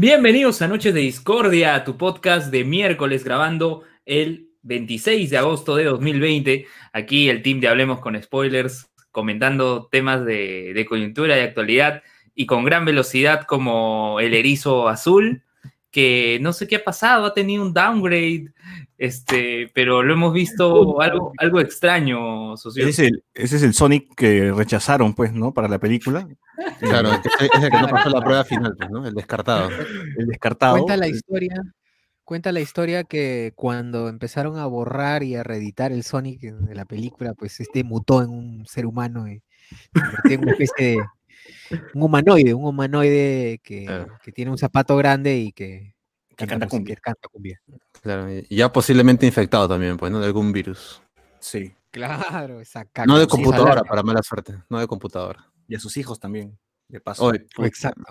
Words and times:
Bienvenidos 0.00 0.62
a 0.62 0.68
Noches 0.68 0.94
de 0.94 1.00
Discordia, 1.00 1.82
tu 1.82 1.96
podcast 1.96 2.52
de 2.52 2.62
miércoles 2.62 3.24
grabando 3.24 3.82
el 4.06 4.48
26 4.62 5.28
de 5.28 5.38
agosto 5.38 5.74
de 5.74 5.86
2020. 5.86 6.66
Aquí 6.92 7.28
el 7.28 7.42
team 7.42 7.58
de 7.58 7.66
Hablemos 7.66 7.98
con 7.98 8.22
Spoilers 8.22 8.92
comentando 9.10 9.88
temas 9.90 10.24
de, 10.24 10.72
de 10.72 10.86
coyuntura 10.86 11.36
y 11.36 11.40
actualidad 11.40 12.04
y 12.32 12.46
con 12.46 12.62
gran 12.64 12.84
velocidad 12.84 13.42
como 13.42 14.20
el 14.20 14.34
erizo 14.34 14.86
azul, 14.88 15.42
que 15.98 16.38
no 16.40 16.52
sé 16.52 16.68
qué 16.68 16.76
ha 16.76 16.84
pasado, 16.84 17.26
ha 17.26 17.34
tenido 17.34 17.60
un 17.60 17.74
downgrade, 17.74 18.52
este, 18.98 19.68
pero 19.74 20.00
lo 20.00 20.12
hemos 20.12 20.32
visto 20.32 21.00
algo, 21.00 21.32
algo 21.38 21.60
extraño, 21.60 22.56
socio. 22.56 22.86
Ese 22.86 23.06
es, 23.06 23.10
el, 23.10 23.24
ese 23.34 23.56
es 23.56 23.62
el 23.64 23.74
Sonic 23.74 24.14
que 24.14 24.52
rechazaron, 24.52 25.12
pues, 25.12 25.32
¿no? 25.32 25.52
Para 25.52 25.66
la 25.66 25.80
película. 25.80 26.28
Claro, 26.78 27.10
es 27.10 27.62
el 27.64 27.68
que 27.68 27.80
no 27.80 27.88
pasó 27.88 28.10
la 28.10 28.22
prueba 28.22 28.44
final, 28.44 28.76
pues, 28.78 28.88
¿no? 28.90 29.04
El 29.08 29.14
descartado. 29.14 29.70
El 30.16 30.28
descartado. 30.28 30.74
Cuenta 30.74 30.96
la 30.96 31.08
historia, 31.08 31.62
cuenta 32.22 32.52
la 32.52 32.60
historia 32.60 33.02
que 33.02 33.52
cuando 33.56 34.08
empezaron 34.08 34.56
a 34.56 34.66
borrar 34.66 35.24
y 35.24 35.34
a 35.34 35.42
reeditar 35.42 35.90
el 35.90 36.04
Sonic 36.04 36.42
de 36.42 36.74
la 36.76 36.84
película, 36.84 37.34
pues 37.34 37.58
este 37.58 37.82
mutó 37.82 38.22
en 38.22 38.30
un 38.30 38.66
ser 38.66 38.86
humano 38.86 39.26
y 39.26 39.42
en 40.30 40.42
una 40.42 40.52
especie 40.52 40.86
de 40.86 40.98
un 41.94 42.02
humanoide, 42.02 42.54
un 42.54 42.64
humanoide 42.66 43.60
que, 43.62 43.84
Claro. 43.84 44.18
que 44.22 44.32
tiene 44.32 44.50
un 44.50 44.58
zapato 44.58 44.96
grande 44.96 45.36
y 45.38 45.52
que, 45.52 45.94
Que 46.36 46.46
canta 46.46 46.66
música, 46.66 46.68
cumbia. 46.70 46.96
canta 46.96 47.28
cumbia. 47.28 47.60
Claro, 48.02 48.30
y 48.32 48.46
ya 48.56 48.72
posiblemente 48.72 49.26
infectado 49.26 49.68
también, 49.68 49.96
pues, 49.96 50.10
¿no? 50.12 50.20
De 50.20 50.26
algún 50.26 50.52
virus. 50.52 51.02
Sí. 51.40 51.74
Claro, 51.90 52.60
esa 52.60 52.84
caca. 52.84 53.06
No 53.06 53.18
de 53.18 53.26
computadora, 53.26 53.82
para 53.82 54.02
mala 54.02 54.22
suerte. 54.22 54.54
No 54.68 54.78
de 54.78 54.86
computadora. 54.86 55.50
Y 55.66 55.74
a 55.74 55.80
sus 55.80 55.96
hijos 55.96 56.20
también, 56.20 56.58
de 56.88 57.00
paso. 57.00 57.32
Exacto. 57.34 58.02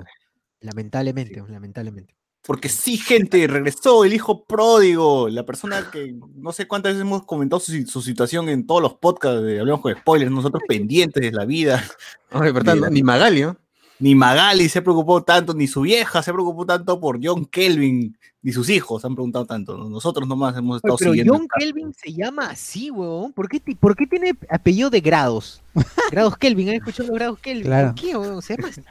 Lamentablemente, 0.59 1.41
lamentablemente. 1.47 2.15
Porque 2.47 2.69
sí, 2.69 2.97
gente, 2.97 3.45
regresó 3.45 4.05
el 4.05 4.13
hijo 4.13 4.45
pródigo, 4.45 5.27
la 5.27 5.45
persona 5.45 5.91
que 5.91 6.15
no 6.35 6.53
sé 6.53 6.65
cuántas 6.65 6.93
veces 6.93 7.01
hemos 7.01 7.25
comentado 7.25 7.59
su, 7.59 7.85
su 7.85 8.01
situación 8.01 8.47
en 8.47 8.65
todos 8.65 8.81
los 8.81 8.93
podcasts 8.93 9.43
de 9.43 9.59
Hablamos 9.59 9.81
con 9.81 9.93
Spoilers, 9.93 10.31
nosotros 10.31 10.63
pendientes 10.67 11.21
de 11.21 11.31
la 11.33 11.43
vida. 11.45 11.83
Oye, 12.31 12.51
verdad. 12.53 12.75
¿no? 12.75 12.89
Ni 12.89 13.03
Magali, 13.03 13.41
¿no? 13.41 13.57
Ni 13.99 14.13
Magali 14.15 14.69
se 14.69 14.81
preocupó 14.81 15.23
tanto, 15.23 15.53
ni 15.55 15.67
su 15.67 15.81
vieja 15.81 16.21
se 16.23 16.31
preocupó 16.31 16.65
tanto 16.65 16.99
por 16.99 17.19
John 17.21 17.45
Kelvin, 17.45 18.15
ni 18.43 18.51
sus 18.53 18.69
hijos 18.69 19.01
se 19.01 19.07
han 19.07 19.15
preguntado 19.15 19.45
tanto. 19.45 19.75
¿no? 19.75 19.89
Nosotros 19.89 20.27
nomás 20.27 20.55
hemos 20.55 20.75
Oye, 20.75 20.77
estado 20.77 20.97
pero 20.99 21.11
siguiendo. 21.11 21.33
John. 21.33 21.47
Kelvin 21.59 21.93
se 21.95 22.13
llama 22.13 22.45
así, 22.51 22.91
huevón. 22.91 23.33
¿Por 23.33 23.49
qué, 23.49 23.59
ti- 23.59 23.73
¿Por 23.75 23.95
qué 23.95 24.05
tiene 24.07 24.33
apellido 24.51 24.89
de 24.91 25.01
grados? 25.01 25.61
Grados 26.11 26.37
Kelvin, 26.37 26.69
¿han 26.69 26.75
escuchado 26.75 27.07
los 27.09 27.15
grados 27.17 27.39
Kelvin? 27.39 27.63
Claro. 27.65 27.87
¿Por 27.93 27.95
qué, 27.95 28.15
huevón? 28.15 28.41
Se 28.41 28.55
llama 28.55 28.69
así. 28.69 28.81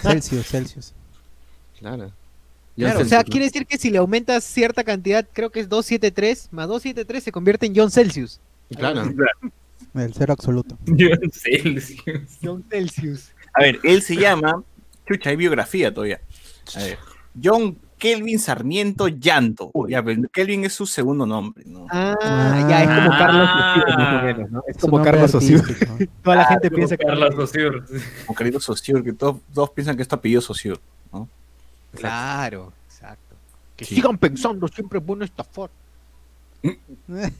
Celsius, 0.02 0.46
Celsius. 0.46 0.94
Claro. 1.80 2.10
Claro, 2.76 3.00
o 3.00 3.04
sea, 3.04 3.24
quiere 3.24 3.46
decir 3.46 3.66
que 3.66 3.78
si 3.78 3.90
le 3.90 3.98
aumentas 3.98 4.44
cierta 4.44 4.84
cantidad, 4.84 5.26
creo 5.32 5.50
que 5.50 5.60
es 5.60 5.68
273, 5.68 6.48
más 6.52 6.68
273 6.68 7.24
se 7.24 7.32
convierte 7.32 7.66
en 7.66 7.74
John 7.74 7.90
Celsius. 7.90 8.40
Claro. 8.76 9.04
El 9.94 10.12
cero 10.14 10.32
absoluto. 10.34 10.76
John 10.86 11.30
Celsius. 11.32 12.38
John 12.42 12.64
Celsius. 12.68 13.30
A 13.54 13.62
ver, 13.62 13.78
él 13.82 14.02
se 14.02 14.16
llama. 14.16 14.62
Chucha, 15.08 15.30
hay 15.30 15.36
biografía 15.36 15.92
todavía. 15.94 16.20
A 16.74 16.80
ver, 16.80 16.98
John 17.42 17.78
Kelvin 17.96 18.38
Sarmiento 18.38 19.08
Llanto. 19.08 19.70
Ya, 19.88 20.02
pero 20.02 20.20
Kelvin 20.30 20.64
es 20.66 20.74
su 20.74 20.84
segundo 20.84 21.24
nombre, 21.24 21.64
¿no? 21.66 21.86
Ah, 21.90 22.66
ya 22.68 22.82
es 22.82 22.88
como 22.90 23.10
Carlos 23.18 23.48
Ah. 23.50 24.20
menos, 24.24 24.50
¿no? 24.50 24.62
Es 24.68 24.76
como 24.76 25.02
Carlos 25.02 25.34
artístico. 25.34 25.96
Toda 26.22 26.36
la 26.36 26.42
Ah, 26.42 26.48
gente 26.50 26.70
piensa 26.70 26.96
que 26.98 27.06
Carlos 27.06 27.34
Saussure. 27.34 27.82
Como 28.26 28.36
querido 28.36 28.60
Saussure, 28.60 29.02
que 29.02 29.12
todos, 29.14 29.36
todos 29.54 29.70
piensan 29.70 29.96
que 29.96 30.02
es 30.02 30.08
tu 30.08 30.14
apellido 30.16 30.42
Claro, 32.00 32.72
exacto. 32.86 33.36
Que 33.76 33.84
Sí. 33.84 33.96
sigan 33.96 34.16
pensando, 34.18 34.68
siempre 34.68 34.98
es 34.98 35.04
bueno 35.06 35.24
estafar. 35.24 35.70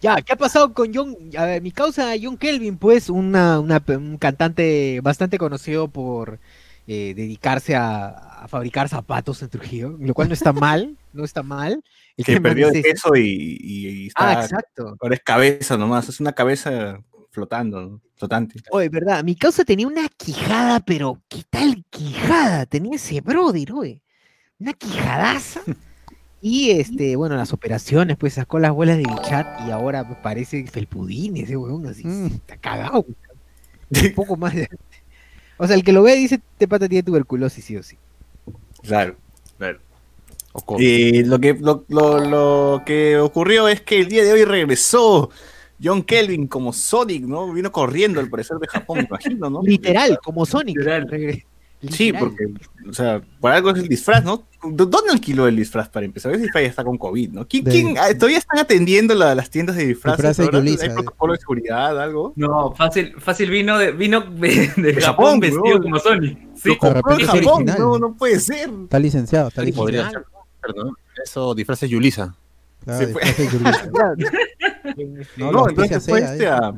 Ya, 0.00 0.22
¿qué 0.22 0.32
ha 0.32 0.36
pasado 0.36 0.72
con 0.72 0.94
John? 0.94 1.16
A 1.36 1.44
ver, 1.44 1.60
mi 1.60 1.72
causa, 1.72 2.12
John 2.22 2.36
Kelvin, 2.36 2.78
pues, 2.78 3.10
una, 3.10 3.58
una- 3.58 3.82
un 3.88 4.16
cantante 4.16 5.00
bastante 5.02 5.38
conocido 5.38 5.88
por 5.88 6.38
eh, 6.86 7.14
dedicarse 7.16 7.74
a, 7.74 8.06
a 8.44 8.46
fabricar 8.48 8.88
zapatos 8.88 9.42
en 9.42 9.48
Trujillo, 9.48 9.96
lo 9.98 10.14
cual 10.14 10.28
no 10.28 10.34
está 10.34 10.52
mal, 10.52 10.96
no 11.12 11.24
está 11.24 11.42
mal. 11.42 11.82
El 12.16 12.24
Que 12.24 12.40
perdió 12.40 12.70
de 12.70 12.80
peso 12.80 13.16
y, 13.16 13.58
y- 13.60 13.88
y 13.88 14.08
Ah, 14.14 14.34
está, 14.34 14.42
exacto. 14.44 14.96
ahora 15.00 15.16
es 15.16 15.20
cabeza 15.24 15.76
nomás, 15.76 16.08
es 16.08 16.20
una 16.20 16.32
cabeza 16.32 17.00
flotando, 17.30 17.80
¿no? 17.82 18.00
flotante. 18.16 18.60
Oye, 18.70 18.88
verdad, 18.88 19.22
mi 19.22 19.36
causa 19.36 19.64
tenía 19.64 19.86
una 19.86 20.08
quijada, 20.08 20.80
pero 20.80 21.20
¿qué 21.28 21.42
tal 21.48 21.84
quijada? 21.90 22.66
Tenía 22.66 22.96
ese 22.96 23.20
brother, 23.20 23.72
oye. 23.72 24.00
Una 24.58 24.72
quijadaza. 24.72 25.60
Y 26.40 26.70
este, 26.70 27.16
bueno, 27.16 27.36
las 27.36 27.52
operaciones, 27.52 28.16
pues 28.16 28.34
sacó 28.34 28.60
las 28.60 28.70
bolas 28.70 28.96
de 28.96 29.02
bichat 29.02 29.60
y 29.66 29.72
ahora 29.72 30.06
pues, 30.06 30.20
parece 30.22 30.64
felpudín 30.68 31.36
ese 31.36 31.56
huevón, 31.56 31.84
así. 31.88 32.06
Mm. 32.06 32.26
Está 32.26 32.56
cagado. 32.58 33.04
Un 33.90 34.14
poco 34.14 34.36
más 34.36 34.54
de... 34.54 34.68
O 35.56 35.66
sea, 35.66 35.74
el 35.74 35.82
que 35.82 35.90
lo 35.90 36.04
ve 36.04 36.14
dice, 36.14 36.36
este 36.36 36.68
pata 36.68 36.88
tiene 36.88 37.02
tuberculosis, 37.02 37.64
sí 37.64 37.76
o 37.76 37.82
sí. 37.82 37.96
Claro, 38.84 39.16
claro. 39.58 39.80
Y 40.78 41.24
lo 41.24 41.40
que, 41.40 41.54
lo, 41.54 41.84
lo- 41.88 42.20
lo 42.24 42.82
que 42.86 43.18
ocurrió 43.18 43.66
es 43.66 43.80
que 43.80 43.98
el 43.98 44.06
día 44.08 44.22
de 44.22 44.32
hoy 44.32 44.44
regresó 44.44 45.30
John 45.82 46.02
Kelvin 46.02 46.46
como 46.48 46.72
Sonic, 46.72 47.24
¿no? 47.24 47.52
Vino 47.52 47.70
corriendo 47.72 48.20
al 48.20 48.28
parecer 48.28 48.56
de 48.58 48.66
Japón, 48.66 48.98
me 48.98 49.04
imagino, 49.04 49.48
¿no? 49.50 49.62
Literal, 49.62 50.18
como 50.22 50.44
Sonic. 50.46 50.76
Literal. 50.78 51.44
Sí, 51.92 52.12
porque, 52.12 52.46
o 52.90 52.92
sea, 52.92 53.22
por 53.40 53.52
algo 53.52 53.70
es 53.70 53.78
el 53.78 53.86
disfraz, 53.86 54.24
¿no? 54.24 54.42
¿Dó- 54.64 54.86
¿Dónde 54.86 55.12
alquiló 55.12 55.46
el 55.46 55.54
disfraz 55.54 55.88
para 55.88 56.04
empezar? 56.04 56.32
Ese 56.32 56.42
disfraz 56.42 56.64
ya 56.64 56.70
está 56.70 56.82
con 56.82 56.98
COVID, 56.98 57.30
¿no? 57.30 57.46
¿Quién, 57.46 57.62
De- 57.62 57.70
quién- 57.70 57.96
ah, 57.96 58.08
¿Todavía 58.14 58.38
están 58.38 58.58
atendiendo 58.58 59.14
la- 59.14 59.32
las 59.36 59.48
tiendas 59.48 59.76
de 59.76 59.86
disfraces? 59.86 60.36
Yulisa, 60.50 60.82
¿Hay 60.82 60.88
de- 60.88 60.94
protocolo 60.96 61.34
de 61.34 61.38
seguridad, 61.38 62.02
algo? 62.02 62.32
No, 62.34 62.74
fácil, 62.74 63.14
fácil 63.20 63.48
vino 63.50 63.78
de, 63.78 63.92
vino 63.92 64.22
de, 64.22 64.72
de 64.76 64.94
Japón, 65.00 65.00
Japón 65.02 65.40
vestido 65.40 65.80
como 65.80 65.98
Sony. 66.00 66.36
Sí, 66.56 66.70
Lo 66.70 66.78
compró 66.78 67.12
en 67.14 67.20
es 67.20 67.26
Japón, 67.28 67.64
no, 67.78 67.98
no 68.00 68.14
puede 68.16 68.40
ser. 68.40 68.68
Está 68.82 68.98
licenciado, 68.98 69.46
está 69.46 69.62
licenciado. 69.62 69.84
podría 69.84 70.10
ser, 70.10 70.76
¿no? 70.84 70.92
Eso, 71.24 71.54
disfraces 71.54 71.88
Yulisa. 71.88 72.34
Claro, 72.84 72.98
Se 73.06 73.12
fue. 73.12 73.22
No, 75.36 75.68
entonces 75.68 76.04
fue 76.04 76.20
este 76.20 76.48
a... 76.48 76.72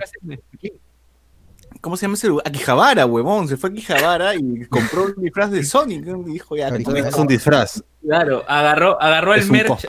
¿Cómo 1.81 1.97
se 1.97 2.03
llama 2.03 2.14
ese 2.14 2.28
lugar? 2.28 2.47
A 2.47 2.50
Quijabara, 2.50 3.06
huevón. 3.06 3.48
Se 3.48 3.56
fue 3.56 3.70
a 3.70 3.72
Quijabara 3.72 4.34
y 4.34 4.66
compró 4.66 5.04
un 5.04 5.22
disfraz 5.22 5.50
de 5.50 5.64
Sonic. 5.64 6.04
¿no? 6.04 6.28
Y 6.28 6.32
dijo, 6.34 6.56
ya, 6.56 6.69
Es 6.69 7.14
un 7.14 7.26
disfraz. 7.26 7.82
claro, 8.06 8.44
agarró, 8.48 9.00
agarró 9.00 9.34
el 9.34 9.50
merch. 9.50 9.86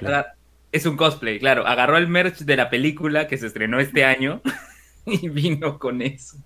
es 0.72 0.86
un 0.86 0.96
cosplay, 0.96 1.40
claro. 1.40 1.68
Agarró 1.68 1.98
el 1.98 2.08
merch 2.08 2.40
de 2.40 2.56
la 2.56 2.70
película 2.70 3.28
que 3.28 3.38
se 3.38 3.48
estrenó 3.48 3.80
este 3.80 4.06
año 4.06 4.42
y 5.06 5.28
vino 5.30 5.78
con 5.80 6.02
eso. 6.02 6.38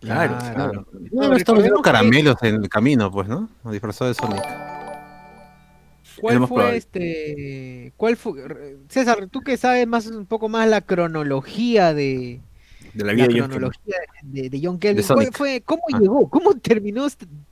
Claro, 0.00 0.36
Claro. 0.38 0.54
claro. 0.54 0.86
No, 1.12 1.36
estamos 1.36 1.62
viendo 1.62 1.80
caramelos 1.80 2.36
en 2.42 2.56
el 2.56 2.68
camino, 2.68 3.10
pues, 3.10 3.28
¿no? 3.28 3.48
Disfrazado 3.64 4.08
de 4.08 4.14
Sonic. 4.14 4.42
¿Cuál 6.24 6.38
fue 6.38 6.46
probable. 6.48 6.76
este? 6.78 7.92
¿Cuál 7.96 8.16
fue? 8.16 8.76
César, 8.88 9.28
tú 9.30 9.40
que 9.40 9.56
sabes 9.56 9.86
más 9.86 10.06
un 10.06 10.26
poco 10.26 10.48
más 10.48 10.68
la 10.68 10.80
cronología 10.80 11.92
de 11.94 12.40
De 12.94 13.04
la 13.04 13.12
la 13.12 13.12
vida 13.14 13.26
de 13.26 13.32
John 13.32 13.34
Kelvin. 13.34 13.50
cronología 13.50 13.96
de, 14.22 14.50
de 14.50 14.60
John 14.62 14.78
Kelvin. 14.78 14.96
De 15.02 15.06
¿Cuál 15.06 15.18
Sonic. 15.26 15.36
fue? 15.36 15.62
¿Cómo 15.64 15.82
Ah. 15.92 15.98
llegó? 15.98 16.28
¿Cómo 16.30 16.54
terminó 16.54 17.06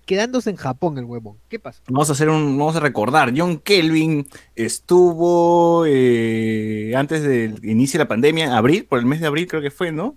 quedándose 0.06 0.50
en 0.50 0.56
Japón 0.56 0.98
el 0.98 1.04
huevón? 1.04 1.36
¿Qué 1.48 1.58
pasó? 1.58 1.82
Vamos 1.88 2.08
a 2.10 2.12
hacer 2.12 2.28
un, 2.28 2.56
vamos 2.58 2.76
a 2.76 2.80
recordar. 2.80 3.32
John 3.36 3.58
Kelvin 3.58 4.26
estuvo 4.54 5.84
eh, 5.86 6.92
antes 6.96 7.22
del 7.22 7.64
inicio 7.64 7.98
de 7.98 8.04
la 8.04 8.08
pandemia, 8.08 8.56
abril, 8.56 8.84
por 8.88 8.98
el 8.98 9.06
mes 9.06 9.20
de 9.20 9.26
abril 9.26 9.46
creo 9.46 9.62
que 9.62 9.70
fue, 9.70 9.92
¿no? 9.92 10.16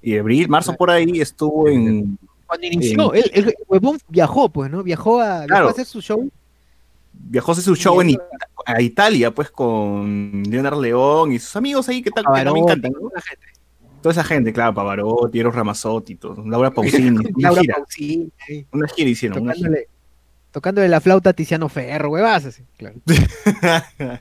Y 0.00 0.16
abril, 0.16 0.48
marzo 0.48 0.74
por 0.74 0.90
ahí 0.90 1.20
estuvo 1.20 1.68
en, 1.68 2.18
Cuando 2.46 2.66
inició, 2.66 3.14
el, 3.14 3.30
el 3.34 3.54
huevón 3.68 3.98
viajó, 4.08 4.48
pues, 4.48 4.70
¿no? 4.70 4.82
Viajó 4.82 5.20
a, 5.20 5.38
viajó 5.40 5.46
Claro. 5.46 5.68
a 5.68 5.70
hacer 5.70 5.86
su 5.86 6.00
show. 6.00 6.28
Viajó 7.22 7.50
a 7.50 7.52
hacer 7.52 7.64
su 7.64 7.76
show 7.76 8.00
en 8.00 8.16
a 8.64 8.80
Italia, 8.80 9.30
pues 9.32 9.50
con 9.50 10.42
Leonard 10.48 10.78
León 10.78 11.32
y 11.32 11.38
sus 11.38 11.56
amigos 11.56 11.88
ahí 11.88 12.02
que, 12.02 12.10
tal, 12.10 12.24
que 12.24 12.44
también 12.44 12.64
Pavarotti, 12.64 12.72
cantan, 12.72 12.92
¿no? 12.92 12.98
toda 13.00 13.12
la 13.14 13.20
gente. 13.20 13.46
Toda 14.00 14.12
esa 14.12 14.24
gente, 14.24 14.52
claro, 14.52 14.74
Pavarotti, 14.74 15.38
Eros 15.40 15.54
Ramazzotti, 15.54 16.16
todo, 16.16 16.42
Laura 16.46 16.70
Pausini, 16.70 17.08
una 17.08 17.30
Laura 17.36 17.60
gira, 17.60 17.74
Pausini, 17.76 18.32
una 18.72 18.88
gira 18.88 19.10
hicieron, 19.10 19.42
una 19.42 19.54
gira. 19.54 19.78
tocándole, 20.50 20.88
la 20.88 21.00
flauta 21.00 21.30
a 21.30 21.32
Tiziano 21.32 21.68
Ferro, 21.68 22.10
huevas 22.10 22.44
así. 22.44 22.64
Claro. 22.76 22.96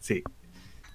sí. 0.00 0.22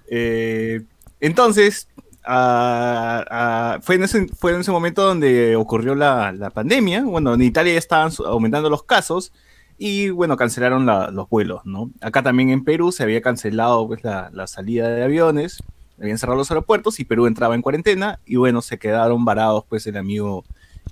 Eh, 0.07 0.81
entonces, 1.19 1.87
ah, 2.25 3.25
ah, 3.29 3.79
fue, 3.81 3.95
en 3.95 4.03
ese, 4.03 4.27
fue 4.37 4.53
en 4.53 4.61
ese 4.61 4.71
momento 4.71 5.03
donde 5.03 5.55
ocurrió 5.55 5.95
la, 5.95 6.31
la 6.31 6.49
pandemia. 6.49 7.03
Bueno, 7.03 7.33
en 7.33 7.41
Italia 7.41 7.73
ya 7.73 7.79
estaban 7.79 8.11
aumentando 8.25 8.69
los 8.69 8.83
casos 8.83 9.31
y, 9.77 10.09
bueno, 10.09 10.37
cancelaron 10.37 10.85
la- 10.85 11.11
los 11.11 11.29
vuelos, 11.29 11.65
¿no? 11.65 11.91
Acá 12.01 12.23
también 12.23 12.49
en 12.49 12.63
Perú 12.63 12.91
se 12.91 13.03
había 13.03 13.21
cancelado 13.21 13.87
pues, 13.87 14.03
la, 14.03 14.47
salida 14.47 14.89
de 14.89 15.03
aviones, 15.03 15.61
habían 15.99 16.17
cerrado 16.17 16.37
los 16.37 16.51
aeropuertos 16.51 16.99
y 16.99 17.05
Perú 17.05 17.27
entraba 17.27 17.55
en 17.55 17.61
cuarentena 17.61 18.19
y, 18.25 18.35
bueno, 18.37 18.61
se 18.61 18.77
quedaron 18.79 19.25
varados, 19.25 19.65
pues, 19.67 19.85
el 19.87 19.97
amigo 19.97 20.43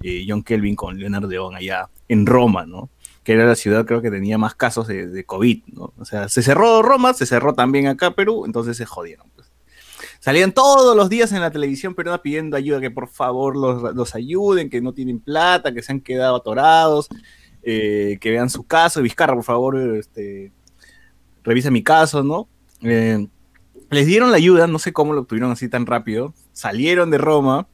eh, 0.01 0.25
John 0.27 0.43
Kelvin 0.43 0.75
con 0.75 0.97
Leonardo 0.99 1.53
allá 1.53 1.89
en 2.07 2.25
Roma, 2.25 2.65
¿no? 2.65 2.89
que 3.23 3.33
era 3.33 3.45
la 3.45 3.55
ciudad 3.55 3.85
creo 3.85 4.01
que 4.01 4.11
tenía 4.11 4.37
más 4.37 4.53
casos 4.53 4.87
de, 4.87 5.07
de 5.07 5.23
COVID, 5.23 5.63
¿no? 5.67 5.93
O 5.97 6.05
sea, 6.05 6.27
se 6.27 6.41
cerró 6.43 6.81
Roma, 6.81 7.13
se 7.13 7.25
cerró 7.25 7.53
también 7.53 7.87
acá 7.87 8.11
Perú, 8.11 8.43
entonces 8.45 8.75
se 8.75 8.85
jodieron. 8.85 9.27
pues. 9.35 9.49
Salían 10.19 10.51
todos 10.51 10.95
los 10.95 11.09
días 11.09 11.31
en 11.31 11.41
la 11.41 11.51
televisión 11.51 11.95
peruana 11.95 12.21
pidiendo 12.21 12.57
ayuda, 12.57 12.81
que 12.81 12.91
por 12.91 13.07
favor 13.07 13.55
los, 13.55 13.95
los 13.95 14.15
ayuden, 14.15 14.69
que 14.69 14.81
no 14.81 14.93
tienen 14.93 15.19
plata, 15.19 15.73
que 15.73 15.81
se 15.81 15.93
han 15.93 16.01
quedado 16.01 16.35
atorados, 16.35 17.07
eh, 17.63 18.17
que 18.19 18.31
vean 18.31 18.49
su 18.49 18.63
caso. 18.63 19.01
Vizcarra, 19.01 19.33
por 19.33 19.43
favor, 19.43 19.77
este, 19.77 20.51
revisa 21.43 21.71
mi 21.71 21.83
caso, 21.83 22.23
¿no? 22.23 22.47
Eh, 22.81 23.27
les 23.89 24.07
dieron 24.07 24.31
la 24.31 24.37
ayuda, 24.37 24.67
no 24.67 24.79
sé 24.79 24.91
cómo 24.91 25.13
lo 25.13 25.21
obtuvieron 25.21 25.51
así 25.51 25.69
tan 25.69 25.85
rápido. 25.85 26.33
Salieron 26.51 27.09
de 27.11 27.17
Roma, 27.17 27.67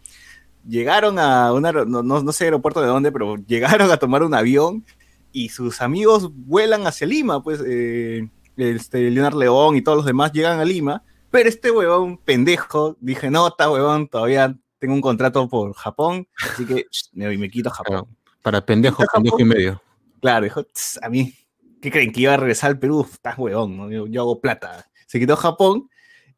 llegaron 0.67 1.17
a 1.19 1.53
un 1.53 1.63
no, 1.63 2.03
no, 2.03 2.31
sé 2.31 2.45
aeropuerto 2.45 2.81
de 2.81 2.87
dónde, 2.87 3.11
pero 3.11 3.35
llegaron 3.47 3.91
a 3.91 3.97
tomar 3.97 4.23
un 4.23 4.33
avión 4.33 4.85
y 5.31 5.49
sus 5.49 5.81
amigos 5.81 6.29
vuelan 6.33 6.87
hacia 6.87 7.07
Lima, 7.07 7.41
pues 7.43 7.61
eh, 7.65 8.27
este, 8.57 9.09
Leonard 9.11 9.35
León 9.35 9.75
y 9.75 9.81
todos 9.81 9.97
los 9.97 10.05
demás 10.05 10.31
llegan 10.31 10.59
a 10.59 10.65
Lima, 10.65 11.03
pero 11.29 11.47
este 11.47 11.71
huevón 11.71 12.17
pendejo, 12.17 12.97
dije, 12.99 13.29
no, 13.29 13.47
está 13.47 13.69
huevón, 13.69 14.07
todavía 14.07 14.55
tengo 14.79 14.93
un 14.93 15.01
contrato 15.01 15.47
por 15.47 15.73
Japón, 15.73 16.27
así 16.51 16.65
que 16.65 16.85
sh, 16.91 17.09
me, 17.13 17.37
me 17.37 17.49
quito 17.49 17.69
a 17.69 17.73
Japón. 17.73 18.07
Para 18.41 18.65
pendejo, 18.65 19.03
¿Está 19.03 19.13
pendejo 19.15 19.39
y 19.39 19.45
medio. 19.45 19.81
Claro, 20.21 20.43
dijo, 20.43 20.63
"Tss, 20.63 20.99
a 21.01 21.09
mí, 21.09 21.33
¿qué 21.81 21.91
creen? 21.91 22.11
Que 22.11 22.21
iba 22.21 22.33
a 22.33 22.37
regresar 22.37 22.71
al 22.71 22.79
Perú, 22.79 23.07
estás 23.09 23.37
huevón, 23.37 23.77
¿no? 23.77 23.91
yo, 23.91 24.07
yo 24.07 24.21
hago 24.21 24.41
plata. 24.41 24.89
Se 25.07 25.19
quitó 25.19 25.33
a 25.33 25.37
Japón 25.37 25.89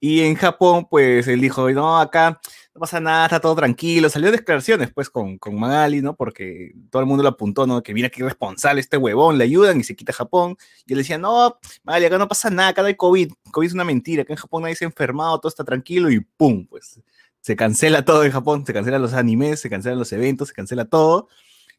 y 0.04 0.22
en 0.22 0.34
Japón, 0.34 0.88
pues 0.90 1.28
él 1.28 1.42
dijo, 1.42 1.70
no, 1.70 2.00
acá 2.00 2.42
no 2.74 2.80
pasa 2.80 3.00
nada, 3.00 3.26
está 3.26 3.40
todo 3.40 3.56
tranquilo. 3.56 4.10
Salió 4.10 4.32
declaraciones, 4.32 4.92
pues, 4.92 5.12
con, 5.12 5.38
con 5.38 5.60
Magali, 5.60 6.02
¿no? 6.02 6.16
Porque 6.16 6.74
todo 6.90 7.04
el 7.04 7.08
mundo 7.08 7.22
lo 7.22 7.30
apuntó, 7.30 7.68
¿no? 7.68 7.84
Que 7.84 7.94
mira 7.94 8.10
qué 8.10 8.22
irresponsable 8.22 8.82
este 8.82 8.98
huevón, 8.98 9.38
le 9.38 9.44
ayudan 9.44 9.80
y 9.80 9.84
se 9.84 9.96
quita 9.96 10.12
a 10.12 10.16
Japón. 10.16 10.58
Y 10.88 10.94
él 10.94 10.98
decía, 10.98 11.20
no, 11.20 11.60
Magali, 11.84 12.06
acá 12.06 12.18
no 12.18 12.28
pasa 12.28 12.50
nada, 12.50 12.70
acá 12.70 12.82
no 12.82 12.88
hay 12.88 12.96
COVID. 12.96 13.32
COVID 13.52 13.68
es 13.68 13.74
una 13.74 13.84
mentira, 13.84 14.24
acá 14.24 14.34
en 14.34 14.40
Japón 14.40 14.64
nadie 14.64 14.76
se 14.76 14.86
ha 14.86 14.88
enfermado, 14.88 15.40
todo 15.40 15.50
está 15.50 15.64
tranquilo 15.64 16.10
y 16.10 16.20
¡pum! 16.22 16.66
Pues 16.66 17.00
se 17.42 17.56
cancela 17.56 18.04
todo 18.04 18.24
en 18.24 18.32
Japón, 18.32 18.66
se 18.66 18.74
cancelan 18.74 19.04
los 19.04 19.14
animes, 19.14 19.60
se 19.60 19.70
cancelan 19.70 20.00
los 20.00 20.12
eventos, 20.14 20.48
se 20.48 20.56
cancela 20.56 20.86
todo. 20.86 21.28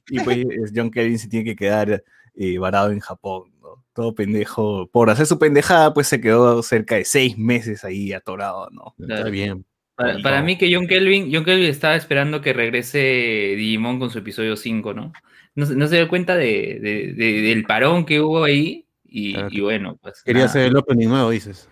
Y 0.08 0.20
pues 0.20 0.36
John 0.74 0.90
Kevin 0.90 1.18
se 1.18 1.28
tiene 1.28 1.44
que 1.44 1.56
quedar 1.56 2.02
eh, 2.34 2.58
varado 2.58 2.90
en 2.92 3.00
Japón, 3.00 3.52
¿no? 3.60 3.84
Todo 3.94 4.14
pendejo. 4.14 4.88
Por 4.90 5.10
hacer 5.10 5.26
su 5.26 5.38
pendejada, 5.38 5.92
pues 5.94 6.06
se 6.08 6.20
quedó 6.20 6.62
cerca 6.62 6.94
de 6.96 7.04
seis 7.04 7.36
meses 7.38 7.84
ahí 7.84 8.12
atorado, 8.12 8.68
¿no? 8.70 8.94
Está 8.98 9.16
Claro. 9.16 9.30
bien. 9.30 9.64
Para, 9.94 10.18
Y 10.18 10.22
para 10.22 10.40
no. 10.40 10.46
mí 10.46 10.56
que 10.56 10.74
John 10.74 10.86
Kelvin, 10.86 11.30
John 11.32 11.44
Kelvin 11.44 11.66
estaba 11.68 11.94
esperando 11.96 12.40
que 12.40 12.52
regrese 12.54 13.54
Digimon 13.56 13.98
con 13.98 14.08
su 14.10 14.18
episodio 14.18 14.56
5, 14.56 14.94
¿no? 14.94 15.12
No, 15.54 15.66
se- 15.66 15.76
no 15.76 15.86
se 15.86 15.96
dio 15.96 16.08
cuenta 16.08 16.34
de, 16.34 16.78
de- 16.80 17.12
de- 17.12 17.42
del 17.42 17.64
parón 17.64 18.06
que 18.06 18.20
hubo 18.22 18.42
ahí 18.44 18.86
y, 19.04 19.34
Claro. 19.34 19.48
y 19.50 19.60
bueno, 19.60 19.98
pues 20.02 20.22
Quería 20.24 20.40
nada. 20.44 20.50
hacer 20.50 20.62
el 20.68 20.76
opening 20.78 21.08
nuevo, 21.08 21.28
dices. 21.28 21.68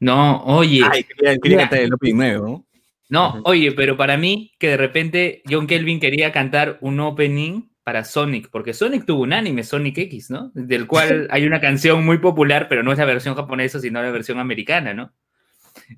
No, 0.00 0.42
oye, 0.44 0.80
Ay, 0.90 1.04
quería, 1.04 1.36
quería 1.38 1.58
cantar 1.58 1.80
el 1.80 1.92
opening 1.92 2.16
nuevo, 2.16 2.46
¿no? 2.46 2.66
No, 3.08 3.40
oye, 3.44 3.72
pero 3.72 3.96
para 3.96 4.16
mí 4.16 4.52
que 4.58 4.68
de 4.68 4.76
repente 4.76 5.42
John 5.48 5.66
Kelvin 5.66 6.00
quería 6.00 6.32
cantar 6.32 6.78
un 6.80 7.00
opening 7.00 7.68
para 7.82 8.04
Sonic, 8.04 8.50
porque 8.50 8.74
Sonic 8.74 9.06
tuvo 9.06 9.22
un 9.22 9.32
anime, 9.32 9.64
Sonic 9.64 9.96
X, 9.96 10.30
¿no? 10.30 10.50
Del 10.52 10.86
cual 10.86 11.26
hay 11.30 11.46
una 11.46 11.58
canción 11.58 12.04
muy 12.04 12.18
popular, 12.18 12.66
pero 12.68 12.82
no 12.82 12.92
es 12.92 12.98
la 12.98 13.06
versión 13.06 13.34
japonesa, 13.34 13.80
sino 13.80 14.02
la 14.02 14.10
versión 14.10 14.38
americana, 14.38 14.92
¿no? 14.92 15.12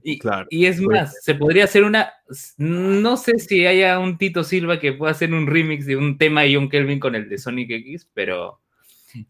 Y, 0.02 0.18
Claro, 0.18 0.46
y 0.50 0.66
es 0.66 0.80
más, 0.80 1.16
se 1.24 1.34
podría 1.34 1.64
hacer 1.64 1.82
una. 1.82 2.12
No 2.58 3.16
sé 3.16 3.38
si 3.38 3.66
haya 3.66 3.98
un 3.98 4.18
Tito 4.18 4.44
Silva 4.44 4.78
que 4.78 4.92
pueda 4.92 5.10
hacer 5.10 5.32
un 5.32 5.46
remix 5.46 5.86
de 5.86 5.96
un 5.96 6.16
tema 6.16 6.42
de 6.42 6.54
John 6.54 6.68
Kelvin 6.68 7.00
con 7.00 7.16
el 7.16 7.28
de 7.28 7.38
Sonic 7.38 7.70
X, 7.70 8.08
pero 8.14 8.59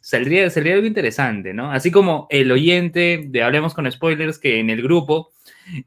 saldría, 0.01 0.49
saldría 0.51 0.75
algo 0.75 0.87
interesante, 0.87 1.55
¿no? 1.55 1.73
Así 1.73 1.91
como 1.91 2.27
el 2.31 2.51
oyente 2.53 3.25
de 3.29 3.43
Hablemos 3.43 3.75
con 3.75 3.91
Spoilers, 3.91 4.39
que 4.39 4.59
en 4.59 4.71
el 4.71 4.83
grupo 4.83 5.33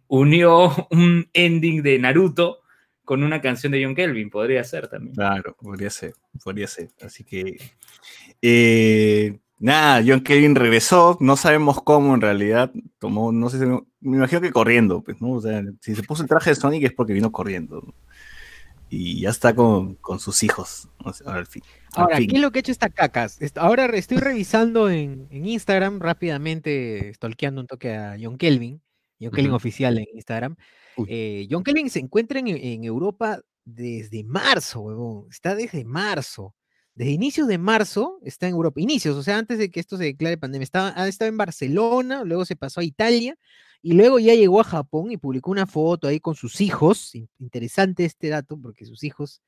unió 0.07 0.71
un 0.91 1.29
ending 1.33 1.81
de 1.83 1.99
Naruto 1.99 2.59
con 3.05 3.23
una 3.23 3.41
canción 3.41 3.71
de 3.71 3.83
John 3.83 3.95
Kelvin, 3.95 4.29
podría 4.29 4.63
ser 4.63 4.87
también. 4.87 5.13
Claro, 5.13 5.55
podría 5.59 5.89
ser, 5.89 6.13
podría 6.43 6.67
ser. 6.67 6.89
Así 7.01 7.23
que. 7.23 7.57
eh, 8.41 9.39
nada, 9.59 10.03
John 10.05 10.21
Kevin 10.21 10.55
regresó, 10.55 11.17
no 11.19 11.35
sabemos 11.35 11.81
cómo 11.83 12.15
en 12.15 12.21
realidad. 12.21 12.71
Tomó, 12.99 13.31
no 13.31 13.49
sé. 13.49 13.65
Me 13.99 14.17
imagino 14.17 14.41
que 14.41 14.51
corriendo, 14.51 15.01
pues, 15.01 15.21
¿no? 15.21 15.31
O 15.33 15.41
sea, 15.41 15.61
si 15.81 15.95
se 15.95 16.03
puso 16.03 16.23
el 16.23 16.29
traje 16.29 16.51
de 16.51 16.55
Sonic 16.55 16.83
es 16.83 16.93
porque 16.93 17.13
vino 17.13 17.31
corriendo. 17.31 17.93
Y 18.89 19.21
ya 19.21 19.31
está 19.31 19.55
con, 19.55 19.95
con 19.95 20.19
sus 20.19 20.43
hijos. 20.43 20.87
o 20.99 21.11
sea, 21.11 21.33
al 21.33 21.47
fin. 21.47 21.63
Ahora. 21.95 22.17
¿qué 22.17 22.27
es 22.35 22.41
lo 22.41 22.51
que 22.51 22.59
ha 22.59 22.61
hecho 22.61 22.71
esta 22.71 22.89
cacas? 22.89 23.39
Ahora 23.55 23.85
estoy 23.85 24.17
revisando 24.17 24.89
en, 24.89 25.27
en 25.29 25.45
Instagram 25.45 25.99
rápidamente, 25.99 27.13
stalkeando 27.13 27.61
un 27.61 27.67
toque 27.67 27.93
a 27.95 28.15
John 28.21 28.37
Kelvin, 28.37 28.81
John 29.19 29.31
Kelvin 29.31 29.51
Ujú. 29.51 29.55
oficial 29.57 29.97
en 29.97 30.05
Instagram. 30.13 30.55
Eh, 31.07 31.47
John 31.49 31.63
Kelvin 31.63 31.89
se 31.89 31.99
encuentra 31.99 32.39
en, 32.39 32.47
en 32.47 32.83
Europa 32.83 33.39
desde 33.65 34.23
marzo, 34.23 34.81
huevón. 34.81 35.27
Está 35.29 35.55
desde 35.55 35.83
marzo. 35.85 36.53
Desde 36.95 37.11
inicios 37.11 37.47
de 37.47 37.57
marzo 37.57 38.19
está 38.23 38.47
en 38.47 38.53
Europa. 38.53 38.79
Inicios, 38.79 39.15
o 39.15 39.23
sea, 39.23 39.37
antes 39.39 39.57
de 39.57 39.71
que 39.71 39.79
esto 39.79 39.97
se 39.97 40.03
declare 40.03 40.37
pandemia. 40.37 40.63
Estaba, 40.63 40.93
ha 40.95 41.07
estado 41.07 41.29
en 41.29 41.37
Barcelona, 41.37 42.23
luego 42.23 42.45
se 42.45 42.55
pasó 42.55 42.81
a 42.81 42.83
Italia 42.83 43.35
y 43.81 43.93
luego 43.93 44.19
ya 44.19 44.35
llegó 44.35 44.61
a 44.61 44.63
Japón 44.63 45.11
y 45.11 45.17
publicó 45.17 45.49
una 45.51 45.65
foto 45.65 46.07
ahí 46.07 46.19
con 46.19 46.35
sus 46.35 46.61
hijos. 46.61 47.15
in- 47.15 47.27
Interesante 47.39 48.05
este 48.05 48.29
dato 48.29 48.57
porque 48.61 48.85
sus 48.85 49.03
hijos 49.03 49.41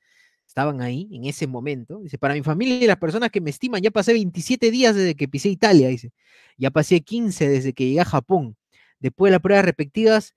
estaban 0.55 0.79
ahí 0.79 1.09
en 1.11 1.25
ese 1.25 1.47
momento. 1.47 1.99
Dice, 1.99 2.17
para 2.17 2.33
mi 2.33 2.41
familia 2.41 2.77
y 2.77 2.87
las 2.87 2.95
personas 2.95 3.29
que 3.29 3.41
me 3.41 3.49
estiman, 3.49 3.81
ya 3.81 3.91
pasé 3.91 4.13
27 4.13 4.71
días 4.71 4.95
desde 4.95 5.13
que 5.13 5.27
pisé 5.27 5.49
Italia, 5.49 5.89
dice. 5.89 6.13
Ya 6.57 6.71
pasé 6.71 7.01
15 7.01 7.49
desde 7.49 7.73
que 7.73 7.87
llegué 7.87 7.99
a 7.99 8.05
Japón. 8.05 8.55
Después 9.01 9.29
de 9.29 9.31
las 9.33 9.41
pruebas 9.41 9.65
respectivas 9.65 10.33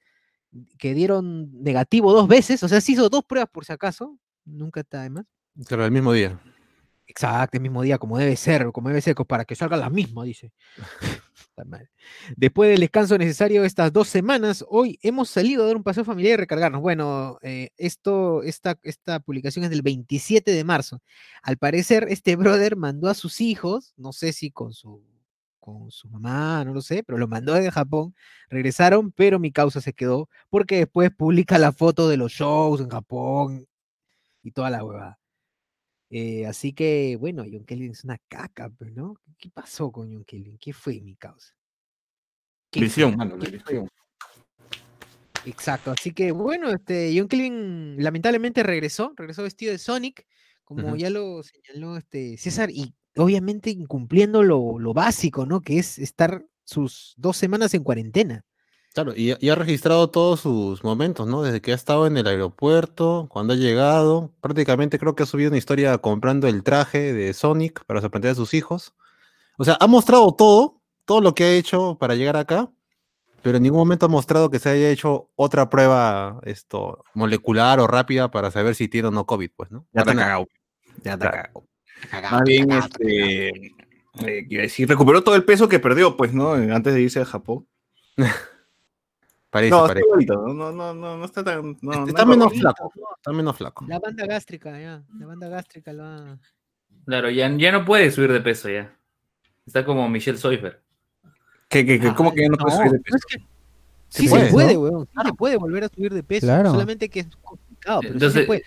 que 0.77 0.93
dieron 0.93 1.63
negativo 1.63 2.13
dos 2.13 2.27
veces, 2.27 2.61
o 2.65 2.69
sea, 2.69 2.81
se 2.81 2.93
hizo 2.93 3.09
dos 3.09 3.23
pruebas 3.23 3.49
por 3.53 3.65
si 3.65 3.73
acaso, 3.73 4.19
nunca 4.45 4.81
está 4.81 5.05
de 5.05 5.11
más. 5.11 5.25
Claro, 5.69 5.85
el 5.85 5.93
mismo 5.93 6.13
día. 6.13 6.41
Exacto, 7.09 7.57
el 7.57 7.63
mismo 7.63 7.83
día, 7.83 7.97
como 7.97 8.19
debe 8.19 8.37
ser, 8.37 8.71
como 8.71 8.89
debe 8.89 9.01
ser, 9.01 9.15
para 9.17 9.47
que 9.47 9.57
salga 9.57 9.79
la 9.79 9.89
misma, 9.89 10.25
dice. 10.25 10.53
Después 12.37 12.71
del 12.71 12.81
descanso 12.81 13.19
necesario 13.19 13.65
estas 13.65 13.93
dos 13.93 14.09
semanas, 14.09 14.65
hoy 14.69 14.99
hemos 15.03 15.31
salido 15.31 15.65
a 15.65 15.67
dar 15.67 15.77
un 15.77 15.83
paseo 15.83 16.05
familiar 16.05 16.35
y 16.35 16.37
recargarnos. 16.37 16.83
Bueno, 16.83 17.39
eh, 17.43 17.71
esto, 17.79 18.43
esta, 18.43 18.79
esta 18.83 19.21
publicación 19.21 19.65
es 19.65 19.71
del 19.71 19.83
27 19.83 20.53
de 20.53 20.65
marzo. 20.65 21.01
Al 21.43 21.57
parecer, 21.57 22.07
este 22.11 22.37
brother 22.37 22.77
mandó 22.77 23.09
a 23.09 23.15
sus 23.15 23.41
hijos, 23.41 23.95
no 23.97 24.13
sé 24.13 24.33
si 24.35 24.51
con 24.51 24.75
su, 24.75 25.03
con 25.59 25.91
su 25.91 26.09
mamá, 26.09 26.63
no 26.65 26.75
lo 26.75 26.83
sé, 26.83 27.03
pero 27.03 27.19
lo 27.19 27.27
mandó 27.27 27.55
desde 27.55 27.71
Japón, 27.71 28.15
regresaron, 28.51 29.13
pero 29.13 29.39
mi 29.39 29.51
causa 29.51 29.81
se 29.81 29.95
quedó 29.95 30.29
porque 30.51 30.77
después 30.77 31.11
publica 31.11 31.59
la 31.59 31.73
foto 31.73 32.09
de 32.09 32.19
los 32.19 32.33
shows 32.33 32.81
en 32.81 32.91
Japón 32.91 33.67
y 34.43 34.53
toda 34.53 34.71
la 34.71 34.85
huevada. 34.85 35.18
Eh, 36.11 36.47
así 36.47 36.73
que, 36.73 37.17
bueno, 37.17 37.45
John 37.51 37.65
Kelvin 37.65 37.93
es 37.93 38.05
una 38.05 38.19
caca, 38.29 38.71
pues, 38.71 38.93
¿no? 38.93 39.21
¿Qué 39.39 39.51
pasó 39.51 39.93
con 39.93 40.13
John 40.13 40.25
Kelvin? 40.25 40.59
¿Qué 40.59 40.73
fue 40.73 41.01
mi 41.01 41.17
causa? 41.17 41.55
Visión, 42.73 43.17
mano, 43.17 43.37
la 43.37 43.45
¿Qué 43.45 43.51
visión. 43.53 43.89
Exacto, 45.45 45.93
así 45.93 46.13
que 46.13 46.33
bueno, 46.33 46.71
este 46.71 47.15
John 47.17 47.29
Kelvin 47.29 48.03
lamentablemente 48.03 48.63
regresó, 48.63 49.13
regresó 49.17 49.45
vestido 49.45 49.73
de 49.73 49.79
Sonic, 49.79 50.27
como 50.65 50.97
ya 50.97 51.09
lo 51.09 51.43
señaló 51.43 51.97
este 51.97 52.37
César, 52.37 52.71
y 52.71 52.93
obviamente 53.17 53.71
incumpliendo 53.71 54.43
lo, 54.43 54.79
lo 54.79 54.93
básico, 54.93 55.47
¿no? 55.47 55.63
Que 55.63 55.79
es 55.79 55.99
estar 55.99 56.45
sus 56.65 57.15
dos 57.17 57.37
semanas 57.37 57.73
en 57.73 57.83
cuarentena. 57.83 58.45
Claro, 58.99 59.13
y, 59.17 59.33
y 59.39 59.51
ha 59.51 59.55
registrado 59.55 60.11
todos 60.11 60.41
sus 60.41 60.83
momentos, 60.83 61.29
¿no? 61.29 61.43
Desde 61.43 61.61
que 61.61 61.71
ha 61.71 61.77
estado 61.77 62.09
en 62.09 62.17
el 62.17 62.27
aeropuerto, 62.27 63.29
cuando 63.31 63.53
ha 63.53 63.57
llegado, 63.57 64.33
prácticamente 64.41 64.99
creo 64.99 65.15
que 65.15 65.23
ha 65.23 65.27
subido 65.27 65.51
una 65.51 65.57
historia 65.57 65.97
comprando 65.99 66.49
el 66.49 66.65
traje 66.65 67.13
de 67.13 67.33
Sonic 67.33 67.85
para 67.85 68.01
sorprender 68.01 68.33
a 68.33 68.35
sus 68.35 68.55
hijos. 68.55 68.97
O 69.57 69.63
sea, 69.63 69.77
ha 69.79 69.87
mostrado 69.87 70.35
todo, 70.35 70.81
todo 71.05 71.21
lo 71.21 71.33
que 71.33 71.45
ha 71.45 71.53
hecho 71.53 71.97
para 72.01 72.17
llegar 72.17 72.37
acá, 72.37 72.73
pero 73.41 73.59
en 73.59 73.63
ningún 73.63 73.79
momento 73.79 74.07
ha 74.07 74.09
mostrado 74.09 74.51
que 74.51 74.59
se 74.59 74.71
haya 74.71 74.91
hecho 74.91 75.31
otra 75.37 75.71
prueba 75.71 76.41
esto, 76.43 77.05
molecular 77.15 77.79
o 77.79 77.87
rápida 77.87 78.33
para 78.33 78.51
saber 78.51 78.75
si 78.75 78.89
tiene 78.89 79.07
o 79.07 79.11
no 79.13 79.27
COVID, 79.27 79.51
pues, 79.55 79.71
¿no? 79.71 79.87
Ya 79.93 80.01
está 80.01 80.17
cagado. 80.17 80.49
Ya 81.05 81.13
está 81.13 81.31
cagado. 81.31 81.65
Más 82.33 82.43
bien, 82.43 82.73
este. 82.73 83.49
eh, 83.49 84.47
quiero 84.49 84.63
decir, 84.65 84.89
recuperó 84.89 85.23
todo 85.23 85.37
el 85.37 85.45
peso 85.45 85.69
que 85.69 85.79
perdió, 85.79 86.17
pues, 86.17 86.35
¿no? 86.35 86.55
Antes 86.55 86.95
de 86.95 87.01
irse 87.01 87.21
a 87.21 87.25
Japón. 87.25 87.65
Parece, 89.51 89.71
No, 89.71 89.77
está 89.79 89.89
parece. 89.89 90.07
igualito, 90.07 90.35
no, 90.35 90.53
no, 90.55 90.73
no, 90.73 90.95
no, 90.95 91.17
no 91.17 91.25
está 91.25 91.43
tan. 91.43 91.77
No, 91.81 91.93
no 91.93 92.07
está 92.07 92.25
menos 92.27 92.53
flaco, 92.53 92.93
está 93.17 93.33
menos 93.33 93.57
flaco. 93.57 93.87
La 93.89 93.99
banda 93.99 94.27
gástrica, 94.27 94.79
ya, 94.79 95.03
la 95.19 95.27
banda 95.27 95.49
gástrica 95.49 95.93
lo 95.93 96.05
ha... 96.05 96.39
Claro, 97.07 97.31
ya, 97.31 97.49
ya 97.57 97.73
no 97.73 97.85
puede 97.87 98.11
subir 98.11 98.31
de 98.33 98.41
peso 98.43 98.69
ya. 98.69 98.95
Está 99.67 99.85
como 99.87 100.07
Michelle 100.09 100.37
Soifer. 100.39 100.81
¿Qué, 101.69 101.85
qué, 101.87 101.99
qué? 101.99 102.15
¿Cómo 102.15 102.33
que 102.35 102.43
ya 102.43 102.49
no 102.49 102.57
puede 102.59 102.77
subir 102.77 102.93
de 102.93 102.99
peso? 103.01 103.17
es 103.17 103.25
que 103.27 103.39
Sí 104.11 104.23
sí 104.25 104.29
puede, 104.31 104.47
se 104.47 104.53
puede, 104.53 104.75
¿no? 104.75 104.81
weón, 104.81 105.07
sí 105.07 105.23
se 105.27 105.33
puede 105.35 105.57
volver 105.57 105.85
a 105.85 105.89
subir 105.89 106.13
de 106.15 106.23
peso, 106.23 106.47
Claro. 106.47 106.71
solamente 106.71 107.09
que 107.11 107.21
es 107.21 107.29
complicado, 107.43 108.01
pero 108.01 108.13
sí 108.13 108.17
Entonces- 108.17 108.41
se 108.43 108.47
puede. 108.47 108.63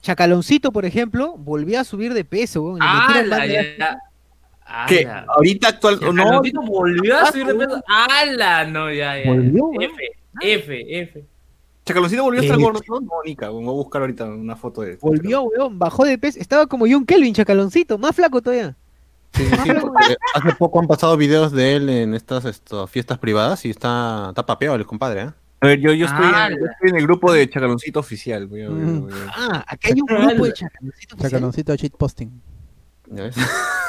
Chacaloncito, 0.00 0.72
por 0.72 0.86
ejemplo, 0.86 1.36
volvió 1.36 1.78
a 1.80 1.84
subir 1.84 2.14
de 2.14 2.24
peso, 2.24 2.62
weón, 2.62 2.78
¡Ah, 2.80 3.22
la- 3.26 3.46
ya, 3.46 3.98
gástrica. 4.66 4.86
Que 4.86 5.06
¡Ala! 5.06 5.26
ahorita 5.28 5.68
actual. 5.68 5.98
No, 6.00 6.12
Chacaloncito 6.22 6.62
volvió 6.62 7.18
a 7.18 7.32
subir 7.32 7.46
de 7.46 7.54
peso. 7.54 7.82
¡Hala! 7.86 8.64
No, 8.66 8.92
ya, 8.92 9.22
ya. 9.22 9.32
Volvió. 9.32 9.70
F, 9.80 9.94
F, 10.40 11.00
F. 11.00 11.24
Chacaloncito 11.84 12.22
volvió 12.22 12.40
a 12.40 12.44
estar 12.44 12.58
Eh, 12.58 12.62
gordo. 12.62 12.80
No, 12.88 13.00
Mónica, 13.02 13.48
voy 13.50 13.62
a 13.64 13.70
buscar 13.70 14.00
ahorita 14.02 14.24
una 14.24 14.56
foto 14.56 14.80
de. 14.82 14.96
Volvió, 14.96 15.42
weón, 15.42 15.78
bajó 15.78 16.04
de 16.04 16.16
peso. 16.18 16.38
Estaba 16.40 16.66
como 16.66 16.86
John 16.88 17.04
Kelvin, 17.04 17.34
chacaloncito, 17.34 17.98
más 17.98 18.16
flaco 18.16 18.40
todavía. 18.40 18.74
Sí, 19.34 19.44
sí, 19.44 19.56
sí, 19.64 19.70
porque 19.80 20.16
hace 20.34 20.52
poco 20.56 20.78
han 20.80 20.86
pasado 20.86 21.16
videos 21.16 21.50
de 21.50 21.74
él 21.76 21.88
en 21.88 22.14
estas 22.14 22.44
esto, 22.44 22.86
fiestas 22.86 23.18
privadas 23.18 23.64
y 23.64 23.70
está, 23.70 24.26
está 24.28 24.46
papeado 24.46 24.76
el 24.76 24.86
compadre, 24.86 25.22
¿eh? 25.22 25.30
A 25.60 25.66
ver, 25.66 25.80
yo, 25.80 25.92
yo, 25.92 26.06
estoy, 26.06 26.26
yo 26.26 26.66
estoy 26.66 26.90
en 26.90 26.96
el 26.96 27.02
grupo 27.04 27.32
de 27.32 27.48
Chacaloncito 27.48 27.98
oficial. 27.98 28.46
voy 28.46 28.62
a 28.62 28.68
voy 28.68 28.80
a 28.80 28.84
ver. 29.16 29.26
Ah, 29.34 29.64
acá 29.66 29.88
hay 29.88 30.00
un 30.00 30.06
grupo 30.06 30.44
de 30.44 30.52
chacaloncito. 30.52 31.14
oficial. 31.16 31.30
Chacaloncito 31.30 31.74
shitposting. 31.74 32.28
¿Ya 32.30 32.53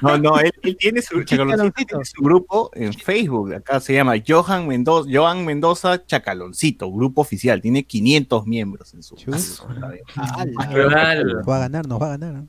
No, 0.00 0.16
no, 0.18 0.38
él, 0.38 0.52
él 0.62 0.76
tiene 0.76 1.02
su, 1.02 1.24
tiene 1.24 1.56
su 1.56 2.22
grupo 2.22 2.70
en 2.74 2.92
Facebook. 2.92 3.54
Acá 3.54 3.80
se 3.80 3.92
llama 3.92 4.14
Johan 4.26 4.68
Mendoza, 4.68 5.10
Johan 5.12 5.44
Mendoza 5.44 6.06
Chacaloncito, 6.06 6.90
grupo 6.90 7.22
oficial. 7.22 7.60
Tiene 7.60 7.84
500 7.84 8.46
miembros 8.46 8.94
en 8.94 9.02
su. 9.02 9.16
Ala. 9.26 10.56
Claro. 10.68 11.44
Va 11.44 11.56
a 11.56 11.60
ganar, 11.60 11.88
nos 11.88 12.00
va 12.00 12.06
a 12.06 12.10
ganar. 12.10 12.34
¿no? 12.34 12.48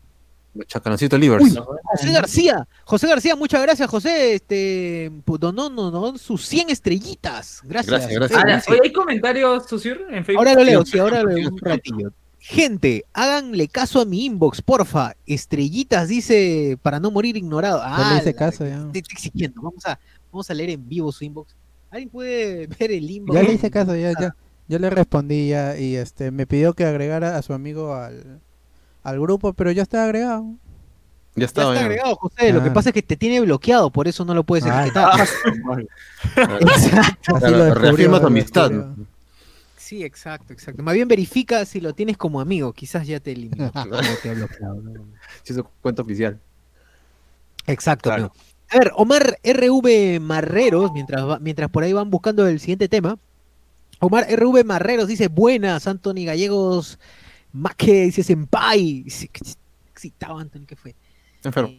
Chacaloncito 0.65 1.17
Livers. 1.17 1.43
Uy, 1.43 1.57
José 1.83 2.11
García, 2.11 2.67
José 2.83 3.07
García, 3.07 3.35
muchas 3.35 3.61
gracias, 3.61 3.89
José. 3.89 4.35
Este, 4.35 5.11
donó, 5.25 5.69
no, 5.69 5.91
no, 5.91 6.17
sus 6.17 6.45
100 6.45 6.69
estrellitas. 6.69 7.61
Gracias. 7.63 8.07
Gracias, 8.07 8.69
Oye, 8.69 8.81
¿hay 8.83 8.93
comentarios, 8.93 9.67
Susur, 9.67 10.01
en 10.09 10.25
Facebook? 10.25 10.39
ahora 10.39 10.53
lo 10.53 10.63
leo, 10.63 10.85
sí, 10.85 10.99
ahora 10.99 11.23
lo 11.23 11.31
leo 11.31 11.49
un 11.49 11.59
ratillo. 11.59 12.11
Gente, 12.39 13.03
háganle 13.13 13.67
caso 13.67 13.99
a 14.01 14.05
mi 14.05 14.25
inbox, 14.25 14.61
porfa. 14.61 15.13
Estrellitas 15.25 16.07
dice 16.07 16.77
para 16.81 16.99
no 16.99 17.11
morir 17.11 17.35
ignorado. 17.37 17.79
Ya 17.79 17.97
le 17.97 18.03
Ah, 18.03 18.17
hice 18.17 18.31
la- 18.31 18.37
caso, 18.37 18.65
ya. 18.65 18.77
Estoy 18.93 19.03
exigiendo. 19.11 19.61
Vamos 19.61 19.85
a, 19.85 19.99
vamos 20.31 20.49
a 20.49 20.53
leer 20.53 20.69
en 20.71 20.87
vivo 20.87 21.11
su 21.11 21.23
inbox. 21.25 21.55
¿Alguien 21.91 22.09
puede 22.09 22.67
ver 22.79 22.91
el 22.91 23.09
inbox? 23.09 23.35
Ya 23.35 23.43
le 23.43 23.53
hice 23.53 23.69
caso, 23.69 23.95
ya, 23.95 24.13
ya. 24.19 24.35
Yo 24.67 24.79
le 24.79 24.89
respondí 24.89 25.49
ya 25.49 25.77
y 25.77 25.95
este 25.95 26.31
me 26.31 26.45
pidió 26.45 26.73
que 26.73 26.85
agregara 26.85 27.37
a 27.37 27.41
su 27.41 27.53
amigo 27.53 27.93
al, 27.95 28.39
al 29.03 29.19
grupo, 29.19 29.53
pero 29.53 29.71
ya 29.71 29.81
está 29.83 30.03
agregado. 30.05 30.43
Ya 31.35 31.41
Ya 31.41 31.45
está, 31.45 31.61
está 31.63 31.73
ya. 31.75 31.81
agregado, 31.81 32.15
José. 32.15 32.53
Lo 32.53 32.63
que 32.63 32.69
Ah. 32.69 32.73
pasa 32.73 32.89
es 32.89 32.93
que 32.93 33.01
te 33.01 33.15
tiene 33.17 33.41
bloqueado, 33.41 33.89
por 33.91 34.07
eso 34.07 34.23
no 34.25 34.33
lo 34.33 34.43
puedes 34.43 34.65
Ah, 34.65 34.83
etiquetar. 34.83 35.19
Exacto. 36.61 37.35
Así 37.35 37.39
Claro, 37.39 37.57
lo 37.57 37.63
descubrió, 37.65 37.73
reafirma 37.91 38.19
tu 38.21 38.27
amistad. 38.27 38.69
descubrió. 38.69 39.05
Sí, 39.89 40.03
exacto, 40.03 40.53
exacto. 40.53 40.83
Más 40.83 40.93
bien 40.93 41.07
verifica 41.07 41.65
si 41.65 41.81
lo 41.81 41.93
tienes 41.95 42.15
como 42.15 42.39
amigo. 42.39 42.73
Quizás 42.73 43.07
ya 43.07 43.19
te 43.19 43.31
eliminó. 43.31 43.71
te 44.21 44.29
ha 44.29 44.33
bloqueado, 44.35 44.75
¿no? 44.83 45.05
Sí, 45.41 45.55
su 45.55 45.63
cuenta 45.81 46.03
oficial. 46.03 46.39
Exacto. 47.65 48.11
Claro. 48.11 48.31
A 48.69 48.77
ver, 48.77 48.91
Omar 48.95 49.39
RV 49.43 50.19
Marreros, 50.19 50.91
mientras, 50.93 51.27
va- 51.27 51.39
mientras 51.39 51.71
por 51.71 51.81
ahí 51.83 51.91
van 51.91 52.11
buscando 52.11 52.47
el 52.47 52.59
siguiente 52.59 52.87
tema. 52.87 53.17
Omar 53.99 54.27
RV 54.29 54.63
Marreros 54.63 55.07
dice, 55.07 55.27
buenas, 55.27 55.87
Anthony 55.87 56.23
Gallegos, 56.23 56.99
dice 57.51 58.21
Senpai. 58.21 59.01
Dice, 59.01 59.27
qué 59.29 59.41
excitado, 59.91 60.37
Anthony, 60.37 60.65
¿qué 60.67 60.75
fue? 60.75 60.93
Enfermo. 61.43 61.73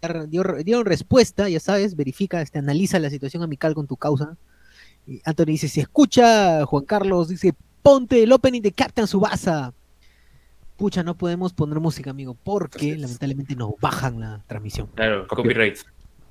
Eh, 0.00 0.26
dio- 0.26 0.62
dieron 0.64 0.86
respuesta, 0.86 1.50
ya 1.50 1.60
sabes, 1.60 1.96
verifica, 1.96 2.40
este, 2.40 2.58
analiza 2.60 2.98
la 2.98 3.10
situación 3.10 3.42
amical 3.42 3.74
con 3.74 3.86
tu 3.86 3.98
causa. 3.98 4.38
Anthony 5.24 5.46
dice, 5.46 5.68
se 5.68 5.80
escucha, 5.80 6.64
Juan 6.66 6.84
Carlos 6.84 7.28
dice, 7.28 7.54
ponte 7.82 8.22
el 8.22 8.32
opening 8.32 8.60
de 8.62 8.72
Captain 8.72 9.06
Subasa. 9.06 9.72
Pucha, 10.76 11.02
no 11.02 11.16
podemos 11.16 11.52
poner 11.52 11.80
música, 11.80 12.10
amigo, 12.10 12.36
porque 12.44 12.96
lamentablemente 12.96 13.56
nos 13.56 13.70
bajan 13.80 14.20
la 14.20 14.42
transmisión. 14.46 14.88
Claro, 14.94 15.26
Copyright. 15.26 15.78
copyright. 15.78 15.78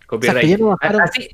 Copyright. 0.07 0.37
Exacto, 0.37 0.47
ya 0.47 0.57
no 0.57 0.67
bajaron. 0.67 1.01
Así, 1.01 1.27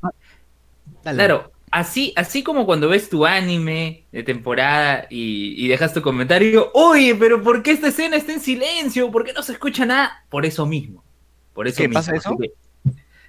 Dale. 1.04 1.16
claro, 1.16 1.52
así, 1.70 2.12
así 2.16 2.42
como 2.42 2.66
cuando 2.66 2.88
ves 2.88 3.08
tu 3.08 3.24
anime 3.24 4.04
de 4.10 4.22
temporada 4.24 5.06
y, 5.10 5.54
y 5.64 5.68
dejas 5.68 5.94
tu 5.94 6.02
comentario, 6.02 6.70
oye, 6.74 7.14
pero 7.14 7.40
¿por 7.42 7.62
qué 7.62 7.70
esta 7.70 7.88
escena 7.88 8.16
está 8.16 8.32
en 8.32 8.40
silencio? 8.40 9.10
¿Por 9.12 9.24
qué 9.24 9.32
no 9.32 9.42
se 9.42 9.52
escucha 9.52 9.86
nada? 9.86 10.24
Por 10.28 10.44
eso 10.44 10.66
mismo. 10.66 11.04
Por 11.52 11.68
eso 11.68 11.76
¿Qué, 11.78 11.88
mismo. 11.88 12.00
pasa 12.00 12.16
eso? 12.16 12.36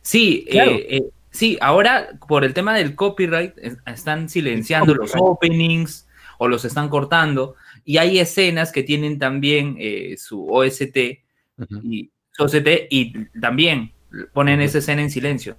Sí, 0.01 0.45
Claro. 0.50 0.72
eh, 0.72 0.88
eh, 0.98 1.03
sí, 1.35 1.57
ahora 1.61 2.09
por 2.27 2.43
el 2.43 2.53
tema 2.53 2.73
del 2.73 2.95
copyright 2.95 3.53
es- 3.57 3.77
están 3.85 4.29
silenciando 4.29 4.95
los 4.95 5.11
openings 5.15 6.07
o 6.39 6.47
los 6.47 6.65
están 6.65 6.89
cortando 6.89 7.55
y 7.83 7.97
hay 7.97 8.19
escenas 8.19 8.71
que 8.71 8.83
tienen 8.83 9.19
también 9.19 9.75
eh, 9.79 10.15
su 10.17 10.47
OST 10.49 10.97
y 11.83 12.11
su 12.31 12.43
OST 12.43 12.87
y 12.89 13.25
también 13.39 13.93
ponen 14.33 14.61
esa 14.61 14.79
escena 14.79 15.01
en 15.01 15.09
silencio. 15.11 15.55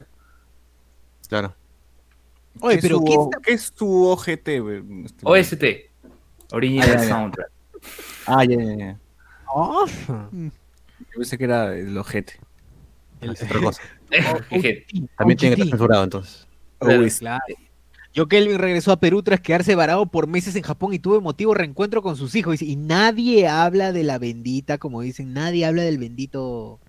Claro. 1.28 1.54
Oye, 2.60 2.76
¿Qué 2.76 2.82
pero 2.82 2.96
es 2.98 3.04
¿qué 3.04 3.12
su, 3.14 3.22
está- 3.24 3.40
¿qué 3.42 3.52
es 3.52 3.72
su 3.76 4.04
OGT? 4.06 4.48
güey? 4.60 4.82
Este- 5.04 5.20
OST, 5.24 5.64
Original 6.52 6.88
Ah, 6.88 6.94
ya, 6.94 7.02
ya. 7.02 7.08
Soundtrack. 7.08 7.50
Ah, 8.26 8.44
ya, 8.44 8.56
ya, 8.62 8.74
ya. 8.76 8.98
Ah, 9.54 9.84
Yo 10.32 10.50
pensé 11.16 11.36
que 11.38 11.44
era 11.44 11.76
el 11.76 11.96
ojete. 11.98 12.34
Es 13.20 13.42
otra 13.42 13.60
cosa. 13.60 13.82
Jeje. 14.48 14.86
También 15.16 15.38
tiene 15.38 15.56
que 15.56 15.62
estar 15.62 15.78
censurado 15.78 16.04
entonces. 16.04 16.46
Claro. 16.78 17.40
Yo 18.14 18.28
Kelvin 18.28 18.58
regresó 18.58 18.92
a 18.92 18.96
Perú 19.00 19.22
tras 19.22 19.40
quedarse 19.40 19.74
varado 19.74 20.06
por 20.06 20.26
meses 20.26 20.56
en 20.56 20.62
Japón 20.62 20.94
y 20.94 20.98
tuvo 20.98 21.16
emotivo 21.18 21.52
reencuentro 21.52 22.00
con 22.00 22.16
sus 22.16 22.34
hijos. 22.34 22.62
Y 22.62 22.76
nadie 22.76 23.46
habla 23.46 23.92
de 23.92 24.04
la 24.04 24.18
bendita, 24.18 24.78
como 24.78 25.02
dicen, 25.02 25.34
nadie 25.34 25.66
habla 25.66 25.82
del 25.82 25.98
bendito, 25.98 26.80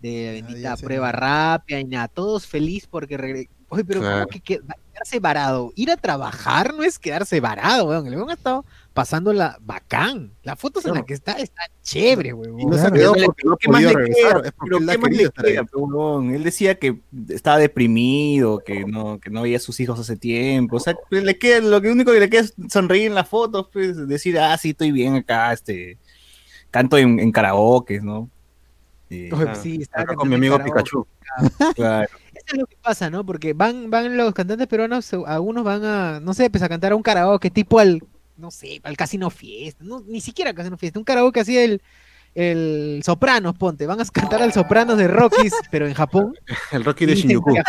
de 0.00 0.26
la 0.26 0.46
bendita 0.46 0.76
prueba 0.76 1.12
rápida 1.12 1.80
y 1.80 1.84
nada. 1.84 2.08
Todos 2.08 2.46
feliz 2.46 2.86
porque 2.86 3.16
regresó. 3.16 3.48
Oye, 3.70 3.84
pero 3.84 4.00
¿cómo 4.00 4.12
Claro. 4.12 4.26
que 4.28 4.42
qued- 4.42 4.62
quedarse 5.00 5.20
varado? 5.20 5.72
Ir 5.76 5.90
a 5.90 5.96
trabajar 5.96 6.74
no 6.74 6.82
es 6.82 6.98
quedarse 6.98 7.40
varado, 7.40 7.86
weón. 7.86 8.06
El 8.06 8.16
weón 8.16 8.30
ha 8.30 8.34
estado 8.34 8.64
pasándola 8.92 9.56
bacán. 9.60 10.32
Las 10.42 10.58
fotos 10.58 10.84
en 10.84 10.94
las 10.94 11.04
que 11.04 11.14
está 11.14 11.32
están 11.32 11.66
chéveres, 11.82 12.34
weón. 12.34 12.60
Y 12.60 12.66
no 12.66 12.74
se 12.74 12.80
Claro. 12.90 12.94
quedó 12.94 13.12
Pero 13.14 13.26
porque 13.26 13.68
no 13.68 13.76
ha. 13.76 13.80
Él 16.34 16.42
decía 16.44 16.74
que 16.78 17.00
estaba 17.28 17.58
deprimido, 17.58 18.58
que 18.64 18.84
no, 18.84 19.18
que 19.18 19.30
no 19.30 19.42
veía 19.42 19.56
a 19.56 19.60
sus 19.60 19.80
hijos 19.80 19.98
hace 19.98 20.16
tiempo. 20.16 20.76
O 20.76 20.80
sea, 20.80 20.94
pues, 21.08 21.24
le 21.24 21.38
queda, 21.38 21.60
lo 21.60 21.80
que 21.80 21.90
único 21.90 22.12
que 22.12 22.20
le 22.20 22.28
queda 22.30 22.42
es 22.42 22.54
sonreír 22.68 23.06
en 23.06 23.14
las 23.14 23.28
fotos, 23.28 23.68
pues, 23.72 24.06
decir, 24.08 24.38
ah, 24.38 24.56
sí, 24.58 24.70
estoy 24.70 24.92
bien 24.92 25.14
acá, 25.16 25.52
este, 25.52 25.98
canto 26.70 26.98
en, 26.98 27.18
en 27.20 27.32
karaoke, 27.32 28.00
¿no? 28.00 28.28
Y, 29.08 29.32
Oye, 29.32 29.46
Ah, 29.48 29.54
sí, 29.54 29.78
estaba 29.82 30.02
Acá 30.04 30.14
con 30.14 30.28
mi 30.28 30.34
amigo 30.36 30.56
karaoke. 30.56 30.78
Pikachu. 30.78 31.06
claro, 31.74 32.08
es 32.52 32.58
lo 32.58 32.66
que 32.66 32.76
pasa, 32.82 33.10
¿no? 33.10 33.24
Porque 33.24 33.52
van, 33.52 33.90
van 33.90 34.16
los 34.16 34.32
cantantes 34.34 34.66
peruanos, 34.66 35.12
algunos 35.26 35.64
van 35.64 35.84
a, 35.84 36.20
no 36.20 36.34
sé, 36.34 36.50
pues 36.50 36.62
a 36.62 36.68
cantar 36.68 36.92
a 36.92 36.96
un 36.96 37.02
karaoke 37.02 37.50
tipo 37.50 37.78
al, 37.78 38.02
no 38.36 38.50
sé, 38.50 38.80
al 38.82 38.96
Casino 38.96 39.30
Fiesta, 39.30 39.84
no, 39.84 40.02
ni 40.06 40.20
siquiera 40.20 40.52
Casino 40.54 40.76
Fiesta, 40.76 40.98
un 40.98 41.04
karaoke 41.04 41.40
así 41.40 41.56
el, 41.58 41.82
el 42.34 43.02
Sopranos, 43.04 43.56
ponte, 43.56 43.86
van 43.86 44.00
a 44.00 44.04
cantar 44.12 44.42
al 44.42 44.52
Sopranos 44.52 44.96
de 44.98 45.08
Rockies, 45.08 45.52
pero 45.70 45.86
en 45.86 45.94
Japón. 45.94 46.34
El 46.72 46.84
Rocky 46.84 47.06
de 47.06 47.14
Shinjuku. 47.16 47.54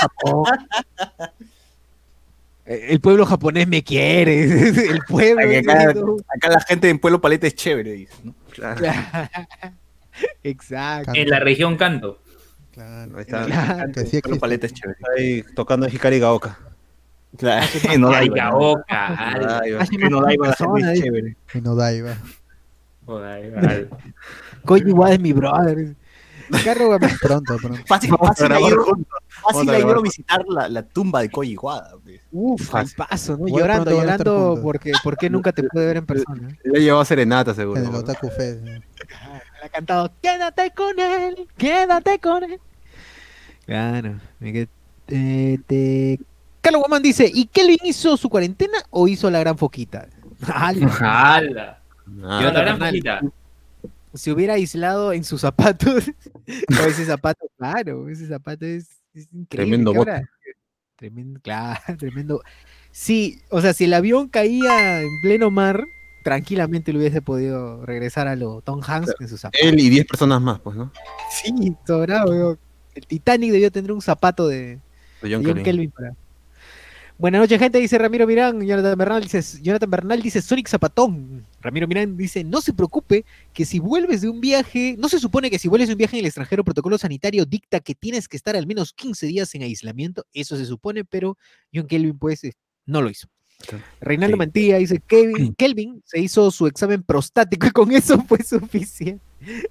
Eh, 2.64 2.88
El 2.90 3.02
pueblo 3.02 3.26
japonés 3.26 3.68
me 3.68 3.84
quiere, 3.84 4.44
el 4.44 5.00
pueblo. 5.08 5.42
Acá- 5.42 5.94
acá 6.36 6.50
la 6.50 6.60
gente 6.62 6.90
en 6.90 7.00
Pueblo 7.00 7.20
Paleta 7.20 7.48
es 7.48 7.56
chévere, 7.56 7.92
dice, 7.94 8.14
¿no? 8.24 8.36
Exacto. 10.44 11.12
En 11.16 11.30
la 11.30 11.40
región 11.40 11.78
canto. 11.78 12.20
Claro. 12.72 13.18
Ahí 13.18 13.22
está. 13.22 13.46
Claro. 13.46 13.92
Que 13.92 14.06
sí 14.06 14.22
Pueblo 14.22 14.36
existe. 14.36 14.40
Paleta 14.40 14.66
es 14.68 14.74
chévere. 14.74 15.00
Ahí 15.18 15.44
tocando 15.56 15.88
Hikari 15.88 16.20
Gaoka. 16.20 16.58
Claro, 17.38 17.66
no 18.00 18.10
da 18.10 18.18
Ay, 18.20 18.25
igual, 18.25 18.50
¿no? 18.50 18.60
Gaoka, 18.60 19.25
no 20.10 20.78
es 20.78 21.01
chévere. 21.01 21.38
Koji 24.66 24.90
igual 24.90 25.13
es 25.13 25.20
mi 25.20 25.34
brother. 25.34 25.96
Pronto, 27.22 27.58
pronto. 27.58 27.82
Fácil, 27.88 28.12
fácil 28.18 28.51
a 28.51 30.01
visitar 30.01 30.44
la, 30.48 30.68
la 30.68 30.84
tumba 30.84 31.22
de 31.22 31.30
Koji. 31.30 31.56
Uf, 32.32 32.75
al 32.75 32.90
paso, 32.96 33.34
¿no? 33.34 33.38
Voy 33.40 33.62
Llorando, 33.62 33.92
llorando 33.92 34.60
porque, 34.62 34.92
porque 35.04 35.30
nunca 35.30 35.51
te 35.51 35.63
pude 35.63 35.86
ver 35.86 35.98
en 35.98 36.06
persona. 36.06 36.50
Le 36.63 36.82
llevó 36.82 37.04
serenata, 37.06 37.54
seguro. 37.54 37.80
En 37.80 37.86
el 37.88 37.92
¿no? 37.92 38.00
Otaku 38.00 38.30
Fest. 38.30 38.62
Le 38.63 38.82
ha 39.65 39.70
cantado, 39.70 40.12
quédate 40.22 40.72
con 40.72 41.00
él, 41.00 41.48
quédate 41.58 42.20
con 42.20 42.44
él. 42.44 42.60
Claro, 43.65 44.20
me 44.39 44.51
quedé- 44.53 44.70
eh, 45.10 45.58
te- 45.68 46.20
Carlos 46.62 46.82
Guamán 46.82 47.01
dice, 47.03 47.30
¿y 47.34 47.46
Kelvin 47.48 47.80
hizo 47.84 48.15
su 48.18 48.30
cuarentena 48.30 48.77
o 48.89 49.08
hizo 49.08 49.30
la 49.30 49.39
gran 49.39 49.58
foquita? 49.58 50.08
Ala, 50.53 51.36
Ala. 51.36 51.82
Ah, 52.24 52.41
la 52.41 52.51
gran 52.51 52.80
poquita. 52.80 53.22
se 54.13 54.32
hubiera 54.32 54.53
aislado 54.56 55.13
en 55.13 55.24
sus 55.24 55.41
zapatos. 55.41 56.03
o 56.48 56.88
ese 56.88 57.06
zapato, 57.06 57.46
claro, 57.58 58.10
ese 58.10 58.27
zapato 58.27 58.65
es, 58.65 58.88
es 59.13 59.27
increíble. 59.34 59.48
Tremendo 59.88 59.91
¿qué 59.94 59.98
bote. 59.98 60.22
Tremendo, 60.98 61.39
claro, 61.41 61.80
tremendo. 61.98 62.41
Sí, 62.91 63.39
o 63.50 63.62
sea, 63.62 63.74
si 63.74 63.86
el 63.86 63.94
avión 63.94 64.27
caía 64.27 65.01
en 65.01 65.08
pleno 65.24 65.50
mar, 65.50 65.84
tranquilamente 66.24 66.92
le 66.94 67.00
hubiese 67.00 67.22
podido 67.22 67.86
regresar 67.86 68.28
a 68.28 68.36
lo 68.36 68.62
Tom 68.62 68.82
Hanks 68.86 69.13
en 69.20 69.28
sus 69.28 69.42
zapatos. 69.42 69.66
Él 69.66 69.80
y 69.80 69.90
10 69.90 70.06
personas 70.06 70.42
más, 70.42 70.60
pues, 70.60 70.75
¿no? 70.75 70.92
Sí, 71.32 71.75
sobrado, 71.86 72.32
weón. 72.32 72.60
El 72.94 73.08
Titanic 73.08 73.51
debió 73.51 73.72
tener 73.72 73.92
un 73.92 74.01
zapato 74.01 74.48
de, 74.48 74.58
De 74.58 74.80
de 75.22 75.36
John 75.36 75.44
John 75.44 75.44
Kelvin. 75.46 75.63
Kelvin 75.63 75.92
para- 75.92 76.16
Buenas 77.18 77.40
noches, 77.42 77.60
gente, 77.60 77.78
dice 77.78 78.00
Ramiro 78.00 78.25
Mirán. 78.25 78.60
Jonathan 78.66 78.98
Bernal 78.98 79.22
dice, 79.22 79.44
Jonathan 79.62 79.92
Bernal 79.92 80.22
dice 80.24 80.42
Sonic 80.42 80.68
Zapatón. 80.68 81.46
Ramiro 81.62 81.88
Mirán 81.88 82.18
dice, 82.18 82.44
no 82.44 82.62
se 82.62 82.74
preocupe 82.74 83.25
que 83.54 83.63
si 83.63 83.78
vuelves 83.78 84.22
de 84.22 84.30
un 84.30 84.42
viaje, 84.42 84.96
no 84.98 85.08
se 85.08 85.20
supone 85.20 85.51
que 85.51 85.60
si 85.60 85.68
vuelves 85.68 85.88
de 85.90 85.94
un 85.94 86.00
viaje 86.00 86.16
en 86.18 86.22
el 86.22 86.25
extranjero, 86.25 86.63
protocolo 86.63 86.98
sanitario 86.98 87.46
dicta 87.46 87.80
que 87.80 87.94
tienes 87.94 88.28
que 88.28 88.38
estar 88.38 88.56
al 88.56 88.66
menos 88.66 88.92
15 88.94 89.28
días 89.28 89.54
en 89.54 89.62
aislamiento. 89.62 90.25
Eso 90.34 90.58
se 90.58 90.66
supone, 90.66 91.06
pero 91.06 91.38
John 91.72 91.86
Kelvin, 91.86 92.18
pues, 92.18 92.44
eh, 92.44 92.54
no 92.88 93.04
lo 93.04 93.10
hizo. 93.12 93.28
Reinaldo 94.00 94.36
Sí. 94.36 94.39
Mantilla 94.39 94.77
dice, 94.77 95.01
Kevin, 95.06 95.53
Kelvin 95.56 96.01
se 96.06 96.20
hizo 96.20 96.50
su 96.51 96.68
examen 96.68 97.03
prostático 97.03 97.68
y 97.68 97.72
con 97.72 97.91
eso 97.91 98.22
fue 98.24 98.44
suficiente. 98.44 99.24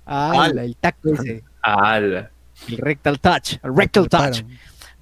Ah, 0.04 0.44
Ala. 0.44 0.64
el 0.64 0.76
tacto 0.76 1.12
ese, 1.14 1.44
Ala. 1.62 2.30
el 2.68 2.76
rectal 2.78 3.20
touch, 3.20 3.54
el 3.62 3.76
rectal 3.76 4.08
touch. 4.08 4.42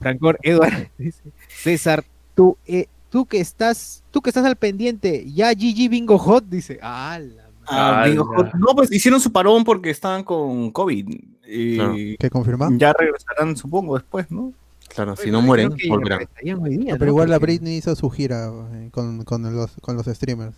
Francor 0.00 0.38
Edward 0.42 0.90
dice, 0.98 1.22
César, 1.48 2.04
tú, 2.34 2.56
eh, 2.66 2.86
tú 3.10 3.26
que 3.26 3.40
estás, 3.40 4.04
tú 4.10 4.20
que 4.20 4.30
estás 4.30 4.44
al 4.44 4.56
pendiente, 4.56 5.24
ya 5.32 5.52
GG 5.52 5.88
Bingo 5.90 6.18
Hot, 6.18 6.44
dice, 6.48 6.78
ah, 6.82 7.18
la 7.18 7.42
madre". 7.42 7.48
Ah, 7.70 8.04
digo, 8.08 8.30
no, 8.58 8.74
pues 8.74 8.90
hicieron 8.92 9.20
su 9.20 9.30
parón 9.32 9.64
porque 9.64 9.90
estaban 9.90 10.22
con 10.24 10.70
COVID. 10.70 11.08
Y. 11.50 12.16
¿Qué 12.16 12.30
confirmó? 12.30 12.68
ya 12.78 12.92
regresarán, 12.92 13.56
supongo, 13.56 13.96
después, 13.98 14.30
¿no? 14.30 14.52
Claro, 14.98 15.14
si 15.16 15.30
no 15.30 15.40
mueren, 15.42 15.76
volverán. 15.88 16.20
hoy 16.60 16.76
día, 16.76 16.92
No, 16.94 16.98
pero 16.98 17.06
¿no? 17.06 17.06
igual 17.12 17.30
la 17.30 17.38
Britney 17.38 17.76
hizo 17.76 17.94
su 17.94 18.10
gira 18.10 18.50
eh, 18.72 18.88
con, 18.90 19.22
con 19.24 19.54
los, 19.54 19.70
con 19.80 19.96
los 19.96 20.06
streamers. 20.06 20.56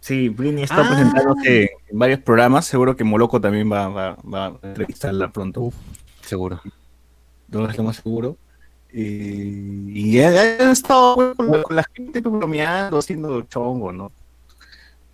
Sí, 0.00 0.28
Britney 0.28 0.64
está 0.64 0.80
Ah. 0.80 0.88
presentándose 0.88 1.70
en 1.88 1.98
varios 1.98 2.18
programas. 2.20 2.66
Seguro 2.66 2.96
que 2.96 3.04
Moloco 3.04 3.40
también 3.40 3.70
va, 3.70 3.88
va, 3.88 4.16
va 4.32 4.46
a 4.46 4.66
entrevistarla 4.68 5.30
pronto. 5.30 5.60
Uf. 5.62 5.74
Seguro. 6.22 6.60
No 7.48 7.68
es 7.70 7.76
lo 7.78 7.84
más 7.84 7.96
seguro. 7.96 8.36
Y, 8.92 9.90
y 10.16 10.20
han 10.20 10.70
estado 10.70 11.14
pues, 11.14 11.34
con, 11.36 11.50
la, 11.52 11.62
con 11.62 11.76
la 11.76 11.84
gente 11.94 12.20
bromeando, 12.20 12.98
haciendo 12.98 13.42
chongo, 13.42 13.92
¿no? 13.92 14.10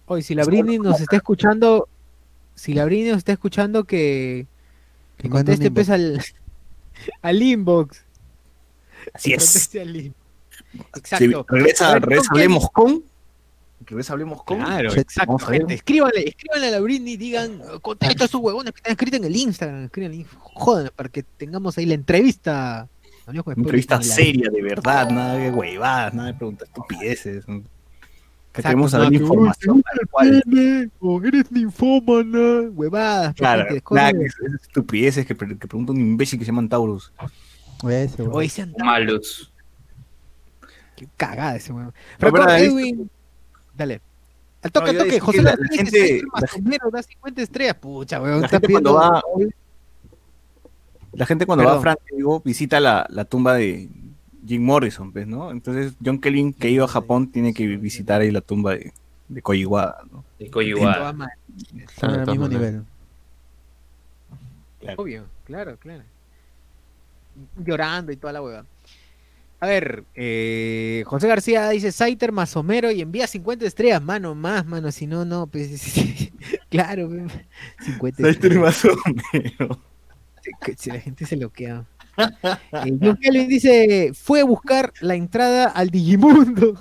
Oye, 0.07 0.23
si 0.23 0.35
la 0.35 0.45
Britney 0.45 0.79
nos 0.79 1.01
está 1.01 1.17
escuchando, 1.17 1.89
si 2.55 2.73
la 2.73 2.85
Britney 2.87 3.09
nos 3.11 3.19
está 3.19 3.33
escuchando, 3.33 3.85
que, 3.85 4.47
que 5.19 5.29
conteste 5.29 5.71
pues 5.71 5.91
al, 5.91 6.23
al 7.23 7.43
inbox. 7.43 8.04
Así 9.13 9.33
es. 9.33 9.71
Exacto. 10.97 11.45
regresa, 11.49 11.93
ver, 11.95 12.03
regresa, 12.03 12.29
¿con 12.29 12.37
hablemos 12.39 12.71
con. 12.71 13.05
Regresa, 13.87 14.13
hablemos 14.15 14.43
con. 14.45 14.59
Claro, 14.59 14.91
Che, 14.91 15.01
exacto, 15.01 15.39
gente. 15.39 15.75
Escríbanle, 15.75 16.29
escríbanle 16.29 16.69
a 16.69 16.71
la 16.71 16.81
Britney, 16.81 17.17
digan, 17.17 17.61
contesta 17.83 18.25
a 18.25 18.29
sus 18.29 18.41
huevones 18.41 18.73
que 18.73 18.79
están 18.79 18.93
escritos 18.93 19.19
en 19.21 19.25
el 19.27 19.37
Instagram, 19.37 19.85
escríbanle, 19.85 20.25
jodan, 20.41 20.91
para 20.95 21.09
que 21.09 21.23
tengamos 21.23 21.77
ahí 21.79 21.87
la 21.87 21.95
entrevista. 21.95 22.89
Una 23.27 23.43
entrevista 23.57 24.03
seria, 24.03 24.51
de 24.51 24.63
verdad, 24.63 25.11
nada 25.11 25.35
de 25.35 25.51
huevadas, 25.51 26.13
nada 26.15 26.29
de 26.29 26.35
preguntas 26.35 26.69
estupideces. 26.69 27.45
Que 28.53 28.63
queremos 28.63 28.91
saber 28.93 29.09
la 29.11 29.17
información 29.17 29.77
"Uy, 29.79 29.83
tal 29.83 30.09
cual. 30.09 31.25
eres 31.27 31.51
ninfómana, 31.51 32.71
huevadas, 32.71 33.35
Claro, 33.35 33.65
gente, 33.67 33.83
nada, 33.91 34.13
que 34.13 34.25
es- 34.27 34.35
es 34.41 34.63
estupideces 34.63 35.27
que, 35.27 35.35
que 35.35 35.67
pregunta 35.67 35.93
un 35.93 36.01
imbécil 36.01 36.39
que 36.39 36.45
se 36.45 36.53
llama 36.53 36.69
Taurus. 36.69 37.13
Ese, 37.91 38.23
weón. 38.23 38.35
Oye, 38.35 38.49
sean 38.49 38.73
tan- 38.73 38.87
Malos. 38.87 39.53
qué 40.97 41.09
cagada 41.17 41.57
ese 41.57 41.73
verdad, 42.19 42.57
¿viste? 42.61 42.65
Edwin, 42.67 43.11
dale. 43.75 44.01
Al 44.63 44.73
toque, 44.73 44.93
No, 44.93 45.01
al 45.01 45.07
toque, 45.07 45.21
José 45.21 45.43
la- 45.43 45.57
la 45.59 45.69
gente- 45.77 45.91
"Ser 46.21 46.23
masonero, 46.33 46.91
da 46.91 47.03
50 47.03 47.43
estrellas, 47.43 47.75
pucha, 47.77 48.21
weón, 48.21 48.41
La 48.41 48.47
está 48.47 48.59
gente 48.61 48.73
cuando 48.73 48.95
va- 48.95 49.23
La 51.13 51.27
gente 51.27 51.47
cuando 51.47 51.65
va 51.65 51.77
a. 51.77 51.81
Francia, 51.81 52.05
digo, 52.17 52.41
visita 52.45 52.81
la, 52.81 53.07
la 53.11 53.25
tumba 53.25 53.55
de 53.55 53.89
Jim 54.47 54.63
Morrison, 54.65 55.13
pues, 55.13 55.27
¿no? 55.27 55.51
Entonces, 55.51 55.95
John 56.05 56.19
Kelly, 56.19 56.53
que 56.55 56.67
ha 56.69 56.71
ido 56.71 56.85
a 56.85 56.89
Japón, 56.89 57.31
tiene 57.31 57.55
que 57.55 57.67
visitar 57.77 58.21
ahí 58.21 58.31
la 58.31 58.41
tumba 58.41 58.73
de, 58.73 58.93
de 59.29 59.43
Koji 59.43 59.61
Iwata, 59.61 60.03
¿no? 60.11 60.25
De 60.39 60.51
maneras, 61.15 61.39
Están 61.89 62.11
al 62.21 62.27
mismo 62.27 62.49
nivel. 62.49 62.83
Claro. 64.81 65.03
Obvio, 65.03 65.25
claro, 65.45 65.77
claro. 65.79 66.03
Llorando 67.57 68.13
y 68.13 68.17
toda 68.17 68.33
la 68.33 68.43
hueva. 68.43 68.65
A 69.61 69.67
ver, 69.67 70.05
eh, 70.15 71.05
José 71.07 71.27
García 71.27 71.69
dice 71.71 71.91
Saiter 71.91 72.33
más 72.33 72.55
Homero 72.57 72.91
y 72.91 73.01
envía 73.01 73.27
50 73.27 73.65
estrellas, 73.65 74.03
mano, 74.03 74.35
más, 74.35 74.67
mano, 74.67 74.93
si 74.93 75.07
no, 75.07 75.25
no, 75.25 75.47
pues, 75.47 76.31
claro, 76.69 77.09
pe, 77.09 77.27
50 77.85 78.29
estrellas. 78.29 78.59
más 78.61 78.85
o 78.85 78.95
menos. 79.33 79.79
que 80.61 80.75
si 80.77 80.91
la 80.91 81.01
gente 81.01 81.25
se 81.25 81.37
lo 81.37 81.51
queda. 81.51 81.87
Eh, 82.19 82.99
John 83.01 83.17
Kelvin 83.17 83.49
dice, 83.49 84.13
fue 84.15 84.41
a 84.41 84.45
buscar 84.45 84.93
la 85.01 85.15
entrada 85.15 85.67
al 85.69 85.89
Digimundo. 85.91 86.79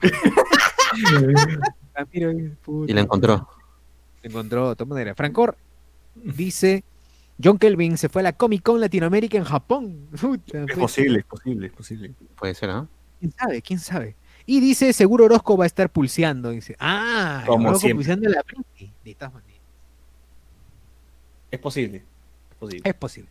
Ramiro, 1.94 2.32
puta, 2.62 2.90
Y 2.92 2.94
la 2.94 3.00
encontró. 3.00 3.48
la 4.22 4.28
encontró, 4.28 4.68
de 4.70 4.76
todas 4.76 4.88
maneras. 4.88 5.16
Francor 5.16 5.56
dice, 6.14 6.84
John 7.42 7.58
Kelvin 7.58 7.98
se 7.98 8.08
fue 8.08 8.22
a 8.22 8.24
la 8.24 8.32
Comic 8.32 8.62
Con 8.62 8.80
Latinoamérica 8.80 9.36
en 9.38 9.44
Japón. 9.44 10.08
Puta, 10.20 10.64
Es 10.68 10.76
posible, 10.76 11.18
es 11.20 11.24
posible, 11.24 11.66
es 11.66 11.72
posible. 11.72 12.14
Puede 12.36 12.54
ser, 12.54 12.70
¿ah? 12.70 12.86
¿Quién 13.20 13.32
sabe? 13.32 13.62
¿Quién 13.62 13.78
sabe? 13.78 14.16
Y 14.46 14.60
dice, 14.60 14.92
seguro 14.92 15.24
Orozco 15.24 15.56
va 15.56 15.64
a 15.64 15.66
estar 15.66 15.90
pulseando. 15.90 16.50
Dice, 16.50 16.76
ah, 16.78 17.42
Como 17.46 17.68
Orozco 17.68 17.80
siempre. 17.80 17.96
pulseando 17.96 18.28
la. 18.28 18.42
De 19.04 19.14
todas 19.14 19.34
maneras. 19.34 19.60
Es 21.50 21.58
posible. 21.60 22.04
Es 22.50 22.56
posible. 22.56 22.88
Es 22.88 22.94
posible. 22.94 23.30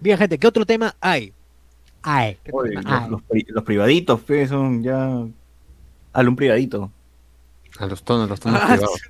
Bien, 0.00 0.18
gente, 0.18 0.38
¿qué 0.38 0.46
otro 0.46 0.66
tema 0.66 0.94
hay? 1.00 1.32
Hay. 2.02 2.34
¿Qué 2.42 2.50
otro 2.52 2.60
Oye, 2.62 2.70
tema 2.70 2.82
los, 2.82 2.92
hay? 3.02 3.10
los 3.10 3.22
pri- 3.22 3.46
los 3.48 3.64
privaditos, 3.64 4.20
pues, 4.22 4.48
son 4.48 4.82
ya. 4.82 5.24
Hazle 6.12 6.28
un 6.28 6.36
privadito. 6.36 6.90
A 7.78 7.86
los 7.86 8.02
tonos, 8.02 8.28
los 8.28 8.38
tonos 8.40 8.60
Ah, 8.62 8.66
privados. 8.74 9.00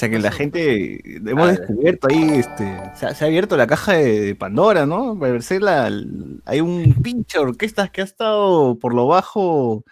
O 0.00 0.06
sea 0.06 0.08
que 0.08 0.18
la 0.18 0.32
gente 0.32 1.20
hemos 1.30 1.46
Ah, 1.48 1.52
descubierto 1.52 2.08
ahí, 2.10 2.30
este, 2.38 2.64
se 2.96 3.04
ha, 3.04 3.14
se 3.14 3.22
ha 3.22 3.26
abierto 3.28 3.54
la 3.58 3.66
caja 3.66 3.92
de, 3.92 4.34
Pandora, 4.34 4.86
¿no? 4.86 5.18
Para 5.18 5.32
verse 5.32 5.60
la, 5.60 5.92
hay 6.46 6.60
un 6.62 6.94
pinche 7.02 7.38
orquestas 7.38 7.90
que 7.90 8.00
ha 8.00 8.04
estado 8.04 8.78
por 8.78 8.94
lo 8.94 9.06
bajo 9.06 9.84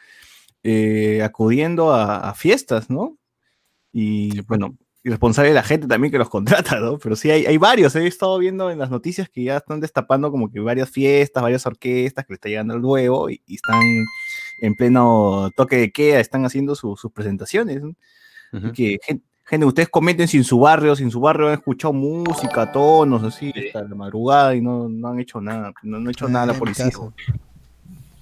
eh, 0.62 1.22
acudiendo 1.22 1.92
a, 1.92 2.30
a 2.30 2.34
fiestas, 2.34 2.88
¿no? 2.88 3.18
Y 3.92 4.40
bueno, 4.46 4.78
irresponsable 5.04 5.50
de 5.50 5.54
la 5.56 5.62
gente 5.62 5.86
también 5.86 6.10
que 6.10 6.16
los 6.16 6.30
contrata, 6.30 6.80
¿no? 6.80 6.96
Pero 6.98 7.14
sí 7.14 7.30
hay, 7.30 7.44
hay 7.44 7.58
varios, 7.58 7.94
he 7.94 8.06
estado 8.06 8.38
viendo 8.38 8.70
en 8.70 8.78
las 8.78 8.88
noticias 8.90 9.28
que 9.28 9.44
ya 9.44 9.58
están 9.58 9.78
destapando 9.80 10.30
como 10.30 10.50
que 10.50 10.60
varias 10.60 10.88
fiestas, 10.88 11.42
varias 11.42 11.66
orquestas 11.66 12.24
que 12.24 12.32
le 12.32 12.36
está 12.36 12.48
llegando 12.48 12.74
el 12.74 12.82
huevo 12.82 13.28
y, 13.28 13.42
y 13.46 13.56
están 13.56 13.82
en 14.62 14.74
pleno 14.74 15.50
toque 15.54 15.76
de 15.76 15.92
queda, 15.92 16.18
están 16.20 16.46
haciendo 16.46 16.74
su- 16.74 16.96
sus 16.96 17.12
presentaciones. 17.12 17.82
¿no? 17.82 17.92
Que 18.72 18.96
gen- 19.02 19.22
gente, 19.48 19.66
ustedes 19.66 19.88
comenten 19.88 20.28
si 20.28 20.36
en 20.36 20.44
su 20.44 20.58
barrio, 20.60 20.94
si 20.94 21.02
en 21.04 21.10
su 21.10 21.20
barrio 21.20 21.48
han 21.48 21.54
escuchado 21.54 21.92
música, 21.94 22.70
tonos, 22.70 23.22
así, 23.24 23.50
Sí. 23.54 23.66
hasta 23.68 23.82
la 23.88 23.94
madrugada 23.94 24.54
y 24.54 24.60
no, 24.60 24.88
no 24.88 25.08
han 25.08 25.18
hecho 25.20 25.40
nada, 25.40 25.72
no, 25.82 25.98
no 25.98 26.08
ha 26.08 26.12
hecho 26.12 26.26
Ah, 26.26 26.30
nada 26.30 26.46
la 26.46 26.52
en 26.52 26.56
mi 26.56 26.60
policía. 26.60 26.84
casa. 26.90 27.12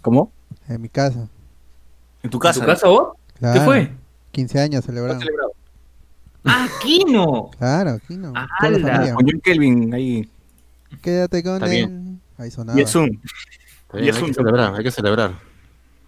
¿Cómo? 0.03 0.33
En 0.69 0.81
mi 0.81 0.89
casa. 0.89 1.29
En 2.23 2.31
tu 2.31 2.37
¿En 2.37 2.41
casa. 2.41 2.61
tu 2.61 2.67
casa 2.67 2.89
vos? 2.89 3.09
¿Qué 3.41 3.61
fue? 3.61 3.91
15 4.33 4.59
años 4.61 4.73
¿Lo 4.75 4.79
has 4.79 4.85
celebramos. 4.87 5.23
celebrado? 5.25 5.53
¡Ah, 6.45 6.69
Kino! 6.81 7.51
Claro, 7.59 7.91
aquí 7.91 8.17
no. 8.17 8.29
¡Hala! 8.35 8.49
Toda 8.61 8.71
la 8.79 8.89
familia. 8.95 9.15
Con 9.15 9.27
John 9.29 9.41
Kelvin 9.41 9.95
ahí. 9.95 10.31
Quédate 11.03 11.43
con 11.43 11.55
Está 11.55 11.67
él. 11.67 11.71
bien. 11.73 12.21
Ahí 12.39 12.51
sonaba. 12.53 12.79
Y 12.79 12.83
es 12.83 12.95
un. 12.95 13.21
Está 13.83 13.97
bien, 13.99 14.05
Y 14.05 14.09
es 14.11 14.17
hay 14.17 14.23
un- 14.23 14.29
que 14.29 14.35
celebrar, 14.35 14.75
hay 14.77 14.85
que 14.85 14.91
celebrar. 14.93 15.33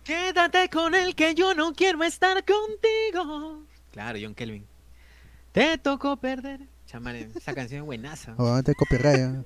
Quédate 0.05 0.69
con 0.71 0.95
él 0.95 1.15
que 1.15 1.35
yo 1.35 1.55
no 1.55 1.73
quiero 1.75 2.03
estar 2.05 2.37
contigo. 2.45 3.63
Claro, 3.93 4.19
John 4.23 4.35
Kelvin. 4.35 4.65
Te 5.59 5.79
tocó 5.79 6.17
perder. 6.17 6.61
Chamare, 6.87 7.29
esa 7.35 7.53
canción 7.55 7.81
es 7.81 7.87
buenaza. 7.87 8.35
O 8.39 8.63
te 8.63 8.75
copyright. 8.75 9.45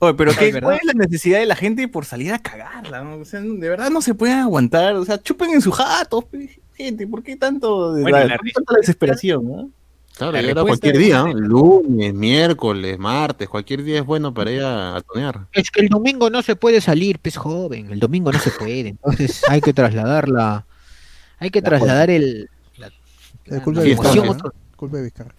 Oye, 0.00 0.14
pero 0.14 0.32
¿qué, 0.36 0.52
¿verdad? 0.52 0.68
¿cuál 0.68 0.76
es 0.82 0.84
la 0.84 0.92
necesidad 0.92 1.38
de 1.38 1.46
la 1.46 1.56
gente 1.56 1.86
por 1.88 2.04
salir 2.04 2.32
a 2.32 2.38
cagarla? 2.38 3.02
no? 3.02 3.16
O 3.16 3.24
sea, 3.24 3.40
de 3.40 3.68
verdad 3.68 3.90
no 3.90 4.02
se 4.02 4.12
pueden 4.14 4.38
aguantar. 4.38 4.94
O 4.96 5.04
sea, 5.04 5.20
chupen 5.22 5.50
en 5.50 5.62
sus 5.62 5.74
jatos, 5.74 6.24
pe, 6.24 6.60
gente. 6.74 7.06
¿Por 7.06 7.22
qué 7.22 7.36
tanto 7.36 7.94
de- 7.94 8.02
Bueno, 8.02 8.18
la 8.24 8.36
¿por 8.36 8.44
qué 8.44 8.52
tanta 8.52 8.74
desesperación? 8.76 9.44
no? 9.46 9.70
Claro, 10.16 10.32
La 10.32 10.42
respuesta 10.42 10.62
cualquier 10.66 10.98
día, 10.98 11.22
¿no? 11.24 11.32
lunes, 11.32 12.14
miércoles, 12.14 12.98
martes, 13.00 13.48
cualquier 13.48 13.82
día 13.82 13.98
es 14.00 14.04
bueno 14.06 14.32
para 14.34 14.50
ir 14.52 14.60
a, 14.62 14.96
a 14.96 15.00
tonear. 15.00 15.46
Es 15.52 15.70
que 15.72 15.80
el 15.80 15.88
domingo 15.88 16.30
no 16.30 16.40
se 16.42 16.54
puede 16.54 16.80
salir, 16.80 17.18
pues 17.18 17.36
joven. 17.36 17.90
El 17.90 17.98
domingo 17.98 18.30
no 18.30 18.38
se 18.38 18.50
puede. 18.52 18.88
Entonces 18.90 19.42
hay 19.48 19.60
que 19.60 19.72
trasladarla. 19.72 20.66
Hay 21.38 21.50
que 21.50 21.60
La 21.62 21.68
trasladar 21.70 22.10
el. 22.10 22.48
La, 23.46 23.60
culpa 23.62 23.80
la 23.80 23.84
de 23.84 23.94
Fiesta, 23.94 24.08
emoción 24.12 24.24
Vizcarra. 24.24 24.26
¿no? 24.26 24.32
otro- 24.32 24.54
Culpa 24.84 24.96
de 24.98 25.02
Vizcarra. 25.04 25.34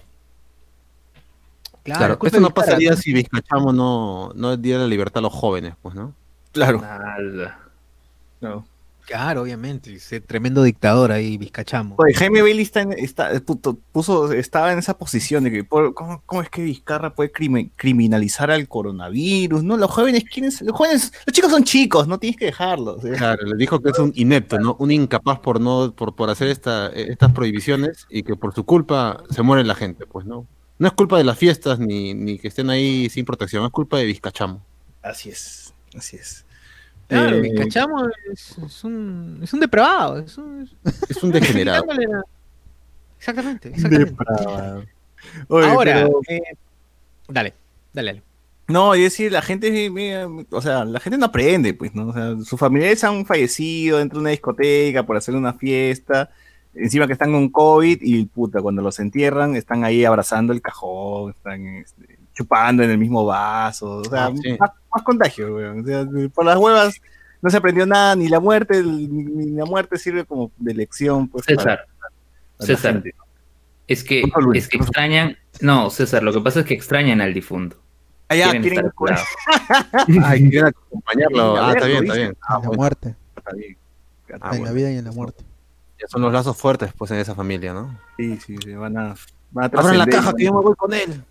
Claro, 1.84 2.00
Claro, 2.00 2.14
esto 2.24 2.40
no 2.40 2.48
Vizcarra. 2.48 2.54
pasaría 2.54 2.96
si 2.96 3.14
Vizcachamo 3.14 3.72
no, 3.72 4.32
no 4.34 4.58
diera 4.58 4.80
la 4.82 4.88
libertad 4.88 5.20
a 5.20 5.22
los 5.22 5.34
jóvenes, 5.34 5.76
pues, 5.82 5.94
¿no? 5.96 6.14
Claro. 6.52 6.82
Nada. 6.82 7.60
No. 8.42 8.66
Claro, 9.06 9.44
obviamente. 9.44 9.94
Ese 9.94 10.20
tremendo 10.20 10.64
dictador 10.64 11.12
ahí, 11.12 11.38
Vizcachamo. 11.38 11.96
Oye, 12.00 12.14
Jaime 12.16 12.42
Bailey 12.42 12.64
está 12.64 12.82
en- 12.82 12.94
está- 12.94 13.40
puto, 13.42 13.78
puso, 13.92 14.32
estaba 14.34 14.74
en 14.74 14.80
esa 14.80 14.98
posición 14.98 15.44
de 15.44 15.52
que 15.52 15.68
¿cómo, 15.68 15.94
cómo 16.26 16.42
es 16.42 16.50
que 16.50 16.64
Vizcarra 16.64 17.14
puede 17.14 17.32
crime- 17.32 17.70
criminalizar 17.76 18.50
al 18.50 18.68
coronavirus? 18.68 19.64
No, 19.64 19.78
los 19.78 19.92
jóvenes 19.92 20.24
quieren, 20.24 20.52
ser- 20.52 20.68
los 20.68 20.76
jóvenes, 20.76 21.14
los 21.26 21.34
chicos 21.34 21.52
son 21.52 21.64
chicos, 21.64 22.08
no 22.08 22.18
tienes 22.18 22.38
que 22.38 22.46
dejarlos. 22.46 23.04
¿eh? 23.06 23.12
Claro, 23.18 23.46
le 23.46 23.56
dijo 23.58 23.80
que 23.80 23.90
es 23.92 24.00
un 24.00 24.12
inepto, 24.16 24.58
¿no? 24.60 24.76
Un 24.80 24.92
incapaz 24.92 25.40
por 25.40 25.62
no, 25.62 25.94
por, 25.96 26.16
por 26.16 26.30
hacer 26.30 26.48
esta, 26.48 26.88
estas 26.88 27.32
prohibiciones 27.32 28.08
y 28.10 28.24
que 28.24 28.36
por 28.36 28.54
su 28.56 28.64
culpa 28.66 29.24
se 29.30 29.42
muere 29.42 29.64
la 29.64 29.76
gente, 29.76 30.06
pues, 30.08 30.26
¿no? 30.26 30.48
No 30.78 30.88
es 30.88 30.94
culpa 30.94 31.18
de 31.18 31.24
las 31.24 31.38
fiestas 31.38 31.80
ni, 31.80 32.14
ni 32.14 32.38
que 32.40 32.48
estén 32.50 32.70
ahí 32.70 33.10
sin 33.10 33.24
protección, 33.26 33.64
es 33.66 33.72
culpa 33.72 33.98
de 33.98 34.06
Vizcachamo. 34.06 34.66
Así 35.02 35.30
es, 35.30 35.74
así 35.98 36.18
es. 36.18 36.45
Claro, 37.08 37.38
Eh, 37.38 37.42
Vizcachamo 37.42 38.08
es, 38.32 38.58
es 38.58 38.84
un, 38.84 39.40
es 39.44 39.54
un 39.54 39.60
depravado. 39.60 40.20
Es 40.20 40.38
un, 40.38 40.70
Es 41.10 41.24
un 41.24 41.32
degenerado. 41.32 41.86
Exactamente, 43.18 43.70
exactamente. 43.70 44.12
depravado. 44.12 44.84
Oye, 45.48 45.68
Ahora, 45.68 45.94
pero- 46.06 46.20
eh, 46.30 46.42
dale, 47.28 47.54
dale, 47.94 48.08
dale. 48.12 48.24
No, 48.68 48.96
y 48.96 49.02
decir, 49.04 49.32
la 49.32 49.42
gente, 49.44 49.90
mira, 49.92 50.28
o 50.50 50.62
sea, 50.62 50.86
la 50.86 51.00
gente 51.00 51.18
no 51.20 51.26
aprende, 51.28 51.74
pues, 51.76 51.94
¿no? 51.94 52.08
O 52.08 52.14
sea, 52.14 52.36
sus 52.44 52.60
familiares 52.60 53.04
han 53.04 53.26
fallecido 53.26 54.00
dentro 54.00 54.18
de 54.20 54.22
una 54.22 54.30
discoteca 54.32 55.06
por 55.06 55.16
hacer 55.18 55.36
una 55.36 55.54
fiesta, 55.54 56.32
encima 56.74 57.06
que 57.08 57.14
están 57.14 57.32
con 57.32 57.50
COVID 57.50 58.00
y 58.02 58.26
puta, 58.26 58.62
cuando 58.62 58.82
los 58.82 59.00
entierran 59.00 59.56
están 59.56 59.84
ahí 59.84 60.04
abrazando 60.04 60.52
el 60.52 60.62
cajón, 60.64 61.32
están 61.32 61.66
este, 61.78 62.18
chupando 62.36 62.84
en 62.84 62.92
el 62.92 62.98
mismo 62.98 63.26
vaso, 63.26 63.98
o 63.98 64.04
sea, 64.04 64.26
Ah, 64.28 64.34
sí. 64.40 64.56
más, 64.60 64.70
más 64.94 65.04
contagio, 65.04 65.56
weón. 65.56 65.80
O 65.80 65.86
sea, 65.86 66.06
por 66.34 66.46
las 66.46 66.58
huevas 66.58 67.02
no 67.42 67.50
se 67.50 67.58
aprendió 67.58 67.86
nada, 67.86 68.16
ni 68.16 68.28
la 68.28 68.40
muerte, 68.40 68.84
ni, 68.84 69.08
ni 69.08 69.46
la 69.56 69.66
muerte 69.66 69.98
sirve 69.98 70.26
como 70.26 70.52
de 70.58 70.74
lección, 70.74 71.28
pues, 71.30 71.46
para- 71.46 71.58
César, 71.58 71.86
para 72.58 72.68
César. 72.68 73.04
es 73.88 74.04
que, 74.04 74.24
Luis, 74.40 74.64
es 74.64 74.70
que 74.70 74.78
extrañan. 74.78 75.38
No, 75.62 75.90
César, 75.90 76.22
lo 76.24 76.34
que 76.34 76.42
pasa 76.42 76.60
es 76.60 76.66
que 76.66 76.74
extrañan 76.74 77.22
al 77.22 77.34
difunto. 77.34 77.78
Allá 78.28 78.52
Quieren 78.52 78.62
quieren. 78.64 78.92
Ay, 80.26 80.50
quieren 80.50 80.66
acompañarlo. 80.70 81.58
Ah, 81.58 81.74
está 81.74 81.86
bien, 81.86 82.04
está 82.04 82.16
bien. 82.16 82.38
Ah, 82.42 82.60
en 82.64 82.70
la 82.72 82.76
muerte. 82.76 83.16
está 83.38 83.52
bien. 83.54 83.78
Ah, 84.30 84.34
en 84.34 84.40
la 84.42 84.50
bueno. 84.58 84.74
vida 84.74 84.92
y 84.92 84.98
en 84.98 85.06
la 85.06 85.12
muerte. 85.12 85.44
Ya 86.02 86.08
son 86.08 86.22
los 86.24 86.34
lazos 86.34 86.58
fuertes, 86.58 86.92
pues, 86.98 87.12
en 87.12 87.18
esa 87.20 87.36
familia, 87.36 87.74
¿no? 87.74 87.98
Sí, 88.18 88.38
sí, 88.44 88.58
sí, 88.64 88.74
van 88.74 88.98
a, 88.98 89.16
van 89.52 89.66
a 89.76 89.80
Abran 89.80 89.98
la 90.00 90.08
caja 90.08 90.34
que 90.34 90.44
yo 90.46 90.54
me 90.54 90.62
voy 90.62 90.76
con 90.76 90.94
él. 90.94 91.24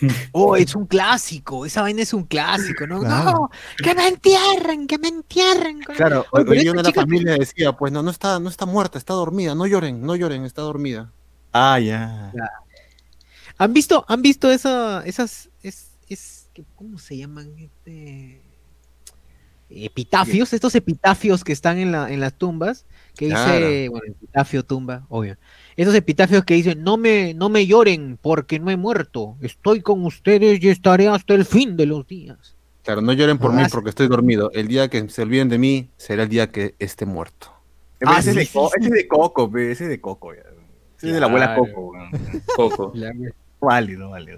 Oh, 0.32 0.56
es 0.56 0.74
un 0.74 0.86
clásico, 0.86 1.66
esa 1.66 1.82
vaina 1.82 2.02
es 2.02 2.12
un 2.14 2.24
clásico, 2.24 2.86
¿no? 2.86 3.00
Claro. 3.00 3.30
No, 3.30 3.50
que 3.76 3.94
me 3.94 4.08
entierren, 4.08 4.86
que 4.86 4.98
me 4.98 5.08
entierren. 5.08 5.80
Claro, 5.80 6.24
hoy 6.30 6.58
esta 6.58 6.70
una 6.72 6.82
de 6.82 6.82
la 6.82 6.88
chica- 6.90 7.00
familia 7.02 7.36
decía, 7.38 7.72
pues 7.72 7.92
no, 7.92 8.02
no 8.02 8.10
está, 8.10 8.38
no 8.40 8.48
está 8.48 8.66
muerta, 8.66 8.98
está 8.98 9.14
dormida, 9.14 9.54
no 9.54 9.66
lloren, 9.66 10.00
no 10.02 10.16
lloren, 10.16 10.44
está 10.44 10.62
dormida. 10.62 11.12
Ah, 11.52 11.78
ya. 11.78 12.32
¿Han 13.58 13.72
visto, 13.72 14.04
han 14.08 14.22
visto 14.22 14.50
esa, 14.50 15.04
esas, 15.04 15.50
es, 15.62 15.90
es, 16.08 16.48
¿cómo 16.76 16.98
se 16.98 17.16
llaman? 17.18 17.52
Este, 17.58 18.40
epitafios, 19.68 20.52
estos 20.52 20.74
epitafios 20.74 21.44
que 21.44 21.52
están 21.52 21.78
en, 21.78 21.92
la, 21.92 22.10
en 22.10 22.20
las 22.20 22.34
tumbas, 22.34 22.86
que 23.16 23.26
dice, 23.26 23.88
bueno, 23.88 24.06
epitafio, 24.06 24.64
tumba, 24.64 25.06
obvio. 25.08 25.36
Esos 25.80 25.94
epitafios 25.94 26.44
que 26.44 26.54
dicen, 26.54 26.82
no 26.82 26.96
me, 26.98 27.32
no 27.32 27.48
me 27.48 27.66
lloren 27.66 28.18
porque 28.20 28.58
no 28.58 28.70
he 28.70 28.76
muerto, 28.76 29.36
estoy 29.40 29.80
con 29.80 30.04
ustedes 30.04 30.62
y 30.62 30.68
estaré 30.68 31.08
hasta 31.08 31.32
el 31.34 31.46
fin 31.46 31.76
de 31.76 31.86
los 31.86 32.06
días. 32.06 32.54
Claro, 32.82 33.00
no 33.00 33.12
lloren 33.14 33.38
por 33.38 33.52
Ah, 33.52 33.54
mí 33.54 33.64
sí. 33.64 33.70
porque 33.72 33.88
estoy 33.88 34.08
dormido. 34.08 34.50
El 34.52 34.68
día 34.68 34.88
que 34.88 35.08
se 35.08 35.22
olviden 35.22 35.48
de 35.48 35.56
mí 35.58 35.88
será 35.96 36.24
el 36.24 36.28
día 36.28 36.50
que 36.50 36.74
esté 36.78 37.06
muerto. 37.06 37.52
Ah, 38.04 38.18
ese, 38.18 38.24
sí, 38.24 38.28
es 38.30 38.34
de 38.36 38.44
sí, 38.44 38.50
sí. 38.52 38.58
ese 38.76 38.86
es 38.88 38.92
de 38.92 39.08
Coco, 39.08 39.50
ese 39.56 39.84
es 39.84 39.90
de 39.90 40.00
Coco. 40.02 40.34
ya. 40.34 40.40
Ese 40.98 41.06
es 41.08 41.12
de 41.14 41.20
la 41.20 41.26
abuela. 41.26 41.56
Coco. 41.56 42.92
no 42.94 43.30
vale, 43.60 43.96
no 43.96 44.10
vale. 44.10 44.36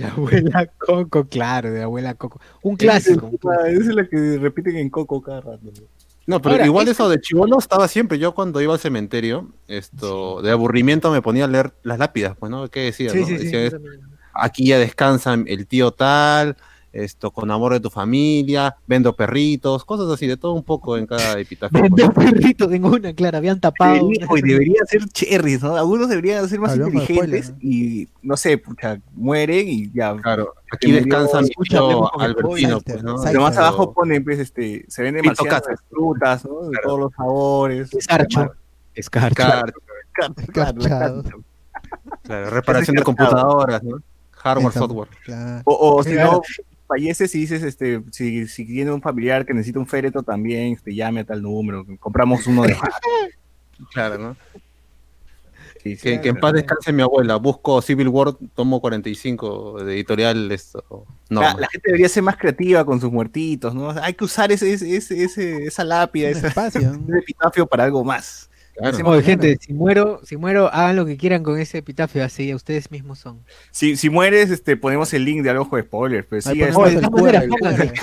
La 0.00 0.08
abuela 0.08 0.66
Coco, 0.78 1.24
claro, 1.28 1.70
de 1.70 1.82
abuela 1.82 2.14
Coco. 2.14 2.40
Un 2.62 2.76
clásico. 2.76 3.30
Esa 3.66 3.68
es 3.68 3.86
la 3.86 4.06
que 4.06 4.38
repiten 4.38 4.76
en 4.76 4.90
Coco 4.90 5.22
cada 5.22 5.40
rato. 5.40 5.70
¿No? 6.26 6.40
Pero 6.40 6.54
Ahora, 6.54 6.66
igual 6.66 6.82
este- 6.88 6.92
eso 6.92 7.08
de 7.08 7.20
chivolo 7.20 7.58
estaba 7.58 7.88
siempre. 7.88 8.18
Yo 8.18 8.34
cuando 8.34 8.60
iba 8.60 8.72
al 8.74 8.78
cementerio, 8.80 9.48
esto, 9.68 10.42
de 10.42 10.50
aburrimiento 10.50 11.10
me 11.10 11.22
ponía 11.22 11.44
a 11.44 11.48
leer 11.48 11.72
las 11.82 11.98
lápidas, 11.98 12.36
pues, 12.38 12.50
¿no? 12.50 12.68
¿Qué 12.68 12.80
decía? 12.80 13.10
Sí, 13.10 13.20
no? 13.20 13.26
sí. 13.26 13.36
Decía, 13.38 13.62
es- 13.64 13.76
aquí 14.34 14.66
ya 14.68 14.78
descansa 14.78 15.34
el 15.34 15.66
tío 15.66 15.90
tal, 15.90 16.56
esto, 16.92 17.30
con 17.30 17.50
amor 17.50 17.72
de 17.72 17.80
tu 17.80 17.88
familia, 17.90 18.76
vendo 18.86 19.14
perritos, 19.14 19.84
cosas 19.84 20.08
así, 20.10 20.26
de 20.26 20.36
todo 20.36 20.54
un 20.54 20.64
poco 20.64 20.96
en 20.96 21.06
cada 21.06 21.38
epitafio. 21.38 21.78
pues. 21.80 21.90
Vendo 21.92 22.12
perrito, 22.12 22.68
tengo 22.68 22.88
una, 22.88 23.12
claro, 23.14 23.38
habían 23.38 23.60
tapado. 23.60 23.94
Debería, 24.08 24.26
oye, 24.28 24.42
debería 24.44 24.80
ser 24.86 25.04
cherries, 25.08 25.62
¿no? 25.62 25.76
Algunos 25.76 26.08
deberían 26.08 26.48
ser 26.48 26.58
más 26.60 26.72
Hablamos 26.72 26.94
inteligentes 26.94 27.46
spoiler, 27.46 27.64
y, 27.64 28.08
no 28.22 28.36
sé, 28.36 28.58
pucha, 28.58 29.00
mueren 29.14 29.68
y 29.68 29.90
ya. 29.92 30.16
Claro, 30.16 30.54
Que 30.70 30.76
aquí 30.76 30.86
murió- 30.88 31.04
descansa 31.04 31.40
mi 31.42 31.48
escucha, 31.48 31.76
tío 31.78 31.84
hablemos 31.84 32.10
con 32.10 32.22
el 32.22 32.30
Albertino, 32.30 32.80
pues, 32.80 33.02
¿no? 33.04 33.12
Lo 33.12 33.18
más 33.40 33.54
Pero- 33.54 33.64
abajo 33.66 33.92
ponen, 33.92 34.24
pues, 34.24 34.38
este, 34.40 34.84
se 34.88 35.02
venden 35.02 35.22
demasiadas 35.22 35.62
frutas, 35.88 36.44
¿no? 36.44 36.70
De 36.70 36.78
todos 36.82 36.98
los 36.98 37.12
sabores. 37.16 37.94
Escarcho. 37.94 38.52
Escarcho. 38.94 39.34
Claro, 39.36 39.72
Claro, 40.52 40.74
claro, 40.82 41.22
claro, 42.24 42.50
reparación 42.50 42.96
de 42.96 43.02
computadoras, 43.02 43.82
¿no? 43.82 43.98
Hardware, 44.32 44.72
software. 44.72 45.08
Claro. 45.24 45.62
O, 45.64 45.96
o 45.96 46.02
si 46.02 46.12
Claro. 46.12 46.32
no, 46.32 46.42
falleces 46.90 47.34
y 47.34 47.38
dices, 47.40 47.62
este, 47.62 48.02
si, 48.12 48.46
si 48.48 48.66
tiene 48.66 48.90
un 48.92 49.00
familiar 49.00 49.46
que 49.46 49.54
necesita 49.54 49.78
un 49.78 49.86
féretro 49.86 50.22
también, 50.22 50.74
este, 50.74 50.94
llame 50.94 51.20
a 51.20 51.24
tal 51.24 51.40
número, 51.42 51.86
compramos 51.98 52.46
uno 52.46 52.62
de 52.64 52.76
Claro, 53.92 54.18
¿no? 54.18 54.36
Sí, 55.82 55.96
sí, 55.96 56.02
Que, 56.02 56.20
que 56.20 56.28
en 56.28 56.36
paz 56.36 56.52
descanse 56.52 56.92
mi 56.92 57.00
abuela. 57.00 57.36
Busco 57.36 57.80
Civil 57.80 58.08
War, 58.08 58.34
tomo 58.54 58.80
45 58.82 59.82
de 59.84 59.94
editorial 59.94 60.52
esto. 60.52 61.06
No, 61.30 61.40
la, 61.40 61.54
la 61.54 61.68
gente 61.68 61.88
debería 61.88 62.08
ser 62.10 62.22
más 62.22 62.36
creativa 62.36 62.84
con 62.84 63.00
sus 63.00 63.10
muertitos, 63.10 63.74
¿no? 63.74 63.86
O 63.88 63.94
sea, 63.94 64.04
hay 64.04 64.12
que 64.12 64.24
usar 64.24 64.52
ese, 64.52 64.70
ese, 64.74 64.94
ese- 64.94 65.24
ese- 65.24 65.64
esa 65.64 65.82
lápida, 65.84 66.28
ese, 66.30 66.48
espacio. 66.48 66.80
ese 66.82 67.18
epitafio 67.20 67.66
para 67.66 67.84
algo 67.84 68.04
más. 68.04 68.49
Claro. 68.76 69.08
Oye, 69.08 69.22
gente, 69.22 69.58
si 69.60 69.72
muero, 69.72 70.20
si 70.24 70.36
muero, 70.36 70.68
hagan 70.72 70.96
lo 70.96 71.06
que 71.06 71.16
quieran 71.16 71.42
con 71.42 71.58
ese 71.58 71.78
epitafio, 71.78 72.24
así 72.24 72.54
ustedes 72.54 72.90
mismos 72.90 73.18
son. 73.18 73.40
Si, 73.70 73.96
si 73.96 74.10
mueres, 74.10 74.50
este, 74.50 74.76
ponemos 74.76 75.12
el 75.14 75.24
link 75.24 75.42
de 75.42 75.50
algo 75.50 75.68
de 75.76 75.82
spoilers, 75.82 76.26
pues 76.26 76.44
sí, 76.44 76.58
ponemos 76.72 76.88
el 76.92 77.00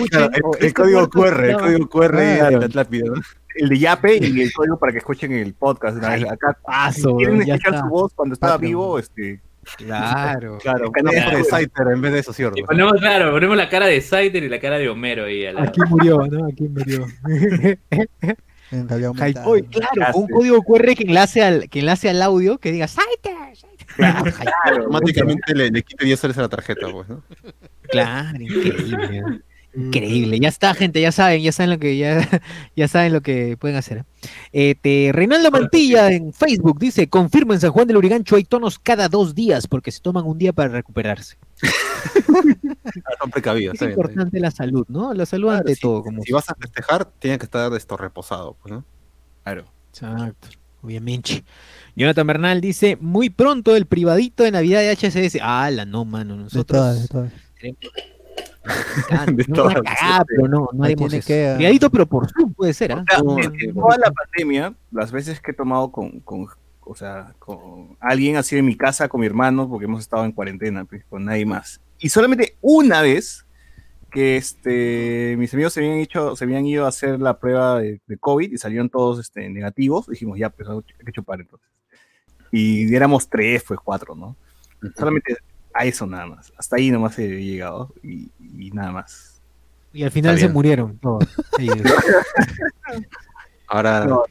Claro, 0.09 0.29
este 0.59 0.73
código 0.73 1.09
QR, 1.09 1.45
el 1.49 1.57
código 1.57 1.89
QR 1.89 2.13
y 2.13 2.37
Claro. 2.37 2.59
la 2.59 2.67
lápida, 2.73 3.05
¿no? 3.07 3.21
El 3.55 3.69
de 3.69 3.79
Yape 3.79 4.17
y 4.17 4.41
el 4.41 4.53
código 4.53 4.77
para 4.77 4.91
que 4.91 4.99
escuchen 4.99 5.31
el 5.31 5.53
podcast. 5.55 5.97
¿no? 5.97 6.07
Ay, 6.07 6.23
Acá, 6.23 6.55
si 6.59 6.65
paso, 6.65 7.15
quieren 7.17 7.43
ya 7.45 7.55
escuchar 7.55 7.73
está. 7.73 7.85
su 7.85 7.89
voz 7.89 8.13
cuando 8.13 8.33
estaba 8.33 8.53
Patreon. 8.53 8.69
vivo, 8.71 8.99
este, 8.99 9.41
Claro. 9.77 10.59
claro, 10.59 10.91
canal 10.91 11.13
foto 11.23 11.37
de 11.37 11.43
Saiter 11.43 11.87
en 11.93 11.99
vez 12.01 12.13
de 12.13 12.23
Socior. 12.23 12.53
Y 12.55 12.63
ponemos, 12.63 12.93
claro, 13.01 13.31
ponemos 13.31 13.57
la 13.57 13.67
cara 13.67 13.87
de 13.87 13.99
Saiter 13.99 14.41
y 14.43 14.47
la 14.47 14.59
cara 14.61 14.77
de 14.77 14.87
Homero 14.87 15.25
ahí 15.25 15.45
al 15.45 15.55
lado. 15.55 15.67
Aquí 15.67 15.81
murió, 15.89 16.19
¿no? 16.27 16.45
Aquí 16.47 16.67
murió. 16.69 17.05
Claro, 18.69 20.13
con 20.13 20.23
un 20.23 20.27
código 20.27 20.61
QR 20.63 20.95
que 20.95 21.03
enlace 21.03 21.41
al, 21.41 21.69
que 21.69 21.79
enlace 21.79 22.09
al 22.09 22.21
audio 22.21 22.57
que 22.57 22.71
diga 22.71 22.87
Saiter. 22.87 23.55
Saiter". 23.55 23.77
Claro, 24.63 24.83
Automáticamente 24.83 25.55
le, 25.55 25.71
le 25.71 25.81
quita 25.81 26.05
10 26.05 26.19
soles 26.19 26.37
a 26.37 26.41
la 26.41 26.49
tarjeta, 26.49 26.87
pues, 26.91 27.09
¿no? 27.09 27.23
Claro, 27.89 28.39
increíble. 28.39 29.21
¿no? 29.21 29.39
Increíble. 29.77 30.39
Ya 30.39 30.49
está, 30.49 30.73
gente, 30.73 30.99
ya 30.99 31.11
saben, 31.11 31.43
ya 31.43 31.51
saben 31.51 31.69
lo 31.69 31.77
que 31.77 31.97
ya, 31.97 32.27
ya 32.75 32.87
saben 32.87 33.13
lo 33.13 33.21
que 33.21 33.57
pueden 33.57 33.77
hacer. 33.77 33.99
¿eh? 33.99 34.03
Este, 34.51 35.11
Reinaldo 35.13 35.51
Mantilla 35.51 36.11
en 36.11 36.33
Facebook 36.33 36.79
dice, 36.79 37.07
confirma 37.09 37.53
en 37.53 37.59
San 37.59 37.71
Juan 37.71 37.87
del 37.87 37.97
Urigancho 37.97 38.37
hay 38.37 38.43
tonos 38.43 38.79
cada 38.79 39.07
dos 39.07 39.35
días 39.35 39.67
porque 39.67 39.91
se 39.91 40.01
toman 40.01 40.25
un 40.25 40.37
día 40.39 40.51
para 40.51 40.69
recuperarse. 40.69 41.37
Ah, 41.63 43.11
Son 43.21 43.31
precavidos. 43.31 43.73
Es 43.73 43.81
está 43.81 43.85
bien. 43.87 43.99
importante 43.99 44.39
la 44.39 44.51
salud, 44.51 44.85
¿no? 44.89 45.13
La 45.13 45.25
salud 45.25 45.47
Claro, 45.47 45.59
ante 45.59 45.75
si- 45.75 45.81
todo. 45.81 46.03
Como 46.03 46.21
Si 46.23 46.31
vas 46.31 46.49
a 46.49 46.55
festejar, 46.55 47.05
tiene 47.05 47.37
que 47.37 47.45
estar 47.45 47.71
esto 47.73 47.97
reposado, 47.97 48.55
pues, 48.61 48.73
¿no? 48.73 48.83
Claro. 49.43 49.65
Exacto, 49.89 50.49
obviamente. 50.81 51.43
Jonathan 51.95 52.27
Bernal 52.27 52.61
dice, 52.61 52.97
muy 53.01 53.29
pronto 53.29 53.75
el 53.75 53.85
privadito 53.87 54.43
de 54.43 54.51
Navidad 54.51 54.81
de 54.81 54.91
HSS. 54.95 55.39
Ah, 55.41 55.69
la 55.71 55.85
no, 55.85 56.05
mano, 56.05 56.35
De 56.37 56.43
nosotros... 56.43 56.77
todas, 56.79 57.01
de 57.01 57.07
todas. 57.07 57.31
Ah, 59.09 59.25
De 59.31 59.45
no, 59.47 59.55
todas, 59.55 59.75
una 59.77 59.81
cagada, 59.95 60.25
pero 60.27 60.47
no, 60.47 60.69
no 60.73 60.83
haremos 60.83 61.11
eso. 61.13 61.25
que- 61.27 61.53
Privadito, 61.55 61.89
pero 61.89 62.05
por 62.05 62.29
Zoom 62.29 62.53
puede 62.53 62.73
ser, 62.73 62.91
¿ah? 62.91 63.03
O 63.03 63.05
sea, 63.09 63.23
No, 63.23 63.37
en- 63.39 63.51
sí, 63.57 63.65
en 63.67 63.73
bueno. 63.73 63.87
toda 63.95 63.97
la 64.07 64.11
pandemia, 64.11 64.73
las 64.91 65.11
veces 65.11 65.39
que 65.39 65.51
he 65.51 65.53
tomado 65.53 65.91
con, 65.91 66.19
con, 66.19 66.47
o 66.87 66.95
sea, 66.95 67.33
con 67.39 67.97
alguien 67.99 68.35
así 68.37 68.57
en 68.57 68.65
mi 68.65 68.75
casa, 68.75 69.07
con 69.07 69.21
mi 69.21 69.27
hermano, 69.27 69.69
porque 69.69 69.85
hemos 69.85 70.01
estado 70.01 70.25
en 70.25 70.31
cuarentena, 70.31 70.85
pues, 70.85 71.03
con 71.05 71.25
nadie 71.25 71.45
más. 71.45 71.81
Y 71.99 72.09
solamente 72.09 72.55
una 72.61 73.01
vez 73.01 73.45
que 74.11 74.37
este, 74.37 75.35
mis 75.37 75.53
amigos 75.53 75.73
se 75.73 75.81
habían, 75.81 75.97
hecho, 75.97 76.35
se 76.35 76.43
habían 76.45 76.65
ido 76.65 76.85
a 76.85 76.89
hacer 76.89 77.19
la 77.19 77.37
prueba 77.37 77.79
de, 77.79 77.99
de 78.07 78.17
COVID 78.17 78.51
y 78.51 78.57
salieron 78.57 78.89
todos 78.89 79.19
este, 79.19 79.49
negativos, 79.49 80.07
dijimos, 80.07 80.39
ya, 80.39 80.49
pues 80.49 80.69
hay 80.69 81.05
que 81.05 81.11
chupar 81.11 81.41
entonces. 81.41 81.67
Y 82.51 82.93
éramos 82.95 83.29
tres, 83.29 83.63
pues 83.67 83.79
cuatro, 83.83 84.15
¿no? 84.15 84.35
Solamente 84.95 85.35
a 85.73 85.85
eso 85.85 86.05
nada 86.05 86.25
más. 86.25 86.53
Hasta 86.57 86.77
ahí 86.77 86.91
nomás 86.91 87.19
he 87.19 87.27
llegado 87.43 87.93
y, 88.01 88.31
y 88.39 88.71
nada 88.71 88.91
más. 88.91 89.41
Y 89.93 90.03
al 90.03 90.11
final 90.11 90.37
se 90.37 90.49
murieron 90.49 90.97
todos. 90.99 91.23
ellos. 91.59 91.77
Ahora, 93.67 94.05
no, 94.05 94.23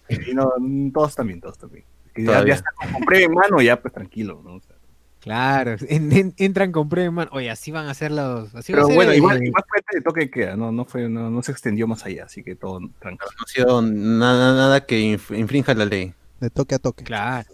todos 0.93 1.15
también, 1.15 1.41
todos 1.41 1.59
también. 1.59 1.85
Que 2.17 2.23
ya, 2.23 2.27
Todavía. 2.29 2.55
ya 2.55 2.59
está 2.59 2.71
con 2.93 3.03
prueba 3.05 3.25
en 3.27 3.33
mano, 3.35 3.61
ya 3.63 3.81
pues 3.81 3.95
tranquilo, 3.95 4.41
¿no? 4.45 4.55
O 4.55 4.61
sea, 4.61 4.75
Claro, 5.21 5.75
en- 5.89 6.13
en- 6.13 6.35
entran 6.37 6.71
con 6.71 6.89
mano. 7.13 7.29
Oye, 7.33 7.51
así 7.51 7.73
van 7.73 7.89
a 7.89 7.95
ser 7.95 8.13
los. 8.13 8.55
Así 8.55 8.73
pero 8.73 8.87
ser, 8.87 8.95
bueno, 8.95 9.11
eh, 9.11 9.17
igual, 9.17 9.43
igual 9.45 9.65
fue 9.69 9.81
de 9.93 10.01
toque 10.01 10.21
de 10.21 10.31
queda, 10.31 10.57
no, 10.57 10.71
no, 10.71 10.85
fue, 10.85 11.09
no, 11.09 11.31
no 11.31 11.43
se 11.43 11.51
extendió 11.53 11.87
más 11.89 12.05
allá, 12.07 12.25
así 12.27 12.45
que 12.45 12.55
todo 12.55 12.79
tranquilo. 13.01 13.31
no 13.37 13.45
ha 13.45 13.49
sido 13.49 13.83
nada, 13.83 14.55
nada 14.55 14.87
que 14.87 15.01
inf- 15.01 15.37
infrinja 15.37 15.75
la 15.75 15.85
ley. 15.85 16.15
De 16.41 16.49
toque 16.49 16.77
a 16.77 16.79
toque. 16.79 17.03
Claro, 17.05 17.49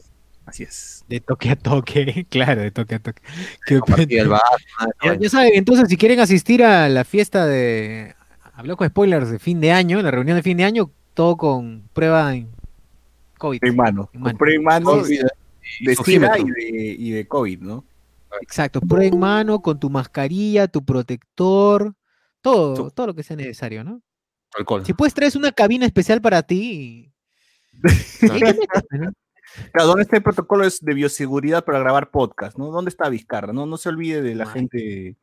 Así 0.44 0.64
es. 0.64 1.04
de 1.08 1.20
toque 1.20 1.48
a 1.50 1.56
toque. 1.56 2.26
Claro, 2.30 2.60
de 2.60 2.70
toque 2.72 2.96
a 2.96 2.98
toque. 2.98 3.22
El 3.66 4.28
bar, 4.28 4.42
nada 4.78 4.92
de 5.02 5.08
Ya, 5.08 5.14
ya 5.18 5.28
saben, 5.30 5.52
entonces, 5.54 5.88
si 5.88 5.96
quieren 5.96 6.20
asistir 6.20 6.62
a 6.62 6.88
la 6.90 7.04
fiesta 7.04 7.46
de. 7.46 8.14
Habló 8.54 8.76
con 8.76 8.86
spoilers 8.88 9.30
de 9.30 9.38
fin 9.38 9.60
de 9.62 9.72
año, 9.72 10.02
la 10.02 10.10
reunión 10.10 10.36
de 10.36 10.42
fin 10.42 10.58
de 10.58 10.64
año, 10.64 10.90
todo 11.14 11.38
con 11.38 11.88
prueba 11.94 12.34
en 12.34 12.48
COVID. 13.42 13.58
En 13.62 13.76
mano, 13.76 14.08
mano. 14.14 14.38
prueba 14.38 14.56
en 14.56 14.62
mano 14.64 15.04
Sí, 15.04 15.18
de 15.80 15.94
SIDA 15.96 16.38
y 16.38 16.44
de, 16.44 16.96
y 16.98 17.10
de 17.10 17.26
COVID, 17.28 17.60
¿no? 17.60 17.84
Exacto, 18.40 18.80
prueba 18.80 19.06
en 19.06 19.18
mano, 19.18 19.60
con 19.60 19.78
tu 19.80 19.90
mascarilla, 19.90 20.66
tu 20.68 20.84
protector, 20.84 21.94
todo, 22.40 22.90
todo 22.90 23.06
lo 23.08 23.14
que 23.14 23.22
sea 23.22 23.36
necesario, 23.36 23.84
¿no? 23.84 24.00
alcohol. 24.58 24.84
Si 24.84 24.92
puedes, 24.92 25.14
traes 25.14 25.34
una 25.36 25.50
cabina 25.52 25.86
especial 25.86 26.20
para 26.20 26.42
ti. 26.42 27.10
Claro. 29.72 29.86
¿dónde 29.88 30.02
está 30.02 30.16
el 30.16 30.22
protocolo 30.22 30.64
es 30.64 30.80
de 30.82 30.94
bioseguridad 30.94 31.64
para 31.64 31.78
grabar 31.78 32.10
podcast? 32.10 32.56
¿no? 32.56 32.70
¿Dónde 32.70 32.88
está 32.88 33.08
Vizcarra? 33.10 33.52
No, 33.52 33.66
no 33.66 33.76
se 33.76 33.88
olvide 33.90 34.22
de 34.22 34.34
la 34.34 34.44
Ay. 34.44 34.50
gente. 34.52 35.16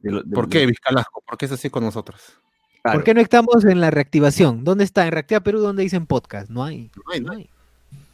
de 0.00 0.10
lo- 0.10 0.22
de- 0.22 0.34
¿Por 0.34 0.48
qué, 0.48 0.66
Vizcalasco? 0.66 1.22
¿Por 1.26 1.38
qué 1.38 1.46
es 1.46 1.52
así 1.52 1.70
con 1.70 1.82
nosotros? 1.84 2.38
claro. 2.82 2.98
¿Por 2.98 3.04
qué 3.04 3.14
no 3.14 3.20
estamos 3.20 3.64
en 3.64 3.80
la 3.80 3.90
reactivación? 3.90 4.64
¿Dónde 4.64 4.84
está? 4.84 5.06
En 5.06 5.12
Reactiva 5.12 5.40
Perú, 5.40 5.60
¿dónde 5.60 5.84
dicen 5.84 6.06
podcast? 6.06 6.50
No 6.50 6.64
hay. 6.64 6.90
No 6.96 7.12
hay, 7.12 7.20
No 7.20 7.32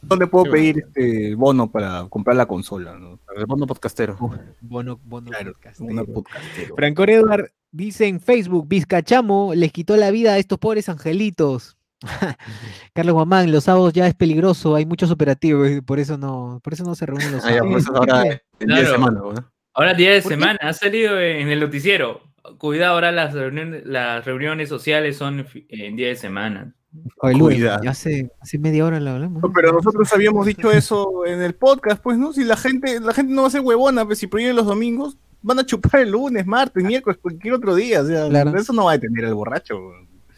no. 0.01 0.07
¿Dónde 0.07 0.27
puedo 0.27 0.51
pedir 0.51 0.79
este 0.87 1.35
bono 1.35 1.71
para 1.71 2.05
comprar 2.09 2.35
la 2.35 2.45
consola? 2.45 2.97
¿no? 2.97 3.19
El 3.35 3.45
bono 3.45 3.67
podcastero. 3.67 4.17
Bono, 4.61 4.99
bono 5.03 5.27
Claro, 5.31 5.53
podcastero. 5.53 6.05
podcastero. 6.05 6.75
Francor 6.75 7.09
Edward 7.09 7.51
dice 7.71 8.07
en 8.07 8.19
Facebook, 8.19 8.67
Vizcachamo 8.67 9.53
les 9.55 9.71
quitó 9.71 9.95
la 9.97 10.11
vida 10.11 10.33
a 10.33 10.37
estos 10.37 10.57
pobres 10.59 10.89
angelitos. 10.89 11.77
Carlos 12.93 13.13
Guamán, 13.13 13.51
los 13.51 13.65
sábados 13.65 13.91
ya 13.93 14.07
es 14.07 14.13
peligroso, 14.15 14.75
hay 14.75 14.85
muchos 14.85 15.11
operativos, 15.11 15.69
y 15.69 15.81
por 15.81 15.99
eso 15.99 16.17
no, 16.17 16.61
por 16.63 16.73
eso 16.73 16.83
no 16.85 16.95
se 16.95 17.05
reúnen 17.05 17.33
los 17.33 17.43
Ah, 17.45 17.51
ya, 17.51 17.57
sábados. 17.57 17.71
por 17.71 17.79
eso 17.81 17.95
ahora 17.97 18.41
el 18.59 18.67
día 18.67 18.77
de 18.77 18.85
semana, 18.85 19.19
¿no? 19.19 19.33
Ahora 19.73 19.93
día 19.93 20.11
de 20.11 20.21
semana, 20.21 20.59
ha 20.61 20.73
salido 20.73 21.19
en 21.19 21.49
el 21.49 21.59
noticiero. 21.59 22.21
Cuidado, 22.57 22.93
ahora 22.93 23.11
las 23.11 23.33
reuniones, 23.33 23.85
las 23.85 24.25
reuniones 24.25 24.69
sociales 24.69 25.17
son 25.17 25.45
en 25.69 25.95
día 25.95 26.07
de 26.07 26.15
semana. 26.15 26.73
Oye, 27.17 27.35
Luis, 27.37 27.63
hace, 27.65 28.31
hace 28.39 28.57
media 28.57 28.85
hora 28.85 28.99
lo 28.99 29.11
hablamos. 29.11 29.41
No, 29.41 29.47
¿no? 29.47 29.53
pero 29.53 29.71
nosotros 29.73 30.11
habíamos 30.13 30.45
dicho 30.45 30.71
eso 30.71 31.25
en 31.25 31.41
el 31.41 31.53
podcast, 31.53 32.01
pues, 32.01 32.17
¿no? 32.17 32.33
Si 32.33 32.43
la 32.43 32.57
gente, 32.57 32.99
la 32.99 33.13
gente 33.13 33.31
no 33.33 33.43
va 33.43 33.47
a 33.47 33.51
ser 33.51 33.61
huevona, 33.61 34.05
pues 34.05 34.17
si 34.19 34.27
prohíben 34.27 34.55
los 34.55 34.65
domingos, 34.65 35.17
van 35.41 35.59
a 35.59 35.65
chupar 35.65 36.01
el 36.01 36.11
lunes, 36.11 36.45
martes, 36.47 36.83
miércoles, 36.83 37.19
cualquier 37.21 37.53
otro 37.53 37.75
día. 37.75 38.01
O 38.01 38.05
sea, 38.05 38.27
Claro. 38.27 38.55
eso 38.57 38.73
no 38.73 38.85
va 38.85 38.91
a 38.93 38.97
detener 38.97 39.25
al 39.25 39.35
borracho. 39.35 39.79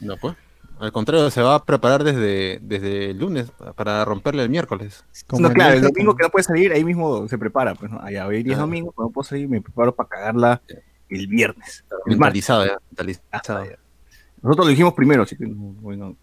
No, 0.02 0.18
pues. 0.18 0.36
Al 0.80 0.92
contrario, 0.92 1.30
se 1.30 1.42
va 1.44 1.56
a 1.56 1.64
preparar 1.64 2.04
desde, 2.04 2.60
desde 2.64 3.12
el 3.12 3.20
lunes 3.20 3.52
para 3.76 4.04
romperle 4.04 4.42
el 4.44 4.50
miércoles. 4.50 5.06
Como 5.28 5.44
no, 5.44 5.48
el 5.50 5.54
claro, 5.54 5.76
el 5.76 5.82
domingo 5.84 6.16
que 6.16 6.24
no 6.24 6.30
puede 6.32 6.44
salir, 6.44 6.74
ahí 6.74 6.84
mismo 6.84 7.28
se 7.28 7.38
prepara, 7.38 7.76
pues, 7.76 7.92
¿no? 7.92 8.02
Allá, 8.02 8.26
hoy 8.28 8.42
día 8.42 8.54
es 8.54 8.60
domingo, 8.60 8.92
cuando 8.92 9.14
puedo 9.14 9.24
salir, 9.28 9.48
me 9.48 9.62
preparo 9.62 9.94
para 9.96 10.10
cagarla 10.10 10.62
el 11.08 11.28
viernes. 11.28 11.86
El 12.08 12.18
martes. 12.18 12.42
Mentalizado 12.48 12.66
ya, 12.66 12.74
Ah, 12.74 12.82
mentalizado. 12.90 13.66
ya. 13.66 13.78
Nosotros 14.42 14.66
lo 14.66 14.70
dijimos 14.72 14.94
primero, 14.96 15.22
así 15.22 15.36
que 15.38 15.46
no, 15.46 15.56
bueno, 15.82 16.16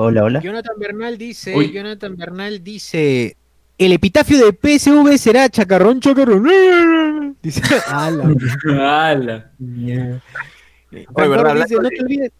Hola, 0.00 0.22
hola. 0.22 0.40
Jonathan 0.40 0.78
Bernal 0.78 1.18
dice, 1.18 1.56
Uy. 1.56 1.72
Jonathan 1.72 2.16
Bernal 2.16 2.62
dice, 2.62 3.36
el 3.76 3.92
epitafio 3.92 4.38
de 4.38 4.52
PSV 4.52 5.18
será 5.18 5.48
chacarrón, 5.48 5.98
chacarrón. 6.00 7.36
Dice, 7.42 7.62
ala. 7.88 8.32
¿verdad? 8.62 9.50
dice, 9.58 10.20
Hablando 11.16 11.82
no 11.82 11.88
de- 11.88 11.96
te 11.96 12.02
olvides. 12.02 12.32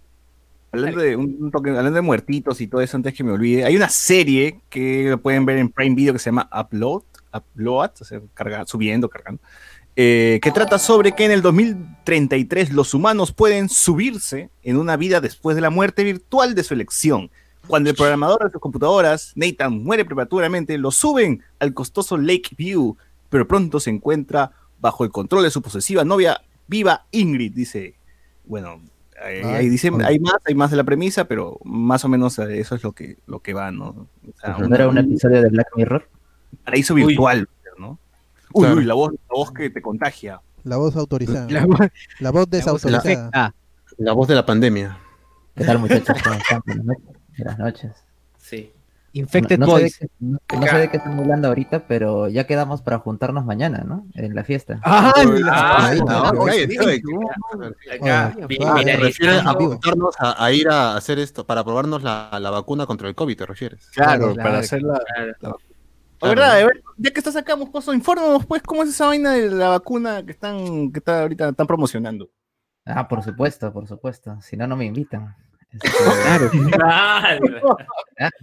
Hablando 0.70 1.00
de, 1.00 1.16
un, 1.16 1.36
un 1.40 1.50
toque- 1.50 1.70
hablando 1.76 1.92
de 1.96 2.00
muertitos 2.02 2.60
y 2.60 2.66
todo 2.68 2.80
eso, 2.80 2.96
antes 2.96 3.12
que 3.14 3.24
me 3.24 3.32
olvide, 3.32 3.64
hay 3.64 3.74
una 3.76 3.88
serie 3.88 4.60
que 4.68 5.18
pueden 5.20 5.44
ver 5.46 5.58
en 5.58 5.68
Prime 5.70 5.96
Video 5.96 6.12
que 6.12 6.18
se 6.20 6.26
llama 6.30 6.48
Upload, 6.56 7.02
Upload, 7.32 7.90
o 8.00 8.04
sea, 8.04 8.20
carga- 8.34 8.66
subiendo, 8.66 9.08
cargando, 9.08 9.40
eh, 9.96 10.38
que 10.42 10.52
trata 10.52 10.78
sobre 10.78 11.12
que 11.12 11.24
en 11.24 11.32
el 11.32 11.42
2033 11.42 12.72
los 12.72 12.94
humanos 12.94 13.32
pueden 13.32 13.68
subirse 13.68 14.50
en 14.62 14.76
una 14.76 14.96
vida 14.96 15.20
después 15.20 15.56
de 15.56 15.62
la 15.62 15.70
muerte 15.70 16.04
virtual 16.04 16.54
de 16.54 16.62
su 16.62 16.74
elección. 16.74 17.30
Cuando 17.68 17.90
el 17.90 17.96
programador 17.96 18.44
de 18.44 18.50
sus 18.50 18.60
computadoras, 18.60 19.32
Nathan, 19.36 19.82
muere 19.84 20.04
prematuramente, 20.04 20.76
lo 20.78 20.90
suben 20.90 21.42
al 21.60 21.74
costoso 21.74 22.16
Lake 22.16 22.50
View, 22.56 22.96
pero 23.28 23.46
pronto 23.46 23.78
se 23.80 23.90
encuentra 23.90 24.52
bajo 24.80 25.04
el 25.04 25.10
control 25.10 25.42
de 25.44 25.50
su 25.50 25.60
posesiva 25.62 26.04
novia 26.04 26.40
viva 26.66 27.06
Ingrid, 27.10 27.52
dice. 27.52 27.94
Bueno, 28.44 28.80
eh, 29.26 29.42
ahí 29.44 29.68
dice, 29.68 29.90
hay 30.04 30.18
más, 30.18 30.34
hay 30.46 30.54
más 30.54 30.70
de 30.70 30.76
la 30.76 30.84
premisa, 30.84 31.26
pero 31.26 31.58
más 31.64 32.04
o 32.04 32.08
menos 32.08 32.38
eh, 32.38 32.58
eso 32.60 32.74
es 32.74 32.82
lo 32.82 32.92
que, 32.92 33.18
lo 33.26 33.40
que 33.40 33.52
va, 33.52 33.70
¿no? 33.70 33.88
O 33.88 34.06
sea, 34.40 34.56
¿No 34.58 34.74
era 34.74 34.86
un 34.86 34.92
una- 34.92 35.00
episodio 35.02 35.42
de 35.42 35.48
Black 35.50 35.68
Mirror? 35.76 36.08
paraíso 36.64 36.94
Uy. 36.94 37.04
virtual, 37.04 37.48
¿no? 37.78 37.98
Uy, 38.54 38.62
Claro. 38.64 38.76
uy, 38.78 38.84
la 38.84 38.94
voz, 38.94 39.12
la 39.12 39.18
voz 39.34 39.52
que 39.52 39.68
te 39.70 39.82
contagia. 39.82 40.40
La 40.64 40.76
voz 40.78 40.96
autorizada. 40.96 41.46
La, 41.50 41.60
La, 41.60 41.66
voz- 41.66 41.78
la 42.20 42.46
desautorizada. 42.46 43.02
perfecta. 43.02 43.54
La 43.98 44.12
voz 44.12 44.28
de 44.28 44.34
la 44.34 44.46
pandemia. 44.46 44.98
¿Qué 45.54 45.64
tal, 45.64 45.78
muchachos? 45.80 46.16
Buenas 47.38 47.58
noches. 47.58 47.92
Sí. 48.36 48.72
Infected 49.14 49.58
no, 49.58 49.66
no 49.66 49.72
sé 49.72 49.78
de 49.78 49.82
Boys. 49.84 49.98
qué, 49.98 50.08
no- 50.20 50.38
no 50.60 50.66
sé 50.66 50.76
de 50.76 50.90
qué 50.90 50.96
están 50.98 51.18
hablando 51.18 51.48
ahorita, 51.48 51.86
pero 51.88 52.28
ya 52.28 52.46
quedamos 52.46 52.82
para 52.82 52.98
juntarnos 52.98 53.44
mañana, 53.46 53.82
¿no? 53.86 54.06
En 54.14 54.34
la 54.34 54.44
fiesta. 54.44 54.80
¡Ah! 54.84 55.12
¿Te 58.84 58.96
refieres 58.96 59.44
a 59.44 59.52
juntarnos 59.54 60.14
a, 60.18 60.44
a 60.44 60.52
ir 60.52 60.68
a 60.68 60.96
hacer 60.96 61.18
esto 61.18 61.46
para 61.46 61.64
probarnos 61.64 62.02
la, 62.02 62.36
la 62.40 62.50
vacuna 62.50 62.86
contra 62.86 63.08
el 63.08 63.14
COVID, 63.14 63.36
te 63.36 63.46
refieres? 63.46 63.88
Claro, 63.94 64.34
Claro, 64.34 64.48
para 64.48 64.58
hacer 64.58 64.82
la... 64.82 64.98
Claro. 65.40 65.58
Claro. 66.18 66.34
verdad, 66.34 66.66
ver, 66.66 66.82
ya 66.96 67.10
que 67.12 67.20
estás 67.20 67.36
acá, 67.36 67.54
Moscoso, 67.54 67.94
infórmanos, 67.94 68.44
pues, 68.44 68.60
cómo 68.62 68.82
es 68.82 68.88
esa 68.88 69.06
vaina 69.06 69.32
de 69.34 69.50
la 69.50 69.68
vacuna 69.68 70.24
que 70.24 70.32
están, 70.32 70.90
que 70.90 70.98
está 70.98 71.22
ahorita 71.22 71.50
están 71.50 71.66
promocionando. 71.66 72.28
Ah, 72.84 73.06
por 73.06 73.22
supuesto, 73.22 73.72
por 73.72 73.86
supuesto. 73.86 74.36
Si 74.40 74.56
no, 74.56 74.66
no 74.66 74.76
me 74.76 74.84
invitan. 74.86 75.36
Este, 75.72 75.88
Claro. 76.72 77.76
Claro. 78.20 78.38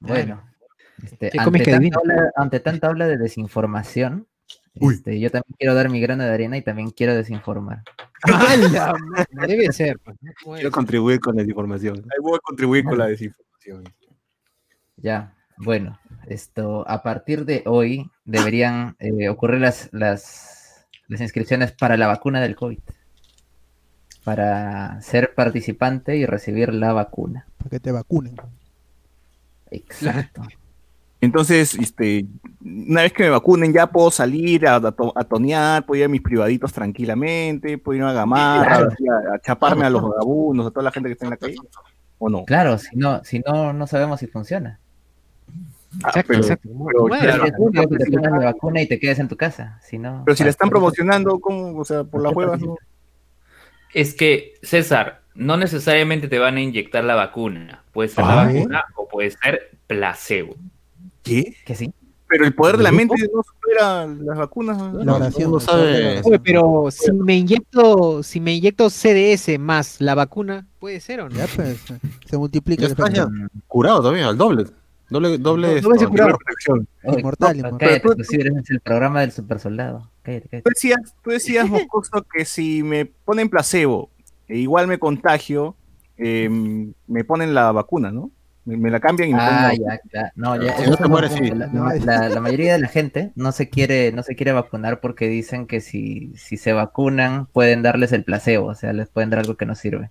bueno, 0.00 0.44
este, 1.02 1.30
¿Qué 1.30 1.38
comes 1.38 1.60
ante, 1.60 1.70
tanta 1.70 1.76
adivina? 1.76 1.98
ola, 1.98 2.32
ante 2.36 2.60
tanta 2.60 2.90
ola 2.90 3.06
de 3.06 3.16
desinformación, 3.16 4.28
este, 4.74 5.20
yo 5.20 5.30
también 5.30 5.54
quiero 5.58 5.74
dar 5.74 5.88
mi 5.88 6.00
grano 6.00 6.24
de 6.24 6.30
arena 6.32 6.56
y 6.56 6.62
también 6.62 6.90
quiero 6.90 7.14
desinformar. 7.14 7.82
¡Hala! 8.22 8.94
Debe 9.46 9.72
ser. 9.72 9.98
pues, 10.00 10.16
¿no? 10.20 10.32
¿Cómo 10.42 10.56
Quiero 10.56 10.70
contribuir 10.70 11.20
con 11.20 11.36
la 11.36 11.42
desinformación. 11.42 11.96
Ahí 11.96 12.18
voy 12.20 12.36
a 12.36 12.40
contribuir 12.40 12.84
con 12.84 12.98
la 12.98 13.06
desinformación. 13.06 13.84
Ya, 14.96 15.34
bueno, 15.56 15.98
esto 16.26 16.84
a 16.88 17.02
partir 17.02 17.44
de 17.44 17.62
hoy 17.66 18.10
deberían 18.24 18.96
eh, 18.98 19.28
ocurrir 19.28 19.60
las, 19.60 19.88
las, 19.92 20.86
las 21.08 21.20
inscripciones 21.20 21.72
para 21.72 21.96
la 21.96 22.06
vacuna 22.06 22.40
del 22.40 22.56
COVID. 22.56 22.78
Para 24.24 25.00
ser 25.02 25.34
participante 25.34 26.16
y 26.16 26.24
recibir 26.26 26.72
la 26.72 26.92
vacuna. 26.92 27.46
Para 27.58 27.70
que 27.70 27.80
te 27.80 27.92
vacunen. 27.92 28.34
Exacto. 29.70 30.42
Entonces, 31.20 31.74
este, 31.74 32.26
una 32.62 33.00
vez 33.02 33.12
que 33.14 33.22
me 33.22 33.30
vacunen, 33.30 33.72
ya 33.72 33.86
puedo 33.86 34.10
salir 34.10 34.66
a, 34.66 34.76
a, 34.76 34.92
to- 34.92 35.12
a 35.16 35.24
tonear, 35.24 35.86
puedo 35.86 35.98
ir 36.00 36.04
a 36.04 36.08
mis 36.08 36.20
privaditos 36.20 36.70
tranquilamente, 36.72 37.78
puedo 37.78 37.96
ir 37.98 38.04
a 38.04 38.12
Gamarra, 38.12 38.76
a, 39.30 39.34
a 39.34 39.38
chaparme 39.38 39.86
a 39.86 39.90
los 39.90 40.02
vagabundos, 40.02 40.66
a 40.66 40.70
toda 40.70 40.82
la 40.84 40.90
gente 40.90 41.08
que 41.08 41.14
está 41.14 41.24
en 41.26 41.30
la 41.30 41.36
calle. 41.38 41.56
¿O 42.18 42.28
no? 42.28 42.44
Claro, 42.44 42.76
si 42.76 42.94
no, 42.96 43.24
si 43.24 43.38
no, 43.40 43.72
no 43.72 43.86
sabemos 43.86 44.20
si 44.20 44.26
funciona. 44.26 44.78
Ah, 46.02 46.08
Exacto, 46.08 46.24
pero, 46.28 46.40
exacto. 46.42 46.68
pero, 46.86 47.02
Bueno, 47.02 47.22
claro, 47.24 47.44
Es 47.46 47.52
obvio 47.58 47.88
que 47.88 47.96
te 47.96 48.04
si 48.04 48.10
pongas 48.10 48.32
la- 48.32 48.38
vacuna 48.52 48.82
y 48.82 48.86
te 48.88 48.98
quedes 49.00 49.18
en 49.18 49.28
tu 49.28 49.36
casa. 49.36 49.80
Si 49.82 49.96
no, 49.96 50.22
pero 50.26 50.36
si 50.36 50.44
la 50.44 50.50
están 50.50 50.68
promocionando, 50.68 51.38
¿cómo? 51.40 51.78
O 51.78 51.84
sea, 51.86 52.04
por 52.04 52.22
las 52.22 52.34
huevas, 52.34 52.60
¿no? 52.60 52.76
Es 53.94 54.12
que, 54.14 54.54
César, 54.62 55.22
no 55.34 55.56
necesariamente 55.56 56.28
te 56.28 56.38
van 56.38 56.56
a 56.56 56.60
inyectar 56.60 57.02
la 57.04 57.14
vacuna. 57.14 57.82
Puede 57.92 58.08
ser 58.08 58.24
la 58.24 58.42
Ah, 58.42 58.44
vacuna 58.46 58.84
o 58.96 59.08
puede 59.08 59.30
ser 59.30 59.70
placebo. 59.86 60.56
¿Qué? 61.22 61.56
Que 61.64 61.74
sí. 61.74 61.92
Pero 62.26 62.46
el 62.46 62.54
poder 62.54 62.78
de 62.78 62.82
la 62.82 62.90
mente 62.90 63.14
no 63.32 63.42
supera 63.42 64.06
las 64.06 64.36
vacunas. 64.38 64.76
¿no? 64.76 64.92
La 64.98 65.04
no 65.04 65.18
de 65.20 65.46
la 65.46 65.60
sabe-. 65.60 66.20
Oye, 66.24 66.38
pero 66.40 66.88
si 66.90 67.12
me 67.12 67.36
inyecto, 67.36 68.22
si 68.24 68.40
me 68.40 68.54
inyecto 68.54 68.90
CDS 68.90 69.58
más 69.58 70.00
la 70.00 70.14
vacuna, 70.16 70.66
¿puede 70.80 70.98
ser 71.00 71.20
o 71.20 71.28
no? 71.28 71.36
Ya, 71.36 71.46
pues, 71.54 71.80
se 72.26 72.36
multiplica 72.36 72.80
Ya 72.82 72.86
el 72.86 72.92
está, 72.92 73.04
efecto. 73.06 73.30
ya. 73.30 73.48
Curado 73.68 73.98
todavía, 74.00 74.26
al 74.28 74.36
doble. 74.36 74.64
Doble, 75.10 75.38
doble. 75.38 75.80
No, 75.82 75.88
doble. 75.90 76.24
Protección. 76.24 76.88
Inmortal, 77.04 77.56
no, 77.58 77.68
inmortal. 77.68 77.78
Cállate, 77.78 78.00
tú- 78.00 78.14
tú 78.16 78.22
eres 78.40 78.70
el 78.70 78.80
programa 78.80 79.20
del 79.20 79.32
super 79.32 79.60
soldado. 79.60 80.10
Cállate, 80.22 80.48
cállate. 80.48 80.62
Tú 80.62 80.70
decías, 80.74 81.14
tú 81.22 81.30
decías, 81.30 81.68
Moscoso, 81.88 82.24
que 82.32 82.44
si 82.44 82.82
me 82.82 83.04
ponen 83.06 83.48
placebo 83.48 84.10
e 84.48 84.58
igual 84.58 84.86
me 84.86 84.98
contagio, 84.98 85.76
eh, 86.16 86.48
me 87.06 87.24
ponen 87.24 87.54
la 87.54 87.72
vacuna, 87.72 88.10
¿no? 88.10 88.30
Me, 88.66 88.78
me 88.78 88.90
la 88.90 88.98
cambian 88.98 89.28
y 89.28 89.34
me 89.34 89.40
Ah, 89.42 89.68
ponen 89.72 89.84
la 89.86 89.94
ya, 89.94 90.00
ya. 90.12 90.32
No, 90.36 90.62
ya. 90.62 90.76
Si 90.78 90.88
no 90.90 90.96
te 90.96 91.06
mueres, 91.08 91.32
sí. 91.32 91.50
La, 91.50 91.66
la- 91.66 91.94
la- 92.02 92.28
la 92.30 92.40
mayoría 92.40 92.72
de 92.72 92.78
la 92.78 92.88
gente 92.88 93.30
no 93.34 93.52
se 93.52 93.68
quiere, 93.68 94.10
no 94.12 94.22
se 94.22 94.34
quiere 94.36 94.52
vacunar 94.52 95.00
porque 95.00 95.28
dicen 95.28 95.66
que 95.66 95.80
si, 95.82 96.32
si 96.36 96.56
se 96.56 96.72
vacunan 96.72 97.44
pueden 97.46 97.82
darles 97.82 98.12
el 98.12 98.24
placebo, 98.24 98.68
o 98.68 98.74
sea, 98.74 98.94
les 98.94 99.08
pueden 99.10 99.28
dar 99.28 99.40
algo 99.40 99.56
que 99.56 99.66
no 99.66 99.74
sirve. 99.74 100.10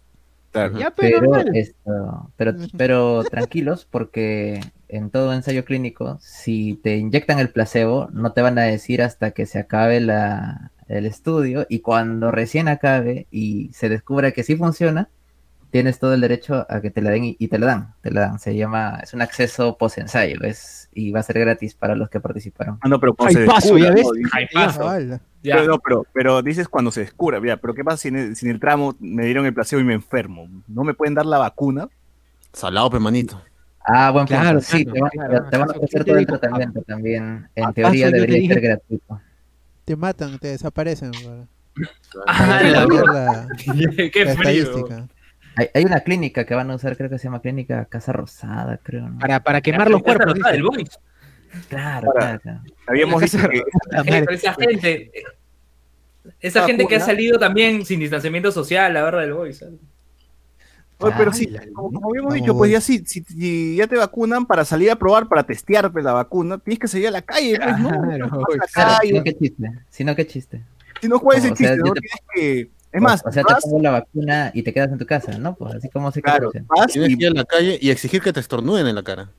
Claro. 0.51 0.77
Ya, 0.77 0.91
pero, 0.91 1.35
esto, 1.51 2.29
pero, 2.37 2.53
pero 2.77 3.23
tranquilos, 3.23 3.87
porque 3.89 4.61
en 4.93 5.09
todo 5.09 5.33
ensayo 5.33 5.65
clínico, 5.65 6.17
si 6.21 6.75
te 6.83 6.97
inyectan 6.97 7.39
el 7.39 7.49
placebo, 7.49 8.09
no 8.13 8.31
te 8.31 8.41
van 8.41 8.57
a 8.59 8.63
decir 8.63 9.01
hasta 9.01 9.31
que 9.31 9.45
se 9.45 9.59
acabe 9.59 9.99
la, 9.99 10.71
el 10.87 11.05
estudio, 11.05 11.65
y 11.67 11.79
cuando 11.79 12.31
recién 12.31 12.67
acabe 12.67 13.27
y 13.31 13.71
se 13.73 13.89
descubra 13.89 14.31
que 14.31 14.43
sí 14.43 14.55
funciona, 14.55 15.09
tienes 15.71 15.97
todo 15.97 16.13
el 16.13 16.21
derecho 16.21 16.67
a 16.69 16.81
que 16.81 16.91
te 16.91 17.01
la 17.01 17.09
den 17.09 17.23
y, 17.25 17.35
y 17.39 17.47
te 17.47 17.57
la 17.57 17.65
dan, 17.65 17.95
te 18.01 18.11
la 18.11 18.21
dan. 18.21 18.39
Se 18.39 18.55
llama, 18.55 18.99
es 19.01 19.15
un 19.15 19.23
acceso 19.23 19.75
post 19.75 19.97
ensayo, 19.97 20.39
es, 20.43 20.87
y 20.93 21.09
va 21.09 21.21
a 21.21 21.23
ser 21.23 21.39
gratis 21.39 21.73
para 21.73 21.95
los 21.95 22.11
que 22.11 22.19
participaron. 22.19 22.77
Ah, 22.81 22.87
no, 22.87 22.99
pero 22.99 23.15
cuando 23.15 23.39
Ay, 23.39 23.45
se 23.45 23.51
paso, 23.51 23.73
descubra, 23.73 23.89
ya 23.89 23.95
ves. 23.95 24.05
¿no? 24.05 24.29
Ay, 24.31 24.45
paso. 24.53 25.19
Ya. 25.41 25.55
Pero, 25.55 25.67
no, 25.67 25.79
pero, 25.79 26.05
pero 26.13 26.41
dices 26.43 26.67
cuando 26.67 26.91
se 26.91 27.01
descubra, 27.01 27.41
ya, 27.43 27.57
pero 27.57 27.73
¿qué 27.73 27.83
pasa 27.83 27.97
si 27.97 28.09
en, 28.09 28.15
el, 28.17 28.35
si 28.35 28.45
en 28.45 28.51
el 28.51 28.59
tramo 28.59 28.95
me 28.99 29.25
dieron 29.25 29.47
el 29.47 29.53
placebo 29.55 29.81
y 29.81 29.85
me 29.85 29.95
enfermo? 29.95 30.47
¿No 30.67 30.83
me 30.83 30.93
pueden 30.93 31.15
dar 31.15 31.25
la 31.25 31.39
vacuna? 31.39 31.89
Salado, 32.53 32.91
pe 32.91 32.99
manito. 32.99 33.41
Ah, 33.85 34.11
buen 34.11 34.25
punto. 34.25 34.41
Claro, 34.41 34.61
sí, 34.61 34.85
claro, 34.85 34.93
te, 34.93 35.01
van- 35.01 35.09
claro. 35.11 35.49
te 35.49 35.57
van 35.57 35.61
a 35.61 35.63
¿Acaso 35.71 35.77
ofrecer 35.79 36.05
todo 36.05 36.17
el 36.17 36.25
tratamiento 36.25 36.81
también. 36.83 37.47
En 37.55 37.63
¿Acaso 37.63 37.73
teoría 37.73 38.09
debería 38.11 38.39
dije? 38.39 38.53
ser 38.53 38.61
gratuito. 38.63 39.21
Te 39.85 39.95
matan, 39.95 40.39
te 40.39 40.47
desaparecen. 40.49 41.11
Ah, 42.27 42.61
la 42.63 42.85
la, 42.85 43.47
Qué 44.11 44.25
la 44.25 44.35
frío. 44.35 44.63
estadística. 44.63 45.07
Hay, 45.55 45.67
hay 45.73 45.83
una 45.85 45.99
clínica 45.99 46.45
que 46.45 46.55
van 46.55 46.71
a 46.71 46.75
usar, 46.75 46.95
creo 46.97 47.09
que 47.09 47.17
se 47.19 47.25
llama 47.25 47.41
Clínica 47.41 47.85
Casa 47.85 48.11
Rosada, 48.13 48.77
creo. 48.81 49.07
¿no? 49.09 49.19
Para, 49.19 49.39
para 49.41 49.61
quemar 49.61 49.89
los 49.91 50.01
cuerpos. 50.01 50.33
Del 50.33 50.63
Boys. 50.63 50.99
Claro, 51.69 52.11
Para- 52.13 52.39
claro. 52.39 52.61
Habíamos 52.87 53.21
dicho 53.21 53.37
que 53.49 53.57
Eh, 53.57 53.63
madre. 53.91 54.19
pero 54.21 54.31
esa 54.31 54.53
gente, 54.53 55.11
esa 56.39 56.63
Ah, 56.63 56.65
gente 56.67 56.87
que 56.87 56.95
ha 56.95 56.99
salido 56.99 57.37
también 57.37 57.85
sin 57.85 57.99
distanciamiento 57.99 58.51
social, 58.51 58.93
la 58.93 59.03
verdad 59.03 59.21
del 59.21 59.33
Boys. 59.33 59.57
¿sabes? 59.59 59.75
Oye, 61.03 61.15
pero 61.17 61.33
sí, 61.33 61.47
como, 61.73 61.91
como 61.91 62.09
habíamos 62.09 62.33
dicho, 62.33 62.55
pues 62.57 62.71
ya 62.71 62.81
sí, 62.81 63.03
si, 63.05 63.23
si 63.23 63.75
ya 63.75 63.87
te 63.87 63.97
vacunan 63.97 64.45
para 64.45 64.65
salir 64.65 64.89
a 64.91 64.95
probar, 64.95 65.27
para 65.27 65.43
testear 65.43 65.91
pues, 65.91 66.03
la 66.05 66.13
vacuna, 66.13 66.57
tienes 66.57 66.79
que 66.79 66.87
salir 66.87 67.07
a 67.07 67.11
la 67.11 67.21
calle, 67.21 67.59
pues, 67.61 67.77
¿no? 67.79 67.89
Claro, 67.89 68.17
la 68.17 68.29
Claro, 68.29 68.67
calle, 68.73 69.07
si 69.09 69.13
no, 69.13 69.23
qué 69.23 69.33
chiste. 69.37 69.71
Si 69.89 70.03
no, 70.03 70.15
qué 70.15 70.27
chiste. 70.27 70.61
si 71.01 71.07
no, 71.07 71.19
¿cuál 71.19 71.37
es 71.37 71.45
el 71.45 71.55
sea, 71.57 71.71
chiste? 71.71 71.83
no? 71.83 71.93
te- 71.93 71.99
Tienes 72.01 72.21
que... 72.33 72.71
Es 72.93 73.01
más, 73.01 73.23
o, 73.25 73.31
sea, 73.31 73.43
te 73.43 73.55
pongo 73.63 73.79
la 73.79 73.89
vacuna 73.91 74.51
y 74.53 74.61
te 74.61 74.71
quedas 74.71 74.91
en 74.91 74.99
tu 74.99 75.05
casa, 75.05 75.35
¿no? 75.39 75.55
Pues 75.55 75.75
así 75.75 75.89
como 75.89 76.11
se 76.11 76.21
claro, 76.21 76.51
vas 76.67 76.91
Tienes 76.91 77.09
y... 77.09 77.17
que 77.17 77.25
ir 77.25 77.31
a 77.31 77.33
la 77.33 77.43
calle 77.45 77.79
y 77.81 77.89
exigir 77.89 78.21
que 78.21 78.31
te 78.31 78.39
estornuden 78.39 78.85
en 78.85 78.93
la 78.95 79.01
cara. 79.03 79.31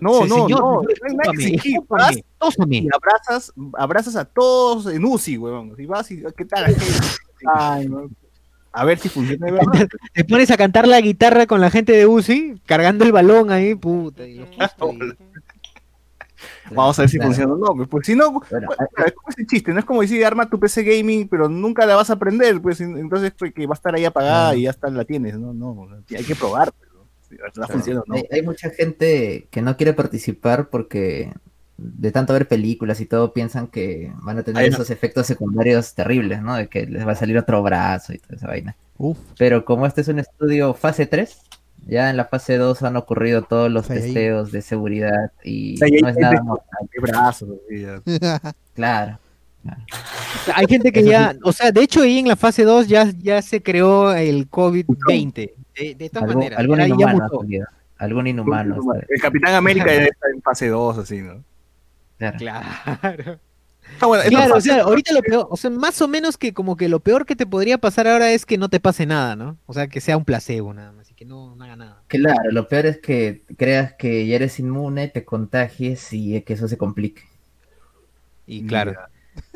No, 0.00 0.22
Sí, 0.22 0.28
no, 0.30 0.34
señor, 0.46 0.60
no, 0.60 0.82
no 0.82 0.88
que 0.88 1.30
exigir, 1.30 1.78
vas 1.88 2.16
y 2.16 2.88
abrazas, 2.92 3.52
abrazas 3.74 4.16
a 4.16 4.24
todos 4.24 4.92
en 4.92 5.04
UCI, 5.04 5.36
huevón. 5.36 5.74
Y 5.78 5.86
vas 5.86 6.10
y, 6.10 6.22
¿qué 6.36 6.44
tal? 6.44 6.74
Ay, 7.54 7.86
no. 7.86 8.08
A 8.72 8.84
ver 8.84 8.98
si 8.98 9.08
funciona 9.08 9.46
de 9.46 9.52
verdad. 9.52 9.88
Te 10.14 10.24
pones 10.24 10.50
a 10.50 10.56
cantar 10.56 10.88
la 10.88 11.00
guitarra 11.00 11.46
con 11.46 11.60
la 11.60 11.70
gente 11.70 11.92
de 11.92 12.06
UCI, 12.06 12.60
cargando 12.66 13.04
el 13.04 13.12
balón 13.12 13.50
ahí, 13.50 13.74
puta. 13.74 14.26
y 14.26 14.40
Vamos 16.70 16.98
a 16.98 17.02
ver 17.02 17.08
si 17.10 17.16
Claro. 17.18 17.28
funciona 17.32 17.52
o 17.52 17.74
no. 17.76 17.86
pues, 17.86 18.06
si 18.06 18.16
no, 18.16 18.32
Bueno, 18.32 18.66
pues, 18.66 19.06
es 19.06 19.12
como 19.12 19.28
ese 19.28 19.46
chiste, 19.46 19.72
no 19.72 19.78
es 19.78 19.84
como 19.84 20.00
decir 20.00 20.24
arma 20.24 20.48
tu 20.48 20.58
PC 20.58 20.82
gaming, 20.82 21.28
pero 21.28 21.48
nunca 21.48 21.84
la 21.86 21.96
vas 21.96 22.10
a 22.10 22.14
aprender, 22.14 22.60
pues 22.60 22.80
entonces 22.80 23.32
pues, 23.38 23.52
que 23.52 23.66
va 23.66 23.74
a 23.74 23.76
estar 23.76 23.94
ahí 23.94 24.04
apagada 24.04 24.46
Claro. 24.48 24.58
y 24.58 24.62
ya 24.62 24.70
está, 24.70 24.88
la 24.90 25.04
tienes, 25.04 25.38
no, 25.38 25.52
no, 25.52 25.88
hay 26.16 26.24
que 26.24 26.34
probar, 26.34 26.72
¿no? 26.94 27.06
si 27.28 27.36
la 27.36 27.44
verdad 27.44 27.68
funciona 27.68 28.00
o 28.00 28.04
no. 28.06 28.14
Hay, 28.14 28.24
hay 28.30 28.42
mucha 28.42 28.70
gente 28.70 29.48
que 29.50 29.62
no 29.62 29.76
quiere 29.76 29.92
participar 29.92 30.68
porque 30.70 31.32
de 31.82 32.12
tanto 32.12 32.32
ver 32.32 32.46
películas 32.48 33.00
y 33.00 33.06
todo 33.06 33.32
piensan 33.32 33.66
que 33.66 34.12
van 34.22 34.38
a 34.38 34.42
tener 34.42 34.62
no. 34.70 34.74
esos 34.74 34.90
efectos 34.90 35.26
secundarios 35.26 35.94
terribles, 35.94 36.42
¿no? 36.42 36.54
De 36.56 36.68
que 36.68 36.86
les 36.86 37.06
va 37.06 37.12
a 37.12 37.16
salir 37.16 37.36
otro 37.38 37.62
brazo 37.62 38.12
y 38.12 38.18
toda 38.18 38.36
esa 38.36 38.46
vaina. 38.46 38.76
Uf, 38.98 39.18
Pero 39.38 39.64
como 39.64 39.86
este 39.86 40.02
es 40.02 40.08
un 40.08 40.18
estudio 40.20 40.74
fase 40.74 41.06
3, 41.06 41.36
ya 41.86 42.10
en 42.10 42.16
la 42.16 42.26
fase 42.26 42.56
2 42.56 42.82
han 42.84 42.96
ocurrido 42.96 43.42
todos 43.42 43.70
los 43.70 43.88
testeos 43.88 44.52
de 44.52 44.62
seguridad 44.62 45.32
y 45.42 45.76
no 46.00 46.08
es 46.08 46.16
nada 46.16 46.34
gente- 46.34 46.42
mortal. 46.42 48.02
Ya. 48.20 48.42
Claro. 48.74 49.18
Hay 50.54 50.66
gente 50.66 50.90
que 50.92 51.00
Eso 51.00 51.10
ya, 51.10 51.34
o 51.44 51.52
sea, 51.52 51.70
de 51.70 51.82
hecho 51.82 52.02
ahí 52.02 52.18
en 52.18 52.28
la 52.28 52.36
fase 52.36 52.64
2 52.64 52.88
ya, 52.88 53.10
ya 53.22 53.40
se 53.42 53.62
creó 53.62 54.12
el 54.14 54.48
COVID-20. 54.50 55.32
De, 55.78 55.94
de 55.94 56.08
todas 56.10 56.24
Algún, 56.28 56.34
maneras. 56.36 56.58
algún 56.58 56.76
ya- 56.78 56.82
ya 56.82 56.88
inhumano. 56.88 57.28
Algún 57.98 58.26
inhumano. 58.26 58.76
El 59.08 59.20
Capitán 59.20 59.54
América 59.54 59.86
ya 59.94 60.02
está 60.04 60.26
en 60.34 60.42
fase 60.42 60.68
2, 60.68 60.98
así, 60.98 61.22
¿no? 61.22 61.44
Claro. 62.30 62.38
Claro. 63.00 63.40
Ah, 64.00 64.06
bueno, 64.06 64.22
Claro, 64.28 64.54
o 64.56 64.60
sea, 64.60 64.82
ahorita 64.82 65.12
lo 65.12 65.22
peor, 65.22 65.46
o 65.50 65.56
sea, 65.56 65.68
más 65.70 66.00
o 66.00 66.08
menos 66.08 66.38
que 66.38 66.54
como 66.54 66.76
que 66.76 66.88
lo 66.88 67.00
peor 67.00 67.26
que 67.26 67.36
te 67.36 67.46
podría 67.46 67.78
pasar 67.78 68.06
ahora 68.08 68.32
es 68.32 68.46
que 68.46 68.56
no 68.56 68.68
te 68.68 68.80
pase 68.80 69.06
nada, 69.06 69.36
¿no? 69.36 69.58
O 69.66 69.72
sea, 69.74 69.88
que 69.88 70.00
sea 70.00 70.16
un 70.16 70.24
placebo 70.24 70.72
nada 70.72 70.92
más 70.92 71.10
y 71.10 71.14
que 71.14 71.24
no, 71.24 71.54
no 71.56 71.64
haga 71.64 71.76
nada. 71.76 72.02
Claro, 72.06 72.50
lo 72.52 72.68
peor 72.68 72.86
es 72.86 72.98
que 73.00 73.42
creas 73.58 73.94
que 73.94 74.26
ya 74.26 74.36
eres 74.36 74.58
inmune, 74.60 75.08
te 75.08 75.24
contagies 75.24 76.12
y 76.12 76.40
que 76.42 76.52
eso 76.54 76.68
se 76.68 76.78
complique. 76.78 77.22
Y 78.46 78.66
claro. 78.66 78.94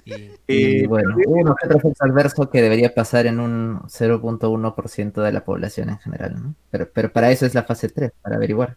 y- 0.05 0.31
Y 0.47 0.87
bueno, 0.87 1.17
uno 1.27 1.55
que 1.55 1.67
otro 1.67 1.79
efecto 1.79 2.05
adverso 2.05 2.51
que 2.51 2.63
debería 2.63 2.95
pasar 2.95 3.27
en 3.27 3.41
un 3.41 3.81
0.1% 3.89 5.23
de 5.23 5.33
la 5.33 5.45
población 5.45 5.89
en 5.91 5.99
general, 5.99 6.35
¿no? 6.43 6.55
Pero, 6.71 6.89
pero 6.93 7.13
para 7.13 7.31
eso 7.31 7.47
es 7.47 7.55
la 7.55 7.63
fase 7.65 7.89
3, 7.89 8.13
para 8.23 8.37
averiguar. 8.37 8.77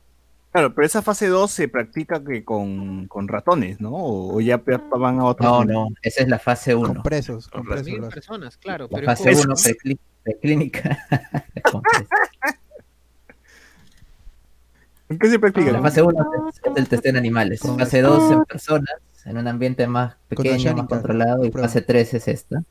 Claro, 0.52 0.74
pero 0.74 0.86
esa 0.88 1.02
fase 1.04 1.28
2 1.28 1.52
se 1.52 1.68
practica 1.68 2.24
que 2.24 2.44
con, 2.44 3.08
con 3.08 3.28
ratones, 3.28 3.80
¿no? 3.80 3.92
O, 3.92 4.36
o 4.38 4.42
ya 4.42 4.58
pe- 4.58 4.80
van 4.98 5.20
a 5.20 5.26
otros. 5.26 5.48
No, 5.48 5.60
niveles. 5.62 5.76
no, 5.76 5.88
esa 6.02 6.24
es 6.24 6.28
la 6.28 6.40
fase 6.40 6.74
1. 6.74 6.88
con 6.94 7.04
presos, 7.04 7.48
con 7.50 7.64
Con 7.66 7.76
presos. 7.76 8.00
lo- 8.00 8.10
personas, 8.10 8.58
claro. 8.58 8.88
La 8.90 8.96
pero 8.98 9.06
fase 9.06 9.30
es 9.30 9.46
1 9.46 9.54
Eso- 9.54 9.70
preclínica. 10.24 10.98
¿En 15.10 15.18
qué 15.18 15.30
se 15.30 15.40
practica? 15.40 15.72
la 15.72 15.82
fase 15.82 16.02
1 16.04 16.26
es, 16.50 16.62
el 16.76 16.88
testeo 16.88 17.10
en 17.12 17.18
animales. 17.18 17.60
Con- 17.62 17.78
Fase 17.80 18.02
2 18.02 18.32
en 18.32 18.44
personas, 18.46 18.94
en 19.26 19.38
un 19.38 19.48
ambiente 19.48 19.88
más 19.88 20.16
pequeño, 20.28 20.76
más 20.76 20.88
controlado. 20.88 21.46
Y 21.46 21.52
fase 21.52 21.82
3 21.82 22.14
es 22.14 22.28
esta. 22.28 22.64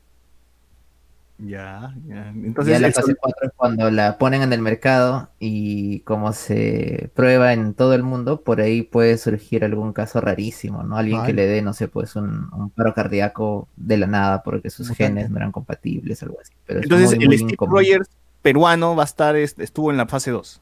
Ya, 1.41 1.93
ya. 2.05 2.15
Ya 2.15 2.29
Entonces, 2.31 2.81
la 2.81 2.89
eso- 2.89 2.99
fase 3.01 3.15
4 3.15 3.47
es 3.47 3.53
cuando 3.55 3.89
la 3.89 4.17
ponen 4.17 4.41
en 4.41 4.51
el 4.51 4.61
mercado 4.61 5.29
y 5.39 6.01
como 6.01 6.33
se 6.33 7.09
prueba 7.15 7.53
en 7.53 7.73
todo 7.73 7.93
el 7.93 8.03
mundo, 8.03 8.41
por 8.41 8.59
ahí 8.59 8.81
puede 8.81 9.17
surgir 9.17 9.63
algún 9.63 9.93
caso 9.93 10.19
rarísimo, 10.19 10.83
¿no? 10.83 10.97
Alguien 10.97 11.23
que 11.23 11.31
le 11.33 11.47
dé, 11.47 11.61
no 11.61 11.71
sé, 11.73 11.87
pues 11.87 12.17
un, 12.17 12.49
un 12.53 12.69
paro 12.71 12.93
cardíaco 12.93 13.69
de 13.77 13.95
la 13.97 14.07
nada 14.07 14.43
porque 14.43 14.69
sus 14.69 14.89
genes 14.89 15.29
no 15.29 15.37
eran 15.37 15.53
compatibles, 15.53 16.21
algo 16.23 16.37
así. 16.41 16.51
Pero 16.65 16.79
es 16.79 16.83
entonces 16.85 17.15
muy, 17.15 17.23
el 17.23 17.27
muy 17.29 17.37
Steve 17.37 17.51
incomún. 17.53 17.75
Rogers 17.75 18.09
peruano 18.41 18.95
va 18.97 19.03
a 19.03 19.05
estar, 19.05 19.35
est- 19.37 19.59
estuvo 19.61 19.91
en 19.91 19.97
la 19.97 20.07
fase 20.07 20.31
2. 20.31 20.61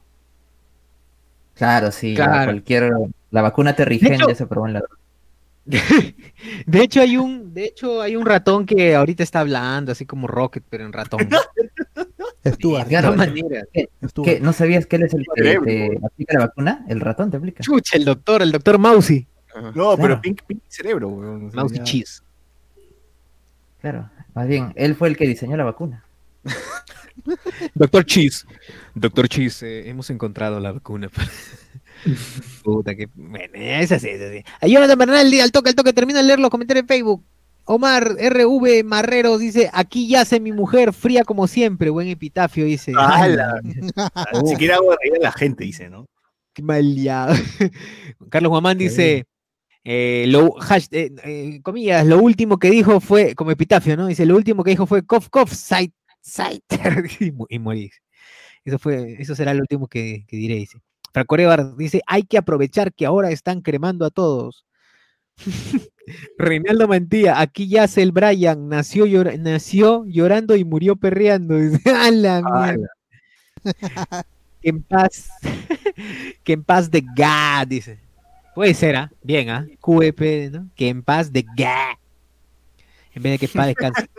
Claro, 1.54 1.90
sí, 1.90 2.14
la- 2.16 2.24
Claro. 2.26 2.44
cualquier... 2.52 2.92
La 3.30 3.42
vacuna 3.42 3.74
Terrigen 3.76 4.18
ya 4.26 4.34
se 4.34 4.46
probó 4.46 4.68
en 4.68 4.74
la... 4.74 4.82
De 6.66 6.82
hecho 6.82 7.00
hay 7.00 7.16
un, 7.16 7.52
de 7.52 7.64
hecho 7.66 8.00
hay 8.00 8.16
un 8.16 8.24
ratón 8.24 8.64
que 8.64 8.94
ahorita 8.94 9.22
está 9.22 9.40
hablando, 9.40 9.92
así 9.92 10.06
como 10.06 10.26
Rocket, 10.26 10.64
pero 10.68 10.84
en 10.84 10.92
ratón. 10.92 11.28
Stuart, 12.46 12.88
De. 12.88 13.88
¿Qué? 14.24 14.40
¿No 14.40 14.52
sabías 14.52 14.86
que 14.86 14.96
él 14.96 15.02
es 15.02 15.14
el 15.14 15.26
que 15.34 15.42
te 15.42 15.98
aplica 16.06 16.38
la 16.38 16.46
vacuna? 16.46 16.84
¿El 16.88 17.00
ratón 17.00 17.30
te 17.30 17.36
aplica? 17.36 17.62
Chucha, 17.62 17.96
el 17.96 18.04
doctor, 18.04 18.42
el 18.42 18.52
doctor 18.52 18.78
Mousy. 18.78 19.26
No, 19.54 19.72
Claro. 19.72 19.96
pero 20.00 20.20
Pink, 20.20 20.42
Pink 20.46 20.62
Cerebro, 20.68 21.08
weón. 21.08 21.50
Cheese. 21.84 22.22
Claro, 23.80 24.10
más 24.34 24.46
bien, 24.48 24.72
él 24.76 24.94
fue 24.94 25.08
el 25.08 25.16
que 25.16 25.26
diseñó 25.26 25.56
la 25.56 25.64
vacuna. 25.64 26.04
Doctor 27.74 28.04
Cheese. 28.04 28.46
Doctor 28.94 29.28
Cheese, 29.28 29.62
eh, 29.66 29.88
hemos 29.90 30.08
encontrado 30.10 30.60
la 30.60 30.72
vacuna. 30.72 31.10
Puta 32.64 32.94
que. 32.94 33.08
Bueno, 33.14 33.54
es 33.54 33.92
así, 33.92 34.08
es 34.08 34.20
así. 34.20 34.42
A 34.60 34.66
Jonathan 34.66 34.98
Bernal, 34.98 35.40
al 35.40 35.52
toque, 35.52 35.70
al 35.70 35.74
toque, 35.74 35.92
termina 35.92 36.20
de 36.20 36.26
leer 36.26 36.40
los 36.40 36.50
comentarios 36.50 36.82
en 36.82 36.88
Facebook. 36.88 37.24
Omar 37.64 38.16
RV 38.18 38.84
Marrero 38.84 39.36
dice: 39.38 39.70
Aquí 39.72 40.08
yace 40.08 40.40
mi 40.40 40.52
mujer, 40.52 40.92
fría 40.92 41.24
como 41.24 41.46
siempre. 41.46 41.90
Buen 41.90 42.08
epitafio, 42.08 42.64
dice. 42.64 42.92
¡Hala! 42.96 43.60
Ni 44.42 44.48
siquiera 44.48 44.76
hago 44.76 44.94
reír 45.02 45.16
a 45.16 45.24
la 45.24 45.32
gente, 45.32 45.64
dice, 45.64 45.90
¿no? 45.90 46.06
Qué 46.54 46.62
maleado. 46.62 47.34
Carlos 48.30 48.50
Guamán 48.50 48.78
dice, 48.78 49.26
eh, 49.84 50.24
lo, 50.28 50.54
hash- 50.56 50.88
eh, 50.92 51.12
eh, 51.24 51.60
comillas, 51.62 52.06
lo 52.06 52.18
último 52.20 52.58
que 52.58 52.70
dijo 52.70 53.00
fue, 53.00 53.34
como 53.34 53.50
epitafio, 53.50 53.96
¿no? 53.96 54.06
Dice, 54.06 54.26
lo 54.26 54.34
último 54.34 54.64
que 54.64 54.70
dijo 54.70 54.86
fue 54.86 55.04
cof, 55.06 55.28
cof, 55.28 55.52
sight, 55.52 55.92
sight, 56.20 56.64
y, 57.20 57.32
y 57.48 57.58
morir. 57.58 57.90
Eso 58.64 58.78
fue, 58.78 59.16
eso 59.20 59.34
será 59.36 59.54
lo 59.54 59.60
último 59.60 59.86
que, 59.88 60.24
que 60.26 60.36
diré, 60.36 60.56
dice. 60.56 60.78
Franco 61.12 61.36
dice, 61.76 62.02
hay 62.06 62.22
que 62.22 62.38
aprovechar 62.38 62.92
que 62.92 63.06
ahora 63.06 63.30
están 63.30 63.60
cremando 63.60 64.04
a 64.04 64.10
todos. 64.10 64.64
Reinaldo 66.38 66.88
Mantilla, 66.88 67.40
aquí 67.40 67.68
yace 67.68 68.02
el 68.02 68.12
Brian, 68.12 68.68
nació, 68.68 69.06
llora- 69.06 69.36
nació 69.36 70.04
llorando 70.06 70.56
y 70.56 70.64
murió 70.64 70.96
perreando. 70.96 71.56
Dice, 71.58 71.90
¡a 71.90 72.10
la 72.10 72.42
mierda! 72.42 72.88
Que 74.60 74.70
en 74.70 74.82
paz, 74.82 75.30
que 76.42 76.52
en 76.54 76.64
paz 76.64 76.90
de 76.90 77.00
God, 77.00 77.68
dice. 77.68 78.00
Puede 78.56 78.74
ser, 78.74 78.96
¿ah? 78.96 79.12
Bien, 79.22 79.48
¿ah? 79.50 79.64
QEP, 79.80 80.50
¿no? 80.50 80.68
Que 80.74 80.88
en 80.88 81.04
paz 81.04 81.32
de 81.32 81.42
God. 81.42 81.96
En 83.14 83.22
vez 83.22 83.32
de 83.34 83.38
que 83.38 83.46
en 83.46 83.52
paz 83.52 83.66
descanse. 83.68 84.10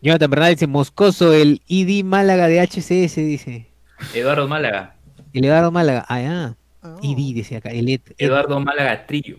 Jonathan 0.00 0.30
Bernal 0.30 0.54
dice, 0.54 0.66
Moscoso, 0.66 1.34
el 1.34 1.60
ID 1.66 2.02
Málaga 2.02 2.46
de 2.46 2.60
HCS, 2.60 3.16
dice. 3.16 3.66
Eduardo 4.14 4.48
Málaga. 4.48 4.96
El 5.32 5.44
Eduardo 5.44 5.70
Málaga, 5.70 6.04
ah, 6.08 6.20
ya. 6.20 6.56
Oh. 6.82 6.98
ID, 7.02 7.34
dice 7.34 7.56
acá. 7.56 7.70
El 7.70 7.88
Ed- 7.88 8.00
Ed- 8.06 8.14
Eduardo 8.18 8.60
Málaga 8.60 9.06
Trillo. 9.06 9.38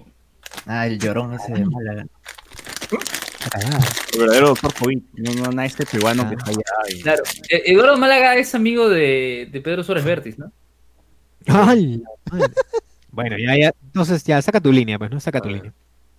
Ah, 0.65 0.87
el 0.87 0.99
llorón 0.99 1.33
ese 1.33 1.53
de 1.53 1.65
Málaga. 1.65 2.05
ah, 3.53 3.79
El 4.13 4.19
verdadero 4.19 4.47
doctor 4.49 4.73
COVID. 4.73 4.99
No, 5.15 5.33
no, 5.45 5.51
no 5.51 5.61
este 5.61 5.85
peruano 5.85 6.27
que 6.29 6.35
Ah. 6.35 6.37
está 6.39 6.51
allá. 6.51 6.95
y- 6.97 7.01
Claro. 7.01 7.23
E- 7.49 7.63
Eduardo 7.71 7.97
Málaga 7.97 8.35
es 8.35 8.53
amigo 8.55 8.89
de, 8.89 9.47
de 9.51 9.61
Pedro 9.61 9.83
Suárez 9.83 10.03
Vértiz, 10.03 10.37
¿no? 10.37 10.51
¡Ay! 11.47 12.03
Bueno, 13.11 13.37
ya, 13.37 13.57
ya. 13.57 13.73
Entonces, 13.85 14.23
ya, 14.23 14.41
saca 14.41 14.59
tu 14.59 14.71
línea, 14.71 14.99
pues, 14.99 15.09
¿no? 15.09 15.19
Saca 15.19 15.39
tu 15.41 15.49
línea. 15.49 15.73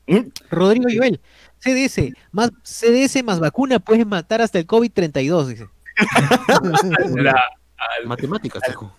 ¿Mm? 0.07 0.29
Rodrigo 0.51 0.87
Joel, 0.93 1.21
CDS, 1.61 2.13
más 2.33 2.51
CDS 2.65 3.23
más 3.23 3.39
vacuna 3.39 3.79
puedes 3.79 4.05
matar 4.07 4.41
hasta 4.41 4.59
el 4.59 4.67
COVID-32, 4.67 5.47
dice. 5.47 5.69
La- 7.23 7.45
Matemáticas, 8.07 8.63
hijo. 8.69 8.93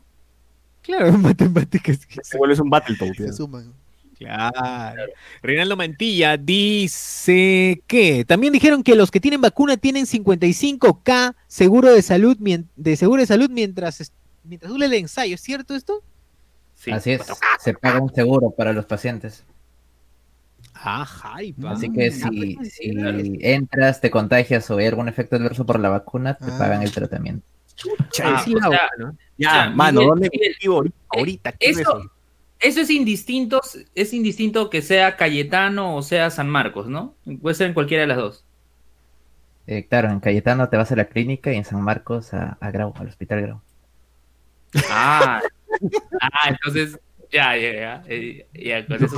Claro, 0.81 1.11
matemáticas. 1.17 1.99
Se 2.23 2.37
vuelve 2.37 2.59
un 2.61 2.69
Battletoad. 2.69 3.13
Se 3.13 3.33
suman. 3.33 3.73
Claro. 4.17 5.03
Reinaldo 5.41 5.75
Mantilla 5.75 6.37
dice 6.37 7.81
que 7.87 8.23
también 8.25 8.53
dijeron 8.53 8.83
que 8.83 8.95
los 8.95 9.09
que 9.09 9.19
tienen 9.19 9.41
vacuna 9.41 9.77
tienen 9.77 10.05
55k 10.05 11.33
seguro 11.47 11.91
de 11.91 12.03
salud 12.03 12.37
mien- 12.39 12.67
de 12.75 12.95
seguro 12.97 13.21
de 13.21 13.25
salud 13.25 13.49
mientras 13.49 13.99
es- 13.99 14.11
mientras 14.43 14.71
dure 14.71 14.85
el 14.85 14.93
ensayo, 14.93 15.33
¿es 15.35 15.41
cierto 15.41 15.75
esto? 15.75 16.03
sí. 16.75 16.91
Así 16.91 17.11
es, 17.11 17.21
se 17.59 17.73
paga 17.73 17.99
un 17.99 18.13
seguro 18.13 18.51
para 18.51 18.73
los 18.73 18.85
pacientes. 18.85 19.43
Ajá, 20.73 21.35
Así 21.67 21.91
que 21.91 22.11
si, 22.11 22.57
si 22.65 22.91
entras, 23.41 24.01
te 24.01 24.09
contagias 24.09 24.69
o 24.71 24.77
hay 24.77 24.87
algún 24.87 25.07
efecto 25.09 25.35
adverso 25.35 25.65
por 25.65 25.79
la 25.79 25.89
vacuna, 25.89 26.35
te 26.35 26.45
Ah. 26.45 26.55
pagan 26.57 26.81
el 26.81 26.91
tratamiento. 26.91 27.45
Ah, 28.23 28.41
sí, 28.43 28.53
o 28.55 28.59
la 28.59 28.69
sea, 28.69 28.79
vacuna. 28.91 29.15
Ya, 29.37 29.51
sea, 29.51 29.69
mano, 29.71 29.99
Miguel, 30.01 30.09
¿dónde 30.09 30.29
Miguel, 30.31 30.55
vivo 30.61 30.75
ahorita? 30.75 30.95
ahorita? 31.09 31.51
¿Qué 31.53 31.69
es 31.69 31.77
eso- 31.79 31.99
eso? 31.99 32.11
Eso 32.59 32.81
es 32.81 32.91
indistinto, 32.91 33.59
es 33.95 34.13
indistinto 34.13 34.69
que 34.69 34.83
sea 34.83 35.17
Cayetano 35.17 35.95
o 35.95 36.03
sea 36.03 36.29
San 36.29 36.47
Marcos, 36.47 36.87
¿no? 36.87 37.15
Puede 37.41 37.55
ser 37.55 37.65
en 37.67 37.73
cualquiera 37.73 38.01
de 38.01 38.07
las 38.07 38.17
dos. 38.17 38.45
Eh, 39.65 39.87
claro, 39.87 40.09
en 40.11 40.19
Cayetano 40.19 40.69
te 40.69 40.77
vas 40.77 40.91
a 40.91 40.95
la 40.95 41.05
clínica 41.05 41.51
y 41.51 41.55
en 41.55 41.65
San 41.65 41.81
Marcos 41.81 42.35
a, 42.35 42.57
a 42.61 42.69
Grau, 42.69 42.93
al 42.97 43.07
hospital 43.07 43.41
Grau. 43.41 43.61
Ah, 44.91 45.41
ah 46.21 46.49
entonces, 46.49 46.99
ya, 47.31 47.57
ya, 47.57 47.73
ya. 47.73 48.03
eh, 48.07 48.45
ya, 48.53 48.85
con 48.85 49.03
eso-. 49.03 49.17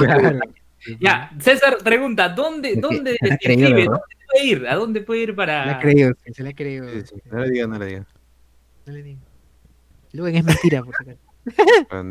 Ya, 1.00 1.32
César 1.40 1.78
pregunta, 1.84 2.30
¿dónde, 2.30 2.76
dónde 2.78 3.18
se 3.20 3.28
la 3.28 3.38
creído, 3.38 3.70
¿no? 3.70 3.76
¿Dónde 3.86 4.16
puede 4.32 4.46
ir? 4.46 4.68
¿A 4.68 4.76
dónde 4.76 5.02
puede 5.02 5.22
ir 5.22 5.30
Se 5.30 5.34
para...? 5.34 5.66
le 5.66 5.72
ha 5.72 5.80
creído, 5.80 6.14
se 6.32 6.44
le 6.44 6.50
ha 6.50 6.54
creído. 6.54 6.90
Sí, 6.90 7.02
sí. 7.08 7.16
No 7.32 7.40
le 7.40 7.50
digan, 7.50 7.70
no 7.70 7.80
le 7.80 7.86
digan. 7.88 8.08
No 8.86 8.94
le 8.94 9.04
digo. 9.04 9.22
Luego 10.14 10.38
es 10.38 10.44
mentira, 10.44 10.84
por. 10.84 10.96
Ah. 11.90 12.04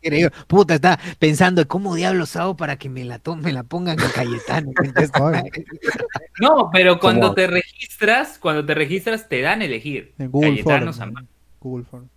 Creo. 0.00 0.30
Puta, 0.46 0.76
está 0.76 0.98
pensando 1.18 1.68
cómo 1.68 1.94
diablos 1.94 2.36
hago 2.36 2.56
para 2.56 2.76
que 2.76 2.88
me 2.88 3.04
la 3.04 3.18
tome, 3.18 3.42
me 3.42 3.52
la 3.52 3.64
pongan 3.64 3.96
con 3.96 4.08
Cayetano. 4.10 4.72
No, 6.40 6.70
pero 6.72 6.98
cuando 6.98 7.28
¿Cómo? 7.28 7.34
te 7.34 7.46
registras, 7.46 8.38
cuando 8.38 8.64
te 8.64 8.74
registras 8.74 9.28
te 9.28 9.40
dan 9.40 9.60
a 9.60 9.66
elegir. 9.66 10.14
En 10.18 10.30
Google 10.30 10.50
Cayetano. 10.50 10.92
Marcos. 10.92 11.24
Google 11.60 11.84
Forms. 11.84 12.08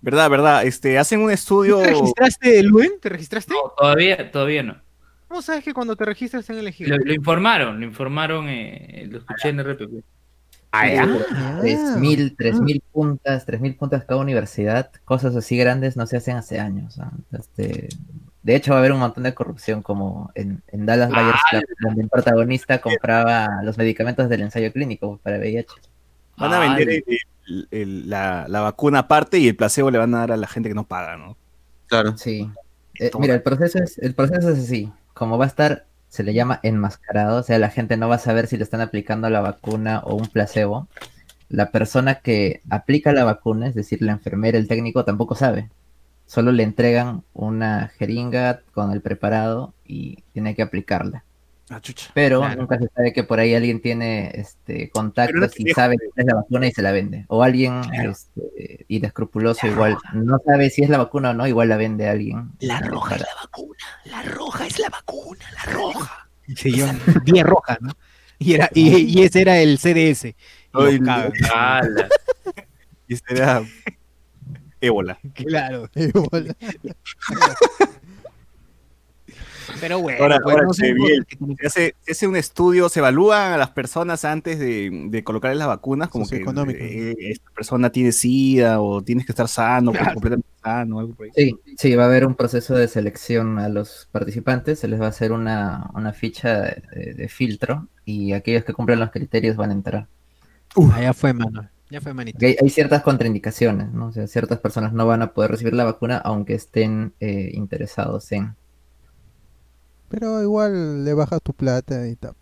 Verdad, 0.00 0.30
verdad. 0.30 0.64
Este, 0.64 0.98
hacen 0.98 1.20
un 1.20 1.30
estudio. 1.30 1.78
¿Te 1.78 1.90
registraste, 1.90 2.62
Luen? 2.62 2.92
¿Te 3.00 3.08
registraste? 3.08 3.52
No, 3.52 3.72
todavía, 3.76 4.30
todavía 4.30 4.62
no. 4.62 4.76
¿Cómo 5.26 5.42
sabes 5.42 5.64
que 5.64 5.74
cuando 5.74 5.96
te 5.96 6.04
registras 6.04 6.46
te 6.46 6.52
han 6.52 6.60
elegido? 6.60 6.96
Lo, 6.96 7.04
lo 7.04 7.12
informaron, 7.12 7.80
lo 7.80 7.86
informaron, 7.86 8.48
eh, 8.48 9.06
lo 9.10 9.18
escuché 9.18 9.48
en 9.48 9.60
RPP. 9.60 10.04
Ah, 10.70 10.86
ya. 10.88 11.04
Ah. 11.32 11.60
3.000 11.62 12.36
3.000 12.36 12.82
puntas, 12.92 13.46
3.000 13.46 13.76
puntas 13.78 14.04
cada 14.04 14.20
universidad, 14.20 14.90
cosas 15.04 15.34
así 15.34 15.56
grandes 15.56 15.96
no 15.96 16.06
se 16.06 16.16
hacen 16.18 16.36
hace 16.36 16.60
años. 16.60 16.98
¿ah? 17.00 17.10
Este, 17.32 17.88
de 18.42 18.54
hecho, 18.54 18.72
va 18.72 18.76
a 18.76 18.80
haber 18.80 18.92
un 18.92 19.00
montón 19.00 19.24
de 19.24 19.34
corrupción, 19.34 19.82
como 19.82 20.30
en, 20.34 20.62
en 20.68 20.86
Dallas. 20.86 21.08
Buyers 21.10 21.40
Club, 21.50 21.62
donde 21.80 22.02
el 22.02 22.08
protagonista 22.08 22.80
compraba 22.80 23.62
los 23.62 23.78
medicamentos 23.78 24.28
del 24.28 24.42
ensayo 24.42 24.72
clínico 24.72 25.18
para 25.22 25.38
VIH. 25.38 25.68
Van 26.36 26.52
a 26.54 26.58
vender 26.60 26.88
Ay, 26.88 27.02
el- 27.06 27.18
el- 27.48 27.68
el- 27.70 28.10
la, 28.10 28.46
la 28.48 28.60
vacuna 28.60 29.00
aparte 29.00 29.38
y 29.38 29.48
el 29.48 29.56
placebo 29.56 29.90
le 29.90 29.98
van 29.98 30.14
a 30.14 30.18
dar 30.18 30.32
a 30.32 30.36
la 30.36 30.46
gente 30.46 30.68
que 30.68 30.74
no 30.74 30.84
paga, 30.86 31.16
¿no? 31.16 31.36
Claro. 31.86 32.16
Sí. 32.16 32.48
Eh, 33.00 33.10
mira, 33.18 33.34
el 33.34 33.42
proceso, 33.42 33.78
es, 33.82 33.96
el 33.98 34.14
proceso 34.14 34.50
es 34.50 34.58
así. 34.58 34.92
Como 35.14 35.38
va 35.38 35.46
a 35.46 35.48
estar, 35.48 35.86
se 36.08 36.22
le 36.22 36.34
llama 36.34 36.60
enmascarado, 36.62 37.40
o 37.40 37.42
sea, 37.42 37.58
la 37.58 37.70
gente 37.70 37.96
no 37.96 38.08
va 38.08 38.16
a 38.16 38.18
saber 38.18 38.46
si 38.46 38.56
le 38.56 38.64
están 38.64 38.80
aplicando 38.80 39.28
la 39.30 39.40
vacuna 39.40 40.00
o 40.04 40.14
un 40.16 40.26
placebo. 40.26 40.88
La 41.48 41.70
persona 41.70 42.16
que 42.16 42.62
aplica 42.70 43.12
la 43.12 43.24
vacuna, 43.24 43.68
es 43.68 43.74
decir, 43.74 44.02
la 44.02 44.12
enfermera, 44.12 44.58
el 44.58 44.68
técnico, 44.68 45.04
tampoco 45.04 45.34
sabe. 45.34 45.70
Solo 46.26 46.52
le 46.52 46.62
entregan 46.62 47.24
una 47.34 47.88
jeringa 47.88 48.60
con 48.72 48.92
el 48.92 49.00
preparado 49.00 49.74
y 49.86 50.22
tiene 50.32 50.54
que 50.54 50.62
aplicarla. 50.62 51.24
Ah, 51.70 51.80
chucha. 51.80 52.10
Pero 52.14 52.40
Claro. 52.40 52.60
nunca 52.62 52.78
se 52.78 52.88
sabe 52.94 53.12
que 53.12 53.24
por 53.24 53.38
ahí 53.40 53.54
alguien 53.54 53.80
tiene 53.82 54.30
este, 54.34 54.88
contactos 54.90 55.52
y 55.60 55.70
sabe 55.72 55.96
que 55.98 56.06
es 56.16 56.24
la 56.26 56.34
vacuna 56.36 56.66
y 56.66 56.72
se 56.72 56.80
la 56.82 56.92
vende. 56.92 57.24
O 57.28 57.42
alguien 57.42 57.82
Claro. 57.82 58.12
este, 58.12 58.84
inescrupuloso 58.88 59.66
igual 59.66 59.96
no 60.14 60.38
sabe 60.46 60.70
si 60.70 60.82
es 60.82 60.88
la 60.88 60.98
vacuna 60.98 61.30
o 61.30 61.34
no, 61.34 61.46
igual 61.46 61.68
la 61.68 61.76
vende 61.76 62.08
a 62.08 62.12
alguien. 62.12 62.52
La 62.60 62.80
roja 62.80 63.16
es 63.16 63.20
la 63.22 63.34
vacuna. 63.42 63.78
La 64.04 64.22
roja 64.22 64.66
es 64.66 64.78
la 64.78 64.88
vacuna. 64.88 65.44
La 65.54 65.72
roja. 65.72 66.28
Sí, 66.56 66.72
yo, 66.74 66.86
10 67.24 67.44
roja, 67.46 67.76
¿no? 67.80 67.92
Y, 68.38 68.54
era, 68.54 68.70
y, 68.72 68.96
y 69.18 69.22
ese 69.24 69.42
era 69.42 69.58
el 69.58 69.78
CDS. 69.78 70.24
Y 70.28 70.34
Ay. 70.74 71.00
Y 73.08 73.14
este 73.14 73.34
era 73.34 73.62
ébola. 74.80 75.18
Claro. 75.34 75.90
Igual. 75.94 76.56
Pero 79.80 80.00
bueno, 80.00 80.22
Ahora, 80.22 80.38
pues, 80.42 80.54
ahora, 80.54 80.66
no 80.66 80.72
son 80.74 80.86
che, 80.86 80.94
cosas 80.96 81.08
bien. 81.08 81.24
que 81.24 81.36
tienen 81.36 81.56
que- 81.56 81.62
Se 81.62 81.66
hace, 81.82 81.94
se 82.00 82.12
hace 82.12 82.26
un 82.26 82.36
estudio, 82.36 82.88
se 82.88 83.00
evalúan 83.00 83.52
a 83.52 83.56
las 83.56 83.70
personas 83.70 84.24
antes 84.24 84.58
de, 84.58 84.90
de 85.10 85.24
colocarles 85.24 85.58
las 85.58 85.68
vacunas, 85.68 86.08
como 86.08 86.26
que 86.26 86.36
eh, 86.36 87.14
esta 87.30 87.50
persona 87.52 87.90
tiene 87.90 88.12
SIDA 88.12 88.80
o 88.80 89.02
tienes 89.02 89.26
que 89.26 89.32
estar 89.32 89.48
sano, 89.48 89.92
Claro. 89.92 90.14
completamente 90.14 90.48
sano, 90.62 90.98
algo 91.00 91.14
por 91.14 91.26
ahí. 91.26 91.32
Sí, 91.36 91.56
sí, 91.76 91.94
va 91.94 92.04
a 92.04 92.06
haber 92.06 92.26
un 92.26 92.34
proceso 92.34 92.74
de 92.74 92.88
selección 92.88 93.58
a 93.58 93.68
los 93.68 94.08
participantes, 94.12 94.78
se 94.78 94.88
les 94.88 95.00
va 95.00 95.06
a 95.06 95.10
hacer 95.10 95.32
una, 95.32 95.90
una 95.94 96.12
ficha 96.12 96.60
de, 96.62 96.82
de- 96.94 97.14
de 97.14 97.28
filtro 97.28 97.86
y 98.04 98.32
aquellos 98.32 98.64
que 98.64 98.72
cumplen 98.72 99.00
los 99.00 99.10
criterios 99.10 99.56
van 99.56 99.70
a 99.70 99.74
entrar. 99.74 100.06
Ah, 100.92 101.00
ya 101.02 101.12
fue, 101.14 101.32
mano. 101.32 101.68
Ya 101.90 102.02
fue, 102.02 102.12
manito. 102.12 102.38
Hay 102.44 102.68
ciertas 102.68 103.02
contraindicaciones, 103.02 103.90
¿no? 103.92 104.08
O 104.08 104.12
sea, 104.12 104.26
ciertas 104.26 104.58
personas 104.58 104.92
no 104.92 105.06
van 105.06 105.22
a 105.22 105.32
poder 105.32 105.50
recibir 105.52 105.72
la 105.72 105.84
vacuna 105.84 106.18
aunque 106.18 106.52
estén 106.54 107.14
eh, 107.20 107.50
interesados 107.54 108.30
en. 108.32 108.54
Pero 110.08 110.42
igual 110.42 111.04
le 111.04 111.14
bajas 111.14 111.40
tu 111.42 111.52
plata 111.52 112.06
y 112.08 112.16
tal. 112.16 112.34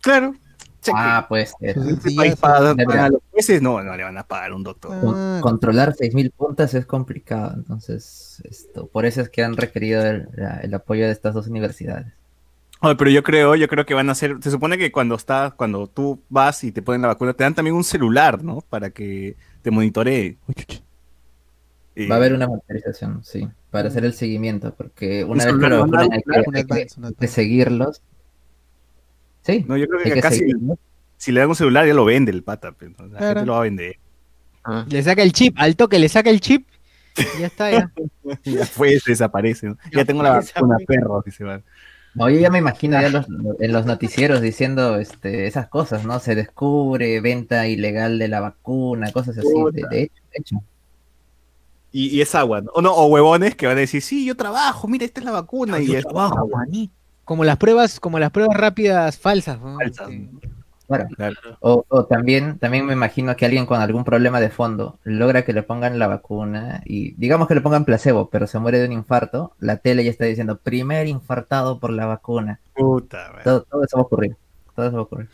Claro. 0.00 0.34
Cheque. 0.80 0.96
Ah, 0.98 1.26
pues 1.28 1.54
a 1.60 3.08
los 3.08 3.20
jueces, 3.30 3.62
no, 3.62 3.80
no 3.84 3.96
le 3.96 4.02
van 4.02 4.18
a 4.18 4.26
pagar 4.26 4.52
un 4.52 4.64
doctor. 4.64 4.90
Ah, 4.92 5.38
controlar 5.40 5.94
6.000 5.94 6.32
puntas 6.32 6.74
es 6.74 6.86
complicado, 6.86 7.54
entonces 7.54 8.42
esto, 8.44 8.88
por 8.88 9.06
eso 9.06 9.20
es 9.20 9.28
que 9.28 9.44
han 9.44 9.56
requerido 9.56 10.04
el, 10.04 10.28
la- 10.34 10.58
el 10.58 10.74
apoyo 10.74 11.04
de 11.04 11.12
estas 11.12 11.34
dos 11.34 11.46
universidades. 11.46 12.12
Oye, 12.80 12.96
pero 12.96 13.10
yo 13.12 13.22
creo, 13.22 13.54
yo 13.54 13.68
creo 13.68 13.86
que 13.86 13.94
van 13.94 14.08
a 14.08 14.12
hacer, 14.12 14.38
se 14.40 14.50
supone 14.50 14.76
que 14.76 14.90
cuando 14.90 15.14
está, 15.14 15.54
cuando 15.56 15.86
tú 15.86 16.20
vas 16.28 16.64
y 16.64 16.72
te 16.72 16.82
ponen 16.82 17.02
la 17.02 17.08
vacuna, 17.08 17.32
te 17.32 17.44
dan 17.44 17.54
también 17.54 17.76
un 17.76 17.84
celular, 17.84 18.42
¿no? 18.42 18.60
Para 18.68 18.90
que 18.90 19.36
te 19.62 19.70
monitoree. 19.70 20.36
Eh, 21.94 22.08
Va 22.08 22.16
a 22.16 22.18
haber 22.18 22.32
una 22.32 22.48
monitorización, 22.48 23.22
sí, 23.22 23.48
para 23.72 23.88
hacer 23.88 24.04
el 24.04 24.12
seguimiento, 24.12 24.72
porque 24.74 25.24
una 25.24 25.44
vez 25.46 25.54
que 25.54 25.68
lo 25.68 25.84
hay 25.84 26.20
que, 26.22 26.60
advance. 26.60 27.26
seguirlos. 27.26 28.02
Sí, 29.42 29.64
No, 29.66 29.76
yo 29.76 29.88
creo 29.88 30.00
que 30.02 30.12
que 30.12 30.18
acá 30.20 30.30
si, 30.30 30.38
seguirlos. 30.40 30.78
si 31.16 31.32
le 31.32 31.40
dan 31.40 31.48
un 31.48 31.56
celular 31.56 31.86
ya 31.86 31.94
lo 31.94 32.04
vende 32.04 32.30
el 32.30 32.44
pata, 32.44 32.72
pues, 32.72 32.90
¿no? 32.96 33.06
la 33.08 33.18
Claro. 33.18 33.34
gente 33.40 33.46
lo 33.46 33.52
va 33.54 33.58
a 33.58 33.62
vender. 33.62 33.96
Ah, 34.64 34.86
Le 34.88 35.02
saca 35.02 35.22
el 35.22 35.32
chip, 35.32 35.56
al 35.58 35.74
toque 35.74 35.98
le 35.98 36.08
saca 36.08 36.30
el 36.30 36.40
chip. 36.40 36.68
y 37.16 37.40
Ya 37.40 37.46
está, 37.46 37.70
ya. 37.70 37.90
Ya 38.44 38.66
fue, 38.66 39.00
se 39.00 39.10
desaparece. 39.12 39.66
¿no? 39.68 39.78
Ya 39.92 40.04
tengo 40.04 40.22
la 40.22 40.30
vacuna, 40.38 40.76
perro, 40.86 41.22
dice 41.24 41.42
va. 41.44 41.60
No, 42.14 42.28
yo 42.28 42.38
ya 42.38 42.50
me 42.50 42.58
imagino 42.58 43.00
ya 43.00 43.08
los- 43.08 43.26
en 43.58 43.72
los 43.72 43.86
noticieros 43.86 44.42
diciendo 44.42 44.98
este, 44.98 45.46
esas 45.46 45.66
cosas, 45.68 46.04
¿no? 46.04 46.20
Se 46.20 46.34
descubre 46.34 47.20
venta 47.22 47.66
ilegal 47.66 48.18
de 48.18 48.28
la 48.28 48.40
vacuna, 48.40 49.10
cosas 49.12 49.38
así. 49.38 49.48
De, 49.72 49.82
de 49.90 50.02
hecho, 50.02 50.22
de 50.30 50.36
hecho. 50.38 50.56
Y, 51.92 52.08
y 52.08 52.20
es 52.22 52.34
agua, 52.34 52.62
¿no? 52.62 52.70
O, 52.72 52.82
no, 52.82 52.92
o 52.92 53.06
huevones 53.06 53.54
que 53.54 53.66
van 53.66 53.76
a 53.76 53.80
decir, 53.80 54.02
sí, 54.02 54.24
yo 54.24 54.36
trabajo, 54.36 54.88
mira, 54.88 55.04
esta 55.04 55.20
es 55.20 55.26
la 55.26 55.32
vacuna. 55.32 55.78
y 55.80 55.94
es 55.94 56.06
agua. 56.06 56.32
Como 57.24 57.44
las 57.44 57.56
pruebas, 57.56 58.00
como 58.00 58.18
las 58.18 58.30
pruebas 58.30 58.56
rápidas 58.56 59.18
falsas. 59.18 59.60
¿no? 59.60 59.76
Falsas, 59.78 60.08
Claro. 60.88 61.08
Claro. 61.16 61.36
O, 61.60 61.84
o 61.88 62.04
también, 62.04 62.58
también 62.58 62.84
me 62.84 62.92
imagino 62.92 63.34
que 63.36 63.46
alguien 63.46 63.66
con 63.66 63.80
algún 63.80 64.04
problema 64.04 64.40
de 64.40 64.50
fondo 64.50 64.98
logra 65.04 65.44
que 65.44 65.52
le 65.52 65.62
pongan 65.62 65.98
la 65.98 66.06
vacuna 66.06 66.82
y 66.84 67.12
digamos 67.12 67.48
que 67.48 67.54
le 67.54 67.60
pongan 67.60 67.84
placebo, 67.84 68.28
pero 68.28 68.46
se 68.46 68.58
muere 68.58 68.78
de 68.78 68.86
un 68.86 68.92
infarto, 68.92 69.54
la 69.58 69.78
tele 69.78 70.04
ya 70.04 70.10
está 70.10 70.24
diciendo 70.26 70.58
primer 70.58 71.06
infartado 71.06 71.78
por 71.78 71.90
la 71.92 72.06
vacuna. 72.06 72.60
Puta. 72.74 73.32
Todo, 73.42 73.62
todo 73.62 73.84
eso 73.84 73.96
va 73.96 74.02
a 74.02 74.04
ocurrir. 74.04 74.36
Todo 74.74 74.86
eso 74.86 74.94
va 74.96 75.00
a 75.00 75.04
ocurrir. 75.04 75.28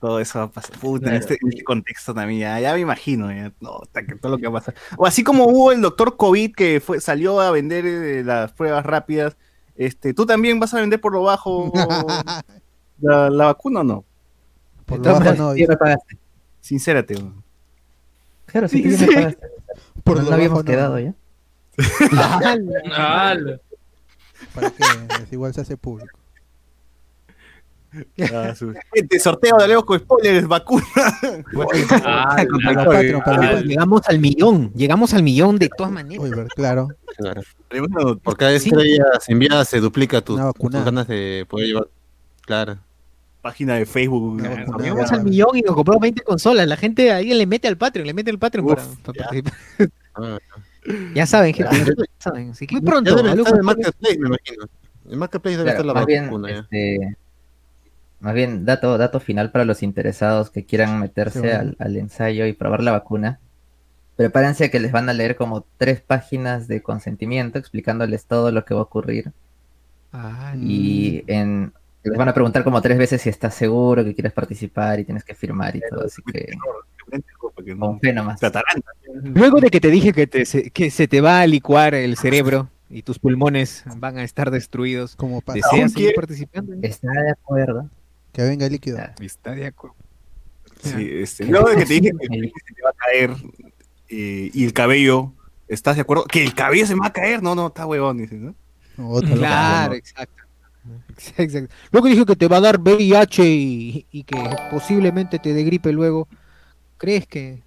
Todo 0.00 0.18
eso 0.18 0.38
va 0.38 0.46
a 0.46 0.50
pasar. 0.50 0.78
Puta, 0.78 1.06
en, 1.06 1.10
Claro. 1.10 1.18
este, 1.18 1.38
en 1.42 1.48
este 1.50 1.62
contexto 1.64 2.14
también, 2.14 2.40
ya, 2.40 2.58
ya 2.60 2.72
me 2.74 2.80
imagino, 2.80 3.30
ya, 3.30 3.52
no, 3.60 3.80
que 3.92 4.16
todo 4.16 4.32
lo 4.32 4.38
que 4.38 4.48
va 4.48 4.58
a 4.58 4.62
pasar. 4.62 4.74
O 4.96 5.06
así 5.06 5.22
como 5.22 5.44
hubo 5.44 5.72
el 5.72 5.80
doctor 5.80 6.16
COVID 6.16 6.54
que 6.54 6.80
fue, 6.80 7.00
salió 7.00 7.40
a 7.40 7.50
vender 7.50 7.84
eh, 7.86 8.24
las 8.24 8.52
pruebas 8.52 8.84
rápidas, 8.84 9.36
este, 9.76 10.14
¿tú 10.14 10.26
también 10.26 10.58
vas 10.58 10.74
a 10.74 10.80
vender 10.80 11.00
por 11.00 11.12
lo 11.12 11.22
bajo 11.22 11.70
la, 13.00 13.30
la 13.30 13.44
vacuna 13.46 13.80
o 13.80 13.84
no? 13.84 14.04
Por 14.86 14.98
lo 15.04 15.12
bajo 15.12 15.34
no, 15.34 15.54
pagaste. 15.78 16.18
Sincérate. 16.60 17.14
Claro, 18.46 18.68
sí, 18.68 18.82
Sí, 18.82 19.06
sí. 19.06 19.06
Por 20.02 20.16
no 20.16 20.22
lo 20.24 20.30
no 20.30 20.34
habíamos 20.34 20.58
bajo 20.58 20.62
no. 20.62 20.64
quedado 20.64 20.98
ya. 20.98 21.14
¿Para 24.54 24.70
qué? 24.70 24.84
Es 25.22 25.32
igual 25.32 25.54
se 25.54 25.60
hace 25.60 25.76
público. 25.76 26.19
Ah, 28.32 28.54
su- 28.54 28.72
Gente, 28.94 29.18
sorteo 29.18 29.56
de 29.58 29.68
Leo 29.68 29.84
con 29.84 29.98
spoilers, 29.98 30.46
vacuna. 30.46 30.84
Llegamos 33.64 34.02
al 34.08 34.18
millón, 34.18 34.72
llegamos 34.74 35.14
al 35.14 35.22
millón 35.22 35.58
de 35.58 35.68
todas 35.68 35.92
maneras. 35.92 36.24
Uy, 36.24 36.30
claro. 36.54 36.88
Noticia. 37.18 38.16
Por 38.22 38.36
cada 38.36 38.58
Sí. 38.58 38.68
estrella 38.68 39.04
enviada 39.28 39.64
se 39.64 39.80
duplica 39.80 40.20
tus, 40.20 40.38
ganas 40.70 41.06
de 41.08 41.46
poder 41.48 41.66
llevar. 41.66 41.88
Claro. 42.42 42.78
página 43.42 43.74
de 43.76 43.86
Facebook. 43.86 44.40
No, 44.42 44.78
Llegamos 44.78 45.10
al 45.12 45.24
millón 45.24 45.56
y 45.56 45.62
nos 45.62 45.74
compró 45.74 45.98
20 45.98 46.22
consolas. 46.22 46.66
La 46.66 46.76
gente 46.76 47.10
ahí 47.12 47.32
le 47.32 47.46
mete 47.46 47.68
al 47.68 47.76
Patreon, 47.78 48.06
le 48.06 48.12
mete 48.14 48.30
al 48.30 48.38
Patreon 48.38 48.66
Uf, 48.66 48.74
para, 48.74 48.86
para 49.02 49.18
ya. 49.18 49.24
participar. 49.24 49.54
Ah, 50.14 50.38
Ya 51.14 51.26
saben, 51.26 51.54
gente. 51.54 51.76
Ya. 51.76 51.84
ya 51.86 51.94
saben. 52.18 52.50
Así 52.50 52.66
que 52.66 52.74
muy 52.76 52.84
pronto. 52.84 53.16
ya 53.16 53.22
debe 53.22 53.42
estar 53.42 53.58
en 53.58 53.64
Marketplace, 53.64 54.18
me 54.18 54.26
imagino. 54.28 54.64
En 55.08 55.18
Marketplace 55.18 55.56
debe 55.56 55.70
Claro, 55.72 55.80
estar 55.88 55.96
la 55.96 56.04
bien, 56.06 56.24
vacuna 56.24 56.50
ya. 56.50 56.58
este, 56.58 57.16
más 58.20 58.34
bien, 58.34 58.64
dato, 58.64 58.96
dato 58.98 59.20
final 59.20 59.50
para 59.50 59.64
los 59.64 59.82
interesados 59.82 60.50
que 60.50 60.64
quieran 60.64 61.00
meterse 61.00 61.40
bueno. 61.40 61.58
al, 61.58 61.76
al 61.78 61.96
ensayo 61.96 62.46
y 62.46 62.52
probar 62.52 62.82
la 62.82 62.92
vacuna. 62.92 63.40
Prepárense 64.16 64.66
a 64.66 64.70
que 64.70 64.80
les 64.80 64.92
van 64.92 65.08
a 65.08 65.14
leer 65.14 65.36
como 65.36 65.64
tres 65.78 66.02
páginas 66.02 66.68
de 66.68 66.82
consentimiento 66.82 67.58
explicándoles 67.58 68.26
todo 68.26 68.50
lo 68.52 68.64
que 68.64 68.74
va 68.74 68.80
a 68.80 68.84
ocurrir. 68.84 69.32
Ah, 70.12 70.54
Y 70.58 71.24
en, 71.26 71.72
les 72.02 72.18
van 72.18 72.28
a 72.28 72.34
preguntar 72.34 72.64
como 72.64 72.82
tres 72.82 72.98
veces 72.98 73.22
si 73.22 73.28
estás 73.28 73.54
seguro 73.54 74.04
que 74.04 74.14
quieres 74.14 74.32
participar 74.32 75.00
y 75.00 75.04
tienes 75.04 75.24
que 75.24 75.34
firmar 75.34 75.76
y 75.76 75.80
todo. 75.88 76.04
Así 76.04 76.22
que 76.22 76.52
con 77.78 78.00
fe 78.00 78.12
nomás. 78.12 78.40
Luego 79.22 79.60
de 79.60 79.70
que 79.70 79.80
te 79.80 79.88
dije 79.88 80.12
que, 80.12 80.26
te, 80.26 80.44
se, 80.44 80.70
que 80.70 80.90
se 80.90 81.08
te 81.08 81.20
va 81.20 81.40
a 81.40 81.46
licuar 81.46 81.94
el 81.94 82.16
cerebro 82.16 82.68
y 82.88 83.02
tus 83.02 83.18
pulmones 83.18 83.84
van 83.96 84.18
a 84.18 84.24
estar 84.24 84.50
destruidos, 84.50 85.16
Como. 85.16 85.42
¿deseas 85.46 85.72
¿Aún 85.72 85.90
seguir 85.90 86.14
participando? 86.14 86.74
¿Está 86.82 87.10
de 87.10 87.30
acuerdo? 87.30 87.88
Que 88.32 88.42
venga 88.42 88.66
el 88.66 88.72
líquido. 88.72 88.98
Está 89.20 89.52
de 89.52 89.66
acuerdo. 89.66 89.96
Sí, 90.82 91.08
este, 91.10 91.44
luego 91.44 91.68
de 91.68 91.76
que 91.76 91.86
te 91.86 91.94
dije 91.94 92.12
que, 92.18 92.28
que 92.28 92.52
se 92.66 92.74
te 92.74 92.82
va 92.82 92.90
a 92.90 92.94
caer 92.94 93.36
eh, 94.08 94.50
y 94.52 94.64
el 94.64 94.72
cabello, 94.72 95.32
¿estás 95.68 95.96
de 95.96 96.02
acuerdo? 96.02 96.24
Que 96.24 96.42
el 96.42 96.54
cabello 96.54 96.86
se 96.86 96.94
me 96.94 97.00
va 97.00 97.08
a 97.08 97.12
caer. 97.12 97.42
No, 97.42 97.54
no, 97.54 97.68
está 97.68 97.86
huevón, 97.86 98.18
dices, 98.18 98.40
¿no? 98.40 98.54
Claro, 99.20 99.94
exacto. 99.94 100.42
Exacto. 101.36 101.74
Luego 101.92 102.08
dije 102.08 102.24
que 102.24 102.36
te 102.36 102.48
va 102.48 102.56
a 102.56 102.60
dar 102.60 102.80
VIH 102.80 103.44
y, 103.44 104.06
y 104.10 104.24
que 104.24 104.36
posiblemente 104.70 105.38
te 105.38 105.52
dé 105.52 105.62
gripe 105.62 105.92
luego. 105.92 106.26
¿Crees 106.96 107.26
que 107.26 107.62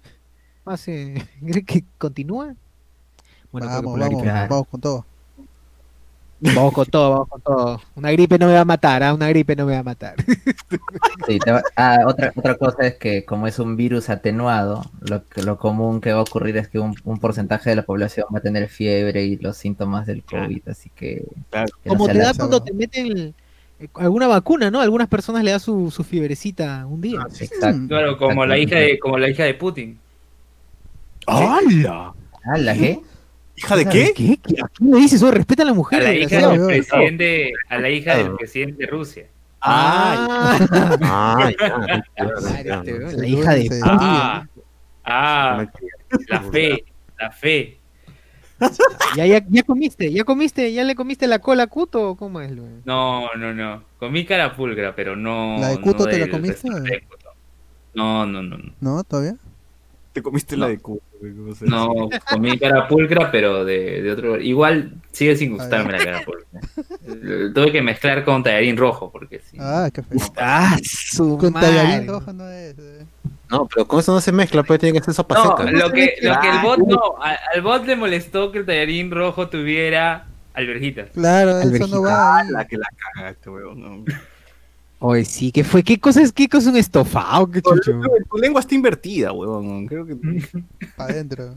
pase? 0.64 1.14
¿Crees 1.40 1.64
que 1.64 1.84
continúa? 1.98 2.54
Bueno, 3.52 3.68
vamos, 3.68 3.98
vamos, 3.98 4.24
vamos 4.24 4.68
con 4.68 4.80
todo. 4.80 5.06
Vamos 6.54 6.72
con 6.72 6.86
todo, 6.86 7.10
vamos 7.10 7.28
con 7.28 7.40
todo. 7.40 7.80
Una 7.94 8.10
gripe 8.10 8.38
no 8.38 8.46
me 8.46 8.54
va 8.54 8.60
a 8.60 8.64
matar, 8.64 9.02
¿ah? 9.02 9.14
Una 9.14 9.28
gripe 9.28 9.56
no 9.56 9.66
me 9.66 9.72
va 9.72 9.78
a 9.80 9.82
matar. 9.82 10.14
Sí, 11.26 11.38
va- 11.48 11.62
ah, 11.76 12.00
otra, 12.06 12.32
otra 12.36 12.54
cosa 12.56 12.86
es 12.86 12.94
que 12.96 13.24
como 13.24 13.46
es 13.46 13.58
un 13.58 13.76
virus 13.76 14.10
atenuado, 14.10 14.84
lo, 15.00 15.22
lo 15.42 15.58
común 15.58 16.00
que 16.00 16.12
va 16.12 16.18
a 16.18 16.22
ocurrir 16.22 16.56
es 16.58 16.68
que 16.68 16.78
un, 16.78 16.94
un 17.04 17.18
porcentaje 17.18 17.70
de 17.70 17.76
la 17.76 17.82
población 17.84 18.26
va 18.34 18.38
a 18.38 18.42
tener 18.42 18.68
fiebre 18.68 19.24
y 19.24 19.36
los 19.36 19.56
síntomas 19.56 20.06
del 20.06 20.22
COVID, 20.22 20.68
así 20.68 20.90
que... 20.94 21.24
Claro. 21.50 21.68
que 21.82 21.88
no 21.88 21.94
Como 21.96 22.08
te 22.08 22.18
da 22.18 22.34
cuando 22.34 22.62
te 22.62 22.72
meten 22.74 23.34
eh, 23.80 23.88
alguna 23.94 24.26
vacuna, 24.26 24.70
¿no? 24.70 24.80
Algunas 24.80 25.08
personas 25.08 25.44
le 25.44 25.52
da 25.52 25.58
su, 25.58 25.90
su 25.90 26.04
fiebrecita 26.04 26.84
un 26.86 27.00
día. 27.00 27.20
Exacto. 27.40 27.78
Mm. 27.78 27.88
Claro, 27.88 28.18
como 28.18 28.44
la 28.44 28.58
hija 28.58 28.76
de, 28.76 28.98
como 28.98 29.16
la 29.18 29.30
hija 29.30 29.44
de 29.44 29.54
Putin. 29.54 29.98
¡Hala! 31.26 32.12
Ah, 32.44 32.58
¿la 32.58 32.74
qué? 32.74 33.00
¿Hija 33.56 33.76
de 33.76 33.86
qué? 33.86 34.12
¿Qué? 34.14 34.38
¿Qué? 34.42 34.56
¿A 34.62 34.68
quién 34.68 34.90
le 34.90 34.96
dices 34.98 35.14
eso? 35.14 35.30
Respeta 35.30 35.62
a 35.62 35.66
la 35.66 35.72
A 35.72 35.74
mujer. 35.74 36.02
la 36.02 36.12
hija 36.14 36.48
del 36.50 36.66
presidente, 36.66 37.52
a 37.68 37.78
la 37.78 37.90
hija 37.90 38.10
del 38.16 38.20
Claro. 38.22 38.36
presidente 38.36 38.84
de 38.84 38.86
Rusia. 38.90 39.26
¡Ah! 39.60 40.58
Ah, 41.02 41.50
ya, 42.64 42.82
este, 42.82 43.16
La 43.16 43.26
hija 43.26 43.54
de. 43.54 43.80
Ah, 43.84 44.46
ah, 45.04 45.66
la 46.28 46.40
fe, 46.42 46.84
la 47.18 47.30
fe. 47.30 47.78
¿Ya, 49.16 49.26
ya, 49.26 49.44
ya 49.48 49.62
comiste, 49.62 50.12
ya 50.12 50.24
comiste, 50.24 50.72
ya 50.72 50.84
le 50.84 50.94
comiste 50.94 51.26
la 51.26 51.38
cola 51.38 51.64
a 51.64 51.66
Cuto 51.66 52.10
o 52.10 52.16
cómo 52.16 52.40
es? 52.40 52.50
lo- 52.52 52.62
No, 52.84 53.34
no, 53.36 53.52
no. 53.52 53.82
Comí 53.98 54.24
carapulcra, 54.24 54.94
pero 54.94 55.16
no. 55.16 55.58
¿La 55.60 55.70
de 55.70 55.80
Cuto 55.80 56.04
no 56.04 56.10
te 56.10 56.18
la 56.18 56.28
comiste? 56.28 56.68
No, 57.94 58.26
no, 58.26 58.42
no. 58.42 58.56
No, 58.58 58.72
¿No? 58.80 59.04
¿Todavía? 59.04 59.36
Te 60.14 60.22
comiste 60.22 60.56
la 60.56 60.68
de 60.68 60.78
Cuba. 60.78 61.00
no 61.20 61.54
sé. 61.54 61.66
no 61.66 62.08
comí 62.30 62.56
carapulcra, 62.58 63.30
pero 63.32 63.64
de, 63.64 64.00
de 64.00 64.12
otro. 64.12 64.40
Igual 64.40 64.94
sigue 65.12 65.36
sin 65.36 65.56
gustarme 65.56 65.92
la 65.92 65.98
carapulcra. 66.04 66.46
Eh, 67.06 67.50
Tuve 67.52 67.72
que 67.72 67.82
mezclar 67.82 68.24
con 68.24 68.42
tallarín 68.44 68.76
rojo, 68.76 69.10
porque 69.10 69.40
sí. 69.40 69.56
Ah, 69.60 69.90
qué 69.92 70.02
feo. 70.04 70.18
Ah, 70.36 70.76
su 70.82 71.36
Con 71.36 71.52
madre. 71.52 71.66
tallarín 71.76 72.08
rojo 72.08 72.32
no 72.32 72.48
es. 72.48 72.76
eh. 72.78 73.04
No, 73.50 73.66
pero 73.66 73.86
con 73.88 74.00
eso 74.00 74.12
no 74.14 74.20
se 74.20 74.30
mezcla, 74.32 74.62
pues 74.62 74.78
tiene 74.80 74.96
que 74.98 75.04
ser 75.04 75.14
sopa 75.14 75.34
No, 75.34 75.56
seca. 75.58 75.70
lo 75.70 75.90
que, 75.92 76.14
lo 76.22 76.40
que 76.40 76.48
el 76.48 76.58
bot 76.62 76.78
Ah, 76.80 76.84
no, 76.86 77.00
a- 77.22 77.38
al 77.54 77.60
bot 77.62 77.84
le 77.84 77.96
molestó 77.96 78.50
que 78.52 78.58
el 78.58 78.66
tallarín 78.66 79.10
rojo 79.10 79.48
tuviera 79.48 80.26
alverjitas. 80.54 81.10
Claro, 81.10 81.58
eso 81.60 81.86
no 81.88 82.02
va 82.02 82.38
ahí. 82.38 82.48
La 82.50 82.64
que 82.66 82.78
la. 82.78 82.86
No. 83.74 84.04
Oye, 85.06 85.22
sí, 85.26 85.52
¿qué 85.52 85.64
fue? 85.64 85.82
¿Qué 85.82 86.00
cosa 86.00 86.22
es, 86.22 86.32
qué 86.32 86.48
cosa 86.48 86.68
es 86.68 86.72
un 86.72 86.76
estofado? 86.78 87.50
¿Qué 87.50 87.60
chucho? 87.60 87.92
Tu 88.30 88.38
lengua 88.38 88.60
está 88.62 88.74
invertida, 88.74 89.32
weón. 89.32 89.86
Creo 89.86 90.06
que. 90.06 90.16
Para 90.96 91.10
adentro. 91.12 91.54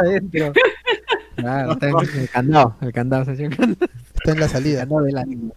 adentro. 0.00 0.52
Claro, 1.36 1.72
está 1.74 1.88
en 1.90 1.96
el 1.98 2.28
candado, 2.28 2.76
el 2.80 2.92
candado, 2.92 3.30
el 3.30 3.38
candado, 3.48 3.72
Está 4.16 4.32
en 4.32 4.40
la 4.40 4.46
el 4.46 4.50
salida. 4.50 4.80
candado 4.80 5.02
del 5.02 5.16
ánimo. 5.16 5.54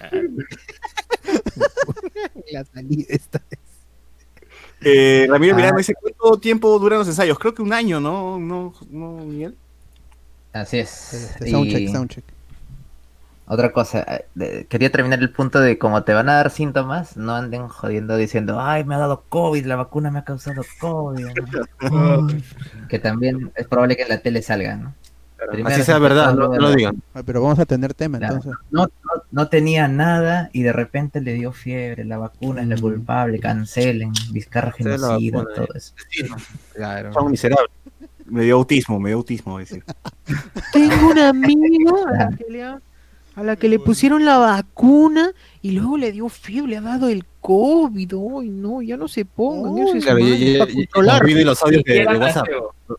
La 2.50 2.64
salida 2.64 3.04
esta 3.10 3.38
vez. 3.50 3.58
Eh, 4.80 5.26
Ramiro 5.28 5.52
Ah. 5.52 5.56
Miranda 5.58 5.76
dice: 5.78 5.92
¿Cuánto 6.00 6.40
tiempo 6.40 6.78
duran 6.78 7.00
los 7.00 7.08
ensayos? 7.08 7.38
Creo 7.38 7.52
que 7.52 7.60
un 7.60 7.74
año, 7.74 8.00
¿no? 8.00 8.38
¿No, 8.38 8.72
no 8.90 9.12
Miguel? 9.26 9.54
Así 10.54 10.78
es. 10.78 11.12
Este, 11.12 11.50
soundcheck, 11.50 11.80
Y 11.82 11.88
soundcheck. 11.88 12.24
Otra 13.52 13.72
cosa, 13.72 14.06
eh, 14.38 14.66
quería 14.68 14.92
terminar 14.92 15.18
el 15.18 15.32
punto 15.32 15.58
de 15.60 15.76
como 15.76 16.04
te 16.04 16.14
van 16.14 16.28
a 16.28 16.34
dar 16.34 16.50
síntomas, 16.50 17.16
no 17.16 17.34
anden 17.34 17.66
jodiendo 17.66 18.16
diciendo, 18.16 18.60
ay, 18.60 18.84
me 18.84 18.94
ha 18.94 18.98
dado 18.98 19.24
COVID, 19.28 19.66
la 19.66 19.74
vacuna 19.74 20.12
me 20.12 20.20
ha 20.20 20.24
causado 20.24 20.62
COVID. 20.78 21.26
¿no? 21.90 22.28
que 22.88 23.00
también 23.00 23.50
es 23.56 23.66
probable 23.66 23.96
que 23.96 24.04
en 24.04 24.08
la 24.10 24.18
tele 24.20 24.40
salga, 24.42 24.76
¿no? 24.76 24.94
Primero 25.50 25.74
Así 25.74 25.82
sea 25.82 25.96
se 25.96 26.00
verdad, 26.00 26.32
no, 26.34 26.54
lo 26.54 26.70
digan. 26.72 27.02
Pero 27.26 27.42
vamos 27.42 27.58
a 27.58 27.66
tener 27.66 27.92
tema 27.92 28.18
Claro. 28.18 28.36
entonces. 28.36 28.60
No, 28.70 28.82
no, 28.84 29.22
no 29.32 29.48
tenía 29.48 29.88
nada 29.88 30.48
y 30.52 30.62
de 30.62 30.72
repente 30.72 31.20
le 31.20 31.32
dio 31.32 31.50
fiebre, 31.50 32.04
la 32.04 32.18
vacuna 32.18 32.62
es 32.62 32.68
la 32.68 32.76
Mm. 32.76 32.80
culpable, 32.80 33.40
cancelen, 33.40 34.12
Vizcarra 34.30 34.70
genocida, 34.70 35.38
vacuna, 35.38 35.54
todo 35.56 35.74
eso. 35.74 35.92
Claro. 36.74 37.12
Son 37.12 37.28
miserables. 37.32 37.70
Me 38.26 38.44
dio 38.44 38.54
autismo, 38.54 39.00
me 39.00 39.08
dio 39.08 39.16
autismo. 39.16 39.58
Dice. 39.58 39.82
Tengo 40.72 41.10
una 41.10 41.30
amiga 41.30 42.80
a 43.40 43.44
la, 43.44 43.56
que 43.56 43.68
le, 43.68 43.78
pusieron 43.78 44.24
la 44.24 44.38
vacuna 44.38 45.32
y 45.62 45.72
luego 45.72 45.96
le 45.96 46.12
dio 46.12 46.28
fiebre, 46.28 46.70
le 46.70 46.76
ha 46.76 46.80
dado 46.80 47.08
el 47.08 47.24
COVID. 47.40 48.12
Ay, 48.40 48.48
no, 48.48 48.82
ya 48.82 48.96
no 48.96 49.08
se 49.08 49.24
pongan. 49.24 49.78
Es 49.96 50.04
Claro, 50.04 50.18
y, 51.28 51.44
los 51.44 51.62
audios 51.62 51.82
de, 51.84 52.06
WhatsApp. 52.06 52.46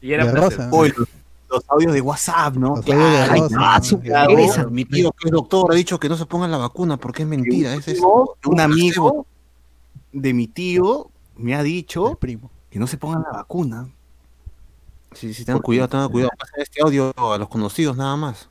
Y 0.01 0.13
era 0.13 0.31
rosa. 0.31 0.69
Oye, 0.71 0.93
los, 0.97 1.07
los 1.49 1.63
audios 1.69 1.93
de 1.93 2.01
WhatsApp, 2.01 2.55
¿no? 2.55 2.77
Los 2.77 2.87
audios 2.87 3.11
de 3.11 3.25
Rosa, 3.27 3.57
ah, 3.59 3.81
¿no? 3.91 3.99
claro. 3.99 4.35
Rosa. 4.35 4.67
Mi 4.67 4.85
tío, 4.85 5.11
que 5.11 5.27
es 5.27 5.31
doctor, 5.31 5.71
ha 5.71 5.75
dicho 5.75 5.99
que 5.99 6.09
no 6.09 6.17
se 6.17 6.25
pongan 6.25 6.49
la 6.49 6.57
vacuna 6.57 6.97
porque 6.97 7.23
es 7.23 7.27
mentira. 7.27 7.73
Es, 7.75 7.87
es- 7.87 8.01
un 8.45 8.59
amigo 8.59 9.25
de 10.11 10.33
mi 10.33 10.47
tío 10.47 11.09
me 11.35 11.55
ha 11.55 11.59
El 11.59 11.65
dicho 11.65 12.15
primo. 12.15 12.49
que 12.69 12.79
no 12.79 12.87
se 12.87 12.97
pongan 12.97 13.23
la 13.23 13.31
vacuna. 13.31 13.89
Sí, 15.13 15.33
sí, 15.33 15.43
tengan 15.43 15.61
cuidado, 15.61 15.89
tengan 15.89 16.09
cuidado. 16.09 16.31
Pasen 16.37 16.61
este 16.61 16.81
audio 16.81 17.13
a 17.17 17.37
los 17.37 17.49
conocidos 17.49 17.97
nada 17.97 18.15
más. 18.15 18.49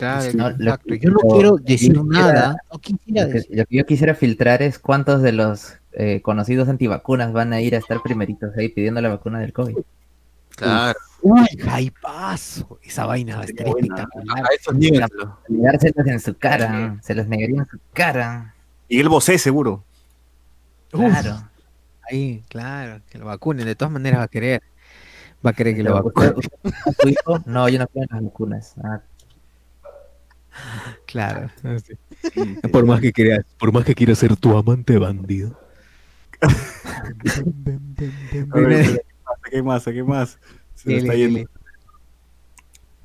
Claro, 0.00 0.32
No, 0.34 0.50
lo- 0.50 0.56
exacto. 0.56 0.94
Yo 0.94 1.10
no 1.10 1.18
lo- 1.22 1.28
quiero 1.34 1.58
yo 1.58 1.64
decir 1.64 1.92
quisiera- 1.92 2.32
nada. 2.32 2.56
No 2.72 2.78
quisiera 2.78 3.26
Lo 3.26 3.32
que, 3.32 3.46
lo 3.50 3.64
yo 3.70 3.86
quisiera 3.86 4.14
filtrar 4.14 4.62
es 4.62 4.78
cuántos 4.78 5.22
de 5.22 5.32
los 5.32 5.74
eh, 5.92 6.20
conocidos 6.22 6.68
antivacunas 6.68 7.32
van 7.32 7.52
a 7.52 7.60
ir 7.60 7.74
a 7.74 7.78
estar 7.78 8.00
primeritos 8.02 8.56
ahí 8.56 8.68
pidiendo 8.68 9.00
la 9.00 9.08
vacuna 9.10 9.40
del 9.40 9.52
COVID. 9.52 9.76
Claro. 10.56 10.98
Uy, 11.22 11.46
jaipazo. 11.58 12.78
Esa 12.82 13.06
vaina 13.06 13.36
va 13.36 13.42
a 13.42 13.44
estar 13.44 13.66
espectacular. 13.68 14.38
A 14.38 14.54
esos 14.58 14.74
niéganselo. 14.74 15.38
Negárselos 15.48 16.06
en 16.06 16.20
su 16.20 16.34
cara, 16.36 16.98
se 17.02 17.14
los 17.14 17.26
negaría 17.28 17.58
en 17.60 17.66
su 17.68 17.78
cara. 17.92 18.54
Y 18.88 19.00
el 19.00 19.08
Bosé, 19.08 19.36
seguro. 19.38 19.84
Uf. 20.92 21.00
Claro. 21.10 21.48
Ahí, 22.10 22.42
claro, 22.48 23.00
que 23.10 23.18
lo 23.18 23.26
vacunen. 23.26 23.66
De 23.66 23.74
todas 23.74 23.92
maneras 23.92 24.20
va 24.20 24.24
a 24.24 24.28
querer. 24.28 24.62
Va 25.44 25.50
a 25.50 25.52
querer 25.52 25.74
que 25.76 25.82
lo 25.82 25.92
Pero, 26.14 26.34
vacunen. 26.34 26.34
No, 27.46 27.68
yo 27.68 27.78
no 27.78 27.86
en 27.94 28.06
las 28.10 28.22
vacunas. 28.22 28.74
Ah, 28.82 29.00
Claro. 31.06 31.50
Por 32.70 32.86
más 32.86 33.00
que 33.00 33.12
quieras, 33.12 33.44
por 33.58 33.72
más 33.72 33.84
que 33.84 33.94
quieras 33.94 34.18
ser 34.18 34.36
tu 34.36 34.56
amante 34.56 34.98
bandido. 34.98 35.58
Ver, 38.54 39.04
¿Qué 39.50 39.62
más? 39.62 39.84
¿Qué 39.84 40.02
más? 40.02 40.38
Se 40.74 40.90
Dele, 40.90 41.00
está 41.00 41.14
yendo. 41.14 41.50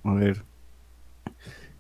A 0.03 0.13
ver. 0.13 0.43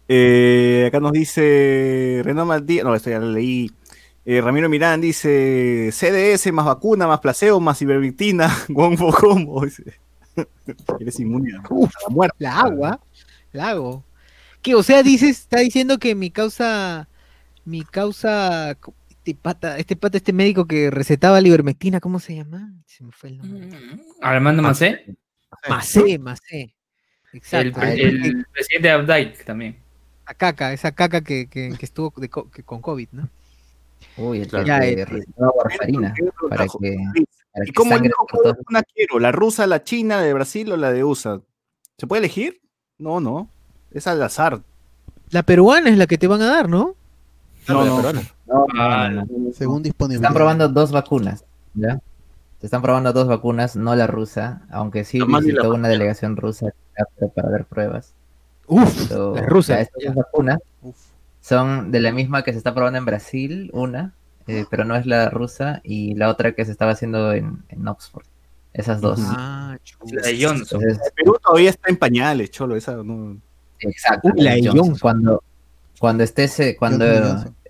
Eh, 0.07 0.85
acá 0.87 0.99
nos 0.99 1.11
dice 1.11 2.21
Renan 2.23 2.47
Maldí, 2.47 2.81
no, 2.83 2.93
esto 2.93 3.09
ya 3.09 3.19
lo 3.19 3.31
leí. 3.31 3.71
Eh, 4.25 4.41
Ramiro 4.41 4.69
Mirán 4.69 5.01
dice 5.01 5.89
CDS 5.91 6.51
más 6.51 6.65
vacuna, 6.65 7.07
más 7.07 7.19
placebo, 7.19 7.59
más 7.59 7.81
ivermectina, 7.81 8.51
Wonfo 8.69 9.11
combo. 9.11 9.63
Dice. 9.63 9.83
Eres 10.99 11.19
inmune 11.19 11.55
a 11.55 11.63
Uf, 11.69 11.91
la 12.03 12.09
muerte. 12.09 12.35
La 12.39 12.59
agua. 12.59 12.99
La 13.51 13.69
hago. 13.69 14.03
¿Qué? 14.65 14.73
O 14.73 14.81
sea, 14.81 15.03
dices, 15.03 15.41
está 15.41 15.59
diciendo 15.59 15.99
que 15.99 16.15
mi 16.15 16.31
causa. 16.31 17.07
Mi 17.65 17.83
causa. 17.83 18.71
Este 19.09 19.35
pata, 19.35 19.77
este 19.77 19.95
pata, 19.95 20.17
este 20.17 20.33
médico 20.33 20.65
que 20.65 20.89
recetaba 20.89 21.39
la 21.39 21.47
ivermectina, 21.47 21.99
¿cómo 21.99 22.19
se 22.19 22.35
llama? 22.35 22.73
Se 22.87 23.03
me 23.03 23.11
fue 23.11 23.29
el 23.29 23.37
nombre. 23.37 23.69
Armando 24.21 24.61
Macé, 24.63 25.05
Macé, 25.69 26.17
Macé. 26.19 26.75
Exacto. 27.33 27.79
el 27.81 28.45
presidente 28.51 28.87
de 28.87 28.91
Abdike 28.91 29.43
también. 29.43 29.77
La 30.27 30.33
caca, 30.33 30.73
esa 30.73 30.91
caca 30.93 31.21
que, 31.21 31.47
que, 31.47 31.73
que 31.77 31.85
estuvo 31.85 32.11
de 32.17 32.29
co- 32.29 32.49
que- 32.49 32.63
con 32.63 32.81
COVID, 32.81 33.09
¿no? 33.11 33.29
Uy, 34.17 34.41
el 34.41 34.47
Ya, 34.65 34.79
que 34.79 35.05
recetaba 35.05 35.51
warfarina 35.55 36.13
para 36.49 36.65
que, 36.65 36.95
para 37.51 37.65
¿Y 37.65 37.67
que 37.67 37.73
cómo 37.73 37.93
elijo 37.95 38.25
por 38.25 38.29
cuál 38.29 38.43
todos- 38.43 38.57
vacuna 38.57 38.83
quiero? 38.83 39.19
¿La 39.19 39.31
rusa, 39.31 39.67
la 39.67 39.83
china, 39.83 40.17
la 40.17 40.23
de 40.23 40.33
Brasil 40.33 40.71
o 40.71 40.77
la 40.77 40.91
de 40.91 41.03
USA? 41.03 41.41
¿Se 41.97 42.07
puede 42.07 42.19
elegir? 42.19 42.61
No, 42.97 43.19
no. 43.19 43.49
Es 43.95 44.07
al 44.07 44.21
azar. 44.21 44.61
La 45.31 45.43
peruana 45.43 45.89
es 45.89 45.97
la 45.97 46.05
que 46.05 46.17
te 46.17 46.27
van 46.27 46.41
a 46.41 46.45
dar, 46.47 46.69
¿no? 46.69 46.95
No, 47.67 47.83
no. 47.85 48.01
No, 48.03 48.13
no, 48.13 48.65
Ah, 48.77 49.09
no, 49.11 49.25
no. 49.25 49.53
Según 49.53 49.77
Se 49.79 49.83
disponibilidad. 49.85 50.23
están 50.29 50.33
probando 50.35 50.67
dos 50.69 50.91
vacunas, 50.91 51.45
¿ya? 51.73 51.99
Se 52.59 52.67
están 52.67 52.81
probando 52.81 53.11
dos 53.13 53.27
vacunas, 53.27 53.75
no 53.75 53.95
la 53.95 54.05
rusa, 54.07 54.61
aunque 54.69 55.03
sí 55.03 55.19
visitó 55.25 55.73
una 55.73 55.87
delegación 55.87 56.35
rusa 56.37 56.67
para 57.35 57.49
dar 57.49 57.65
pruebas. 57.65 58.13
Uf, 58.67 59.09
la 59.11 59.41
rusa. 59.43 59.79
estas 59.79 60.03
dos 60.05 60.15
vacunas 60.15 60.59
Uf. 60.81 60.95
son 61.41 61.91
de 61.91 61.99
la 62.01 62.11
misma 62.11 62.43
que 62.43 62.51
se 62.51 62.57
está 62.57 62.73
probando 62.73 62.97
en 62.99 63.05
Brasil, 63.05 63.69
una, 63.73 64.13
eh, 64.47 64.65
pero 64.69 64.83
no 64.85 64.95
es 64.95 65.05
la 65.05 65.29
rusa, 65.29 65.81
y 65.83 66.15
la 66.15 66.29
otra 66.29 66.53
que 66.53 66.65
se 66.65 66.71
estaba 66.71 66.91
haciendo 66.91 67.33
en, 67.33 67.63
en 67.69 67.87
Oxford. 67.87 68.25
Esas 68.73 68.99
dos. 69.01 69.19
Ah. 69.23 69.77
La 70.11 70.21
de 70.21 70.43
Johnson. 70.45 70.81
Entonces, 70.81 71.11
Perú 71.15 71.37
todavía 71.41 71.69
está 71.69 71.89
en 71.89 71.97
pañales, 71.97 72.51
cholo. 72.51 72.75
Esa 72.75 72.95
no. 72.95 73.37
Exacto. 73.79 74.29
Uy, 74.33 74.41
la 74.41 74.51
de 74.55 74.61
Johnson. 74.63 74.77
Johnson. 74.77 74.99
Cuando, 74.99 75.43
cuando 75.99 76.23
estés, 76.23 76.59
eh, 76.59 76.75
cuando, 76.77 77.05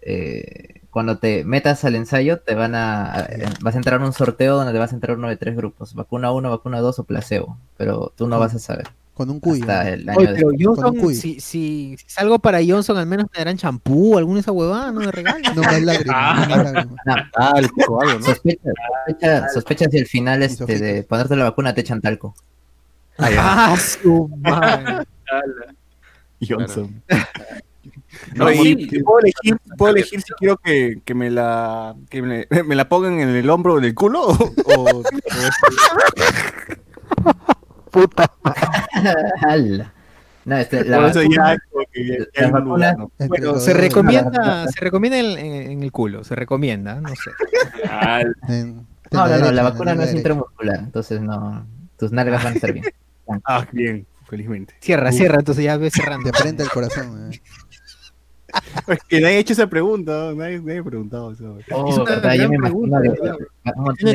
eh, 0.01 0.82
cuando 0.89 1.18
te 1.18 1.43
metas 1.43 1.84
al 1.86 1.95
ensayo, 1.95 2.39
te 2.39 2.56
van 2.56 2.74
a, 2.76 3.26
eh, 3.30 3.45
vas 3.62 3.76
a 3.76 3.78
entrar 3.78 4.01
a 4.01 4.06
un 4.06 4.14
sorteo 4.14 4.56
donde 4.56 4.72
te 4.74 4.80
vas 4.80 4.91
a 4.91 4.95
entrar 4.95 5.18
uno 5.18 5.28
de 5.28 5.38
tres 5.38 5.56
grupos, 5.56 5.93
vacuna 5.93 6.32
1, 6.32 6.49
vacuna 6.49 6.80
2 6.80 6.99
o 6.99 7.03
placebo, 7.03 7.58
pero 7.78 8.14
tú 8.16 8.28
no 8.28 8.39
vas 8.39 8.56
a 8.56 8.60
saber 8.60 8.88
Con 9.14 9.30
un 9.30 9.39
cuy. 9.39 9.60
hasta 9.62 9.84
¿no? 9.84 9.89
el 9.89 10.10
año 10.10 10.20
Oye, 10.20 10.28
de- 10.30 10.34
pero 10.36 10.47
Con 10.47 10.56
un 10.56 10.64
Johnson, 10.95 11.14
si, 11.16 11.39
si, 11.41 11.97
si 11.97 12.06
salgo 12.08 12.39
para 12.39 12.60
Johnson, 12.66 12.97
al 12.97 13.08
menos 13.08 13.28
me 13.34 13.38
darán 13.39 13.58
champú, 13.58 14.18
alguna 14.18 14.36
de 14.36 14.41
esa 14.41 14.51
huevada, 14.53 14.91
no 14.91 15.01
me 15.01 15.12
regalan. 15.12 15.41
No 15.56 15.62
más 15.64 15.82
lágrimas. 15.84 16.49
no 16.49 16.56
más 16.56 16.72
lágrimas. 16.74 17.06
Talco, 17.34 18.01
algo, 18.01 18.20
¿no? 18.20 18.26
Sospecha, 18.26 18.70
sospecha, 19.06 19.49
sospecha 19.49 19.86
si 19.89 19.97
al 19.99 20.06
final 20.06 20.43
este, 20.43 20.80
de 20.80 21.03
ponerte 21.03 21.36
la 21.36 21.43
vacuna 21.45 21.74
te 21.74 21.82
echan 21.82 21.99
talco. 22.01 22.34
Ah, 23.18 23.76
su 23.78 24.30
madre. 24.41 25.06
Johnson. 26.48 27.02
No, 28.36 28.46
No, 28.46 28.52
y 28.52 28.56
sí. 28.58 28.88
y 28.92 29.04
puedo 29.04 29.20
elegir, 29.20 29.58
puedo 29.78 29.94
elegir 29.94 30.22
si 30.22 30.34
quiero 30.34 30.58
que, 30.58 31.00
que 31.06 31.14
me 31.14 31.30
la 31.30 31.96
que 32.10 32.22
me, 32.22 32.48
me 32.66 32.76
la 32.76 32.88
pongan 32.90 33.20
en 33.20 33.30
el 33.30 33.50
hombro 33.50 33.74
o 33.76 33.78
en 33.78 33.84
el 33.86 33.94
culo 33.94 34.22
o, 34.28 34.54
o- 34.78 35.04
¡Hala! 39.42 39.92
No, 40.46 40.56
este, 40.58 40.86
la 40.86 41.00
vacuna- 41.00 41.58
vacunas- 42.52 42.98
¿no? 43.00 43.12
Entre 43.18 43.28
Bueno, 43.28 43.60
se 43.60 43.74
recomienda, 43.74 44.68
se 44.68 44.80
recomienda 44.80 45.18
en, 45.18 45.40
en- 45.40 45.72
en 45.72 45.82
el 45.82 45.92
culo, 45.92 46.24
se 46.24 46.36
recomienda, 46.36 47.02
no 47.02 47.10
sé. 47.10 47.32
No, 49.12 49.28
no, 49.28 49.38
no, 49.40 49.52
la 49.52 49.64
vacuna 49.64 49.96
no 49.96 50.04
es 50.04 50.14
intramuscular, 50.14 50.78
entonces 50.78 51.20
no, 51.20 51.66
tus 51.98 52.12
nalgas 52.12 52.44
van 52.44 52.54
a 52.54 52.56
estar 52.58 52.72
bien. 52.74 52.86
Ah, 53.44 53.66
bien, 53.72 54.06
felizmente. 54.28 54.76
Cierra, 54.80 55.12
cierra, 55.12 55.38
entonces 55.40 55.64
ya 55.64 55.78
ves 55.78 55.94
cerrando. 55.94 56.30
De 56.32 56.38
frente 56.38 56.64
al 56.64 56.70
corazón. 56.70 57.32
eh. 57.34 57.42
Es 58.88 59.00
que 59.10 59.20
nadie 59.20 59.36
ha 59.36 59.40
hecho 59.40 59.52
esa 59.52 59.68
pregunta, 59.68 60.14
¿no? 60.14 60.36
nadie, 60.36 60.60
nadie 60.62 60.80
ha 60.80 60.84
preguntado 60.84 61.32
eso. 61.34 61.58
Oh, 61.72 61.90
Es 61.90 61.98
una 61.98 62.06
verdad, 62.12 62.36
yo 62.36 62.48
me 62.50 62.56
imagino 62.56 63.00
de 63.02 63.10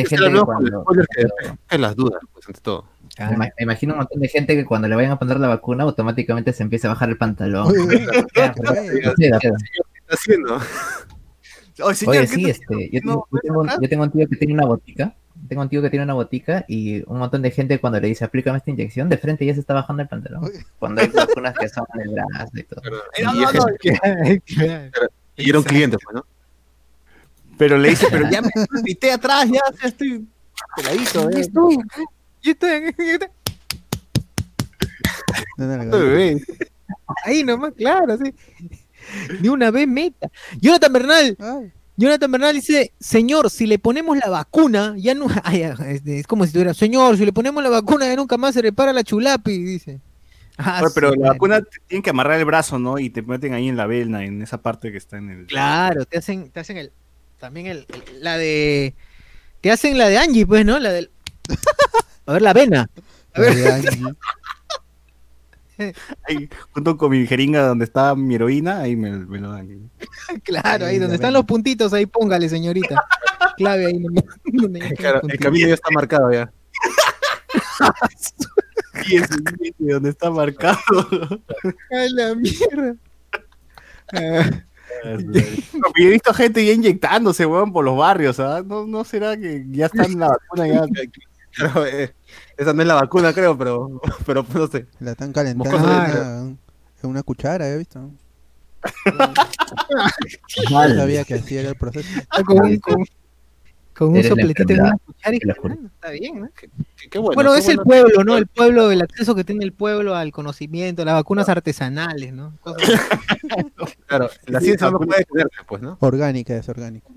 gente 0.07 0.25
el 0.25 0.33
despeje 0.97 1.79
las 1.79 1.95
dudas, 1.97 2.21
pues, 2.33 2.47
ante 2.49 2.61
todo. 2.63 2.87
me 3.19 3.27
ima- 3.37 3.53
me 3.59 3.63
imagino 3.65 3.93
un 3.93 3.99
montón 3.99 4.21
de 4.21 4.29
gente 4.29 4.57
que 4.57 4.65
cuando 4.65 4.89
le 4.89 4.95
vayan 4.95 5.11
a 5.13 5.19
poner 5.19 5.39
la 5.41 5.49
vacuna 5.49 5.85
automáticamente 5.85 6.55
se 6.55 6.63
empieza 6.63 6.89
a 6.89 6.93
bajar 6.93 7.11
el 7.11 7.19
pantalón. 7.19 7.67
Oye, 11.83 11.95
señor, 11.95 12.09
Oye, 12.09 12.21
¿qué 12.21 12.27
sí, 12.27 12.51
este, 12.51 12.91
yo, 12.93 13.01
tengo- 13.01 13.29
yo 13.33 13.39
tengo, 13.43 13.61
un- 13.61 13.69
yo 13.81 13.89
tengo 13.89 14.03
un 14.05 14.11
tío 14.11 14.27
que 14.29 14.37
tiene 14.37 14.55
una 14.55 14.67
botica. 14.67 15.15
Tengo 15.49 15.63
un 15.63 15.69
tío 15.69 15.83
que 15.83 15.91
tiene 15.91 16.05
una 16.05 16.15
botica 16.15 16.65
y 16.69 17.03
un 17.11 17.19
montón 17.19 17.43
de 17.43 17.51
gente 17.51 17.79
cuando 17.81 17.99
le 18.01 18.09
dice 18.09 18.25
aplícame 18.25 18.59
esta 18.59 18.71
inyección, 18.71 19.09
de 19.09 19.19
frente 19.19 19.45
ya 19.47 19.55
se 19.55 19.61
está 19.61 19.75
bajando 19.75 20.03
el 20.03 20.09
pantalón. 20.09 20.45
Uy. 20.45 20.53
Cuando 20.79 21.01
hay 21.03 21.09
vacunas 21.09 21.55
que 21.59 21.69
son 21.69 21.85
en 21.95 22.01
el 22.03 22.11
brazo 22.11 22.51
y 22.55 22.63
todo. 22.65 22.83
Y 23.19 23.23
no, 23.23 23.49
es 23.49 23.55
no, 23.55 23.67
que- 23.81 24.43
Y 25.37 25.49
era 25.51 25.59
un 25.59 25.65
cliente, 25.65 25.97
pues, 26.03 26.15
¿no? 26.15 26.25
Pero 27.59 27.77
le 27.79 27.91
dice, 27.91 28.07
pero 28.11 28.29
ya 28.31 28.41
me 28.43 28.51
pité 28.85 29.13
atrás, 29.13 29.47
ya, 29.47 29.61
ya 29.83 29.89
estoy 29.89 30.27
peladito, 30.77 31.31
eh. 31.31 31.41
estoy, 31.41 31.77
yo 32.43 32.51
estoy, 32.53 32.95
yo 32.99 33.05
estoy 33.15 33.29
No, 35.57 35.97
ahí 37.25 37.45
nomás, 37.45 37.73
claro, 37.77 38.17
sí. 38.17 38.35
Ni 39.41 39.49
una 39.49 39.71
vez 39.71 39.87
meta. 39.89 40.31
Jonathan 40.61 40.93
Bernal, 40.93 41.37
Ay, 41.39 41.73
Jonathan 42.01 42.33
Bernal 42.33 42.55
dice, 42.55 42.93
señor, 42.99 43.51
si 43.51 43.67
le 43.67 43.79
ponemos 43.79 44.17
la 44.17 44.31
vacuna, 44.31 44.95
ya 44.97 45.15
no, 45.15 45.27
ay, 45.45 45.63
es, 45.63 46.07
es 46.07 46.27
como 46.27 46.47
si 46.47 46.53
tuviera, 46.53 46.73
señor, 46.73 47.17
si 47.19 47.27
le 47.27 47.33
ponemos 47.33 47.63
la 47.63 47.69
vacuna, 47.69 48.07
ya 48.07 48.17
nunca 48.17 48.37
más 48.39 48.55
se 48.55 48.63
repara 48.63 48.93
la 48.95 49.05
chulapi, 49.05 49.63
dice. 49.63 50.01
Ah, 50.57 50.83
pero 50.95 51.15
la 51.15 51.29
vacuna 51.33 51.61
te 51.63 51.79
tienen 51.87 52.03
que 52.03 52.11
amarrar 52.11 52.39
el 52.39 52.45
brazo, 52.45 52.79
¿no? 52.79 52.99
Y 52.99 53.11
te 53.11 53.23
meten 53.23 53.55
ahí 53.55 53.69
en 53.69 53.77
la 53.77 53.87
vena, 53.87 54.25
en 54.25 54.43
esa 54.43 54.61
parte 54.63 54.91
que 54.93 54.99
está 54.99 55.17
en 55.19 55.31
el. 55.31 55.47
Claro, 55.47 56.05
te 56.07 56.19
hacen, 56.19 56.51
te 56.51 56.61
hacen 56.61 56.77
el, 56.77 56.93
también 57.39 57.67
el, 57.67 57.87
el- 57.89 58.23
la 58.23 58.37
de, 58.37 58.95
te 59.61 59.71
hacen 59.71 59.97
la 59.97 60.09
de 60.09 60.19
Angie, 60.19 60.47
pues, 60.47 60.65
¿no? 60.67 60.79
La 60.79 60.91
del, 60.93 61.11
a 62.27 62.33
ver, 62.33 62.43
la 62.43 62.53
vena. 62.53 62.91
A 63.35 63.41
ver. 63.41 63.57
Ahí, 66.29 66.49
junto 66.73 66.97
con 66.97 67.11
mi 67.11 67.27
jeringa 67.27 67.67
donde 67.67 67.85
está 67.85 68.15
mi 68.15 68.35
heroína, 68.35 68.81
ahí 68.81 68.97
me, 68.97 69.11
me 69.11 69.39
lo 69.39 69.53
dan. 69.53 69.91
Claro, 70.45 70.87
ahí 70.87 70.99
donde 70.99 71.17
están 71.17 71.33
los 71.33 71.45
puntitos, 71.45 71.93
ahí 71.93 72.07
póngale, 72.07 72.49
señorita. 72.49 73.03
Clave 73.57 73.87
ahí 73.87 74.03
donde 74.53 74.81
Claro, 74.97 75.21
el 75.29 75.39
camino 75.39 75.69
ya 75.69 75.75
está 75.75 75.91
marcado 75.91 76.33
ya. 76.33 76.53
Y 79.07 79.19
sitio 79.19 79.95
donde 79.95 80.11
está 80.11 80.31
marcado. 80.31 80.79
A 81.91 82.09
la 82.11 82.35
mierda. 82.35 82.97
Ah, 84.13 84.51
pero 85.03 85.19
yo 85.97 86.09
he 86.09 86.11
visto 86.11 86.35
gente 86.35 86.65
ya 86.65 86.73
inyectándose, 86.73 87.47
weón, 87.47 87.73
por 87.73 87.85
los 87.85 87.97
barrios, 87.97 88.41
¿ah? 88.41 88.63
¿No, 88.65 88.87
¿No 88.87 89.05
será 89.05 89.37
que 89.37 89.65
ya 89.71 89.87
están 89.87 90.19
la 90.19 90.29
vacuna 90.29 90.69
ya? 90.69 90.87
Claro, 91.55 91.85
eh, 91.87 92.15
esa 92.57 92.73
no 92.73 92.83
es 92.83 92.89
la 92.89 92.95
vacuna, 92.95 93.33
creo, 93.33 93.57
pero, 93.59 94.01
pero 94.27 94.47
no 94.55 94.67
sé. 94.69 94.87
La 95.01 95.13
están 95.13 95.33
calentando 95.33 95.77
en 97.03 97.09
una, 97.11 97.23
cuchara, 97.23 97.69
¿he 97.69 97.77
visto? 97.79 98.11
No 100.71 100.89
sabía 100.95 101.25
que 101.25 101.35
así 101.35 101.57
era 101.57 101.71
el 101.71 101.75
proceso. 101.77 102.09
con, 102.47 102.61
un- 102.65 102.79
con- 102.79 103.05
Con 103.95 104.09
un 104.17 104.23
sopletito 104.25 104.73
en 104.73 104.81
una 104.81 104.97
cuchara 105.05 105.37
y 105.37 105.41
ah, 105.51 105.77
está 105.95 106.11
bien, 106.11 106.41
¿no? 106.41 106.49
Qué, 106.59 106.71
qué 107.11 107.19
bueno. 107.19 107.35
Bueno, 107.35 107.53
qué 107.53 107.59
es 107.59 107.69
el 107.69 107.79
pueblo, 107.81 108.25
¿no? 108.25 108.37
El 108.39 108.47
pueblo, 108.47 108.91
el 108.91 109.03
acceso 109.03 109.35
que 109.35 109.45
tiene 109.45 109.65
el 109.65 109.73
pueblo 109.73 110.15
al 110.15 110.33
conocimiento, 110.33 111.05
las 111.05 111.15
vacunas 111.15 111.49
artesanales, 111.49 112.33
¿no? 112.33 112.55
Cosas. 112.63 112.89
Claro, 114.07 114.31
la 114.47 114.61
Sí, 114.61 114.67
ciencia 114.67 114.91
no 114.91 114.99
puede 114.99 115.19
detenerse, 115.19 115.57
pues, 115.69 115.83
¿no? 115.83 115.99
Orgánica 116.01 116.57
es 116.57 116.69
orgánica. 116.69 117.09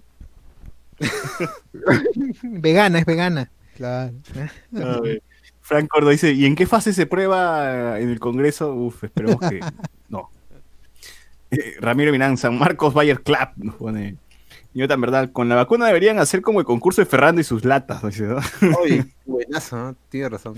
vegana, 2.44 3.00
es 3.00 3.06
vegana. 3.06 3.52
Claro. 3.76 4.14
A 4.76 5.00
ver, 5.02 5.22
Frank 5.62 5.88
Cordo 5.88 6.10
dice, 6.10 6.34
¿y 6.34 6.46
en 6.46 6.56
qué 6.56 6.66
fase 6.66 6.94
se 6.94 7.06
prueba 7.06 8.00
en 8.00 8.10
el 8.10 8.20
Congreso? 8.20 8.74
Uf, 8.74 9.04
esperemos 9.06 9.40
que 9.40 9.62
no. 10.10 10.30
Eh, 11.52 11.76
Ramiro 11.80 12.12
Minan, 12.12 12.38
San 12.38 12.58
Marcos 12.58 12.94
Bayer 12.94 13.22
Club, 13.22 13.50
nos 13.58 13.76
pone. 13.76 14.18
Yo 14.74 14.88
tan 14.88 15.00
verdad, 15.02 15.32
con 15.32 15.50
la 15.50 15.56
vacuna 15.56 15.86
deberían 15.86 16.18
hacer 16.18 16.42
como 16.42 16.60
el 16.60 16.66
concurso 16.66 17.02
de 17.02 17.06
Ferrando 17.06 17.40
y 17.40 17.44
sus 17.44 17.64
latas. 17.64 18.04
¿no? 18.04 18.40
Oye, 18.82 19.06
buenazo, 19.26 19.78
¿no? 19.78 19.96
Tiene 20.10 20.30
razón. 20.30 20.56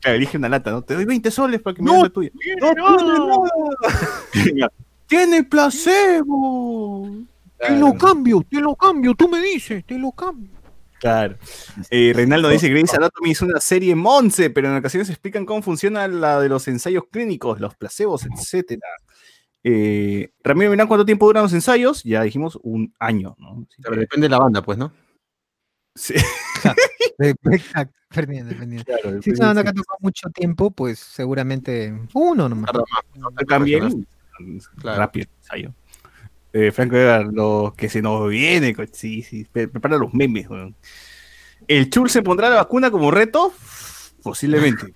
Claro, 0.00 0.16
elige 0.16 0.38
una 0.38 0.48
lata, 0.48 0.70
¿no? 0.70 0.82
Te 0.82 0.94
doy 0.94 1.04
20 1.04 1.30
soles 1.30 1.60
para 1.60 1.74
que 1.74 1.82
me 1.82 1.92
des 1.92 2.02
la 2.02 2.08
tuya. 2.10 2.30
¡No 2.60 2.72
tiene 2.74 4.54
nada! 4.54 4.72
¡Tiene 5.06 5.44
placebo! 5.44 7.16
Te 7.58 7.76
lo 7.76 7.94
cambio, 7.94 8.44
te 8.48 8.60
lo 8.60 8.74
cambio, 8.74 9.14
tú 9.14 9.28
me 9.28 9.40
dices, 9.40 9.84
te 9.84 9.98
lo 9.98 10.12
cambio. 10.12 10.50
Claro. 11.00 11.36
Eh, 11.90 12.12
Reinaldo 12.14 12.48
dice, 12.48 12.68
Grey's 12.70 12.94
Anatomy 12.94 13.32
es 13.32 13.42
una 13.42 13.60
serie 13.60 13.94
Monse, 13.94 14.50
pero 14.50 14.68
en 14.68 14.76
ocasiones 14.76 15.08
explican 15.10 15.44
cómo 15.44 15.62
funciona 15.62 16.08
la 16.08 16.40
de 16.40 16.48
los 16.48 16.66
ensayos 16.68 17.04
clínicos, 17.10 17.60
los 17.60 17.74
placebos, 17.74 18.24
etcétera. 18.26 18.86
Eh, 19.62 20.30
Ramiro 20.44 20.70
Mirán, 20.70 20.86
¿cuánto 20.88 21.04
tiempo 21.04 21.26
duran 21.26 21.42
los 21.42 21.52
ensayos? 21.52 22.02
Ya 22.04 22.22
dijimos 22.22 22.58
un 22.62 22.94
año, 22.98 23.34
¿no? 23.38 23.66
Pero 23.82 23.94
que- 23.94 24.00
depende 24.00 24.24
de 24.26 24.30
la 24.30 24.38
banda, 24.38 24.62
pues, 24.62 24.78
¿no? 24.78 24.92
sí, 25.94 26.14
Exacto, 27.18 27.94
dependiendo, 28.10 28.50
dependiendo. 28.52 28.84
claro, 28.84 29.22
Si 29.22 29.30
es 29.30 29.38
una 29.38 29.48
banda 29.48 29.62
que 29.64 29.68
ha 29.70 29.72
tocado 29.72 29.98
mucho 30.00 30.28
tiempo, 30.30 30.70
pues 30.70 30.98
seguramente 30.98 31.92
uno 32.14 32.48
nomás. 32.48 32.70
Más. 32.72 32.84
¿no? 33.14 33.30
tocan 33.32 33.64
bien, 33.64 34.06
Claro. 34.80 34.98
rápido 34.98 35.24
el 35.24 35.36
ensayo. 35.38 35.74
Eh, 36.52 36.72
Franco 36.72 36.96
Edgar, 36.96 37.26
lo 37.32 37.74
que 37.76 37.88
se 37.88 38.00
nos 38.00 38.28
viene, 38.30 38.74
sí, 38.92 39.22
sí, 39.22 39.44
pre- 39.50 39.68
prepara 39.68 39.98
los 39.98 40.14
memes, 40.14 40.48
weón. 40.48 40.74
¿El 41.68 41.90
Chul 41.90 42.08
se 42.08 42.22
pondrá 42.22 42.48
la 42.48 42.56
vacuna 42.56 42.90
como 42.90 43.10
reto? 43.10 43.52
Posiblemente. 44.22 44.94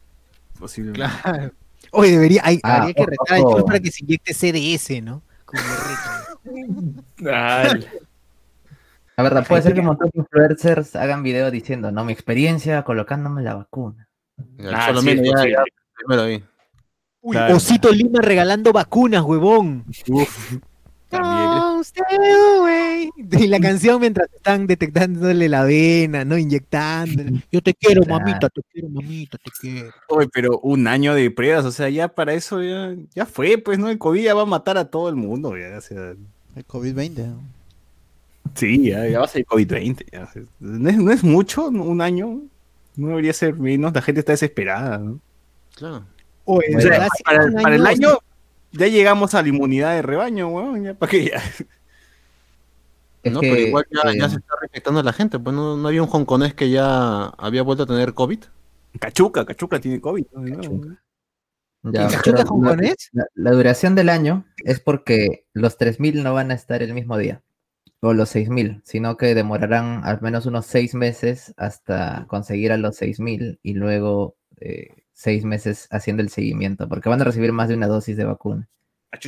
Posiblemente. 0.58 1.06
Claro. 1.22 1.52
Oye, 1.92 2.10
debería, 2.10 2.42
hay, 2.44 2.60
Ah, 2.62 2.78
habría 2.78 2.94
que 2.94 3.06
retar 3.06 3.36
al. 3.36 3.42
Chul 3.42 3.64
para 3.64 3.80
que 3.80 3.90
se 3.90 4.04
inyecte 4.04 4.34
CDS, 4.34 5.00
¿no? 5.02 5.22
Como 5.44 5.62
reto. 5.62 7.02
La 9.16 9.24
verdad, 9.24 9.46
puede 9.46 9.62
ser 9.62 9.74
que 9.74 9.80
un 9.80 9.86
montón 9.86 10.10
de 10.12 10.20
influencers 10.20 10.94
hagan 10.94 11.22
videos 11.22 11.50
diciendo, 11.50 11.90
no, 11.90 12.04
mi 12.04 12.12
experiencia 12.12 12.82
colocándome 12.84 13.42
la 13.42 13.54
vacuna. 13.54 14.08
Ah, 14.64 14.86
solo 14.88 15.00
sí, 15.00 15.06
menos, 15.06 15.22
es 15.24 15.30
ya, 15.30 15.34
posible. 15.36 15.52
ya, 15.56 15.64
primero 15.96 16.22
ahí. 16.22 16.44
Uy, 17.20 17.32
Claro. 17.36 17.56
Osito 17.56 17.90
Lima 17.90 18.20
regalando 18.22 18.72
vacunas, 18.72 19.22
huevón. 19.24 19.84
Uf, 20.08 20.56
también. 21.08 21.48
Away. 22.58 23.10
Y 23.16 23.46
la 23.46 23.60
canción 23.60 24.00
mientras 24.00 24.28
están 24.34 24.66
detectándole 24.66 25.48
la 25.48 25.64
vena, 25.64 26.24
¿no? 26.24 26.36
Inyectándole. 26.36 27.42
Yo 27.50 27.62
te 27.62 27.74
quiero, 27.74 28.02
Claro. 28.02 28.24
mamita, 28.24 28.48
te 28.48 28.62
quiero, 28.72 28.88
mamita, 28.88 29.38
te 29.38 29.50
quiero. 29.60 29.90
Oye, 30.08 30.28
pero 30.32 30.58
un 30.60 30.86
año 30.86 31.14
de 31.14 31.30
pruebas, 31.30 31.64
o 31.64 31.72
sea, 31.72 31.88
ya 31.88 32.08
para 32.08 32.34
eso 32.34 32.62
ya, 32.62 32.94
ya 33.14 33.26
fue, 33.26 33.58
pues, 33.58 33.78
¿no? 33.78 33.88
El 33.88 33.98
COVID 33.98 34.22
ya 34.22 34.34
va 34.34 34.42
a 34.42 34.46
matar 34.46 34.78
a 34.78 34.84
todo 34.86 35.08
el 35.08 35.16
mundo, 35.16 35.56
ya, 35.56 35.78
o 35.78 35.80
sea, 35.80 36.14
El 36.56 36.66
COVID-20. 36.66 37.26
¿no? 37.26 37.58
sí, 38.54 38.88
ya, 38.90 39.06
ya 39.06 39.18
va 39.20 39.24
a 39.26 39.28
ser 39.28 39.44
COVID-20, 39.44 40.04
ya, 40.10 40.24
o 40.24 40.32
sea, 40.32 40.42
no, 40.60 40.88
es, 40.88 40.96
no 40.96 41.12
es 41.12 41.22
mucho, 41.22 41.68
un 41.68 42.00
año, 42.00 42.40
no 42.96 43.08
debería 43.08 43.32
ser 43.32 43.54
menos, 43.54 43.92
la 43.94 44.02
gente 44.02 44.20
está 44.20 44.32
desesperada, 44.32 44.98
¿no? 44.98 45.20
Claro. 45.74 46.04
Oye, 46.44 46.76
O 46.76 46.80
sea, 46.80 47.08
para, 47.24 47.74
el 47.74 47.86
año 47.86 48.18
ya 48.72 48.86
llegamos 48.86 49.34
a 49.34 49.42
la 49.42 49.48
inmunidad 49.48 49.94
de 49.94 50.02
rebaño, 50.02 50.48
weón, 50.48 50.84
ya, 50.84 50.94
¿para 50.94 51.10
qué 51.10 51.24
ya? 51.26 51.42
Es 53.22 53.32
no, 53.32 53.40
que, 53.40 53.50
pero 53.50 53.60
igual 53.60 53.86
ya, 53.90 54.12
ya 54.12 54.26
eh, 54.26 54.30
se 54.30 54.36
está 54.36 54.54
respetando 54.60 55.00
a 55.00 55.02
la 55.02 55.12
gente. 55.12 55.38
Pues 55.38 55.54
no, 55.54 55.76
no 55.76 55.88
había 55.88 56.02
un 56.02 56.08
hongkonés 56.08 56.54
que 56.54 56.70
ya 56.70 57.26
había 57.26 57.62
vuelto 57.62 57.82
a 57.82 57.86
tener 57.86 58.14
COVID. 58.14 58.44
Cachuca, 59.00 59.44
Cachuca 59.44 59.80
tiene 59.80 60.00
COVID, 60.00 60.26
¿no? 60.32 60.56
Cachuca. 60.56 61.02
ya, 61.82 62.06
¿Y 62.06 62.12
Cachuca 62.12 62.42
hongkonés? 62.42 63.10
La, 63.12 63.26
la 63.34 63.50
duración 63.52 63.94
del 63.94 64.08
año 64.08 64.44
es 64.64 64.80
porque 64.80 65.46
los 65.52 65.78
3.000 65.78 66.22
no 66.22 66.34
van 66.34 66.50
a 66.50 66.54
estar 66.54 66.82
el 66.82 66.94
mismo 66.94 67.18
día, 67.18 67.42
o 68.00 68.14
los 68.14 68.34
6.000, 68.34 68.82
sino 68.84 69.16
que 69.16 69.34
demorarán 69.34 70.02
al 70.04 70.20
menos 70.20 70.46
unos 70.46 70.66
6 70.66 70.94
meses 70.94 71.54
hasta 71.56 72.26
conseguir 72.28 72.72
a 72.72 72.76
los 72.76 73.00
6.000 73.00 73.58
y 73.62 73.74
luego 73.74 74.36
6 75.18 75.44
meses 75.44 75.88
haciendo 75.90 76.22
el 76.22 76.28
seguimiento, 76.28 76.88
porque 76.88 77.08
van 77.08 77.20
a 77.20 77.24
recibir 77.24 77.50
más 77.52 77.68
de 77.68 77.74
una 77.74 77.88
dosis 77.88 78.16
de 78.16 78.24
vacuna. 78.24 78.68
Ah. 79.10 79.18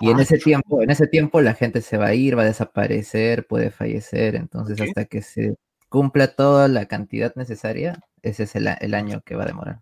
Y 0.00 0.10
en 0.10 0.18
ese 0.18 0.38
tiempo, 0.38 0.80
en 0.82 0.88
ese 0.90 1.06
tiempo 1.06 1.42
la 1.42 1.52
gente 1.52 1.82
se 1.82 1.98
va 1.98 2.06
a 2.06 2.14
ir, 2.14 2.36
va 2.36 2.42
a 2.42 2.46
desaparecer, 2.46 3.46
puede 3.46 3.70
fallecer, 3.70 4.36
entonces 4.36 4.80
hasta 4.80 5.04
que 5.04 5.20
se 5.20 5.56
cumpla 5.90 6.28
toda 6.28 6.66
la 6.68 6.86
cantidad 6.86 7.34
necesaria, 7.36 8.00
ese 8.22 8.44
es 8.44 8.56
el, 8.56 8.94
año 8.94 9.20
que 9.20 9.36
va 9.36 9.42
a 9.42 9.46
demorar. 9.46 9.80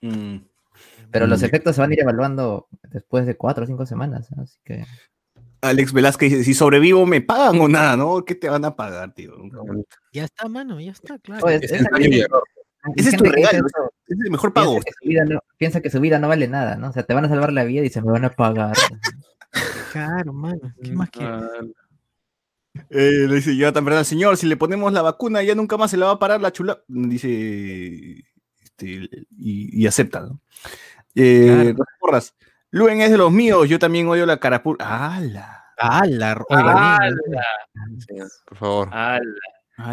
Mm. 0.00 0.38
Pero 1.12 1.28
los 1.28 1.42
Mm. 1.42 1.44
efectos 1.44 1.76
se 1.76 1.80
van 1.80 1.90
a 1.90 1.94
ir 1.94 2.00
evaluando 2.00 2.66
después 2.90 3.24
de 3.24 3.36
cuatro 3.36 3.62
o 3.62 3.66
cinco 3.68 3.86
semanas, 3.86 4.28
¿no? 4.36 4.42
así 4.42 4.58
que 4.64 4.84
Alex 5.60 5.92
Velázquez 5.92 6.30
dice, 6.30 6.44
si 6.44 6.54
sobrevivo, 6.54 7.06
¿me 7.06 7.20
pagan 7.20 7.60
o 7.60 7.68
nada, 7.68 7.96
no? 7.96 8.24
¿Qué 8.24 8.34
te 8.34 8.48
van 8.48 8.64
a 8.64 8.74
pagar, 8.74 9.14
tío? 9.14 9.32
Ya 10.12 10.24
está, 10.24 10.48
mano, 10.48 10.80
ya 10.80 10.92
está, 10.92 11.18
claro. 11.18 11.46
Oye, 11.46 11.56
Es 11.56 11.64
esa 11.64 11.76
ensayo 11.76 11.98
y 11.98 12.02
gente- 12.02 12.20
error. 12.20 12.42
Ese 12.96 13.10
es 13.10 13.16
tu 13.16 13.24
regalo, 13.24 13.66
eso, 13.66 13.92
Es 14.06 14.18
el 14.24 14.30
mejor 14.30 14.52
pago. 14.52 14.72
Piensa 14.72 14.84
que, 14.84 14.92
su 14.92 15.08
vida 15.08 15.24
no, 15.24 15.40
piensa 15.56 15.80
que 15.80 15.90
su 15.90 16.00
vida 16.00 16.18
no 16.18 16.28
vale 16.28 16.48
nada, 16.48 16.76
¿no? 16.76 16.88
O 16.88 16.92
sea, 16.92 17.02
te 17.02 17.14
van 17.14 17.24
a 17.24 17.28
salvar 17.28 17.52
la 17.52 17.64
vida 17.64 17.82
y 17.82 17.90
se 17.90 18.00
me 18.00 18.12
van 18.12 18.24
a 18.24 18.30
pagar. 18.30 18.76
Claro, 19.92 20.32
mano. 20.32 20.74
¿Qué 20.82 20.92
más 20.92 21.10
quieres? 21.10 21.42
Eh, 22.90 23.26
le 23.28 23.34
dice 23.34 23.56
Jonathan 23.56 23.84
Bernal, 23.84 24.04
señor, 24.04 24.36
si 24.36 24.46
le 24.46 24.56
ponemos 24.56 24.92
la 24.92 25.02
vacuna 25.02 25.42
ya 25.42 25.54
nunca 25.54 25.76
más 25.76 25.90
se 25.90 25.96
le 25.96 26.04
va 26.04 26.12
a 26.12 26.18
parar 26.18 26.40
la 26.40 26.52
chula. 26.52 26.82
Dice, 26.86 28.24
este, 28.62 29.08
y, 29.36 29.82
y 29.82 29.86
acepta, 29.86 30.20
¿no? 30.20 30.40
Eh, 31.14 31.74
Porras, 31.98 32.34
Luen 32.70 33.00
es 33.00 33.10
de 33.10 33.18
los 33.18 33.32
míos, 33.32 33.68
yo 33.68 33.78
también 33.78 34.06
odio 34.08 34.26
la 34.26 34.38
carapura. 34.38 34.84
¡Hala! 34.86 35.72
¡Hala! 35.78 36.44
¡Hala! 36.50 36.98
Por 38.46 38.58
favor. 38.58 38.88
¡Hala! 38.92 39.22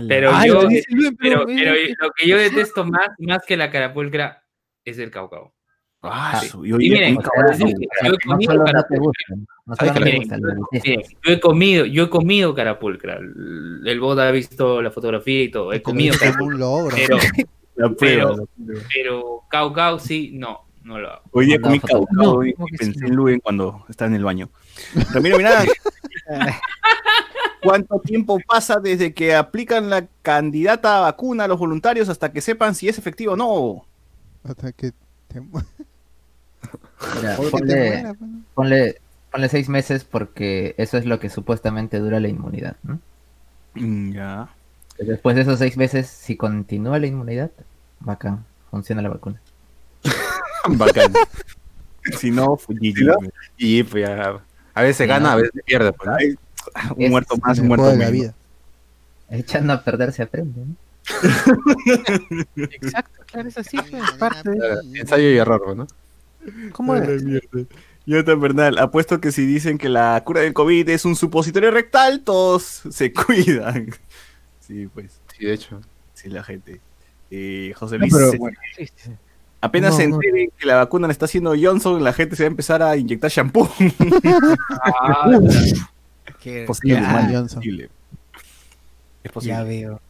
Pero 0.07 0.31
¡Hala! 0.31 0.47
yo, 0.47 0.63
Luis, 0.63 0.85
pero, 0.89 1.11
pero- 1.19 1.45
pero 1.45 1.73
lo 1.99 2.11
que 2.15 2.27
yo 2.27 2.37
detesto 2.37 2.85
más, 2.85 3.09
más 3.19 3.43
que 3.45 3.55
la 3.57 3.69
carapulcra 3.69 4.43
es 4.83 4.97
el 4.99 5.11
caucao. 5.11 5.53
Ah, 6.07 6.39
su- 6.47 6.63
yo 6.65 6.75
Y 6.79 6.89
miren, 6.91 7.15
yo 7.15 7.21
he 11.33 11.39
comido 11.39 11.83
Ay, 11.85 11.91
yo 11.91 12.03
he 12.03 12.09
comido, 12.09 12.53
carapulcra. 12.53 13.17
El 13.17 13.99
bot 13.99 14.19
ha 14.19 14.31
visto 14.31 14.81
la 14.81 14.91
fotografía 14.91 15.43
y 15.43 15.49
todo. 15.49 15.71
He 15.73 15.77
Te 15.77 15.79
lo 15.79 15.83
comido 15.83 16.15
carapulcra. 16.17 16.55
un 16.55 16.59
logro. 16.59 16.95
Pero, 16.95 17.17
pero- 17.99 18.47
pero 18.93 19.41
cau 19.49 19.73
cau 19.73 19.99
sí, 19.99 20.31
no, 20.33 20.61
no 20.85 20.99
lo 20.99 21.09
hago. 21.11 21.21
Hoy 21.31 21.47
día 21.47 21.57
No, 21.57 21.63
comí 21.63 21.79
no, 21.79 21.87
caucao 21.87 22.07
no, 22.35 22.45
y 22.45 22.53
¿cómo 22.53 22.67
que 22.67 22.77
pensé 22.77 22.99
sí? 22.99 23.05
en 23.05 23.15
Luen 23.15 23.39
cuando 23.39 23.83
está 23.89 24.05
en 24.05 24.15
el 24.15 24.23
baño. 24.23 24.49
Ramiro 25.13 25.37
Miranda, 25.37 25.65
¿cuánto 27.61 27.99
tiempo 27.99 28.39
pasa 28.47 28.79
desde 28.79 29.13
que 29.13 29.35
aplican 29.35 29.89
la 29.89 30.07
candidata 30.21 30.97
a 30.97 31.01
vacuna 31.01 31.45
a 31.45 31.47
los 31.47 31.59
voluntarios 31.59 32.07
hasta 32.09 32.31
que 32.31 32.41
sepan 32.41 32.75
si 32.75 32.87
es 32.87 32.97
efectivo 32.97 33.33
o 33.33 33.35
no? 33.35 33.85
Hasta 34.43 34.71
que 34.71 34.91
te, 35.27 35.41
mu- 35.41 35.59
Mira, 37.15 37.35
que 37.37 37.43
te 37.43 37.49
ponle, 37.51 37.75
muera, 37.75 38.13
pues, 38.13 38.95
ponle 39.31 39.49
seis 39.49 39.69
meses 39.69 40.03
porque 40.03 40.75
eso 40.77 40.97
es 40.97 41.05
lo 41.05 41.19
que 41.19 41.29
supuestamente 41.29 41.99
dura 41.99 42.19
la 42.19 42.27
inmunidad. 42.27 42.75
¿no? 42.83 42.99
Mm, 43.75 44.11
Ya. 44.13 44.49
Después 44.97 45.35
de 45.35 45.41
esos 45.41 45.59
seis 45.59 45.75
meses, 45.75 46.07
si 46.07 46.37
continúa 46.37 46.99
la 46.99 47.07
inmunidad, 47.07 47.51
bacán, 47.99 48.45
funciona 48.71 49.01
la 49.01 49.09
vacuna. 49.09 49.41
Bacán. 50.77 51.11
Si 52.19 52.29
no, 52.29 52.55
fue 52.55 52.75
GG, 52.75 53.03
no. 53.03 53.15
Y 53.57 53.81
pues 53.81 54.07
ya. 54.07 54.39
A 54.75 54.81
veces 54.83 55.07
gana, 55.07 55.31
a 55.33 55.35
veces 55.37 55.59
pierde. 55.65 55.91
Pues, 55.91 56.07
¿no? 56.07 56.93
Un 56.95 57.01
Es- 57.01 57.09
muerto 57.09 57.35
más, 57.37 57.57
un 57.57 57.67
muerto 57.67 57.91
menos. 57.95 58.11
vida. 58.11 58.33
Echando 59.31 59.73
a 59.73 59.83
perder 59.83 60.13
se 60.13 60.21
aprende. 60.21 60.61
¿no? 60.65 60.75
Exacto, 62.71 63.23
claro, 63.25 63.47
es 63.49 63.57
así, 63.57 63.77
pues, 63.77 64.11
parte 64.19 64.51
Claro, 64.51 64.81
Ensayo 64.93 65.29
y 65.31 65.37
error, 65.37 65.61
pues, 65.65 65.77
¿no? 65.77 65.87
¿Cómo 66.73 66.95
es? 66.95 67.23
Jonathan 68.05 68.39
Bernal, 68.39 68.77
apuesto 68.77 69.19
que 69.19 69.31
si 69.31 69.45
dicen 69.47 69.79
que 69.79 69.89
la 69.89 70.21
cura 70.23 70.41
del 70.41 70.53
COVID 70.53 70.87
es 70.89 71.05
un 71.05 71.15
supositorio 71.15 71.71
rectal, 71.71 72.21
todos 72.23 72.83
se 72.91 73.11
cuidan. 73.25 73.89
Sí, 74.59 74.87
pues, 74.93 75.19
Sí, 75.37 75.45
de 75.45 75.53
hecho. 75.53 75.81
sí, 76.13 76.29
la 76.29 76.43
gente. 76.43 76.81
Eh, 77.31 77.73
José 77.75 77.95
No, 77.97 78.01
Luis, 78.01 78.13
pero 78.13 78.31
bueno, 78.37 78.57
sí, 78.77 78.87
sí. 78.95 79.09
Apenas 79.65 79.91
no, 79.91 79.97
se 79.97 80.07
no. 80.07 80.15
enteren 80.15 80.49
que 80.57 80.65
la 80.65 80.75
vacuna 80.75 81.07
la 81.07 81.11
está 81.13 81.25
haciendo 81.25 81.53
Johnson, 81.59 82.03
la 82.03 82.13
gente 82.13 82.35
se 82.35 82.43
va 82.43 82.47
a 82.47 82.51
empezar 82.51 82.81
a 82.83 82.95
inyectar 82.97 83.29
shampoo. 83.29 83.69
Ah, 84.83 85.29
Es 86.43 86.65
posible, 86.67 87.01
man, 87.01 87.25
es 87.29 87.31
Johnson. 87.35 87.59
posible. 87.59 87.89
Es 89.23 89.31
posible. 89.31 89.53
Ya 89.55 89.63
veo. 89.63 90.01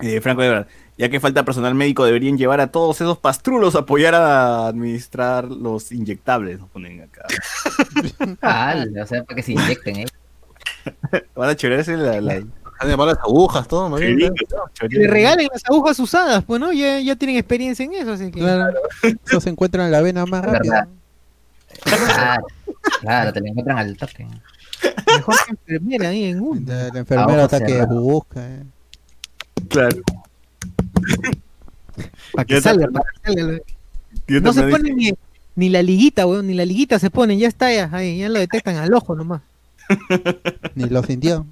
Eh, 0.00 0.20
Franco 0.20 0.42
de 0.42 0.48
verdad. 0.48 0.66
Ya 0.96 1.08
que 1.08 1.20
falta 1.20 1.44
personal 1.44 1.74
médico, 1.76 2.04
deberían 2.04 2.36
llevar 2.36 2.60
a 2.60 2.72
todos 2.72 3.00
esos 3.00 3.18
pastrulos 3.18 3.76
a 3.76 3.80
apoyar 3.80 4.14
a 4.16 4.66
administrar 4.66 5.44
los 5.44 5.92
inyectables. 5.92 6.58
Nos 6.58 6.68
ponen 6.70 7.02
acá. 7.02 7.22
Ah, 8.42 8.74
o 9.02 9.06
sea, 9.06 9.22
para 9.24 9.36
que 9.36 9.42
se 9.42 9.52
inyecten, 9.52 9.96
¿eh? 10.00 10.06
Van 11.36 11.50
a 11.50 11.56
chorearse 11.56 11.96
la, 11.96 12.20
la- 12.20 12.42
Han 12.80 12.88
las 12.96 13.18
agujas, 13.18 13.66
todo, 13.66 13.88
más 13.88 14.00
bien. 14.00 14.32
Que 14.78 14.88
le 14.88 15.08
regalen 15.08 15.48
las 15.52 15.64
agujas 15.64 15.98
usadas, 15.98 16.44
pues, 16.44 16.60
¿no? 16.60 16.72
Ya, 16.72 17.00
ya 17.00 17.16
tienen 17.16 17.36
experiencia 17.36 17.84
en 17.84 17.94
eso, 17.94 18.12
así 18.12 18.30
que. 18.30 18.38
Claro. 18.40 18.78
Eso 19.26 19.40
se 19.40 19.50
encuentra 19.50 19.84
en 19.84 19.90
la 19.90 20.00
vena 20.00 20.24
más 20.26 20.42
verdad. 20.42 20.86
Claro, 21.82 22.46
claro, 23.00 23.32
te 23.32 23.40
lo 23.40 23.46
encuentran 23.46 23.78
al 23.78 23.96
toque. 23.96 24.26
Mejor 25.06 25.34
que 25.46 25.50
enfermera 25.50 26.08
ahí 26.10 26.24
en 26.24 26.40
un. 26.40 26.64
La, 26.66 26.88
la 26.88 26.98
enfermera 27.00 27.44
Aguja 27.44 27.56
está 27.56 27.66
que 27.66 27.84
busca. 27.86 28.46
eh. 28.48 28.62
Claro. 29.68 29.96
Para 32.32 32.44
que 32.44 32.60
salga, 32.60 32.88
para 32.88 33.04
que 33.24 33.32
salga. 33.32 33.58
Yo 34.28 34.40
No 34.40 34.52
se 34.52 34.62
pone 34.64 34.94
ni, 34.94 35.12
ni 35.56 35.68
la 35.68 35.82
liguita, 35.82 36.26
weón, 36.26 36.46
ni 36.46 36.54
la 36.54 36.64
liguita 36.64 36.98
se 36.98 37.10
ponen, 37.10 37.38
ya 37.38 37.48
está, 37.48 37.72
ya, 37.72 37.88
ahí, 37.92 38.18
ya 38.18 38.28
lo 38.28 38.38
detectan 38.38 38.76
al 38.76 38.92
ojo 38.94 39.14
nomás. 39.16 39.42
Ni 40.74 40.84
lo 40.88 41.02
sintió. 41.02 41.46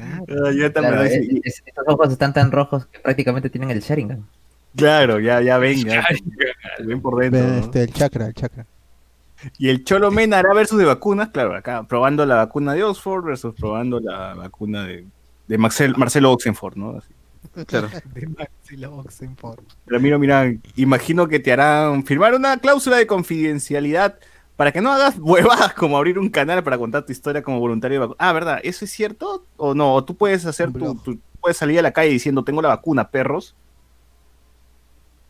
Ah, 0.00 0.50
está, 0.66 0.80
Claro, 0.80 1.02
es- 1.02 1.28
es- 1.44 1.62
ojos 1.86 2.10
están 2.12 2.32
tan 2.32 2.50
rojos 2.52 2.86
que 2.86 2.98
prácticamente 3.00 3.50
tienen 3.50 3.70
el 3.70 3.80
Sharingan. 3.80 4.26
Claro, 4.76 5.20
ya, 5.20 5.40
ya 5.42 5.58
ven, 5.58 5.84
ya. 5.84 6.02
Ven 6.84 7.00
por 7.02 7.18
dentro. 7.20 7.40
Este, 7.58 7.82
el 7.82 7.92
chakra, 7.92 8.26
el 8.26 8.34
chakra. 8.34 8.66
Y 9.58 9.68
el 9.68 9.84
Cholo 9.84 10.10
Mena 10.10 10.38
hará 10.38 10.54
versus 10.54 10.78
de 10.78 10.84
vacunas, 10.84 11.30
claro, 11.30 11.54
acá 11.54 11.82
probando 11.82 12.24
la 12.24 12.36
vacuna 12.36 12.74
de 12.74 12.84
Oxford 12.84 13.24
versus 13.24 13.54
probando 13.54 13.98
la 14.00 14.34
vacuna 14.34 14.84
de, 14.84 15.04
de 15.48 15.58
Marcel- 15.58 15.96
Marcelo 15.96 16.30
Oxenford, 16.32 16.76
¿no? 16.76 16.96
Así. 16.98 17.12
Claro. 17.66 17.88
Ramiro, 19.86 20.18
mira, 20.18 20.52
imagino 20.76 21.26
que 21.28 21.40
te 21.40 21.52
harán 21.52 22.04
firmar 22.04 22.34
una 22.34 22.56
cláusula 22.58 22.96
de 22.96 23.06
confidencialidad 23.06 24.16
para 24.62 24.70
que 24.70 24.80
no 24.80 24.92
hagas 24.92 25.16
huevadas 25.18 25.72
como 25.74 25.96
abrir 25.96 26.20
un 26.20 26.28
canal 26.28 26.62
para 26.62 26.78
contar 26.78 27.04
tu 27.04 27.10
historia 27.10 27.42
como 27.42 27.58
voluntario 27.58 27.96
de 27.96 28.06
vacuna. 28.06 28.16
Ah, 28.20 28.32
¿verdad? 28.32 28.60
¿Eso 28.62 28.84
es 28.84 28.92
cierto? 28.92 29.44
¿O 29.56 29.74
no? 29.74 29.92
¿O 29.92 30.04
tú 30.04 30.14
puedes 30.14 30.46
hacer 30.46 30.72
tu, 30.72 31.18
puedes 31.40 31.56
salir 31.56 31.80
a 31.80 31.82
la 31.82 31.90
calle 31.90 32.10
diciendo 32.10 32.44
tengo 32.44 32.62
la 32.62 32.68
vacuna, 32.68 33.08
perros? 33.10 33.56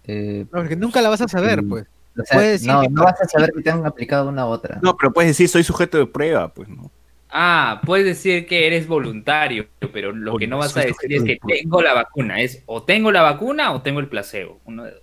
Eh, 0.04 0.44
No, 0.52 0.58
porque 0.60 0.76
nunca 0.76 1.00
la 1.00 1.08
vas 1.08 1.22
a 1.22 1.28
saber, 1.28 1.62
pues. 1.66 1.86
o 2.20 2.22
sea, 2.26 2.40
decir 2.42 2.70
no, 2.70 2.82
que- 2.82 2.90
no 2.90 3.04
vas 3.04 3.22
a 3.22 3.24
saber 3.26 3.52
que 3.56 3.62
te 3.62 3.70
han 3.70 3.86
aplicado 3.86 4.28
una 4.28 4.44
u 4.44 4.50
otra. 4.50 4.78
No, 4.82 4.98
pero 4.98 5.14
puedes 5.14 5.30
decir 5.30 5.48
soy 5.48 5.62
sujeto 5.62 5.96
de 5.96 6.04
prueba, 6.04 6.48
pues, 6.48 6.68
¿no? 6.68 6.90
Ah, 7.30 7.80
puedes 7.86 8.04
decir 8.04 8.46
que 8.46 8.66
eres 8.66 8.86
voluntario, 8.86 9.66
pero 9.94 10.12
lo 10.12 10.36
que 10.36 10.46
no 10.46 10.58
vas 10.58 10.76
a 10.76 10.80
decir 10.80 11.10
es 11.14 11.24
que 11.24 11.38
tengo 11.48 11.80
la 11.80 11.94
vacuna. 11.94 12.42
Es 12.42 12.62
o 12.66 12.82
tengo 12.82 13.10
la 13.10 13.22
vacuna 13.22 13.72
o 13.72 13.80
tengo 13.80 14.00
el 14.00 14.08
placebo. 14.08 14.60
Uno 14.66 14.84
de 14.84 14.90
dos. 14.90 15.01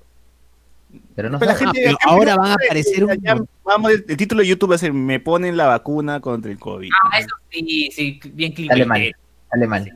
Pero 1.19 1.29
no 1.31 1.37
Pero 1.37 1.51
la 1.51 1.57
sabes- 1.57 1.73
gente- 1.73 1.81
pero 1.83 1.97
gente 1.97 2.09
ahora 2.09 2.35
van 2.37 2.45
a 2.45 2.53
sabe, 2.53 2.65
aparecer 2.67 3.03
un- 3.03 3.21
ya- 3.21 3.37
vamos, 3.65 3.91
el, 3.91 4.05
el 4.07 4.15
título 4.15 4.39
de 4.41 4.47
YouTube 4.47 4.71
va 4.71 4.75
a 4.75 4.77
ser 4.77 4.93
Me 4.93 5.19
ponen 5.19 5.57
la 5.57 5.65
vacuna 5.67 6.21
contra 6.21 6.49
el 6.49 6.57
COVID. 6.57 6.89
Ah, 7.11 7.19
eso 7.19 7.35
sí, 7.51 7.89
sí, 7.91 8.21
bien 8.31 8.55
Sale 8.55 8.85
mal. 8.85 9.11
Sale 9.51 9.67
mal. 9.67 9.91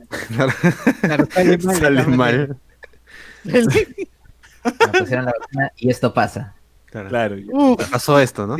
Claro, 1.00 1.26
sale 1.32 1.56
mal, 1.58 1.76
Sale 1.80 2.02
mal. 2.04 2.56
Me 3.44 3.62
pusieron 4.98 5.24
la 5.24 5.32
vacuna 5.38 5.72
y 5.78 5.88
esto 5.88 6.12
pasa. 6.12 6.54
Claro. 6.90 7.08
Claro. 7.08 7.36
Uf, 7.52 7.88
Pasó 7.90 8.20
esto, 8.20 8.46
¿no? 8.46 8.56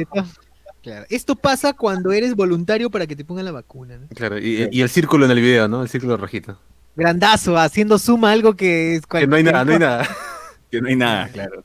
claro. 0.82 1.04
Esto 1.10 1.36
pasa 1.36 1.74
cuando 1.74 2.12
eres 2.12 2.34
voluntario 2.34 2.90
para 2.90 3.06
que 3.06 3.14
te 3.14 3.26
pongan 3.26 3.44
la 3.44 3.52
vacuna. 3.52 3.98
¿no? 3.98 4.08
Claro. 4.08 4.38
Y, 4.38 4.70
y 4.72 4.80
el 4.80 4.88
círculo 4.88 5.26
en 5.26 5.32
el 5.32 5.40
video, 5.42 5.68
¿no? 5.68 5.82
El 5.82 5.90
círculo 5.90 6.16
rojito. 6.16 6.58
Grandazo, 6.96 7.58
haciendo 7.58 7.98
suma 7.98 8.32
algo 8.32 8.54
que 8.54 8.96
es 8.96 9.06
Que 9.06 9.26
no 9.26 9.36
hay 9.36 9.42
nada, 9.42 9.66
no 9.66 9.72
hay 9.72 9.78
nada. 9.78 10.08
Que 10.70 10.80
no 10.80 10.88
hay 10.88 10.96
nada, 10.96 11.28
claro. 11.32 11.62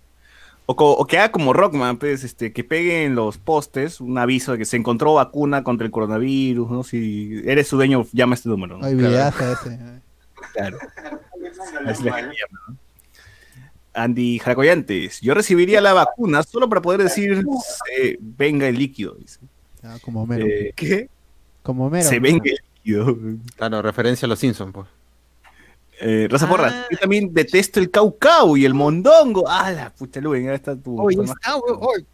O, 0.72 0.76
co- 0.76 0.92
o 0.92 1.08
que 1.08 1.18
haga 1.18 1.32
como 1.32 1.52
Rockman, 1.52 1.98
pues, 1.98 2.24
este, 2.24 2.54
que 2.54 2.64
pegue 2.64 3.04
en 3.04 3.16
los 3.16 3.40
postes 3.40 4.00
un 4.00 4.20
aviso 4.20 4.52
de 4.52 4.60
que 4.60 4.66
se 4.66 4.78
encontró 4.78 5.16
vacuna 5.16 5.64
contra 5.64 5.84
el 5.84 5.90
coronavirus, 5.92 6.70
¿no? 6.70 6.84
Si 6.84 7.42
eres 7.44 7.68
su 7.68 7.76
dueño, 7.76 8.06
llama 8.14 8.34
a 8.34 8.36
este 8.36 8.50
número, 8.50 8.78
¿no? 8.78 8.86
Hay 8.86 8.94
videazo 8.94 9.52
ese. 9.52 9.80
Claro. 10.54 10.78
Andy 13.94 14.40
Jaracoyantes, 14.40 15.20
yo 15.22 15.34
recibiría 15.34 15.82
la 15.82 15.94
vacuna 15.94 16.44
solo 16.44 16.70
para 16.70 16.82
poder 16.82 17.02
decir 17.04 17.44
se 17.88 18.18
venga 18.22 18.68
el 18.68 18.78
líquido. 18.78 19.16
dice. 19.16 19.40
Ah, 19.84 19.98
como 20.04 20.26
mero. 20.26 20.46
Eh, 20.46 20.72
¿Qué? 20.76 21.10
como 21.64 21.90
mero. 21.90 22.08
se 22.08 22.20
venga 22.20 22.44
el 22.46 22.58
líquido. 22.76 23.18
Claro, 23.56 23.82
referencia 23.82 24.26
a 24.26 24.30
los 24.30 24.40
Simpsons, 24.40 24.72
pues. 24.74 24.88
Eh, 26.02 26.28
Rosa 26.32 26.47
Porras, 26.47 26.74
Ah. 26.74 26.88
yo 26.91 26.97
también 26.97 27.34
detesto 27.34 27.80
el 27.80 27.91
caucau 27.91 28.56
y 28.56 28.66
el 28.66 28.74
mondongo. 28.74 29.45
Ah, 29.50 29.70
la 29.72 29.89
puta 29.89 30.22
Luen, 30.22 30.43
ahora 30.45 30.56
está 30.56 30.76
tu. 30.76 31.00
Oye, 31.02 31.22
está, 31.24 31.58
weón. 31.58 31.80
Oye, 31.82 32.06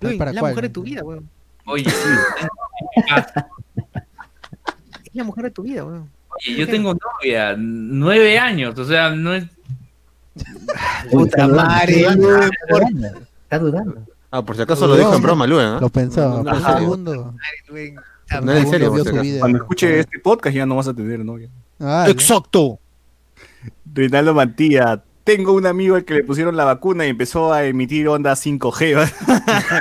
Luis, 0.00 0.18
para 0.18 0.32
la 0.32 0.40
mujer 0.42 0.62
de 0.62 0.68
tu 0.70 0.82
vida, 0.82 1.02
weón. 1.04 1.28
Oye, 1.66 1.84
sí. 1.84 2.08
Es 5.04 5.14
la 5.14 5.24
mujer 5.24 5.44
de 5.44 5.50
tu 5.50 5.62
vida, 5.62 5.84
weón. 5.84 6.08
Oye, 6.28 6.56
yo 6.56 6.66
tengo 6.68 6.94
novia, 6.94 7.54
nueve 7.56 8.38
años, 8.38 8.78
o 8.78 8.84
sea, 8.84 9.10
no 9.10 9.34
es. 9.34 9.44
Puta 11.10 11.46
madre, 11.48 12.06
está 13.42 13.58
dudando. 13.58 14.06
Ah, 14.30 14.42
por 14.44 14.54
si 14.56 14.62
acaso 14.62 14.86
lo 14.86 14.96
dijo 14.96 15.12
en 15.14 15.22
broma, 15.22 15.46
Luen, 15.46 15.66
¿ah? 15.66 15.78
Lo 15.80 15.88
pensó. 15.90 16.20
No, 16.28 16.42
no, 16.44 16.50
por 16.50 16.78
segundo. 16.78 17.34
No 18.42 18.52
era 18.52 18.60
en 18.60 18.70
serio, 18.70 18.92
vio 18.92 19.02
por 19.02 19.04
si 19.04 19.04
su 19.04 19.08
acaso. 19.10 19.22
vida. 19.22 19.40
Cuando 19.40 19.58
escuche 19.58 20.00
este 20.00 20.18
podcast 20.20 20.54
ya 20.56 20.66
no 20.66 20.76
vas 20.76 20.86
a 20.88 20.94
tener 20.94 21.24
novia. 21.24 21.48
Ah. 21.80 22.06
Exacto. 22.08 22.78
Reinaldo 23.92 24.34
Mantilla, 24.34 25.02
tengo 25.24 25.52
un 25.52 25.66
amigo 25.66 25.96
al 25.96 26.04
que 26.04 26.14
le 26.14 26.24
pusieron 26.24 26.56
la 26.56 26.64
vacuna 26.64 27.06
y 27.06 27.10
empezó 27.10 27.52
a 27.52 27.64
emitir 27.64 28.08
onda 28.08 28.32
5G. 28.32 28.96
¿va? 28.96 29.06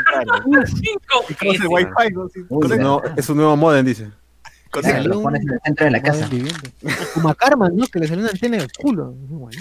claro. 0.02 0.66
Cinco 0.66 1.26
Conoce 1.40 1.58
el 1.58 1.68
Wi-Fi, 1.68 2.14
¿no? 2.14 2.22
Uy, 2.50 2.68
conoce- 2.70 3.14
Es 3.18 3.30
un 3.30 3.38
nuevo- 3.38 3.56
modem, 3.58 3.86
dice. 3.86 4.12
Salió 4.82 5.10
Lo 5.16 5.22
pones 5.24 5.42
en 5.42 5.50
el 5.54 5.60
centro 5.66 5.86
de 5.86 5.92
la 5.92 6.02
casa. 6.02 6.30
Como 7.16 7.30
a 7.30 7.36
Karma, 7.36 7.70
¿no? 7.70 7.86
Que 7.88 8.00
le 8.00 8.08
salió 8.08 8.22
una 8.24 8.32
antena 8.32 8.58
en 8.58 8.62
el 8.64 8.72
culo. 8.72 9.16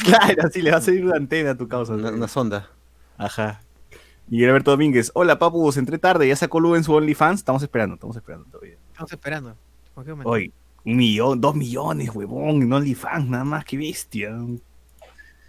Claro, 0.05 0.43
así 0.47 0.61
le 0.61 0.71
va 0.71 0.77
a 0.77 0.81
salir 0.83 1.05
una 1.05 1.17
antena 1.17 1.53
a 1.53 1.55
tu 1.55 1.67
causa. 1.67 1.95
Una, 1.95 2.11
una 2.11 2.29
sonda. 2.29 2.69
Ajá. 3.17 3.63
Miguel 4.27 4.51
Alberto 4.51 4.71
Domínguez, 4.73 5.11
hola 5.15 5.39
papus, 5.39 5.79
entré 5.79 5.97
tarde, 5.97 6.29
ya 6.29 6.37
sacó 6.37 6.61
Lu 6.61 6.77
en 6.77 6.85
su 6.85 6.93
OnlyFans, 6.93 7.41
estamos 7.41 7.63
esperando, 7.63 7.95
estamos 7.95 8.15
esperando 8.15 8.45
todavía. 8.51 8.77
Estamos 8.93 9.11
esperando. 9.11 9.57
¿Por 9.95 10.05
qué 10.05 10.11
momento? 10.11 10.29
Hoy, 10.31 10.53
un 10.89 10.97
millón, 10.97 11.39
dos 11.39 11.55
millones, 11.55 12.11
huevón, 12.15 12.63
en 12.63 12.73
OnlyFans, 12.73 13.29
nada 13.29 13.45
más, 13.45 13.65
qué 13.67 13.77
bestia. 13.77 14.35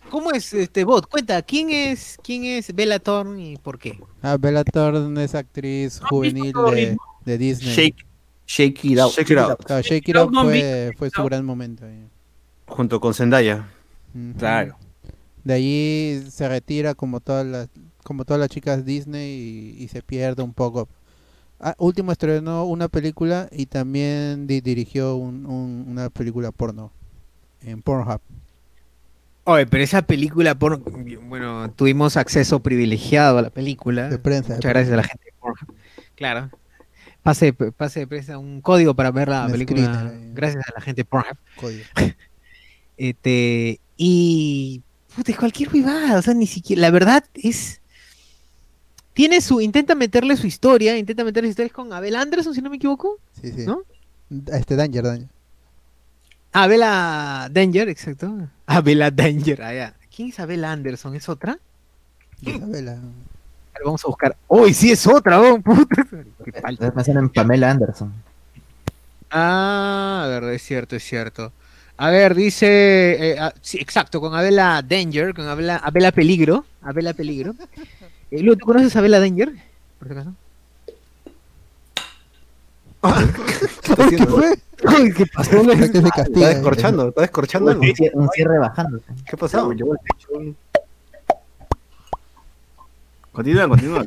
¿Cómo 0.10 0.32
es 0.32 0.54
este 0.54 0.84
bot? 0.84 1.08
Cuenta, 1.08 1.42
¿quién 1.42 1.70
es 1.70 2.18
quién 2.22 2.44
es 2.44 2.74
Bella 2.76 3.00
Thorne 3.00 3.52
y 3.52 3.58
por 3.58 3.80
qué? 3.80 3.98
Ah, 4.22 4.36
Bella 4.38 4.66
Thorne 4.66 5.24
es 5.24 5.36
actriz 5.36 6.02
juvenil 6.10 6.52
de, 6.52 6.98
de 7.24 7.38
Disney. 7.38 7.74
Shake, 7.74 8.06
shake 8.46 8.84
it 8.86 9.00
out. 9.00 9.12
Shake 9.14 9.32
it 9.32 9.38
out. 9.38 9.64
Claro, 9.64 9.82
Shake 9.82 10.10
It 10.10 10.16
No, 10.16 10.30
no, 10.30 10.44
fue, 10.44 10.92
fue 10.98 11.10
su 11.10 11.22
no. 11.22 11.26
gran 11.26 11.46
momento. 11.46 11.86
Junto 12.66 13.00
con 13.00 13.14
Zendaya. 13.14 13.70
Claro. 14.38 14.78
De 15.46 15.54
allí 15.54 16.24
se 16.30 16.50
retira 16.50 16.96
como 16.96 17.22
todas 17.22 17.46
las 17.46 17.70
como 18.04 18.26
todas 18.26 18.40
las 18.40 18.50
chicas 18.50 18.84
Disney 18.84 19.76
y, 19.78 19.84
y 19.84 19.88
se 19.88 20.02
pierde 20.02 20.44
un 20.44 20.54
poco. 20.54 20.90
Ah, 21.60 21.76
último 21.78 22.12
estrenó 22.12 22.64
una 22.66 22.88
película 22.88 23.50
y 23.52 23.66
también 23.66 24.48
di- 24.48 24.62
dirigió 24.62 25.16
un- 25.16 25.46
un- 25.46 25.86
una 25.90 26.10
película 26.10 26.52
porno 26.52 26.92
en 27.62 27.82
Pornhub. 27.82 28.22
Oye, 29.44 29.66
pero 29.66 29.84
esa 29.84 30.02
película, 30.04 30.56
por... 30.56 30.80
bueno, 31.28 31.72
tuvimos 31.72 32.18
acceso 32.18 32.60
privilegiado 32.62 33.40
a 33.40 33.42
la 33.42 33.50
película. 33.50 34.08
De 34.10 34.20
prensa. 34.20 34.50
de 34.50 34.56
Muchas 34.58 34.70
gracias 34.72 34.94
a 34.94 34.98
la 34.98 35.04
gente 35.04 35.26
de 35.26 35.34
Pornhub. 35.40 35.76
Claro. 36.16 36.50
Pase, 37.24 37.52
pase 37.54 38.02
de 38.02 38.08
presa 38.08 38.38
un 38.38 38.62
código 38.62 38.94
para 38.94 39.12
ver 39.12 39.28
la 39.28 39.48
película. 39.48 40.10
ahí. 40.10 40.32
Gracias 40.34 40.64
a 40.68 40.72
la 40.76 40.82
gente 40.82 41.02
de 41.02 41.06
Pornhub. 41.06 41.38
Código. 41.58 41.84
Este, 42.98 43.80
y 43.96 44.82
puta, 45.16 45.34
cualquier 45.38 45.70
huevada, 45.74 46.20
o 46.20 46.22
sea, 46.22 46.34
ni 46.34 46.48
siquiera, 46.48 46.82
la 46.82 46.92
verdad 46.92 47.24
es 47.34 47.79
tiene 49.14 49.42
su 49.42 49.62
intenta 49.62 49.96
meterle 49.96 50.38
su 50.38 50.48
historia, 50.48 50.98
intenta 50.98 51.24
meterle 51.24 51.48
su 51.48 51.52
historia 51.52 51.68
es 51.68 51.74
con 51.74 51.92
Abel 51.94 52.16
Anderson, 52.16 52.54
si 52.54 52.62
no 52.62 52.70
me 52.70 52.78
equivoco. 52.78 53.20
Sí, 53.42 53.52
sí. 53.52 53.66
¿No? 53.66 53.84
Este 54.52 54.76
Danger, 54.76 55.04
Danger. 55.04 55.30
Ah, 56.52 56.64
Abela 56.64 57.50
Danger, 57.52 57.90
exacto. 57.90 58.50
Abela 58.66 59.12
Danger, 59.12 59.62
ah, 59.62 59.74
ya. 59.74 59.94
¿Quién 60.16 60.30
es 60.30 60.40
Abel 60.40 60.66
Anderson? 60.66 61.16
¿Es 61.16 61.30
otra? 61.30 61.60
Isabela. 62.42 63.00
Vamos 63.84 64.04
a 64.04 64.08
buscar. 64.08 64.36
¡Uy, 64.48 64.74
sí 64.74 64.92
es 64.92 65.08
otra! 65.08 65.40
oh, 65.40 65.60
puta! 65.62 66.06
Qué 66.44 66.52
falta. 66.52 66.94
En 67.08 67.30
Pamela 67.30 67.72
Anderson. 67.72 68.14
Ah, 69.32 70.24
a 70.26 70.28
ver, 70.28 70.44
es 70.56 70.64
cierto, 70.64 70.96
es 70.96 71.04
cierto. 71.04 71.52
A 71.98 72.10
ver, 72.10 72.34
dice, 72.34 73.32
eh, 73.32 73.38
ah, 73.40 73.54
sí, 73.62 73.78
exacto, 73.78 74.22
con 74.22 74.34
Abela 74.34 74.82
Danger, 74.82 75.34
con 75.34 75.48
Abela, 75.48 75.78
Abela 75.78 76.12
Peligro, 76.12 76.66
Abela 76.82 77.14
Peligro. 77.14 77.56
Eh, 78.32 78.42
Lu, 78.44 78.56
¿tú 78.56 78.66
conoces 78.66 78.96
a 78.96 79.00
Abela 79.00 79.20
Danger? 79.20 79.54
Por 79.98 80.08
si 80.08 80.14
acaso. 80.14 80.34
¿Qué 84.10 84.26
fue? 84.26 84.54
Uy, 85.02 85.14
¿qué 85.14 85.26
pasó? 85.26 85.64
Se 85.64 85.72
Está 85.86 86.10
castiga. 86.12 86.48
descorchando, 86.50 87.08
está 87.10 87.22
descorchando. 87.22 87.72
Un 87.72 87.82
cier- 87.82 88.12
un 88.14 88.30
cierre 88.30 88.60
bajándose. 88.60 89.06
¿Qué 89.30 89.38
pasó? 89.38 89.64
Continúa, 93.32 93.68
continúa. 93.68 94.06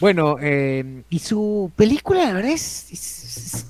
Bueno, 0.00 0.36
eh, 0.40 1.04
y 1.10 1.18
su 1.20 1.70
película, 1.76 2.24
la 2.26 2.32
verdad, 2.32 2.50
es, 2.50 2.90
es- 2.92 3.36
es- 3.36 3.66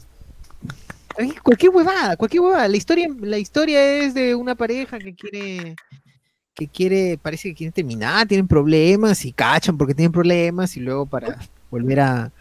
es 1.19 1.41
cualquier 1.43 1.73
huevada, 1.75 2.17
cualquier 2.17 2.43
huevada. 2.43 2.69
La 2.69 2.77
historia, 2.77 3.07
la 3.21 3.37
historia 3.39 3.85
es 3.99 4.15
de 4.15 4.35
una 4.35 4.55
pareja 4.55 4.99
que 4.99 5.15
quiere, 5.15 5.77
que 6.55 6.69
quiere, 6.69 7.19
parece 7.21 7.49
que 7.49 7.55
quieren 7.55 7.73
terminar, 7.73 8.27
tienen 8.27 8.47
problemas 8.47 9.25
y 9.25 9.33
cachan 9.33 9.77
porque 9.79 9.95
tienen 9.95 10.13
problemas 10.13 10.77
y 10.77 10.81
luego 10.81 11.07
para 11.07 11.39
volver 11.71 12.01
a, 12.01 12.33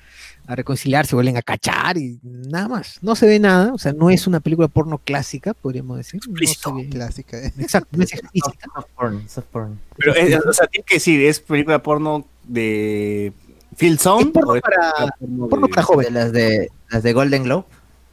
a 0.48 0.56
reconciliarse 0.56 1.16
vuelven 1.16 1.38
a 1.38 1.42
cachar 1.42 1.98
y 1.98 2.20
nada 2.24 2.68
más. 2.68 3.00
No 3.02 3.16
se 3.16 3.26
ve 3.26 3.40
nada, 3.40 3.74
o 3.74 3.78
sea, 3.78 3.94
no 3.94 4.10
es 4.10 4.28
una 4.28 4.42
película 4.42 4.68
porno 4.68 4.98
clásica, 4.98 5.54
podríamos 5.54 5.98
decir. 5.98 6.20
No 6.28 6.34
ve- 6.76 6.90
Clásica. 6.90 7.38
¿eh? 7.40 7.54
Exacto, 7.58 7.90
no 7.98 8.04
es 8.04 8.14
explícita. 8.14 8.68
Soft 8.76 8.88
porn, 8.96 9.30
soft 9.30 9.46
porn. 9.48 9.80
Pero, 9.98 10.16
eh, 10.16 10.38
o 10.46 10.54
sea, 10.54 10.68
tiene 10.68 10.84
que 10.86 10.96
decir, 10.96 11.22
¿es 11.26 11.40
película 11.40 11.82
porno 11.82 12.26
de 12.44 13.32
Phil? 13.78 13.94
Es 13.94 14.04
porno 14.04 14.52
o 14.52 14.56
es 14.56 14.62
para- 14.62 15.16
porno 15.20 15.48
porno 15.48 15.68
de- 15.68 15.72
para 15.74 15.84
joven. 15.84 16.06
De 16.08 16.12
las 16.12 16.32
de 16.34 16.70
las 16.90 17.04
de 17.04 17.14
Golden 17.14 17.44
Globe, 17.44 17.66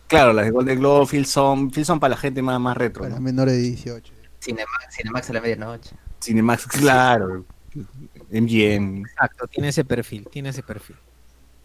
Claro, 0.07 0.33
las 0.33 0.47
de 0.47 0.53
Golden 0.53 0.79
Globe, 0.79 1.07
Phil 1.07 1.27
Sound. 1.27 1.71
Phil 1.75 1.85
Sound 1.85 2.01
para 2.01 2.13
la 2.13 2.17
gente 2.17 2.41
más, 2.41 2.59
más 2.61 2.77
retro. 2.77 3.03
Para 3.03 3.17
¿no? 3.17 3.21
menores 3.21 3.55
de 3.55 3.61
18. 3.61 4.13
Cinemax, 4.41 4.95
Cinemax 4.97 5.31
a 5.31 5.33
la 5.35 5.41
medianoche. 5.41 5.97
Cinemax, 6.23 6.67
claro. 6.67 7.45
MGM. 8.31 9.01
Exacto, 9.07 9.47
tiene 9.47 9.69
ese 9.69 9.85
perfil, 9.85 10.27
tiene 10.31 10.49
ese 10.51 10.63
perfil. 10.63 10.97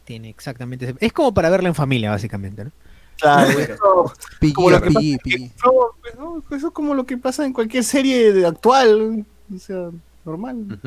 Tiene 0.05 0.29
exactamente 0.29 0.85
ese 0.85 0.95
Es 0.99 1.13
como 1.13 1.33
para 1.33 1.49
verla 1.49 1.69
en 1.69 1.75
familia, 1.75 2.09
básicamente, 2.11 2.65
¿no? 2.65 2.71
Claro, 3.19 3.49
eso, 3.59 4.13
Como 4.53 4.69
lo 4.71 4.81
que 4.81 4.89
no, 4.89 6.43
pues, 6.47 6.59
eso 6.59 6.67
es 6.67 6.73
como 6.73 6.93
lo 6.93 7.05
que 7.05 7.17
pasa 7.17 7.45
en 7.45 7.53
cualquier 7.53 7.83
serie 7.83 8.33
de- 8.33 8.45
actual. 8.45 9.25
O 9.53 9.59
sea, 9.59 9.89
normal. 10.25 10.79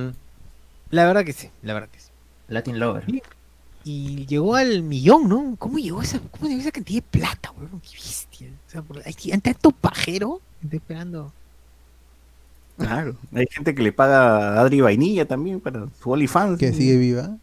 La 0.91 1.07
verdad 1.07 1.25
que 1.25 1.33
sí, 1.33 1.51
la 1.63 1.73
verdad 1.75 1.89
que 1.89 2.01
sí. 2.01 2.11
Latin 2.49 2.79
Lover. 2.79 3.05
Y 3.85 4.27
llegó 4.27 4.57
al 4.57 4.83
millón, 4.83 5.29
¿no? 5.29 5.55
¿Cómo 5.59 5.79
llegó 5.79 6.03
esa, 6.03 6.19
cómo 6.19 6.49
llegó 6.49 6.61
esa 6.61 6.73
cantidad 6.73 7.03
de 7.03 7.19
plata, 7.19 7.53
weón? 7.53 7.81
Qué 7.81 7.97
bestia. 7.97 8.49
O 8.67 8.71
sea, 8.71 8.83
por- 8.83 8.99
hay, 8.99 9.15
hay 9.33 9.39
tanto 9.39 9.71
pajero. 9.71 10.41
Estoy 10.63 10.79
esperando. 10.79 11.33
Claro. 12.79 13.17
Hay 13.35 13.47
gente 13.51 13.75
que 13.75 13.83
le 13.83 13.93
paga 13.93 14.55
a 14.59 14.61
Adri 14.61 14.81
Vainilla 14.81 15.27
también 15.27 15.61
para 15.61 15.87
su 16.01 16.11
OnlyFans. 16.11 16.59
Que 16.59 16.73
sigue 16.73 16.97
viva. 16.97 17.37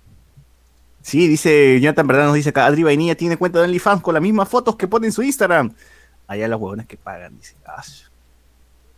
Sí, 1.02 1.28
dice 1.28 1.80
Jonathan 1.82 2.08
Verdad 2.08 2.26
nos 2.28 2.36
dice 2.36 2.50
acá, 2.50 2.66
Adri 2.66 2.84
Vainilla 2.84 3.16
tiene 3.16 3.36
cuenta 3.38 3.60
de 3.60 3.66
OnlyFans 3.66 4.02
con 4.02 4.14
las 4.14 4.24
mismas 4.24 4.48
fotos 4.48 4.76
que 4.76 4.88
pone 4.88 5.08
en 5.08 5.14
su 5.14 5.22
Instagram. 5.24 5.74
Allá 6.28 6.48
los 6.48 6.60
huevones 6.62 6.86
que 6.88 6.96
pagan, 6.98 7.36
dice. 7.38 7.56
"Ah, 7.66 7.82
sh-". 7.84 8.10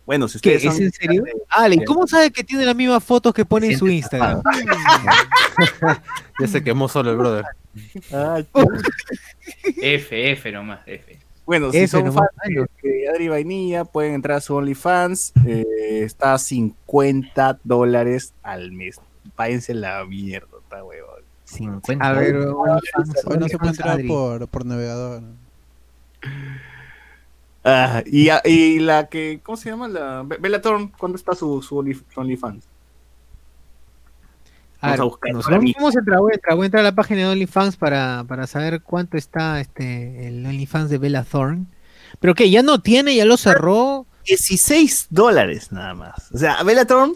Bueno, 0.06 0.28
si 0.28 0.38
¿Qué? 0.38 0.56
ustedes 0.56 0.64
¿Es 0.64 0.74
son- 0.74 0.82
en 0.84 0.92
serio? 0.92 1.24
Ale, 1.48 1.84
¿cómo 1.84 2.06
sabe 2.06 2.30
que 2.30 2.44
tiene 2.44 2.64
las 2.64 2.76
mismas 2.76 3.02
fotos 3.02 3.34
que 3.34 3.44
pone 3.44 3.72
en 3.72 3.78
su 3.78 3.88
Instagram? 3.88 4.42
Ya 6.38 6.46
se 6.46 6.62
quemó 6.62 6.86
solo 6.88 7.10
el 7.12 7.16
brother. 7.16 7.44
F, 9.82 10.30
F 10.32 10.52
nomás, 10.52 10.80
F. 10.86 11.18
Bueno, 11.46 11.70
si 11.70 11.78
son 11.86 12.00
fans 12.12 12.28
de 12.82 13.08
Adri 13.08 13.28
Vainilla, 13.28 13.84
pueden 13.84 14.14
entrar 14.14 14.38
a 14.38 14.40
su 14.40 14.54
OnlyFans. 14.54 15.32
eh, 15.46 15.64
está 16.02 16.34
a 16.34 16.38
50 16.38 17.60
dólares 17.64 18.34
al 18.42 18.72
mes. 18.72 19.00
Páguense 19.36 19.72
la 19.74 20.04
mierda, 20.04 20.48
está 20.62 20.82
huevón. 20.84 21.22
50. 21.44 22.04
A 22.04 22.12
ver, 22.12 22.36
OnlyFans, 22.36 23.24
Hoy 23.26 23.38
no 23.38 23.48
se 23.48 23.56
puede 23.58 23.70
OnlyFans 23.70 23.78
entrar 23.78 24.06
por, 24.08 24.48
por 24.48 24.66
navegador. 24.66 25.22
Ah, 27.64 28.02
y, 28.06 28.28
a- 28.28 28.42
y 28.44 28.78
la 28.78 29.08
que, 29.08 29.40
¿cómo 29.42 29.56
se 29.56 29.70
llama? 29.70 29.88
La 29.88 30.22
Be- 30.24 30.36
Bellator, 30.38 30.90
¿cuándo 30.98 31.16
está 31.16 31.34
su, 31.34 31.62
su 31.62 31.76
Only- 31.76 32.02
OnlyFans? 34.86 34.88
A 34.88 34.90
ver, 34.90 34.98
Vamos 34.98 35.00
a 35.00 35.04
buscar 35.04 35.32
nos- 35.32 35.44
para 35.44 35.58
mí. 35.60 35.72
vamos 35.76 35.96
a 35.96 35.98
entrar, 35.98 36.18
voy 36.20 36.32
a 36.32 36.34
entrar, 36.34 36.56
voy 36.56 36.64
a 36.64 36.66
entrar 36.66 36.80
a 36.80 36.84
la 36.84 36.94
página 36.94 37.20
de 37.20 37.26
OnlyFans 37.28 37.76
para, 37.76 38.24
para 38.28 38.46
saber 38.46 38.82
cuánto 38.82 39.16
está 39.16 39.60
este 39.60 40.28
el 40.28 40.44
OnlyFans 40.46 40.90
de 40.90 40.98
Bella 40.98 41.24
Thorne. 41.24 41.66
Pero 42.20 42.34
que 42.34 42.50
ya 42.50 42.62
no 42.62 42.80
tiene, 42.80 43.14
ya 43.14 43.24
lo 43.24 43.36
cerró. 43.36 44.06
16 44.26 45.06
dólares 45.10 45.70
nada 45.72 45.94
más. 45.94 46.30
O 46.32 46.38
sea, 46.38 46.62
Bellator, 46.62 47.12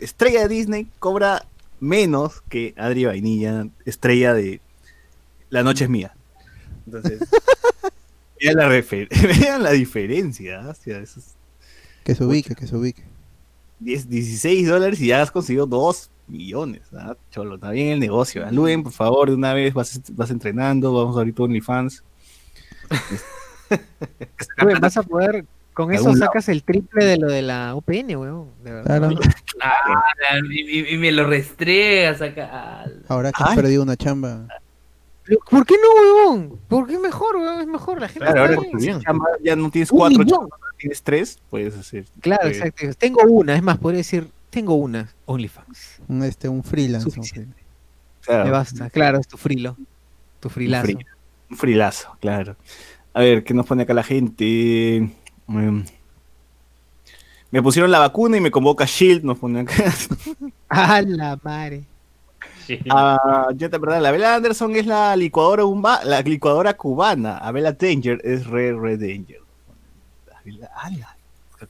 estrella 0.00 0.40
de 0.42 0.48
Disney, 0.48 0.86
cobra 0.98 1.44
menos 1.80 2.40
que 2.48 2.72
Adri 2.78 3.04
Vainilla, 3.04 3.66
estrella 3.84 4.32
de 4.32 4.60
La 5.50 5.62
Noche 5.62 5.84
es 5.84 5.90
Mía. 5.90 6.14
Entonces, 6.86 7.20
vean 8.40 8.56
la, 8.56 8.68
refer- 8.68 9.08
vean 9.40 9.62
la 9.62 9.72
diferencia. 9.72 10.60
O 10.68 10.74
sea, 10.74 10.98
esos 11.00 11.34
Que 12.04 12.14
se 12.14 12.24
ubique, 12.24 12.54
que 12.54 12.66
se 12.66 12.76
ubique. 12.76 13.02
10, 13.80 14.08
16 14.08 14.66
dólares 14.68 15.00
y 15.00 15.08
ya 15.08 15.20
has 15.20 15.30
conseguido 15.30 15.66
2 15.66 16.08
millones. 16.28 16.82
¿ah? 16.94 17.14
Cholo, 17.30 17.56
está 17.56 17.70
bien 17.70 17.88
el 17.88 18.00
negocio. 18.00 18.44
¿ah? 18.46 18.50
Luen, 18.50 18.82
por 18.82 18.92
favor, 18.92 19.28
de 19.28 19.34
una 19.36 19.54
vez 19.54 19.72
vas, 19.74 20.00
vas 20.12 20.30
entrenando, 20.30 20.92
vamos 20.92 21.16
ahorita 21.16 21.42
a 21.42 21.44
OnlyFans. 21.46 22.02
Güey, 24.62 24.78
vas 24.80 24.96
a 24.96 25.02
poder, 25.02 25.44
con 25.74 25.92
eso 25.92 26.04
lado. 26.04 26.16
sacas 26.18 26.48
el 26.48 26.62
triple 26.62 27.04
de 27.04 27.16
lo 27.18 27.26
de 27.28 27.42
la 27.42 27.74
OPN, 27.74 28.16
weón. 28.16 28.50
De 28.62 28.72
verdad. 28.72 29.00
Claro. 29.00 29.20
Ah, 29.60 30.02
y, 30.50 30.96
me 30.96 31.10
lo 31.12 31.26
restregas 31.26 32.22
acá. 32.22 32.84
Ahora 33.08 33.32
que 33.32 33.42
Ay. 33.42 33.50
has 33.50 33.56
perdido 33.56 33.82
una 33.82 33.96
chamba. 33.96 34.46
¿Por 35.50 35.66
qué 35.66 35.74
no, 35.74 36.30
weón? 36.30 36.60
¿Por 36.68 36.86
qué 36.86 36.94
es 36.94 37.00
mejor, 37.00 37.36
weón? 37.36 37.60
Es 37.60 37.66
mejor, 37.66 38.00
la 38.00 38.08
gente 38.08 38.24
Claro, 38.24 38.40
ahora 38.54 38.78
si 38.78 39.00
chamba 39.00 39.26
ya 39.42 39.56
no 39.56 39.70
tienes 39.70 39.90
Un 39.90 39.98
4 39.98 40.18
millón. 40.20 40.48
tienes 40.78 41.02
3, 41.02 41.38
puedes 41.50 41.76
hacer. 41.76 42.04
Claro, 42.20 42.42
puedes- 42.42 42.58
exacto. 42.58 42.86
Tengo 42.98 43.22
una, 43.24 43.56
es 43.56 43.62
más, 43.62 43.78
podría 43.78 43.98
decir, 43.98 44.28
tengo 44.50 44.74
una 44.74 45.12
OnlyFans. 45.24 45.95
Un, 46.08 46.22
este, 46.22 46.48
un 46.48 46.62
freelance. 46.62 47.08
un 47.18 47.54
claro, 48.20 48.44
Me 48.44 48.50
basta. 48.50 48.90
Claro, 48.90 49.18
es 49.18 49.26
tu 49.28 49.36
frilo. 49.36 49.76
Tu 50.40 50.48
frilazo. 50.48 50.84
free. 50.84 50.98
Un 51.50 51.56
frilazo, 51.56 52.16
claro. 52.20 52.56
A 53.14 53.20
ver, 53.20 53.44
¿qué 53.44 53.54
nos 53.54 53.66
pone 53.66 53.82
acá 53.84 53.94
la 53.94 54.02
gente? 54.02 55.08
Mm. 55.46 55.80
Me 57.50 57.62
pusieron 57.62 57.90
la 57.90 58.00
vacuna 58.00 58.36
y 58.36 58.40
me 58.40 58.50
convoca 58.50 58.84
Shield, 58.84 59.24
nos 59.24 59.38
pone 59.38 59.60
acá. 59.60 59.72
A 60.68 61.00
la 61.02 61.38
madre. 61.42 61.84
Ah, 62.90 63.46
yo 63.54 63.70
te 63.70 63.78
verdad, 63.78 64.00
la 64.02 64.10
Bella 64.10 64.34
Anderson 64.34 64.74
es 64.74 64.86
la 64.86 65.14
licuadora 65.14 65.62
umba- 65.64 66.02
la 66.02 66.20
licuadora 66.22 66.76
cubana. 66.76 67.38
Abela 67.38 67.70
Danger 67.72 68.20
es 68.24 68.44
Red 68.44 68.74
Red 68.76 68.98
Danger. 68.98 69.38
Abela- 70.34 70.70
ala, 70.74 71.16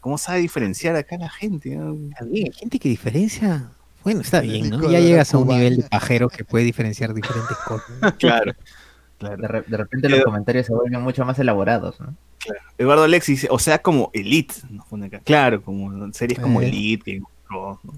¿Cómo 0.00 0.16
sabe 0.16 0.38
diferenciar 0.40 0.96
acá 0.96 1.18
la 1.18 1.28
gente? 1.28 1.78
hay 2.18 2.50
gente 2.52 2.78
que 2.78 2.88
diferencia. 2.88 3.70
Bueno, 4.06 4.20
está 4.20 4.40
bien, 4.40 4.70
¿no? 4.70 4.88
Ya 4.88 5.00
llegas 5.00 5.34
a 5.34 5.38
un 5.38 5.44
Cubana. 5.46 5.58
nivel 5.64 5.76
de 5.78 5.88
pajero 5.88 6.28
que 6.28 6.44
puede 6.44 6.64
diferenciar 6.64 7.12
diferentes 7.12 7.56
cosas. 7.58 7.90
Claro. 8.18 8.52
De, 8.52 8.56
claro. 9.18 9.48
re- 9.48 9.64
de 9.66 9.76
repente 9.78 10.08
los 10.08 10.22
comentarios 10.22 10.66
se 10.66 10.72
vuelven 10.72 11.02
mucho 11.02 11.24
más 11.24 11.36
elaborados, 11.40 11.98
¿no? 12.00 12.14
Eduardo 12.78 13.02
Alexis 13.02 13.40
dice, 13.40 13.48
o 13.50 13.58
sea, 13.58 13.80
como 13.82 14.10
Elite. 14.14 14.54
nos 14.70 14.86
pone 14.86 15.06
acá. 15.06 15.18
Claro, 15.24 15.60
como 15.60 16.12
series 16.12 16.38
como 16.38 16.62
Eh. 16.62 16.68
Elite. 16.68 17.14
Game 17.14 17.26
of 17.50 17.82
¿no? 17.82 17.92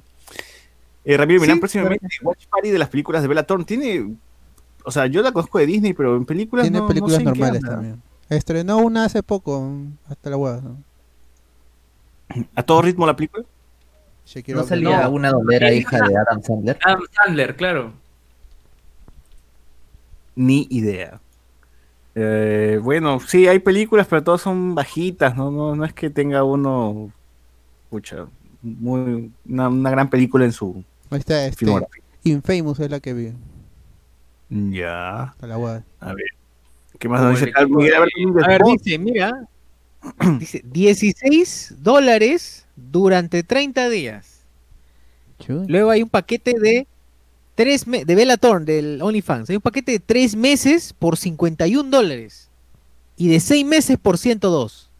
Eh, 1.04 1.16
Ramiro 1.18 1.40
Milán, 1.42 1.56
Sí, 1.56 1.60
próximamente 1.60 2.06
Watch 2.22 2.46
Party 2.46 2.70
de 2.70 2.78
las 2.78 2.88
películas 2.88 3.20
de 3.20 3.28
Bella 3.28 3.42
Thorne. 3.42 3.64
Tiene. 3.66 4.14
O 4.84 4.90
sea, 4.90 5.06
yo 5.06 5.20
la 5.20 5.32
conozco 5.32 5.58
de 5.58 5.66
Disney, 5.66 5.92
pero 5.92 6.16
en 6.16 6.24
películas. 6.24 6.64
Tiene 6.64 6.78
no- 6.78 6.84
no 6.84 6.88
películas 6.88 7.18
sé 7.18 7.24
normales 7.24 7.60
también. 7.62 8.02
Estrenó 8.30 8.78
una 8.78 9.04
hace 9.04 9.22
poco, 9.22 9.70
hasta 10.08 10.30
la 10.30 10.36
hueá. 10.38 10.60
¿no? 10.62 10.78
¿A 12.54 12.62
todo 12.62 12.80
ritmo 12.82 13.06
la 13.06 13.14
película? 13.16 13.44
Shakira 14.28 14.58
¿No 14.58 14.64
salía 14.66 15.04
No. 15.04 15.10
una 15.10 15.30
donde 15.30 15.56
era 15.56 15.72
hija 15.72 15.98
de 16.06 16.14
Adam 16.14 16.42
Sandler? 16.42 16.78
Adam 16.84 17.00
Sandler, 17.10 17.56
claro. 17.56 17.92
Ni 20.36 20.66
idea. 20.70 21.18
Eh, 22.14 22.78
bueno, 22.82 23.20
sí, 23.20 23.48
hay 23.48 23.58
películas, 23.58 24.06
pero 24.06 24.22
todas 24.22 24.42
son 24.42 24.74
bajitas, 24.74 25.34
¿no? 25.34 25.50
No, 25.50 25.74
no 25.74 25.84
es 25.84 25.94
que 25.94 26.10
tenga 26.10 26.44
uno, 26.44 27.10
pucha, 27.88 28.26
muy, 28.60 29.32
una, 29.48 29.68
una 29.68 29.90
gran 29.90 30.10
película 30.10 30.44
en 30.44 30.52
su 30.52 30.84
Ahí 31.10 31.20
está, 31.20 31.46
este, 31.46 31.56
filmografía. 31.60 32.02
Infamous 32.24 32.80
es 32.80 32.90
la 32.90 33.00
que 33.00 33.14
vi. 33.14 33.32
Ya, 34.50 35.22
Hasta 35.22 35.46
la 35.46 35.56
hueá. 35.56 35.82
a 36.00 36.12
ver. 36.12 36.26
¿Qué 36.98 37.08
más 37.08 37.22
nos 37.22 37.40
dice 37.40 37.52
A 37.56 37.64
ver, 38.48 38.60
dice, 38.66 38.98
mira. 38.98 39.32
Dice 40.38 40.62
16 40.64 41.76
dólares 41.78 42.67
durante 42.90 43.42
30 43.42 43.88
días. 43.88 44.44
Luego 45.48 45.90
hay 45.90 46.02
un 46.02 46.08
paquete 46.08 46.54
de 46.58 46.86
tres 47.54 47.84
de 47.86 48.14
Bellatorn, 48.14 48.64
del 48.64 49.00
OnlyFans. 49.02 49.50
Hay 49.50 49.56
un 49.56 49.62
paquete 49.62 49.92
de 49.92 49.98
3 50.00 50.36
meses 50.36 50.92
por 50.92 51.16
51 51.16 51.90
dólares. 51.90 52.50
Y 53.16 53.28
de 53.28 53.40
6 53.40 53.64
meses 53.66 53.98
por 53.98 54.16
102. 54.18 54.90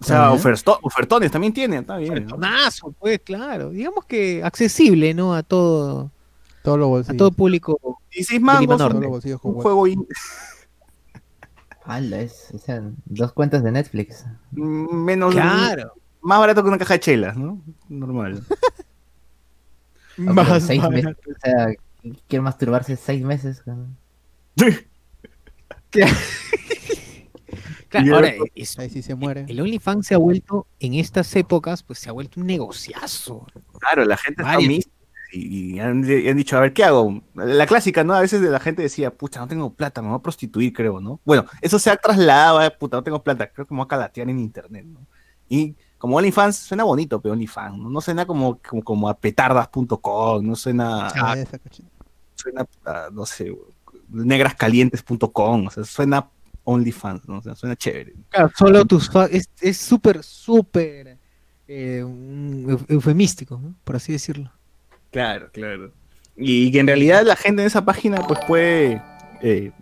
O 0.00 0.04
sea, 0.04 0.26
Ah, 0.28 0.32
oferto- 0.32 0.78
ofertones 0.82 1.30
también 1.30 1.52
tiene, 1.52 1.78
está 1.78 1.96
bien. 1.98 2.26
¿no? 2.26 2.38
Pues 2.98 3.20
claro. 3.20 3.70
Digamos 3.70 4.04
que 4.06 4.42
accesible, 4.42 5.12
¿no? 5.12 5.34
A 5.34 5.42
todo, 5.42 6.10
Todos 6.62 6.78
los 6.78 7.10
a 7.10 7.14
todo 7.14 7.30
público. 7.32 7.78
16 8.10 8.40
mangos, 8.40 8.60
Lima 8.62 8.76
Todos 8.78 8.92
Norte. 8.92 9.02
los 9.04 9.10
bolsillos 9.10 9.40
con 9.40 9.54
un 9.56 9.60
juego 9.60 9.86
in- 9.86 10.06
Hala, 11.84 12.20
es, 12.20 12.48
o 12.54 12.58
sea, 12.58 12.82
dos 13.06 13.32
cuentas 13.32 13.62
de 13.62 13.72
Netflix. 13.72 14.24
Mm, 14.52 15.04
Menos. 15.04 15.32
Claro. 15.34 15.92
Más 16.22 16.38
barato 16.38 16.62
que 16.62 16.68
una 16.68 16.78
caja 16.78 16.94
de 16.94 17.00
chelas, 17.00 17.36
¿no? 17.36 17.62
Normal. 17.88 18.42
Ah, 20.18 20.32
Más 20.34 20.62
seis 20.64 20.82
barato. 20.82 20.90
meses, 21.08 21.16
o 21.34 21.40
sea, 21.40 21.68
quiere 22.28 22.42
masturbarse 22.42 22.94
seis 22.96 23.22
meses. 23.24 23.62
con- 23.62 23.96
Claro, 27.88 28.06
Y 28.06 28.10
ahora, 28.10 28.28
otro- 28.34 28.44
es- 28.54 28.78
Ahí 28.78 28.88
sí 28.90 29.02
se 29.02 29.14
muere. 29.14 29.46
el 29.48 29.60
OnlyFans 29.60 30.06
se 30.06 30.14
ha 30.14 30.18
vuelto, 30.18 30.66
en 30.78 30.94
estas 30.94 31.34
épocas, 31.36 31.82
pues 31.82 31.98
se 31.98 32.08
ha 32.08 32.12
vuelto 32.12 32.38
un 32.40 32.46
negociazo. 32.46 33.46
Claro, 33.80 34.04
la 34.04 34.16
gente 34.16 34.42
está 34.42 34.52
Varios. 34.54 34.68
mística 34.68 34.96
y, 35.32 35.74
y 35.76 35.80
han, 35.80 36.04
y 36.08 36.28
han 36.28 36.36
dicho, 36.36 36.56
a 36.56 36.60
ver, 36.60 36.72
¿qué 36.72 36.84
hago? 36.84 37.22
La 37.34 37.66
clásica, 37.66 38.04
¿no? 38.04 38.14
A 38.14 38.20
veces 38.20 38.40
la 38.42 38.60
gente 38.60 38.82
decía, 38.82 39.10
pucha, 39.12 39.40
no 39.40 39.48
tengo 39.48 39.72
plata, 39.74 40.02
me 40.02 40.08
voy 40.08 40.18
a 40.18 40.22
prostituir, 40.22 40.72
creo, 40.72 41.00
¿no? 41.00 41.20
Bueno, 41.24 41.46
eso 41.62 41.78
se 41.80 41.90
ha 41.90 41.96
trasladado, 41.96 42.60
a, 42.60 42.70
puta, 42.70 42.96
no 42.98 43.02
tengo 43.02 43.22
plata, 43.24 43.48
creo 43.50 43.66
que 43.66 43.74
me 43.74 43.78
voy 43.78 43.86
a 43.86 43.88
calatear 43.88 44.28
en 44.28 44.38
internet, 44.38 44.84
¿no? 44.84 45.00
Y 45.48 45.74
como 46.00 46.16
OnlyFans 46.16 46.56
suena 46.56 46.82
bonito, 46.84 47.20
pero 47.20 47.34
OnlyFans, 47.34 47.76
¿no? 47.78 47.90
No 47.90 48.00
suena 48.00 48.24
como, 48.24 48.58
como, 48.66 48.82
como 48.82 49.08
a 49.08 49.14
petardas.com, 49.18 50.46
no 50.46 50.56
suena, 50.56 51.08
Ah, 51.14 51.36
esa 51.36 51.58
cochina. 51.58 51.90
suena 52.34 52.66
a, 52.86 53.08
no 53.12 53.26
sé, 53.26 53.54
negrascalientes.com, 54.08 55.66
o 55.66 55.70
sea, 55.70 55.84
suena 55.84 56.26
OnlyFans, 56.64 57.28
¿no? 57.28 57.38
O 57.38 57.42
sea, 57.42 57.54
suena 57.54 57.76
chévere. 57.76 58.14
Claro, 58.30 58.50
solo 58.56 58.84
tus 58.86 59.10
es 59.30 59.50
es 59.60 59.76
súper, 59.76 60.22
súper 60.22 61.18
eh, 61.68 61.98
eufemístico, 62.88 63.60
¿no? 63.62 63.74
por 63.84 63.96
así 63.96 64.12
decirlo. 64.12 64.50
Claro, 65.10 65.50
claro. 65.52 65.92
Y 66.34 66.72
que 66.72 66.80
en 66.80 66.86
realidad 66.86 67.24
la 67.26 67.36
gente 67.36 67.60
en 67.60 67.66
esa 67.66 67.84
página 67.84 68.26
pues 68.26 68.40
puede, 68.46 69.02
eh, 69.42 69.72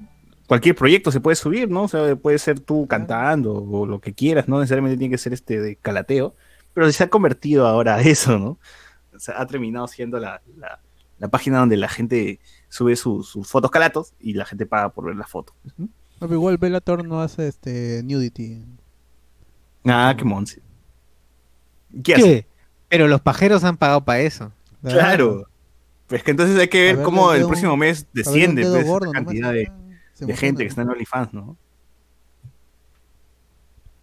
cualquier 0.48 0.74
proyecto 0.74 1.12
se 1.12 1.20
puede 1.20 1.36
subir, 1.36 1.70
¿no? 1.70 1.82
O 1.84 1.88
sea, 1.88 2.16
puede 2.16 2.38
ser 2.40 2.58
tú 2.58 2.86
cantando 2.88 3.54
o 3.54 3.86
lo 3.86 4.00
que 4.00 4.12
quieras, 4.14 4.48
no 4.48 4.58
necesariamente 4.58 4.98
tiene 4.98 5.12
que 5.12 5.18
ser 5.18 5.32
este 5.32 5.60
de 5.60 5.76
calateo, 5.76 6.34
pero 6.74 6.90
se 6.90 7.04
ha 7.04 7.08
convertido 7.10 7.66
ahora 7.68 7.94
a 7.96 8.00
eso, 8.00 8.36
¿no? 8.38 8.58
O 9.14 9.20
sea, 9.20 9.40
ha 9.40 9.46
terminado 9.46 9.86
siendo 9.86 10.18
la, 10.18 10.42
la- 10.56 10.80
la 11.18 11.28
página 11.28 11.58
donde 11.58 11.76
la 11.76 11.88
gente 11.88 12.38
sube 12.68 12.94
su- 12.96 13.22
sus 13.24 13.46
fotos 13.48 13.70
calatos 13.70 14.14
y 14.20 14.32
la 14.34 14.44
gente 14.44 14.66
paga 14.66 14.88
por 14.90 15.04
ver 15.06 15.16
las 15.16 15.28
fotos. 15.28 15.54
¿no? 15.76 15.84
No, 15.86 15.90
pero 16.20 16.34
igual 16.34 16.58
Bellator 16.58 17.04
no 17.06 17.20
hace 17.20 17.46
este 17.48 18.02
nudity. 18.04 18.64
Ah, 19.84 20.14
qué 20.16 20.24
monse. 20.24 20.60
¿Qué 22.04 22.14
hace? 22.14 22.46
Pero 22.88 23.08
los 23.08 23.20
pajeros 23.20 23.64
han 23.64 23.76
pagado 23.76 24.04
para 24.04 24.20
eso. 24.20 24.52
Claro. 24.82 25.48
Pues 26.06 26.22
que 26.22 26.30
entonces 26.30 26.58
hay 26.58 26.68
que 26.68 26.82
ver 26.94 27.02
cómo 27.02 27.32
el 27.32 27.40
dedo- 27.40 27.48
próximo 27.48 27.76
mes 27.76 28.06
desciende 28.12 28.62
pues, 28.62 28.86
gordo 28.86 29.06
nomás, 29.06 29.24
cantidad 29.24 29.52
de, 29.52 29.70
se 30.18 30.26
de 30.26 30.36
gente 30.36 30.62
que 30.62 30.68
está 30.68 30.82
en 30.82 30.90
OnlyFans, 30.90 31.32
¿no? 31.34 31.56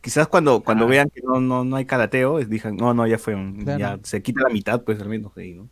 Quizás 0.01 0.28
cuando, 0.28 0.61
cuando 0.63 0.86
Ah. 0.86 0.89
vean 0.89 1.09
que 1.09 1.22
no, 1.22 1.39
no, 1.41 1.63
no 1.63 1.76
hay 1.76 1.86
calateo, 1.86 2.39
es- 2.39 2.49
digan, 2.49 2.76
no, 2.78 2.93
no, 2.93 3.07
ya 3.07 3.18
fue, 3.18 3.34
un- 3.36 3.63
Claro. 3.63 3.80
ya 3.80 3.99
se 4.03 4.22
quita 4.22 4.41
la 4.43 4.49
mitad, 4.49 4.82
pues 4.84 4.99
al 5.01 5.09
menos 5.09 5.34
de 5.36 5.43
ahí, 5.43 5.53
¿no? 5.53 5.68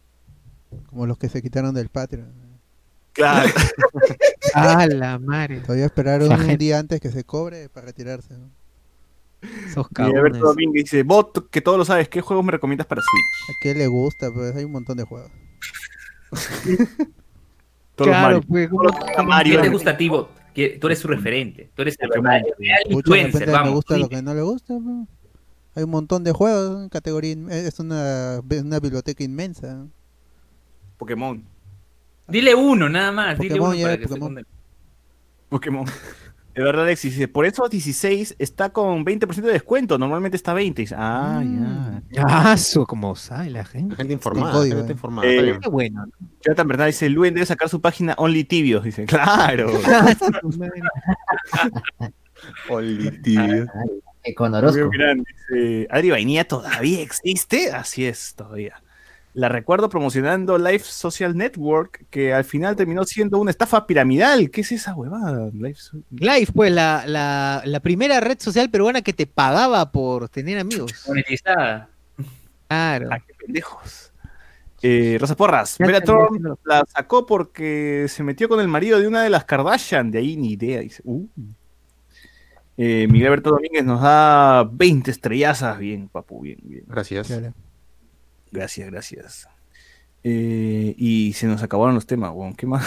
Como 0.87 1.05
los 1.05 1.17
que 1.19 1.29
se 1.29 1.41
quitaron 1.41 1.75
del 1.75 1.89
Patreon. 1.89 2.33
Claro. 3.13 3.47
¡Ah, 4.55 4.87
la 4.87 5.19
madre! 5.19 5.59
Todavía 5.61 5.85
esperaron 5.85 6.31
un 6.31 6.37
gente. 6.39 6.57
día 6.57 6.79
antes 6.79 6.99
que 6.99 7.11
se 7.11 7.23
cobre 7.23 7.69
para 7.69 7.85
retirarse. 7.87 8.33
¿no? 8.33 8.49
Esos 9.67 9.87
y 9.99 10.01
Alberto. 10.01 10.39
Domínguez 10.39 10.85
dice, 10.85 11.03
bot, 11.03 11.49
que 11.51 11.61
todo 11.61 11.77
lo 11.77 11.85
sabes, 11.85 12.09
¿qué 12.09 12.21
juegos 12.21 12.43
me 12.45 12.53
recomiendas 12.53 12.87
para 12.87 13.01
Switch? 13.01 13.49
¿A 13.49 13.53
qué 13.61 13.75
le 13.75 13.85
gusta? 13.87 14.31
Pues 14.33 14.55
hay 14.55 14.63
un 14.63 14.71
montón 14.71 14.97
de 14.97 15.03
juegos. 15.03 15.31
Todos 18.03 18.07
los 18.07 18.15
Claro, 18.15 18.35
Mario. 18.37 18.47
pues, 18.47 18.69
Todos 18.69 18.83
los 18.83 18.95
¿Qué 19.15 19.23
Mario. 19.23 19.61
te 19.61 19.69
gusta 19.69 19.89
a 19.91 19.97
ti, 19.97 20.09
Bot? 20.09 20.29
Que 20.53 20.69
Tú 20.79 20.87
eres 20.87 20.99
su 20.99 21.07
referente. 21.07 21.69
Tú 21.75 21.81
eres 21.81 21.97
el 21.99 22.09
real, 22.11 22.43
influencer, 22.89 23.49
vamos. 23.49 23.73
gusta 23.75 23.95
sí. 23.95 24.01
lo 24.01 24.09
que 24.09 24.21
no 24.21 24.33
le 24.33 24.41
gusta. 24.41 24.73
pues. 24.83 25.07
Hay 25.75 25.83
un 25.83 25.89
montón 25.89 26.23
de 26.23 26.31
juegos 26.31 26.83
en 26.83 26.89
categoría. 26.89 27.35
Es 27.49 27.79
una, 27.79 28.39
una 28.41 28.79
biblioteca 28.79 29.23
inmensa. 29.23 29.87
Pokémon. 30.97 31.43
Dile 32.27 32.53
uno, 32.53 32.87
nada 32.89 33.11
más. 33.11 33.37
Dile 33.39 33.55
Pokémon, 33.55 33.69
uno 33.71 33.77
ya, 33.79 33.85
para 33.85 33.97
que 33.97 34.03
se 34.03 34.09
Pokémon. 34.09 34.35
ponga- 34.35 34.45
Pokémon. 35.49 35.85
De 36.55 36.61
verdad, 36.63 36.83
Alexis 36.83 37.13
dice, 37.13 37.27
por 37.27 37.45
eso 37.47 37.67
16 37.67 38.35
está 38.37 38.69
con 38.71 39.03
20% 39.05 39.41
de 39.41 39.53
descuento, 39.53 39.97
normalmente 39.97 40.37
está 40.37 40.53
20. 40.53 40.83
Dice, 40.83 40.95
Ah, 40.97 41.41
Mm. 41.43 42.01
ya. 42.11 42.25
Ah, 42.27 42.57
su, 42.57 42.85
como 42.85 43.15
sabe 43.15 43.49
la 43.49 43.65
gente. 43.65 43.91
La 43.91 43.97
gente 43.97 44.13
informada, 44.13 44.51
código, 44.51 44.75
gente 44.77 44.91
eh. 44.91 44.95
informada. 44.95 45.27
Eh. 45.27 45.57
Qué 45.61 45.69
bueno. 45.69 46.05
¿no? 46.05 46.11
Jonathan 46.45 46.67
Bernal 46.67 46.87
dice, 46.87 47.09
Luen 47.09 47.33
debe 47.33 47.45
sacar 47.47 47.69
su 47.69 47.81
página 47.81 48.13
Only 48.17 48.43
Tibios. 48.43 48.83
Dice, 48.83 49.05
claro. 49.05 49.71
Only 52.69 53.11
Tibios. 53.21 53.67
Con 54.35 54.53
Orozco. 54.53 54.85
Muy 54.85 54.97
grande, 54.97 55.23
dice, 55.49 55.87
Adri 55.89 56.11
Vainilla 56.11 56.45
todavía 56.47 57.01
existe, 57.01 57.71
así 57.71 58.05
es, 58.05 58.35
todavía. 58.35 58.81
La 59.33 59.49
recuerdo 59.49 59.89
promocionando 59.89 60.59
Life 60.59 60.85
Social 60.85 61.35
Network, 61.35 62.05
que 62.11 62.33
al 62.33 62.43
final 62.43 62.75
terminó 62.75 63.03
siendo 63.03 63.39
una 63.39 63.49
estafa 63.49 63.87
piramidal. 63.87 64.51
¿Qué 64.51 64.61
es 64.61 64.71
esa 64.71 64.93
huevada? 64.93 65.49
Life 65.53 65.79
So- 65.79 65.97
pues, 66.53 66.71
la, 66.71 67.03
la, 67.07 67.63
la 67.65 67.79
primera 67.79 68.19
red 68.19 68.39
social 68.39 68.69
peruana 68.69 69.01
que 69.01 69.13
te 69.13 69.25
pagaba 69.25 69.91
por 69.91 70.29
tener 70.29 70.59
amigos. 70.59 71.05
Monetizada. 71.07 71.89
Claro. 72.67 73.09
Ah, 73.11 73.19
qué 73.19 73.33
pendejos. 73.33 74.11
Eh, 74.85 75.17
Rosa 75.19 75.35
Porras, 75.35 75.77
la 76.65 76.83
sacó 76.93 77.25
porque 77.25 78.05
se 78.09 78.21
metió 78.21 78.49
con 78.49 78.59
el 78.59 78.67
marido 78.67 78.99
de 78.99 79.07
una 79.07 79.23
de 79.23 79.29
las 79.29 79.45
Kardashian, 79.45 80.11
de 80.11 80.19
ahí 80.19 80.35
ni 80.35 80.51
idea. 80.51 80.81
Dice, 80.81 81.01
uh. 81.05 81.25
Eh, 82.75 83.07
Miguel 83.09 83.27
Alberto 83.27 83.51
Domínguez 83.51 83.85
nos 83.85 84.01
da 84.01 84.63
20 84.69 85.09
estrellazas. 85.09 85.79
Bien, 85.79 86.09
papu, 86.09 86.41
bien, 86.41 86.57
bien. 86.63 86.83
Gracias. 86.85 87.27
Claro. 87.27 87.53
Gracias, 88.53 88.89
gracias. 88.91 89.47
Eh, 90.23 90.93
y 90.97 91.33
se 91.33 91.47
nos 91.47 91.61
acabaron 91.63 91.95
los 91.95 92.05
temas, 92.05 92.31
weón. 92.33 92.53
¿Qué 92.53 92.65
más? 92.67 92.85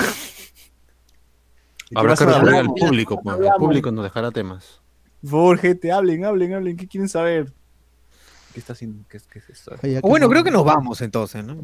¿Qué 1.88 1.94
Habrá 1.98 2.14
que 2.14 2.24
recurrir 2.24 2.54
al 2.54 2.66
público, 2.66 3.20
pues, 3.22 3.36
el 3.40 3.52
público 3.58 3.90
nos 3.90 4.04
dejará 4.04 4.30
temas. 4.30 4.80
Por 5.22 5.30
favor, 5.30 5.58
gente, 5.58 5.90
hablen, 5.92 6.24
hablen, 6.24 6.54
hablen. 6.54 6.76
¿Qué 6.76 6.86
quieren 6.86 7.08
saber? 7.08 7.52
¿Qué 8.54 8.60
está 8.60 8.72
haciendo? 8.72 9.04
¿Qué, 9.10 9.18
es- 9.18 9.26
qué 9.26 9.38
es 9.40 9.50
esto? 9.50 9.74
Oye, 9.82 9.98
O 10.02 10.08
bueno, 10.08 10.26
no- 10.26 10.30
creo 10.30 10.42
que 10.44 10.50
nos 10.50 10.64
vamos 10.64 11.02
entonces, 11.02 11.44
¿no? 11.44 11.56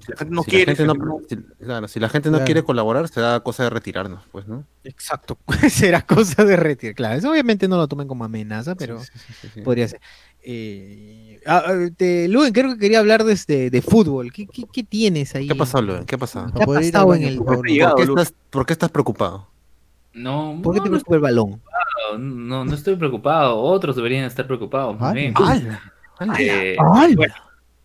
Si 0.00 0.12
la 0.12 0.16
gente 0.18 0.34
no 0.34 0.42
si, 0.44 0.50
quiere. 0.50 0.72
la 0.72 0.76
gente 0.76 0.84
no, 0.86 0.94
si 1.28 1.34
no- 1.36 1.42
si- 1.58 1.64
claro, 1.64 1.88
si 1.88 1.98
la 1.98 2.08
gente 2.08 2.28
no 2.28 2.36
Claro. 2.36 2.44
quiere 2.46 2.62
colaborar, 2.62 3.08
será 3.08 3.40
cosa 3.40 3.64
de 3.64 3.70
retirarnos, 3.70 4.22
pues, 4.30 4.46
¿no? 4.46 4.64
Exacto. 4.84 5.38
Será 5.70 6.02
cosa 6.02 6.44
de 6.44 6.56
retirar. 6.56 6.94
Claro, 6.94 7.18
eso 7.18 7.30
obviamente 7.32 7.66
no 7.66 7.78
lo 7.78 7.88
tomen 7.88 8.06
como 8.06 8.24
amenaza, 8.24 8.76
pero 8.76 9.00
Sí, 9.00 9.10
sí, 9.12 9.18
sí, 9.18 9.32
sí, 9.40 9.48
sí. 9.54 9.60
podría 9.62 9.88
ser. 9.88 10.00
Eh, 10.42 11.40
ah, 11.46 11.62
ah, 11.66 11.88
te- 11.96 12.28
Luen, 12.28 12.52
creo 12.52 12.72
que 12.74 12.78
quería 12.78 12.98
hablar 13.00 13.24
de, 13.24 13.32
este, 13.32 13.70
de 13.70 13.82
fútbol. 13.82 14.32
¿Qué, 14.32 14.46
qué, 14.46 14.64
qué 14.72 14.82
tienes 14.82 15.34
ahí? 15.34 15.46
¿Qué 15.46 15.52
ha 15.52 15.56
pasado, 15.56 15.82
Luen? 15.84 16.04
¿Qué 16.06 16.14
ha 16.14 16.18
pasado? 16.18 16.46
Para 16.46 16.56
¿Qué 16.58 16.62
ha 16.62 16.66
poder 16.66 16.82
ir 16.82 16.86
al 16.88 16.92
pasado 16.92 17.14
en 17.14 17.20
baño, 17.20 17.28
el- 17.32 17.36
por 17.38 17.46
favor, 17.46 17.56
¿Por 17.58 17.66
qué 17.66 17.70
no. 17.70 17.74
llegado, 17.74 17.94
¿Por 17.96 18.00
qué, 18.02 18.06
Lu? 18.06 18.18
estás, 18.18 18.34
por 18.50 18.66
qué 18.66 18.72
estás 18.72 18.90
preocupado? 18.90 19.46
No, 20.12 20.60
¿Por 20.62 20.74
qué 20.74 20.78
no, 20.78 20.84
te 20.84 20.90
no, 20.90 20.96
preocupa 20.96 21.16
el 21.16 21.22
balón? 21.22 21.60
no, 22.18 22.64
no 22.64 22.74
estoy 22.74 22.96
preocupado. 22.96 23.58
Otros 23.60 23.94
deberían 23.96 24.24
estar 24.24 24.46
preocupados. 24.46 24.96
Ah. 25.00 25.14
Eh, 26.38 26.76
bueno, 27.16 27.34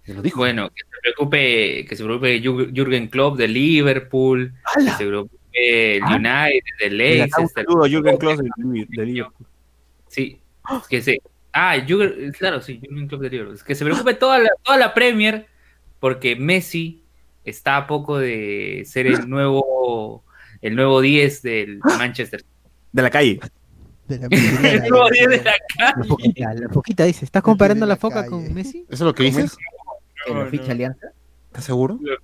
Me 0.07 0.13
lo 0.13 0.21
dijo. 0.21 0.37
bueno, 0.37 0.69
que 0.69 0.81
se 0.83 0.99
preocupe, 1.01 1.85
que 1.85 1.95
se 1.95 2.03
preocupe 2.03 2.41
Jür- 2.41 2.71
Jürgen 2.73 3.07
Klopp 3.07 3.37
de 3.37 3.47
Liverpool, 3.47 4.53
que 4.75 4.89
se 4.91 5.05
preocupe 5.05 5.97
el 5.97 6.03
United, 6.03 6.61
del 6.81 6.97
Le 6.97 7.17
da 7.17 7.23
un 7.25 7.29
Leicester. 7.29 7.65
saludo 7.65 7.85
a 7.85 7.87
Jürgen 7.89 8.17
Klopp 8.17 8.39
de, 8.39 8.85
de 8.89 9.05
Liverpool. 9.05 9.47
Sí, 10.07 10.39
que 10.89 11.01
se. 11.01 11.19
Ah, 11.57 11.77
Jürgen- 11.77 12.33
claro, 12.37 12.61
sí, 12.61 12.81
Jürgen 12.81 13.07
Klopp 13.07 13.21
de 13.21 13.29
Liverpool. 13.29 13.57
Que 13.65 13.75
se 13.75 13.85
preocupe 13.85 14.13
toda 14.15 14.39
la, 14.39 14.49
toda 14.61 14.77
la 14.77 14.93
Premier, 14.93 15.47
porque 16.01 16.35
Messi 16.35 17.01
está 17.45 17.77
a 17.77 17.87
poco 17.87 18.17
de 18.19 18.83
ser 18.85 19.07
el 19.07 19.29
nuevo, 19.29 20.25
el 20.61 20.75
nuevo 20.75 20.99
10 20.99 21.41
del 21.43 21.79
Manchester. 21.97 22.43
De 22.91 23.01
la 23.01 23.09
calle. 23.09 23.39
De 24.07 24.19
la 24.19 24.27
nuevo 24.89 25.05
la 25.05 25.09
10 25.11 25.29
de 25.29 25.43
la 25.43 25.53
La 25.97 26.03
foquita, 26.03 26.53
la 26.53 26.69
foquita 26.69 27.03
dice, 27.05 27.23
¿estás 27.23 27.41
comparando 27.41 27.85
la 27.85 27.93
la 27.93 27.97
foca 27.97 28.15
calle. 28.15 28.29
con 28.29 28.53
Messi? 28.53 28.79
¿Eso 28.89 28.93
es 28.93 28.99
lo 29.01 29.15
que 29.15 29.23
dices? 29.23 29.55
No, 30.27 30.45
ficha 30.47 30.65
no. 30.65 30.71
Alianza. 30.71 31.07
¿Estás 31.47 31.63
seguro? 31.63 31.97
La 32.03 32.17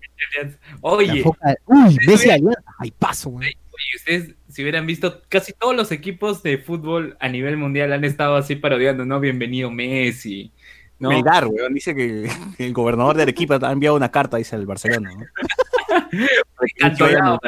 Oye, 0.82 1.24
foca- 1.24 1.56
Uy, 1.68 1.98
Messi 2.06 2.30
Alianza. 2.30 2.62
Ay, 2.80 2.92
paso, 2.92 3.30
güey. 3.30 3.56
Y 3.92 3.98
ustedes, 3.98 4.36
si 4.48 4.62
hubieran 4.62 4.86
visto, 4.86 5.22
casi 5.28 5.52
todos 5.52 5.76
los 5.76 5.92
equipos 5.92 6.42
de 6.44 6.58
fútbol 6.58 7.18
a 7.20 7.28
nivel 7.28 7.58
mundial 7.58 7.92
han 7.92 8.06
estado 8.06 8.38
así 8.38 8.56
parodiando, 8.56 9.06
¿no? 9.06 9.20
Bienvenido 9.20 9.70
Messi. 9.70 10.54
¿no? 10.98 11.10
Melgar, 11.10 11.48
weón. 11.48 11.74
Dice 11.74 11.94
que, 11.94 12.30
el 12.58 12.74
gobernador 12.74 13.18
de 13.18 13.24
Arequipa 13.24 13.60
ha 13.62 13.72
enviado 13.72 13.98
una 13.98 14.10
carta, 14.10 14.38
dice 14.38 14.56
al 14.56 14.66
Barcelona. 14.66 15.12
¿no? 15.12 15.26
Cantolao. 16.78 17.40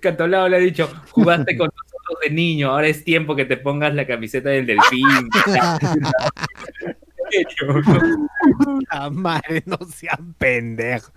Cantolao 0.00 0.48
le 0.48 0.56
ha 0.56 0.60
dicho, 0.60 0.88
jugaste 1.10 1.56
con 1.56 1.68
nosotros 1.68 2.18
de 2.24 2.30
niño, 2.30 2.70
ahora 2.70 2.88
es 2.88 3.04
tiempo 3.04 3.36
que 3.36 3.44
te 3.44 3.56
pongas 3.56 3.94
la 3.94 4.06
camiseta 4.06 4.48
del 4.48 4.66
delfín. 4.66 5.28
La 8.92 9.10
madre, 9.10 9.64
no 9.66 9.78
sean 9.92 10.34
pendejos. 10.38 11.12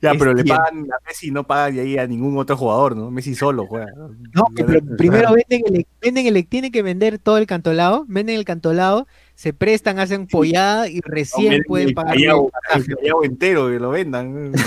Ya, 0.00 0.12
Es 0.12 0.18
pero 0.18 0.34
le 0.34 0.44
pagan 0.44 0.86
a 0.92 0.96
Messi, 1.06 1.30
no 1.30 1.44
pagan 1.44 1.78
ahí 1.78 1.96
a 1.96 2.06
ningún 2.06 2.36
otro 2.36 2.56
jugador, 2.56 2.94
¿no? 2.96 3.10
Messi 3.10 3.34
solo 3.34 3.66
juega. 3.66 3.86
No, 4.34 4.44
pero 4.54 4.80
primero 4.96 5.32
venden 5.32 5.74
el, 5.74 5.86
venden 6.02 6.26
el, 6.26 6.46
tienen 6.46 6.70
que 6.70 6.82
vender 6.82 7.18
todo 7.18 7.38
el 7.38 7.46
cantolado, 7.46 8.04
venden 8.06 8.36
el 8.36 8.44
cantolado, 8.44 9.06
se 9.34 9.54
prestan, 9.54 9.98
hacen 9.98 10.26
pollada 10.26 10.88
y 10.88 11.00
recién 11.00 11.62
pueden 11.66 11.94
pagar 11.94 12.16
el 12.16 12.22
Callao, 12.22 12.50
pasaje. 12.50 12.90
el 12.90 12.96
Callao 12.96 13.24
entero 13.24 13.68
que 13.68 13.78
lo 13.80 13.90
vendan. 13.90 14.52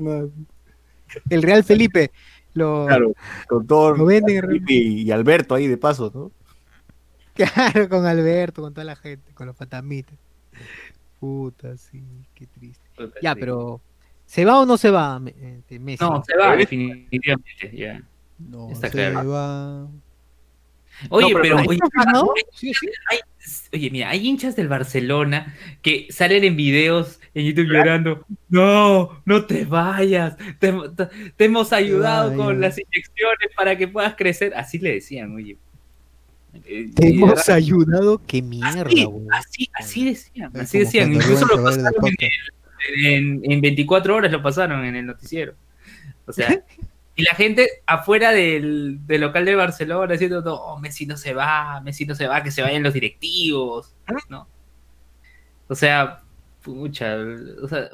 No. 0.00 0.30
El 1.30 1.42
Real 1.42 1.64
Felipe 1.64 2.10
lo 2.52 2.86
Claro, 2.86 3.12
con 3.48 3.66
todo 3.66 3.96
Lo 3.96 4.04
venden, 4.04 4.42
Felipe 4.42 4.72
y, 4.74 5.02
y 5.02 5.10
Alberto 5.10 5.54
ahí 5.54 5.66
de 5.66 5.78
paso, 5.78 6.10
¿no? 6.14 6.30
Claro, 7.34 7.88
con 7.88 8.04
Alberto, 8.04 8.62
con 8.62 8.74
toda 8.74 8.84
la 8.84 8.96
gente, 8.96 9.32
con 9.32 9.46
los 9.46 9.56
fantasmitas. 9.56 10.18
Puta, 11.20 11.76
sí, 11.76 12.02
qué 12.34 12.46
triste. 12.46 12.84
Ya, 13.22 13.34
Sí. 13.34 13.40
pero 13.40 13.80
¿se 14.26 14.44
va 14.44 14.60
o 14.60 14.66
no 14.66 14.76
se 14.76 14.90
va 14.90 15.18
Me- 15.18 15.34
este, 15.58 15.78
Messi? 15.78 16.04
No, 16.04 16.22
se 16.24 16.36
va, 16.36 16.54
definitivamente, 16.56 17.70
ya. 17.76 18.02
No, 18.38 18.70
Está 18.70 18.86
se 18.88 18.92
claro. 18.92 19.28
va. 19.30 19.88
Oye, 21.10 21.32
pero 21.40 21.56
oye, 21.58 21.68
hay- 21.70 21.78
Sí, 22.52 22.74
sí. 22.74 22.88
hay- 23.10 23.18
oye, 23.72 23.90
mira, 23.90 24.10
hay 24.10 24.26
hinchas 24.26 24.56
del 24.56 24.66
Barcelona 24.68 25.54
que 25.80 26.06
salen 26.10 26.42
en 26.44 26.56
videos 26.56 27.20
en 27.34 27.46
YouTube 27.46 27.66
llorando. 27.68 28.24
No, 28.48 29.22
no 29.24 29.44
te 29.46 29.64
vayas. 29.64 30.36
Te, 30.58 30.72
te- 30.96 31.30
te 31.36 31.44
hemos 31.44 31.72
ayudado 31.72 32.34
con 32.36 32.60
las 32.60 32.78
inyecciones 32.78 33.48
para 33.56 33.76
que 33.78 33.86
puedas 33.86 34.14
crecer. 34.16 34.52
Así 34.56 34.78
le 34.78 34.94
decían, 34.94 35.34
oye. 35.34 35.56
Eh, 36.66 36.90
Te 36.94 37.08
hemos 37.08 37.48
ayudado, 37.48 38.20
qué 38.26 38.42
mierda, 38.42 38.82
así, 38.82 39.08
así, 39.32 39.70
así 39.74 40.04
decían, 40.06 40.50
Es 40.54 40.60
así 40.62 40.78
decían. 40.78 41.12
Incluso 41.12 41.46
lo 41.46 41.62
pasaron 41.62 41.92
en, 43.04 43.40
en 43.44 43.60
24 43.60 44.16
horas 44.16 44.32
lo 44.32 44.42
pasaron 44.42 44.84
en 44.84 44.96
el 44.96 45.06
noticiero. 45.06 45.54
O 46.26 46.32
sea, 46.32 46.48
y 47.16 47.22
la 47.22 47.34
gente 47.34 47.68
afuera 47.86 48.32
del, 48.32 48.98
del 49.06 49.20
local 49.20 49.44
de 49.44 49.54
Barcelona 49.54 50.12
diciendo, 50.12 50.42
no, 50.42 50.78
Messi 50.78 51.06
no 51.06 51.16
se 51.16 51.34
va, 51.34 51.80
Messi 51.80 52.06
no 52.06 52.14
se 52.14 52.26
va, 52.26 52.42
que 52.42 52.50
se 52.50 52.62
vayan 52.62 52.82
los 52.82 52.94
directivos, 52.94 53.94
¿no? 54.28 54.48
O 55.68 55.74
sea, 55.74 56.22
pucha, 56.62 57.16
o 57.62 57.68
sea, 57.68 57.90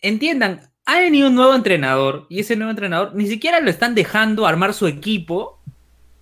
entiendan, 0.00 0.60
ha 0.86 1.00
venido 1.00 1.28
un 1.28 1.34
nuevo 1.34 1.54
entrenador 1.54 2.26
y 2.30 2.40
ese 2.40 2.56
nuevo 2.56 2.70
entrenador 2.70 3.14
ni 3.14 3.26
siquiera 3.26 3.60
lo 3.60 3.68
están 3.68 3.94
dejando 3.94 4.46
armar 4.46 4.72
su 4.72 4.86
equipo 4.86 5.57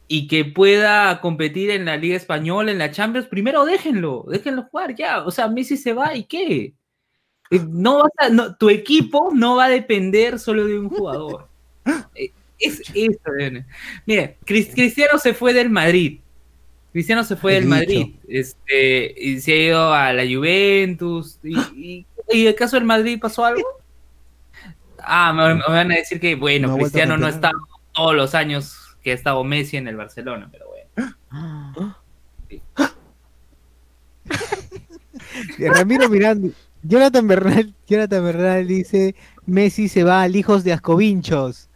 y 0.09 0.28
que 0.28 0.45
pueda 0.45 1.20
competir 1.20 1.70
en 1.70 1.85
la 1.85 1.97
Liga 1.97 2.16
Española, 2.16 2.70
en 2.70 2.78
la 2.78 2.91
Champions, 2.93 3.27
primero 3.27 3.65
déjenlo, 3.65 4.24
déjenlo 4.28 4.65
jugar 4.70 4.95
ya. 4.95 5.24
O 5.24 5.31
sea, 5.31 5.49
Messi 5.49 5.77
se 5.77 5.93
va 5.93 6.15
y 6.15 6.24
qué. 6.24 6.74
Eh, 7.51 7.61
No 7.69 7.99
vas 7.99 8.12
a- 8.19 8.28
no, 8.28 8.55
tu 8.57 8.70
equipo 8.70 9.31
no 9.35 9.57
va 9.57 9.66
a 9.66 9.69
depender 9.70 10.39
solo 10.39 10.65
de 10.65 10.78
un 10.78 10.89
jugador. 10.89 11.49
Eh, 12.15 12.33
Es 12.59 12.81
eso, 12.95 13.20
Cris- 14.47 14.73
Cristiano 14.74 15.19
se 15.19 15.35
fue 15.35 15.53
del 15.53 15.69
Madrid. 15.70 16.20
Cristiano 16.93 17.23
se 17.23 17.37
fue 17.37 17.57
El 17.59 17.65
del. 17.65 17.69
Madrid. 17.70 18.07
Este, 18.27 19.15
y 19.23 19.41
se 19.41 19.53
ha 19.53 19.57
ido 19.57 19.93
a 19.93 20.12
la 20.15 20.23
Juventus. 20.24 21.39
Y, 21.45 21.59
y, 21.77 22.07
y 22.33 22.41
en 22.43 22.47
el 22.49 22.55
caso 22.55 22.77
del 22.77 22.87
Madrid 22.87 23.19
pasó 23.20 23.45
algo. 23.45 23.62
Ah, 25.09 25.33
me, 25.33 25.55
me 25.55 25.62
van 25.69 25.93
a 25.93 25.97
decir 25.97 26.19
que, 26.19 26.35
bueno, 26.35 26.69
No 26.69 26.77
Cristiano 26.78 27.16
no 27.16 27.28
está 27.28 27.53
todos 27.93 28.15
los 28.16 28.35
años 28.35 28.74
que 29.07 29.12
ha 29.12 29.15
estado 29.15 29.45
Messi 29.45 29.77
en 29.77 29.87
el 29.87 29.95
Barcelona, 29.95 30.49
pero 30.51 30.66
bueno. 30.66 31.97
Ramiro 35.77 36.09
Miranda, 36.09 36.49
Jonathan 36.83 37.28
Bernal, 37.28 37.73
Jonathan 37.87 38.24
Bernal 38.24 38.66
dice, 38.66 39.15
Messi 39.47 39.89
se 39.89 40.03
va 40.03 40.23
al 40.23 40.35
Hijos 40.35 40.65
de 40.65 40.73
Ascovinchos. 40.73 41.70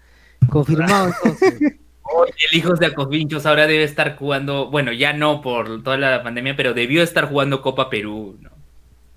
Confirmado 0.48 1.12
entonces. 1.14 1.54
Oye, 2.02 2.32
el 2.50 2.58
Hijos 2.58 2.80
de 2.80 2.86
Acovinchos 2.86 3.46
ahora 3.46 3.68
debe 3.68 3.84
estar 3.84 4.16
jugando, 4.16 4.68
bueno, 4.68 4.92
ya 4.92 5.12
no 5.12 5.40
por 5.40 5.84
toda 5.84 5.98
la 5.98 6.24
pandemia, 6.24 6.56
pero 6.56 6.74
debió 6.74 7.00
estar 7.00 7.28
jugando 7.28 7.62
Copa 7.62 7.88
Perú, 7.90 8.38
¿no? 8.40 8.50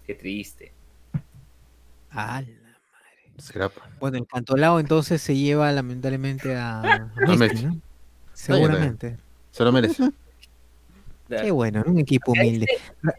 Qué 0.05 0.13
triste. 0.13 0.71
Ala. 2.11 2.45
Será. 3.39 3.71
Bueno, 3.99 4.19
el 4.19 4.27
Cantolao 4.27 4.79
entonces 4.79 5.19
se 5.19 5.35
lleva 5.35 5.71
lamentablemente 5.71 6.55
a, 6.55 6.81
a 6.81 6.93
A 6.93 7.35
Messi, 7.35 7.37
Messi. 7.37 7.65
¿no? 7.65 7.81
Seguramente. 8.45 9.17
Se 9.51 9.63
lo 9.63 9.71
merece. 9.71 10.11
Qué 11.29 11.51
bueno, 11.51 11.83
un 11.85 11.99
equipo 11.99 12.31
humilde. 12.33 12.67
Ra- 13.01 13.15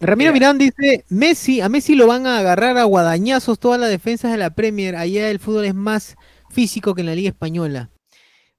Ramiro 0.00 0.32
Mirán 0.32 0.58
dice, 0.58 1.04
Messi, 1.10 1.60
a 1.60 1.68
Messi 1.68 1.94
lo 1.94 2.06
van 2.06 2.26
a 2.26 2.38
agarrar 2.38 2.76
a 2.78 2.84
guadañazos 2.84 3.58
todas 3.58 3.78
las 3.78 3.90
defensas 3.90 4.32
de 4.32 4.38
la 4.38 4.50
Premier. 4.50 4.96
Allá 4.96 5.30
el 5.30 5.38
fútbol 5.38 5.66
es 5.66 5.74
más 5.74 6.16
físico 6.50 6.94
que 6.94 7.02
en 7.02 7.06
la 7.06 7.14
Liga 7.14 7.28
Española. 7.28 7.90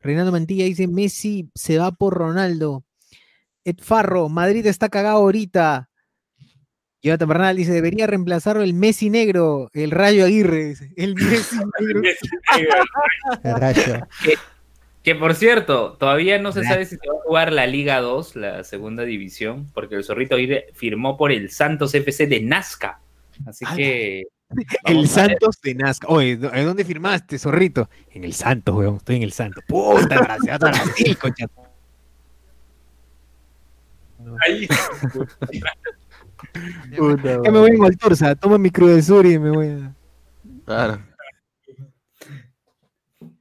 Reinaldo 0.01 0.31
Mantilla 0.31 0.65
dice, 0.65 0.88
Messi 0.88 1.49
se 1.55 1.77
va 1.77 1.91
por 1.91 2.13
Ronaldo. 2.15 2.84
Ed 3.65 3.77
Farro, 3.81 4.30
Madrid 4.30 4.65
está 4.65 4.89
cagado 4.89 5.18
ahorita. 5.18 5.89
Jonathan 7.03 7.27
Bernal 7.30 7.55
dice, 7.57 7.72
debería 7.72 8.05
reemplazarlo 8.05 8.61
el 8.61 8.73
Messi 8.76 9.09
negro, 9.09 9.69
el 9.73 9.89
Rayo 9.91 10.26
Aguirre. 10.26 10.65
dice, 10.65 10.91
El 10.95 11.15
Messi 11.15 11.55
negro. 11.80 12.01
El 13.43 13.55
rayo. 13.59 14.07
Que 15.03 15.15
por 15.15 15.33
cierto, 15.33 15.93
todavía 15.93 16.37
no 16.37 16.51
se 16.51 16.63
sabe 16.63 16.85
si 16.85 16.95
se 16.95 17.07
va 17.07 17.15
a 17.17 17.23
jugar 17.23 17.51
la 17.51 17.65
Liga 17.65 17.99
2, 18.01 18.35
la 18.35 18.63
segunda 18.63 19.03
división, 19.03 19.67
porque 19.73 19.95
el 19.95 20.03
Zorrito 20.03 20.35
firmó 20.73 21.17
por 21.17 21.31
el 21.31 21.49
Santos 21.49 21.95
FC 21.95 22.27
de 22.27 22.41
Nazca. 22.41 22.99
Así 23.47 23.65
que. 23.75 24.25
El. 24.83 25.07
Santos 25.07 25.59
de 25.63 25.73
Nazca. 25.75 26.07
Oye, 26.09 26.37
¿dó- 26.37 26.53
¿en 26.53 26.65
dónde 26.65 26.83
firmaste, 26.85 27.39
zorrito? 27.39 27.89
En 28.11 28.25
el 28.25 28.33
Santos, 28.33 28.75
weón. 28.75 28.97
Estoy 28.97 29.15
en 29.15 29.23
el 29.23 29.31
Santos. 29.31 29.63
Puta, 29.67 30.15
gracias 30.23 30.59
Brasil, 30.59 31.17
concha. 31.17 31.45
Ahí. 34.45 34.67
Ya 36.93 37.51
me 37.51 37.59
voy 37.59 37.69
en 37.71 37.83
Altorza, 37.85 38.35
tomo 38.35 38.57
mi 38.57 38.71
Crudesur 38.71 39.25
y 39.25 39.37
me 39.37 39.51
voy 39.51 39.67
a... 39.67 39.95
Claro. 40.65 40.99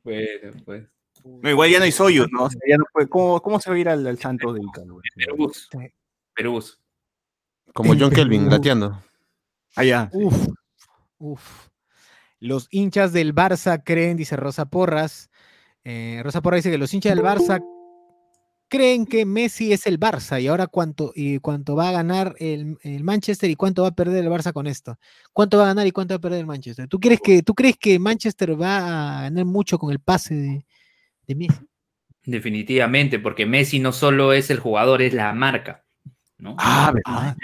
Bueno, 0.04 0.52
pues. 0.64 0.84
No, 1.24 1.50
igual 1.50 1.70
ya 1.70 1.78
no 1.78 1.84
hay 1.84 1.92
Soyuz, 1.92 2.28
¿no? 2.30 2.44
O 2.44 2.50
sea, 2.50 2.60
ya 2.68 2.76
no 2.76 2.84
puede- 2.92 3.08
¿cómo, 3.08 3.40
¿Cómo 3.40 3.60
se 3.60 3.70
va 3.70 3.76
a 3.76 3.78
ir 3.78 3.88
al, 3.88 4.06
al 4.06 4.18
Santos 4.18 4.54
del 4.54 4.66
Calo? 4.72 5.00
Perús. 5.14 5.68
Perús. 6.34 6.80
Como 7.72 7.94
John 7.98 8.10
Kelvin, 8.10 8.48
lateando. 8.50 9.02
Allá. 9.76 10.10
Uf, 10.12 10.48
uf. 11.18 11.68
Los 12.40 12.68
hinchas 12.70 13.12
del 13.12 13.34
Barça 13.34 13.82
creen, 13.84 14.16
dice 14.16 14.34
Rosa 14.36 14.64
Porras. 14.66 15.30
eh, 15.84 16.20
Rosa 16.24 16.40
Porras 16.40 16.58
dice 16.58 16.70
que 16.70 16.78
los 16.78 16.92
hinchas 16.92 17.14
del 17.14 17.24
Barça 17.24 17.62
creen 18.68 19.04
que 19.04 19.26
Messi 19.26 19.72
es 19.72 19.86
el 19.86 19.98
Barça 19.98 20.40
y 20.40 20.46
ahora 20.46 20.66
cuánto, 20.68 21.12
y 21.14 21.38
cuánto 21.40 21.74
va 21.76 21.88
a 21.88 21.92
ganar 21.92 22.34
el, 22.38 22.78
el 22.82 23.02
Manchester 23.04 23.50
y 23.50 23.56
cuánto 23.56 23.82
va 23.82 23.88
a 23.88 23.94
perder 23.94 24.24
el 24.24 24.30
Barça 24.30 24.52
con 24.52 24.66
esto. 24.66 24.96
¿Cuánto 25.32 25.58
va 25.58 25.64
a 25.64 25.66
ganar 25.66 25.86
y 25.86 25.90
cuánto 25.92 26.14
va 26.14 26.16
a 26.16 26.20
perder 26.20 26.40
el 26.40 26.46
Manchester? 26.46 26.88
¿Tú 26.88 26.98
crees 27.00 27.20
que, 27.20 27.42
tú 27.42 27.54
crees 27.54 27.76
que 27.76 27.98
Manchester 27.98 28.60
va 28.60 29.18
a 29.18 29.22
ganar 29.22 29.44
mucho 29.44 29.78
con 29.78 29.90
el 29.90 29.98
pase 30.00 30.34
de, 30.34 30.66
de 31.30 31.46
Messi? 31.46 31.66
Definitivamente, 32.24 33.18
porque 33.18 33.46
Messi 33.46 33.78
no 33.78 33.92
solo 33.92 34.32
es 34.32 34.50
el 34.50 34.58
jugador, 34.58 35.02
es 35.02 35.14
la 35.14 35.32
marca. 35.32 35.84
¿no? 36.40 36.56
Ah, 36.58 36.92
¿verdad? 36.92 37.36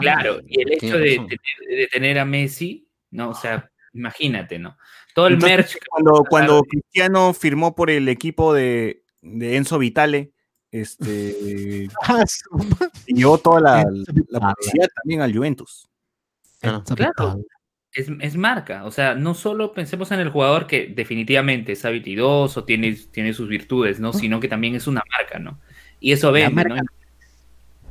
Claro, 0.00 0.40
y 0.46 0.62
el 0.62 0.72
hecho 0.72 0.98
de 0.98 1.16
tener, 1.16 1.78
de 1.78 1.88
tener 1.88 2.18
a 2.18 2.24
Messi, 2.24 2.88
¿no? 3.10 3.30
O 3.30 3.34
sea, 3.34 3.70
imagínate, 3.92 4.58
¿no? 4.58 4.76
Todo 5.14 5.26
el 5.28 5.34
Entonces, 5.34 5.56
merch. 5.56 5.78
Cuando. 6.28 6.62
Cristiano 6.62 7.32
firmó 7.34 7.74
por 7.74 7.90
el 7.90 8.08
equipo 8.08 8.54
de, 8.54 9.04
de 9.20 9.56
Enzo 9.56 9.78
Vitale, 9.78 10.32
este, 10.70 11.88
Ah, 12.02 12.24
llevó 13.06 13.38
toda 13.38 13.60
la, 13.60 13.82
publicidad 13.84 14.88
también 14.96 15.20
al 15.20 15.34
Juventus. 15.34 15.88
Claro. 16.60 16.82
Claro. 16.84 17.42
Es, 17.94 18.10
es 18.20 18.36
marca, 18.36 18.84
o 18.86 18.90
sea, 18.90 19.14
no 19.14 19.34
solo 19.34 19.74
pensemos 19.74 20.10
en 20.12 20.20
el 20.20 20.30
jugador 20.30 20.66
que 20.66 20.86
definitivamente 20.86 21.72
es 21.72 21.84
habilidoso, 21.84 22.64
tiene, 22.64 22.96
tiene 23.10 23.34
sus 23.34 23.48
virtudes, 23.48 24.00
¿no? 24.00 24.14
Sino 24.14 24.40
que 24.40 24.48
también 24.48 24.74
es 24.74 24.86
una 24.86 25.02
marca, 25.18 25.38
¿no? 25.38 25.58
Y 26.00 26.12
eso 26.12 26.32
vende, 26.32 26.54
marca 26.54 26.74
¿no? 26.76 26.82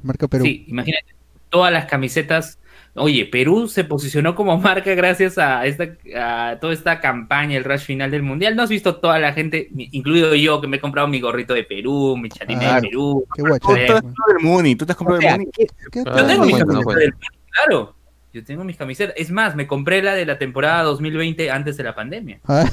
Marca 0.02 0.28
Perú. 0.28 0.44
Sí, 0.44 0.66
imagínate, 0.68 1.06
todas 1.50 1.72
las 1.72 1.86
camisetas. 1.86 2.58
Oye, 2.96 3.26
Perú 3.28 3.68
se 3.68 3.84
posicionó 3.84 4.34
como 4.34 4.58
marca 4.60 4.94
gracias 4.96 5.38
a, 5.38 5.68
esta, 5.68 5.90
a 6.18 6.58
toda 6.60 6.74
esta 6.74 7.00
campaña, 7.00 7.56
el 7.58 7.64
rush 7.64 7.82
final 7.82 8.10
del 8.10 8.24
mundial. 8.24 8.56
¿No 8.56 8.64
has 8.64 8.70
visto 8.72 8.96
toda 8.96 9.20
la 9.20 9.34
gente, 9.34 9.68
mi- 9.72 9.88
incluido 9.92 10.34
yo, 10.34 10.60
que 10.62 10.68
me 10.68 10.78
he 10.78 10.80
comprado 10.82 11.08
mi 11.08 11.22
gorrito 11.22 11.54
de 11.54 11.64
Perú, 11.64 12.18
mi 12.18 12.30
chatina 12.30 12.60
Claro. 12.60 12.76
de 12.82 12.88
Perú? 12.88 13.26
Qué 13.36 13.42
guacho. 13.44 13.68
Tú, 13.68 13.74
has 13.74 14.02
comprado 14.02 14.38
el 14.40 14.44
Muni, 14.44 14.76
tú 14.76 14.86
te 14.88 14.92
has 14.94 14.98
comprado 14.98 15.20
O 15.20 15.22
sea, 15.22 15.34
el 15.34 15.38
Muni. 15.42 15.52
¿Qué 15.52 15.68
Yo 15.94 16.04
Ah, 16.08 16.16
tengo 16.28 16.46
no 16.46 16.52
camisetas 16.52 16.84
cuenta. 16.84 17.00
del 17.00 17.14
Perú, 17.14 17.34
claro. 17.52 17.96
Yo 18.34 18.44
tengo 18.44 18.64
mis 18.64 18.78
camisetas. 18.78 19.14
Es 19.18 19.30
más, 19.32 19.56
me 19.56 19.68
compré 19.68 20.02
la 20.02 20.14
de 20.14 20.26
la 20.26 20.38
temporada 20.38 20.84
2020 20.84 21.52
antes 21.52 21.76
de 21.78 21.84
la 21.84 21.94
pandemia. 21.96 22.40
Ah, 22.48 22.70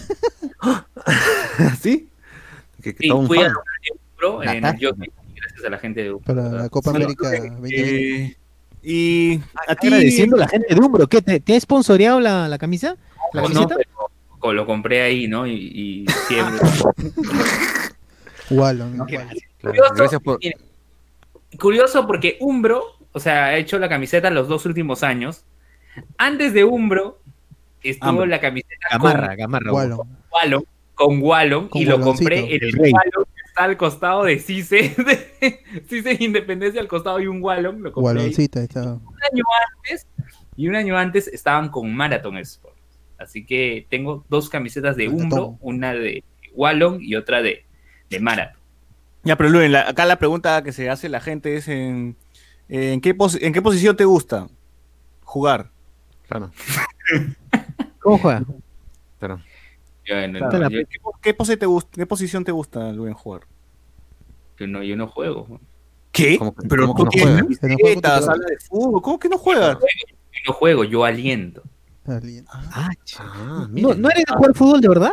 ¿Sí? 1.80 2.08
Que, 2.82 2.94
que 2.94 3.02
Sí, 3.02 3.08
todo 3.08 3.18
un 3.18 3.26
fui 3.26 3.38
a 3.38 3.42
fan. 3.42 3.52
el 3.90 3.98
Pro 4.16 4.42
en 4.42 4.62
La 4.62 4.70
el. 4.70 4.76
Jockey, 4.86 5.10
gracias 5.34 5.64
a 5.64 5.70
la 5.70 5.78
gente 5.78 6.02
de 6.04 6.16
para 6.24 6.42
la 6.48 6.68
Copa 6.68 6.90
América 6.90 7.28
2020. 7.30 8.24
Eh, 8.24 8.36
Y 8.82 9.40
a 9.66 9.74
ti, 9.74 9.88
Agradeciendo 9.88 10.36
a 10.36 10.40
la 10.40 10.48
gente 10.48 10.72
de 10.74 10.80
Umbro. 10.80 11.06
¿Qué, 11.08 11.20
te, 11.22 11.40
te 11.40 11.56
ha 11.56 11.60
sponsoreado 11.60 12.20
la, 12.20 12.46
la 12.48 12.58
camisa? 12.58 12.96
¿La 13.32 13.42
No, 13.42 13.48
camiseta? 13.48 13.76
pero 14.40 14.52
lo 14.52 14.64
compré 14.66 15.02
ahí, 15.02 15.26
¿no? 15.26 15.46
Y, 15.46 15.54
y 15.54 16.06
siempre. 16.28 16.60
Wallon. 18.50 18.96
No. 18.96 19.06
Claro, 19.06 19.28
Curioso, 19.60 19.94
gracias 19.96 20.20
por. 20.22 20.38
curioso 21.58 22.06
porque 22.06 22.36
Umbro, 22.40 22.84
o 23.18 23.20
sea, 23.20 23.46
ha 23.46 23.56
hecho 23.56 23.78
la 23.78 23.88
camiseta 23.88 24.30
los 24.30 24.48
dos 24.48 24.64
últimos 24.66 25.02
años. 25.02 25.44
Antes 26.16 26.52
de 26.54 26.64
Umbro 26.64 27.20
estuvo 27.82 28.10
Ambro. 28.10 28.26
la 28.26 28.40
camiseta 28.40 28.86
Gamarra, 28.92 29.34
Gamarra. 29.34 29.72
Wallon. 29.72 29.98
con 29.98 30.08
Wallon, 30.30 30.64
con 30.94 31.22
Wallon 31.22 31.68
Con 31.68 31.82
y 31.82 31.84
lo 31.84 32.00
compré 32.00 32.38
en 32.54 32.62
El. 32.64 32.76
Wallon 32.78 33.24
que 33.34 33.42
está 33.46 33.64
al 33.64 33.76
costado 33.76 34.24
de 34.24 34.38
CICE, 34.38 34.94
de 35.40 35.60
CICE 35.88 36.16
Independencia, 36.20 36.80
al 36.80 36.88
costado 36.88 37.16
hay 37.16 37.26
un 37.26 37.42
Wallon, 37.42 37.82
lo 37.82 37.92
compré 37.92 38.14
un 39.04 39.16
año 39.32 39.44
antes 39.84 40.06
y 40.56 40.68
un 40.68 40.76
año 40.76 40.96
antes 40.96 41.28
estaban 41.28 41.68
con 41.68 41.92
Marathon 41.94 42.38
Sport. 42.38 42.76
Así 43.18 43.44
que 43.44 43.86
tengo 43.90 44.24
dos 44.28 44.48
camisetas 44.48 44.96
de. 44.96 45.08
Umbro, 45.08 45.56
una 45.60 45.92
de 45.92 46.22
Wallon 46.54 46.98
y 47.02 47.16
otra 47.16 47.42
de, 47.42 47.64
de 48.10 48.20
Marathon. 48.20 48.56
Ya, 49.24 49.34
pero 49.36 49.50
Luen, 49.50 49.72
la- 49.72 49.88
acá 49.88 50.06
la 50.06 50.16
pregunta 50.20 50.62
que 50.62 50.70
se 50.72 50.88
hace 50.88 51.08
la 51.08 51.20
gente 51.20 51.56
es 51.56 51.66
en, 51.68 52.16
en, 52.68 53.00
qué, 53.00 53.14
pos- 53.14 53.38
en 53.40 53.52
qué 53.52 53.62
posición 53.62 53.96
te 53.96 54.04
gusta 54.04 54.48
jugar. 55.24 55.70
Claro, 56.28 56.50
¿Cómo 58.00 58.18
juega? 58.18 58.42
claro. 59.18 59.40
Yo- 60.04 60.14
¿Qué, 60.88 60.98
po- 61.02 61.18
qué 61.20 61.34
pose 61.34 61.56
te 61.56 61.66
gusta, 61.66 61.90
¿Qué 61.94 62.06
posición 62.06 62.44
te 62.44 62.52
gusta, 62.52 62.92
Luen, 62.92 63.12
jugar? 63.14 63.42
yo 64.58 64.66
no, 64.66 64.82
yo 64.82 64.96
no 64.96 65.06
juego. 65.06 65.60
¿Qué? 66.12 66.38
¿Cómo 66.38 66.54
que- 66.54 66.66
pero 66.68 66.86
cómo 66.86 66.94
que 66.94 66.98
tú 67.00 67.04
no 67.04 67.10
tienes 67.10 67.42
juegas? 67.42 67.58
¿Que 67.60 67.68
no 67.68 67.76
camisetas, 67.78 68.26
de 68.26 68.58
fútbol, 68.68 69.02
¿cómo 69.02 69.18
que 69.18 69.28
no 69.28 69.38
juegas? 69.38 69.78
Yo 69.80 70.38
no 70.46 70.52
juego, 70.54 70.84
yo 70.84 71.04
aliento. 71.04 71.62
Ah, 72.06 72.20
ch- 73.04 73.16
Ah, 73.20 73.66
¿No, 73.66 73.68
miren. 73.68 74.00
¿No 74.00 74.08
eres 74.10 74.24
de 74.26 74.34
jugar 74.34 74.54
fútbol 74.54 74.80
de 74.80 74.88
verdad? 74.88 75.10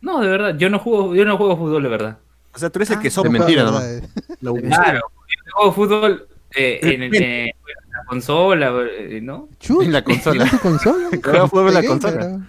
No, 0.00 0.20
de 0.20 0.28
verdad, 0.28 0.56
yo 0.58 0.68
no 0.70 0.78
juego, 0.80 1.14
yo 1.14 1.24
no 1.24 1.36
juego 1.36 1.56
fútbol 1.56 1.82
de 1.84 1.88
verdad. 1.88 2.18
O 2.52 2.58
sea, 2.58 2.68
tú 2.70 2.78
eres 2.80 2.90
el 2.90 2.96
que 2.98 3.04
de 3.04 3.10
sopla 3.10 3.30
mentira, 3.30 3.62
La 3.64 3.70
¿no? 3.70 3.78
verdad 3.78 3.94
es- 3.94 4.10
la. 4.40 4.52
Claro, 4.52 5.00
yo 5.00 5.52
juego 5.54 5.72
fútbol 5.72 6.28
eh, 6.56 6.78
en, 6.82 7.02
el- 7.02 7.14
en 7.14 7.46
la 7.92 8.04
consola, 8.08 8.72
eh, 8.90 9.20
¿no? 9.22 9.48
Chut, 9.60 9.82
En 9.84 9.92
la 9.92 10.02
consola. 10.02 10.44
¿en 10.44 10.50
tu 10.50 10.58
consola? 10.58 11.08
Fútbol 11.48 11.68
en 11.68 11.74
la 11.74 11.80
¿De 11.82 11.86
consola. 11.86 12.48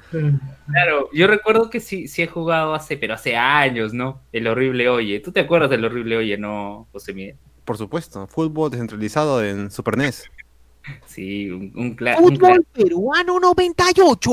Claro, 0.71 1.09
yo 1.13 1.27
recuerdo 1.27 1.69
que 1.69 1.79
sí, 1.79 2.07
sí 2.07 2.21
he 2.23 2.27
jugado 2.27 2.73
hace, 2.73 2.97
pero 2.97 3.13
hace 3.13 3.35
años, 3.37 3.93
¿no? 3.93 4.21
El 4.31 4.47
horrible 4.47 4.89
Oye. 4.89 5.19
¿Tú 5.19 5.31
te 5.31 5.39
acuerdas 5.41 5.69
del 5.69 5.85
horrible 5.85 6.17
Oye, 6.17 6.37
no, 6.37 6.87
José 6.91 7.13
Miguel? 7.13 7.35
Por 7.63 7.77
supuesto, 7.77 8.27
fútbol 8.27 8.71
descentralizado 8.71 9.43
en 9.43 9.69
Super 9.71 9.97
NES. 9.97 10.25
Sí, 11.05 11.49
un, 11.49 11.71
un, 11.75 11.97
cla- 11.97 12.17
un 12.17 12.29
cla- 12.37 12.55
Fútbol 12.55 12.65
peruano 12.73 13.39
98. 13.39 14.31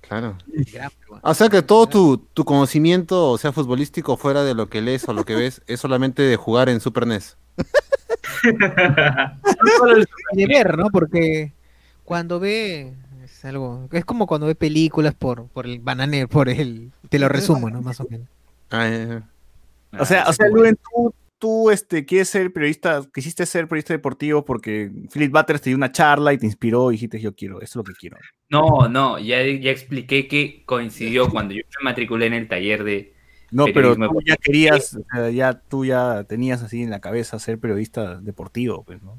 Claro. 0.00 0.36
O 1.22 1.34
sea 1.34 1.48
que 1.48 1.62
todo 1.62 1.86
tu, 1.86 2.16
tu 2.32 2.44
conocimiento, 2.44 3.30
o 3.30 3.38
sea, 3.38 3.52
futbolístico, 3.52 4.16
fuera 4.16 4.42
de 4.42 4.54
lo 4.54 4.68
que 4.68 4.80
lees 4.80 5.06
o 5.08 5.12
lo 5.12 5.24
que 5.24 5.34
ves, 5.36 5.62
es 5.66 5.80
solamente 5.80 6.22
de 6.22 6.36
jugar 6.36 6.68
en 6.68 6.80
Super 6.80 7.06
NES. 7.06 7.36
De 10.32 10.46
ver, 10.46 10.76
¿no? 10.78 10.90
Porque 10.90 11.52
cuando 12.04 12.40
ve 12.40 12.92
es 13.24 13.44
algo, 13.44 13.88
es 13.92 14.04
como 14.04 14.26
cuando 14.26 14.46
ve 14.46 14.54
películas 14.54 15.14
por, 15.14 15.48
por 15.48 15.66
el 15.66 15.80
banane, 15.80 16.26
por 16.26 16.48
el, 16.48 16.92
te 17.08 17.18
lo 17.18 17.28
resumo, 17.28 17.70
¿no? 17.70 17.82
Más 17.82 18.00
o 18.00 18.06
menos. 18.08 18.26
Ah, 18.70 19.20
O 19.98 20.04
sea, 20.04 20.24
o 20.28 20.32
sea, 20.32 20.48
Luen, 20.48 20.76
tú, 20.76 21.14
tú 21.38 21.70
este, 21.70 22.04
quieres 22.04 22.28
ser 22.28 22.52
periodista, 22.52 23.02
quisiste 23.14 23.46
ser 23.46 23.68
periodista 23.68 23.94
deportivo 23.94 24.44
porque 24.44 24.90
Philip 25.12 25.32
Butters 25.32 25.60
te 25.62 25.70
dio 25.70 25.76
una 25.76 25.92
charla 25.92 26.32
y 26.32 26.38
te 26.38 26.46
inspiró 26.46 26.90
y 26.90 26.94
dijiste 26.94 27.20
yo 27.20 27.34
quiero, 27.34 27.60
eso 27.60 27.64
es 27.64 27.76
lo 27.76 27.84
que 27.84 27.98
quiero. 27.98 28.16
No, 28.50 28.88
no, 28.88 29.18
ya, 29.18 29.42
ya 29.42 29.70
expliqué 29.70 30.26
que 30.28 30.62
coincidió 30.66 31.30
cuando 31.30 31.54
yo 31.54 31.62
me 31.80 31.84
matriculé 31.90 32.26
en 32.26 32.34
el 32.34 32.48
taller 32.48 32.84
de... 32.84 33.14
No, 33.50 33.64
pero 33.72 33.96
tú 33.96 34.20
ya 34.26 34.36
querías, 34.36 34.94
o 34.94 35.04
sea, 35.10 35.30
ya 35.30 35.54
tú 35.54 35.84
ya 35.84 36.24
tenías 36.24 36.62
así 36.62 36.82
en 36.82 36.90
la 36.90 37.00
cabeza 37.00 37.38
ser 37.38 37.58
periodista 37.58 38.16
deportivo, 38.16 38.82
pues, 38.82 39.02
¿no? 39.02 39.18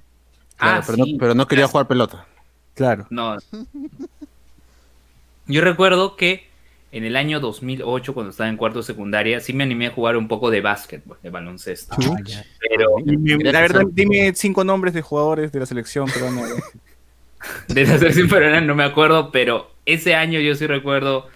claro, 0.57 0.79
ah, 0.79 0.83
pero, 0.85 1.03
sí, 1.03 1.13
no, 1.13 1.17
pero 1.19 1.33
no 1.35 1.47
quería 1.47 1.67
jugar 1.67 1.87
pelota. 1.87 2.27
Claro. 2.75 3.07
No. 3.09 3.37
Yo 5.47 5.61
recuerdo 5.61 6.15
que 6.15 6.47
en 6.91 7.03
el 7.03 7.15
año 7.15 7.39
2008, 7.39 8.13
cuando 8.13 8.31
estaba 8.31 8.49
en 8.49 8.57
cuarto 8.57 8.79
de 8.79 8.83
secundaria, 8.83 9.39
sí 9.39 9.53
me 9.53 9.63
animé 9.63 9.87
a 9.87 9.91
jugar 9.91 10.17
un 10.17 10.27
poco 10.27 10.49
de 10.49 10.61
básquetbol, 10.61 11.17
de 11.21 11.29
baloncesto. 11.29 11.95
Pero 11.97 12.95
Dime- 13.03 13.37
Gracias, 13.37 13.53
la 13.53 13.61
verdad, 13.61 13.81
dime 13.91 14.33
cinco 14.35 14.63
nombres 14.63 14.93
de 14.93 15.01
jugadores 15.01 15.51
de 15.51 15.59
la 15.59 15.65
selección 15.65 16.07
peruana. 16.07 16.41
de 17.67 17.85
la 17.85 17.97
selección 17.97 18.27
peruana 18.27 18.61
no 18.61 18.75
me 18.75 18.83
acuerdo, 18.83 19.31
pero 19.31 19.71
ese 19.85 20.15
año 20.15 20.39
yo 20.39 20.55
sí 20.55 20.67
recuerdo... 20.67 21.27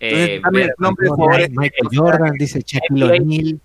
eh, 0.00 0.40
dame 0.42 0.60
ver- 0.60 0.74
nombres 0.78 1.10
de 1.10 1.14
jugadores. 1.16 1.50
Michael 1.50 1.88
Jordan, 1.92 2.32
dice 2.38 2.62
Shaquille 2.64 3.04
O'Neal. 3.04 3.60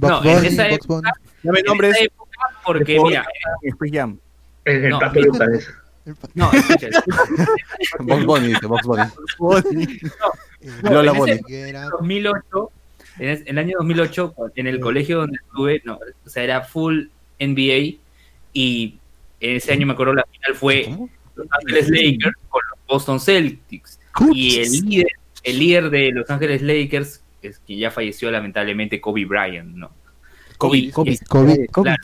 No, 0.00 0.22
no, 0.22 0.24
en 0.38 0.44
esa 0.44 0.68
época. 0.68 1.10
Dame 1.42 1.60
en 1.60 1.64
nombres 1.66 1.94
esa 1.96 2.04
época, 2.04 2.30
porque 2.64 3.00
mira, 3.02 3.26
Space 3.62 3.92
Jam. 3.96 4.18
El, 4.64 4.84
el 4.84 4.90
No, 4.90 5.00
no, 6.34 6.52
escucha, 6.52 6.88
Box 8.00 8.24
Bunny, 8.24 8.46
dice 8.48 8.66
Box 8.66 8.86
Bunny. 8.86 9.98
No, 10.82 10.90
Lola 10.90 11.10
en 11.12 11.16
ese- 11.16 11.18
Bunny. 11.18 11.42
Que 11.46 11.68
era- 11.68 11.84
2008, 11.90 12.70
en 13.18 13.28
es- 13.28 13.42
el 13.46 13.58
año 13.58 13.76
2008, 13.78 14.34
en 14.56 14.66
el 14.66 14.80
colegio 14.80 15.18
donde 15.18 15.38
estuve, 15.42 15.82
no, 15.84 15.98
o 16.24 16.28
sea, 16.28 16.42
era 16.44 16.62
full 16.62 17.04
NBA 17.38 17.98
y 18.52 18.98
ese 19.40 19.72
año 19.72 19.86
me 19.86 19.92
acuerdo 19.92 20.14
la 20.14 20.24
final 20.30 20.54
fue. 20.56 20.96
Los 21.36 21.46
Ángeles 21.50 21.88
Lakers 21.88 22.36
con 22.48 22.60
los 22.70 22.78
Boston 22.88 23.20
Celtics 23.20 24.00
y 24.32 24.58
el 24.60 24.72
líder, 24.72 25.06
el 25.42 25.58
líder 25.58 25.90
de 25.90 26.10
Los 26.12 26.28
Ángeles 26.30 26.62
Lakers 26.62 27.22
es 27.42 27.58
que 27.60 27.76
ya 27.76 27.90
falleció 27.90 28.30
lamentablemente 28.30 29.00
Kobe 29.00 29.24
Bryant, 29.24 29.74
¿no? 29.74 29.90
COVID, 30.58 30.82
y- 30.84 30.90
COVID, 30.90 31.18
COVID. 31.28 31.66
claro, 31.70 31.96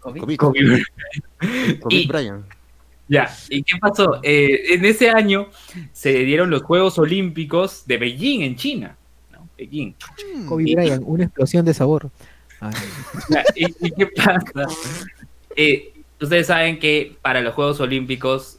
COVID, 0.00 0.36
Kobe 0.36 2.06
Bryant. 2.06 2.44
Y-. 2.46 2.48
Ya, 3.08 3.28
¿y 3.48 3.62
qué 3.64 3.76
pasó? 3.78 4.20
Eh, 4.22 4.74
en 4.74 4.84
ese 4.84 5.10
año 5.10 5.48
se 5.92 6.12
dieron 6.24 6.48
los 6.48 6.62
Juegos 6.62 6.96
Olímpicos 6.98 7.84
de 7.86 7.98
Beijing 7.98 8.42
en 8.42 8.56
China, 8.56 8.96
¿no? 9.32 9.48
Beijing. 9.58 9.94
Kobe 10.46 10.74
Bryant, 10.74 11.02
una 11.04 11.24
explosión 11.24 11.64
de 11.64 11.74
sabor. 11.74 12.10
Ay, 12.60 12.72
Ya, 13.30 13.44
¿Y, 13.56 13.64
y 13.86 13.90
qué 13.90 14.06
pasa? 14.06 14.66
Eh, 15.56 15.92
ustedes 16.20 16.46
saben 16.46 16.78
que 16.78 17.16
para 17.20 17.40
los 17.40 17.54
Juegos 17.54 17.80
Olímpicos 17.80 18.58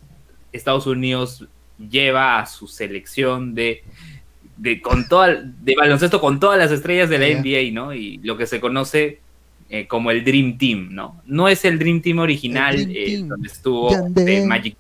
Estados 0.52 0.86
Unidos 0.86 1.48
lleva 1.90 2.40
a 2.40 2.46
su 2.46 2.68
selección 2.68 3.54
de, 3.56 3.84
de, 4.58 4.82
con 4.82 5.08
toda, 5.08 5.36
de 5.42 5.76
baloncesto 5.76 6.20
con 6.22 6.40
todas 6.40 6.58
las 6.58 6.72
estrellas 6.72 7.10
de 7.10 7.18
la. 7.20 7.28
NBA, 7.28 7.72
¿no? 7.74 7.94
Y 7.94 8.18
lo 8.20 8.38
que 8.38 8.46
se 8.46 8.60
conoce 8.60 9.20
eh, 9.70 9.88
como 9.88 10.12
el 10.12 10.24
Dream 10.24 10.58
Team, 10.58 10.90
¿no? 10.92 11.22
No 11.26 11.48
es 11.48 11.64
el 11.66 11.80
Dream 11.80 12.02
Team 12.02 12.20
original 12.20 12.76
Dream 12.76 12.92
eh, 12.92 13.06
Team. 13.06 13.28
donde 13.30 13.48
estuvo 13.48 13.92
eh, 14.18 14.46
Magic 14.46 14.76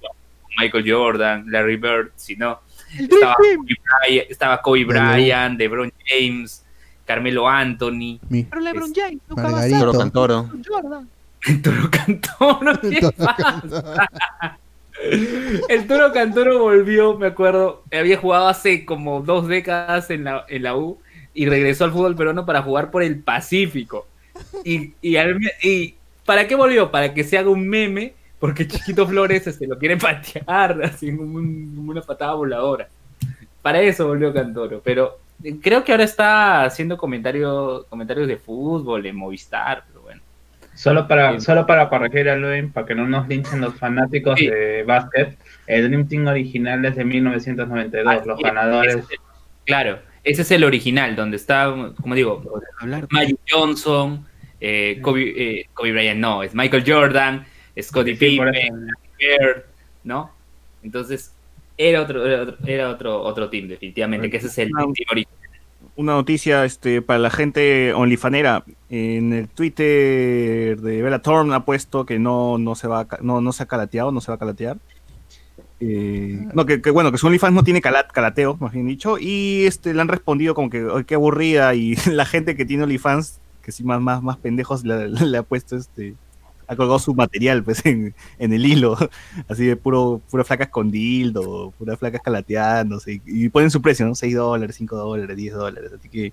Michael 0.59 0.91
Jordan, 0.91 1.45
Larry 1.49 1.77
Bird, 1.77 2.11
sino 2.15 2.59
estaba 2.99 3.35
Kobe 3.35 3.55
Bryant, 4.05 4.29
estaba 4.31 4.61
Kobe 4.61 4.83
Bryant, 4.83 5.57
LeBron 5.57 5.91
James, 6.05 6.63
Carmelo 7.05 7.47
Anthony, 7.47 8.19
Mi- 8.29 8.43
Pero 8.43 8.61
LeBron 8.61 8.91
James, 8.93 9.19
Luka 9.29 9.41
Margarito. 9.43 9.79
Toro 9.79 9.91
Bassett, 9.93 10.01
Cantoro. 10.03 10.49
Jordan. 10.67 11.09
el 11.47 11.61
Toro 11.61 11.89
Cantoro. 11.89 12.81
¿qué 12.81 13.09
pasa? 13.17 14.59
El 15.69 15.87
Toro 15.87 16.11
Cantoro 16.11 16.59
volvió, 16.59 17.17
me 17.17 17.27
acuerdo, 17.27 17.83
había 17.91 18.17
jugado 18.17 18.47
hace 18.47 18.85
como 18.85 19.21
dos 19.21 19.47
décadas 19.47 20.09
en 20.09 20.25
la, 20.25 20.45
en 20.47 20.63
la 20.63 20.75
U 20.77 20.99
y 21.33 21.45
regresó 21.47 21.85
al 21.85 21.91
fútbol 21.91 22.15
peruano 22.15 22.45
para 22.45 22.61
jugar 22.61 22.91
por 22.91 23.03
el 23.03 23.19
Pacífico. 23.19 24.07
Y, 24.63 24.93
y, 25.01 25.95
¿para 26.25 26.47
qué 26.47 26.55
volvió? 26.55 26.91
Para 26.91 27.13
que 27.13 27.23
se 27.23 27.37
haga 27.37 27.49
un 27.49 27.67
meme, 27.67 28.13
porque 28.39 28.67
Chiquito 28.67 29.07
Flores 29.07 29.45
este, 29.47 29.67
lo 29.67 29.77
quiere 29.77 29.97
patear, 29.97 30.81
así 30.83 31.15
como, 31.15 31.37
un- 31.37 31.73
como 31.75 31.91
una 31.91 32.01
patada 32.01 32.33
voladora. 32.33 32.89
Para 33.61 33.81
eso 33.81 34.07
volvió 34.07 34.33
Cantoro, 34.33 34.81
pero 34.83 35.19
creo 35.61 35.83
que 35.83 35.91
ahora 35.91 36.03
está 36.03 36.63
haciendo 36.63 36.97
comentarios 36.97 37.85
comentarios 37.87 38.27
de 38.27 38.37
fútbol 38.37 39.05
en 39.05 39.15
Movistar. 39.15 39.83
Solo 40.81 41.07
para, 41.07 41.33
Sí. 41.39 41.41
solo 41.45 41.67
para 41.67 41.87
corregir 41.89 42.27
a 42.27 42.35
Luis, 42.35 42.65
para 42.73 42.87
que 42.87 42.95
no 42.95 43.07
nos 43.07 43.27
linchen 43.27 43.61
los 43.61 43.75
fanáticos 43.75 44.39
Sí. 44.39 44.47
de 44.47 44.81
básquet, 44.81 45.37
el 45.67 45.87
Dream 45.87 46.07
Team 46.07 46.25
original 46.25 46.83
es 46.85 46.95
de 46.95 47.05
1992, 47.05 48.25
los 48.25 48.33
Así 48.35 48.43
es, 48.47 48.53
ganadores. 48.53 48.95
ese 48.95 48.99
es 49.03 49.11
el- 49.11 49.17
claro, 49.67 49.99
ese 50.23 50.41
es 50.41 50.49
el 50.49 50.63
original, 50.63 51.15
donde 51.15 51.37
está, 51.37 51.71
como 52.01 52.15
digo. 52.15 52.43
Magic 53.11 53.37
Johnson, 53.47 54.25
eh, 54.59 54.97
Kobe, 55.03 55.33
eh, 55.59 55.65
Kobe 55.71 55.91
Bryant, 55.91 56.19
no, 56.19 56.41
es 56.41 56.55
Michael 56.55 56.83
Jordan, 56.83 57.45
Scottie 57.79 58.15
Pippen, 58.15 58.51
Bird, 59.19 59.63
¿no? 60.03 60.31
Entonces, 60.81 61.31
era 61.77 62.01
otro, 62.01 62.25
era 62.25 62.41
otro, 62.41 62.57
era 62.65 62.89
otro, 62.89 63.21
otro 63.21 63.49
team, 63.51 63.67
definitivamente, 63.67 64.31
que 64.31 64.37
ese 64.37 64.47
es 64.47 64.57
el 64.57 64.69
Ah. 64.75 64.79
team 64.81 65.05
original. 65.11 65.40
Una 65.95 66.13
noticia 66.13 66.65
este, 66.65 67.01
para 67.01 67.19
la 67.19 67.29
gente 67.29 67.93
onlyfanera. 67.93 68.63
En 68.89 69.33
el 69.33 69.47
Twitter 69.49 70.79
de 70.81 71.01
Bella 71.01 71.19
Thorne 71.21 71.53
ha 71.55 71.65
puesto 71.65 72.05
que 72.05 72.19
no, 72.19 72.57
no, 72.57 72.75
se 72.75 72.87
va 72.87 73.07
no, 73.21 73.41
no 73.41 73.51
se 73.53 73.63
ha 73.63 73.65
calateado, 73.67 74.11
no 74.11 74.21
se 74.21 74.31
va 74.31 74.35
a 74.35 74.39
calatear. 74.39 74.77
Eh, 75.79 76.47
no, 76.53 76.65
que, 76.65 76.81
que 76.81 76.91
bueno, 76.91 77.11
que 77.11 77.17
su 77.17 77.25
OnlyFans 77.27 77.53
no 77.55 77.63
tiene 77.63 77.81
cala- 77.81 78.07
calateo, 78.07 78.55
más 78.59 78.71
bien 78.73 78.87
dicho. 78.87 79.17
Y 79.19 79.65
este, 79.65 79.93
le 79.93 80.01
han 80.01 80.07
respondido 80.07 80.53
como 80.53 80.69
que, 80.69 80.87
"Ay, 80.95 81.03
qué 81.05 81.15
aburrida. 81.15 81.73
Y 81.75 81.95
la 82.11 82.25
gente 82.25 82.55
que 82.55 82.65
tiene 82.65 82.83
OnlyFans, 82.83 83.39
que 83.63 83.71
sí, 83.71 83.83
más, 83.83 83.99
más, 84.01 84.21
más 84.21 84.37
pendejos, 84.37 84.83
le, 84.83 85.09
le 85.09 85.37
ha 85.37 85.43
puesto 85.43 85.75
este. 85.75 86.15
Ha 86.71 86.75
colgado 86.77 86.99
su 86.99 87.13
material 87.13 87.63
pues 87.63 87.85
en, 87.85 88.15
en 88.39 88.53
el 88.53 88.65
hilo, 88.65 88.97
así 89.49 89.65
de 89.65 89.75
puro, 89.75 90.21
pura 90.31 90.43
flacas 90.45 90.69
con 90.69 90.89
dildo, 90.89 91.73
pura 91.77 91.97
flacas 91.97 92.21
calateándose, 92.21 93.13
y, 93.13 93.21
y 93.25 93.49
ponen 93.49 93.69
su 93.69 93.81
precio, 93.81 94.05
¿no? 94.05 94.15
6 94.15 94.35
dólares, 94.35 94.77
5 94.77 94.95
dólares, 94.95 95.35
10 95.35 95.53
dólares, 95.53 95.91
así 95.99 96.07
que 96.07 96.31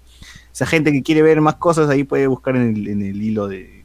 esa 0.53 0.65
gente 0.67 0.93
que 0.93 1.03
quiere 1.03 1.23
ver 1.23 1.41
más 1.41 1.57
cosas 1.57 1.89
ahí 1.91 2.05
puede 2.05 2.27
buscar 2.29 2.55
en 2.57 2.77
el, 2.77 2.87
en 2.89 3.03
el 3.03 3.21
hilo 3.21 3.49
de, 3.49 3.85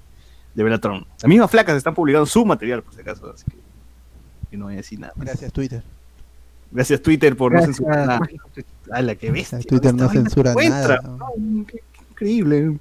de 0.53 0.63
Belatron. 0.63 1.05
Las 1.21 1.27
mismas 1.27 1.49
flacas 1.49 1.75
están 1.75 1.95
publicando 1.95 2.25
su 2.27 2.45
material, 2.45 2.84
por 2.84 2.93
si 2.93 3.01
acaso, 3.01 3.31
así 3.34 3.45
que, 3.49 3.57
que 4.51 4.57
no 4.57 4.65
voy 4.65 4.75
a 4.75 4.77
decir 4.77 4.99
nada. 4.99 5.13
más. 5.15 5.25
Gracias, 5.25 5.51
Twitter. 5.51 5.81
Gracias 6.71 7.01
Twitter 7.01 7.35
por 7.35 7.51
Gracias, 7.51 7.69
no 7.80 7.85
censurar 7.85 8.07
nada. 8.07 8.19
mágico 8.19 8.49
Twitter. 8.53 8.73
¡Hala, 8.91 9.15
qué 9.15 9.31
bestia! 9.31 9.59
Twitter 9.59 9.93
no 9.93 10.09
censura 10.09 10.53
nada. 10.55 11.01
¿no? 11.03 11.65
Qué- 11.67 11.80
qué 11.93 12.01
increíble. 12.11 12.77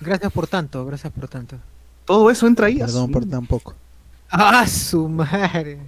Gracias 0.00 0.32
por 0.32 0.46
tanto, 0.46 0.84
gracias 0.86 1.12
por 1.12 1.28
tanto. 1.28 1.56
Todo 2.04 2.30
eso 2.30 2.46
entra 2.46 2.66
ahí. 2.66 2.78
Perdón 2.78 3.10
por 3.10 3.26
tan 3.26 3.46
poco. 3.46 3.74
¡Ah, 4.30 4.66
su 4.66 5.08
madre! 5.08 5.78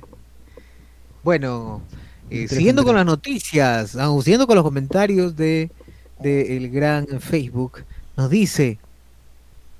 Bueno, 1.22 1.80
eh, 2.28 2.46
siguiendo 2.48 2.84
con 2.84 2.94
las 2.94 3.06
noticias, 3.06 3.96
ah, 3.96 4.14
siguiendo 4.22 4.46
con 4.46 4.56
los 4.56 4.64
comentarios 4.64 5.34
de, 5.34 5.70
de 6.20 6.56
el 6.56 6.70
gran 6.70 7.06
Facebook, 7.20 7.84
nos 8.16 8.28
dice, 8.28 8.78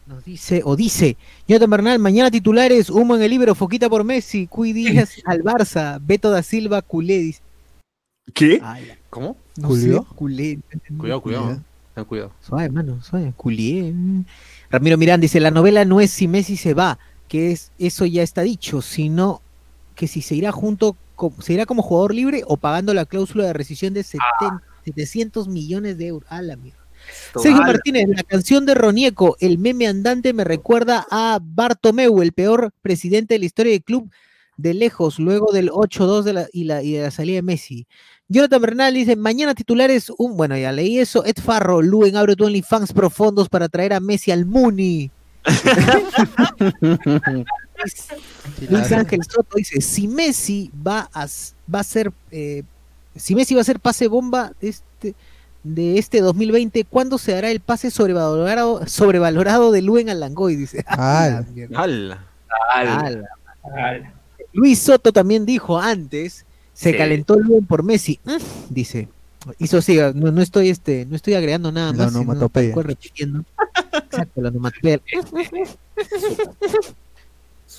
nos 0.07 0.25
dice, 0.25 0.63
o 0.65 0.77
dice, 0.77 1.19
Jonathan 1.47 1.71
Bernal, 1.71 1.99
mañana 1.99 2.31
titulares, 2.31 2.89
humo 2.89 3.17
en 3.17 3.23
el 3.23 3.31
libro, 3.31 3.55
Foquita 3.55 3.91
por 3.91 4.05
Messi, 4.05 4.47
Cuy 4.47 4.73
Díaz 4.73 5.17
al 5.27 5.43
Barça, 5.43 6.01
Beto 6.01 6.31
da 6.31 6.43
Silva, 6.43 6.81
culé, 6.81 7.19
dice. 7.19 7.43
¿Qué? 8.33 8.63
¿Cómo? 9.11 9.37
no 9.57 9.69
culé. 10.17 10.59
Cuidado, 10.99 11.21
cuidado. 11.21 11.61
Ten 11.95 12.05
cuidado. 12.05 12.33
Suave, 12.41 12.71
mano, 12.71 13.01
suave. 13.03 13.33
Culié. 13.37 13.95
Ramiro 14.75 14.99
Mirán 14.99 15.21
dice, 15.21 15.39
la 15.39 15.53
novela 15.53 15.85
no 15.85 16.01
es 16.01 16.11
si 16.11 16.27
Messi 16.27 16.57
se 16.57 16.75
va, 16.75 16.99
que 17.29 17.53
es 17.53 17.71
eso 17.79 18.07
ya 18.07 18.25
está 18.25 18.43
dicho, 18.43 18.83
sino 18.83 19.41
que 19.95 20.09
si 20.09 20.21
se 20.21 20.35
irá 20.35 20.51
junto, 20.51 20.97
se 21.39 21.53
irá 21.53 21.65
como 21.65 21.81
jugador 21.81 22.13
libre 22.13 22.43
o 22.47 22.57
pagando 22.57 22.93
la 22.93 23.05
cláusula 23.05 23.45
de 23.45 23.53
rescisión 23.53 23.95
de 23.95 24.03
70 24.03 24.63
700 24.85 25.47
millones 25.47 25.97
de 25.97 26.09
euros. 26.09 26.29
A 26.29 26.43
la 26.43 26.57
mierda. 26.57 26.81
Sergio. 27.41 27.63
Martínez, 27.63 28.09
la 28.09 28.25
canción 28.25 28.67
de 28.67 28.75
Ronieco, 28.75 29.37
el 29.39 29.59
meme 29.59 29.87
andante, 29.87 30.33
me 30.33 30.43
recuerda 30.43 31.07
a 31.09 31.39
Bartomeu, 31.41 32.21
el 32.21 32.33
peor 32.33 32.73
presidente 32.83 33.35
de 33.35 33.39
la 33.39 33.45
historia 33.45 33.73
del 33.73 33.85
club 33.85 34.11
de 34.57 34.75
lejos, 34.75 35.21
luego 35.21 35.53
del 35.53 35.71
8-2 35.71 36.23
de 36.23 36.33
la, 36.33 36.49
y, 36.53 36.65
la, 36.65 36.83
y 36.83 36.93
de 36.95 37.03
la 37.03 37.11
salida 37.13 37.37
de 37.37 37.43
Messi. 37.43 37.87
Jonathan 38.29 38.63
Bernal 38.63 38.95
dice, 38.95 39.17
mañana 39.17 39.55
titulares, 39.55 40.11
un, 40.17 40.37
bueno, 40.37 40.57
ya 40.57 40.73
leí 40.73 40.99
eso, 40.99 41.25
Ed 41.25 41.37
Farro, 41.43 41.83
Luen 41.83 42.17
abre 42.17 42.37
tu 42.37 42.47
OnlyFans 42.47 42.93
profundos 42.93 43.49
para 43.49 43.69
traer 43.69 43.93
a 43.93 44.01
Messi 44.01 44.31
al 44.31 44.47
Muni. 44.47 45.11
Luis 48.71 48.93
Ángel 48.93 49.21
Soto 49.25 49.57
dice, 49.57 49.81
si 49.83 50.09
Messi 50.09 50.71
va 50.75 51.11
a, 51.13 51.27
va 51.73 51.81
a 51.81 51.85
ser, 51.85 52.13
eh, 52.31 52.63
si 53.15 53.35
Messi 53.35 53.55
va 53.55 53.61
a 53.61 53.65
ser 53.65 53.79
pase 53.79 54.09
bomba 54.09 54.53
de 54.59 54.69
este, 54.71 55.15
de 55.63 55.99
este 55.99 56.23
2020, 56.23 56.85
¿cuándo 56.85 57.19
se 57.19 57.37
hará 57.37 57.51
el 57.51 57.61
pase 57.61 57.91
sobrevalorado, 57.91 58.87
sobrevalorado 58.87 59.71
de 59.71 59.83
Luen 59.83 60.09
al 60.09 60.21
Langoy? 60.21 60.57
Dice. 60.57 60.83
Ah. 60.89 61.43
¡Hala! 61.75 62.25
Ala. 62.73 63.29
Ala. 63.63 64.15
Luis 64.53 64.79
Soto 64.79 65.13
también 65.13 65.45
dijo 65.45 65.79
antes, 65.79 66.47
se 66.75 66.91
Sí. 66.93 66.97
calentó 66.99 67.39
Luen 67.39 67.65
por 67.67 67.83
Messi. 67.83 68.21
Mm, 68.25 68.37
Dice, 68.71 69.09
hizo 69.59 69.79
así, 69.79 69.97
no, 70.15 70.31
no 70.33 70.43
estoy 70.43 70.69
este, 70.71 71.07
no 71.07 71.17
estoy 71.17 71.35
agregando 71.35 71.71
nada 71.73 71.93
La 71.93 72.05
más, 72.05 72.15
onomatopeya. 72.15 72.75
repitiendo. 72.77 73.45
Exacto, 73.93 74.41
la 74.43 74.49
onomatopeya. 74.51 75.01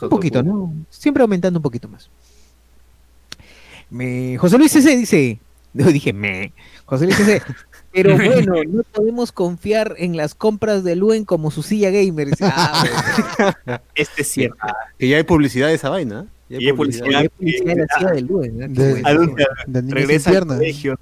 Un 0.01 0.09
poquito, 0.09 0.43
¿no? 0.43 0.73
Siempre 0.89 1.21
aumentando 1.21 1.59
un 1.59 1.63
poquito 1.63 1.87
más. 1.87 2.09
Me... 3.89 4.37
José 4.37 4.57
Luis 4.57 4.71
C.C. 4.71 4.97
dice, 4.97 5.39
no 5.73 5.85
dije 5.91 6.11
me, 6.11 6.51
José 6.85 7.05
Luis 7.05 7.17
C.C. 7.17 7.41
Pero 7.93 8.15
bueno, 8.17 8.55
no 8.67 8.83
podemos 8.83 9.31
confiar 9.31 9.95
en 9.97 10.17
las 10.17 10.35
compras 10.35 10.83
de 10.83 10.95
Luen 10.97 11.23
como 11.23 11.49
su 11.51 11.63
silla 11.63 11.91
gamer. 11.91 12.27
Dice, 12.29 12.45
ah, 12.45 12.83
bueno, 13.65 13.79
Este 13.95 14.21
es 14.23 14.27
cierto. 14.27 14.57
Que 14.99 15.07
ya 15.07 15.17
hay 15.17 15.23
publicidad 15.23 15.67
de 15.67 15.75
esa 15.75 15.89
vaina. 15.89 16.25
Y 16.49 16.67
hay 16.67 16.73
publicidad. 16.73 17.25
qué. 17.39 18.41
Qué 18.73 19.81
regresa 19.89 20.29
al 20.29 20.35
piernas. 20.35 20.57
colegio, 20.57 20.99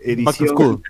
Edición, 0.00 0.82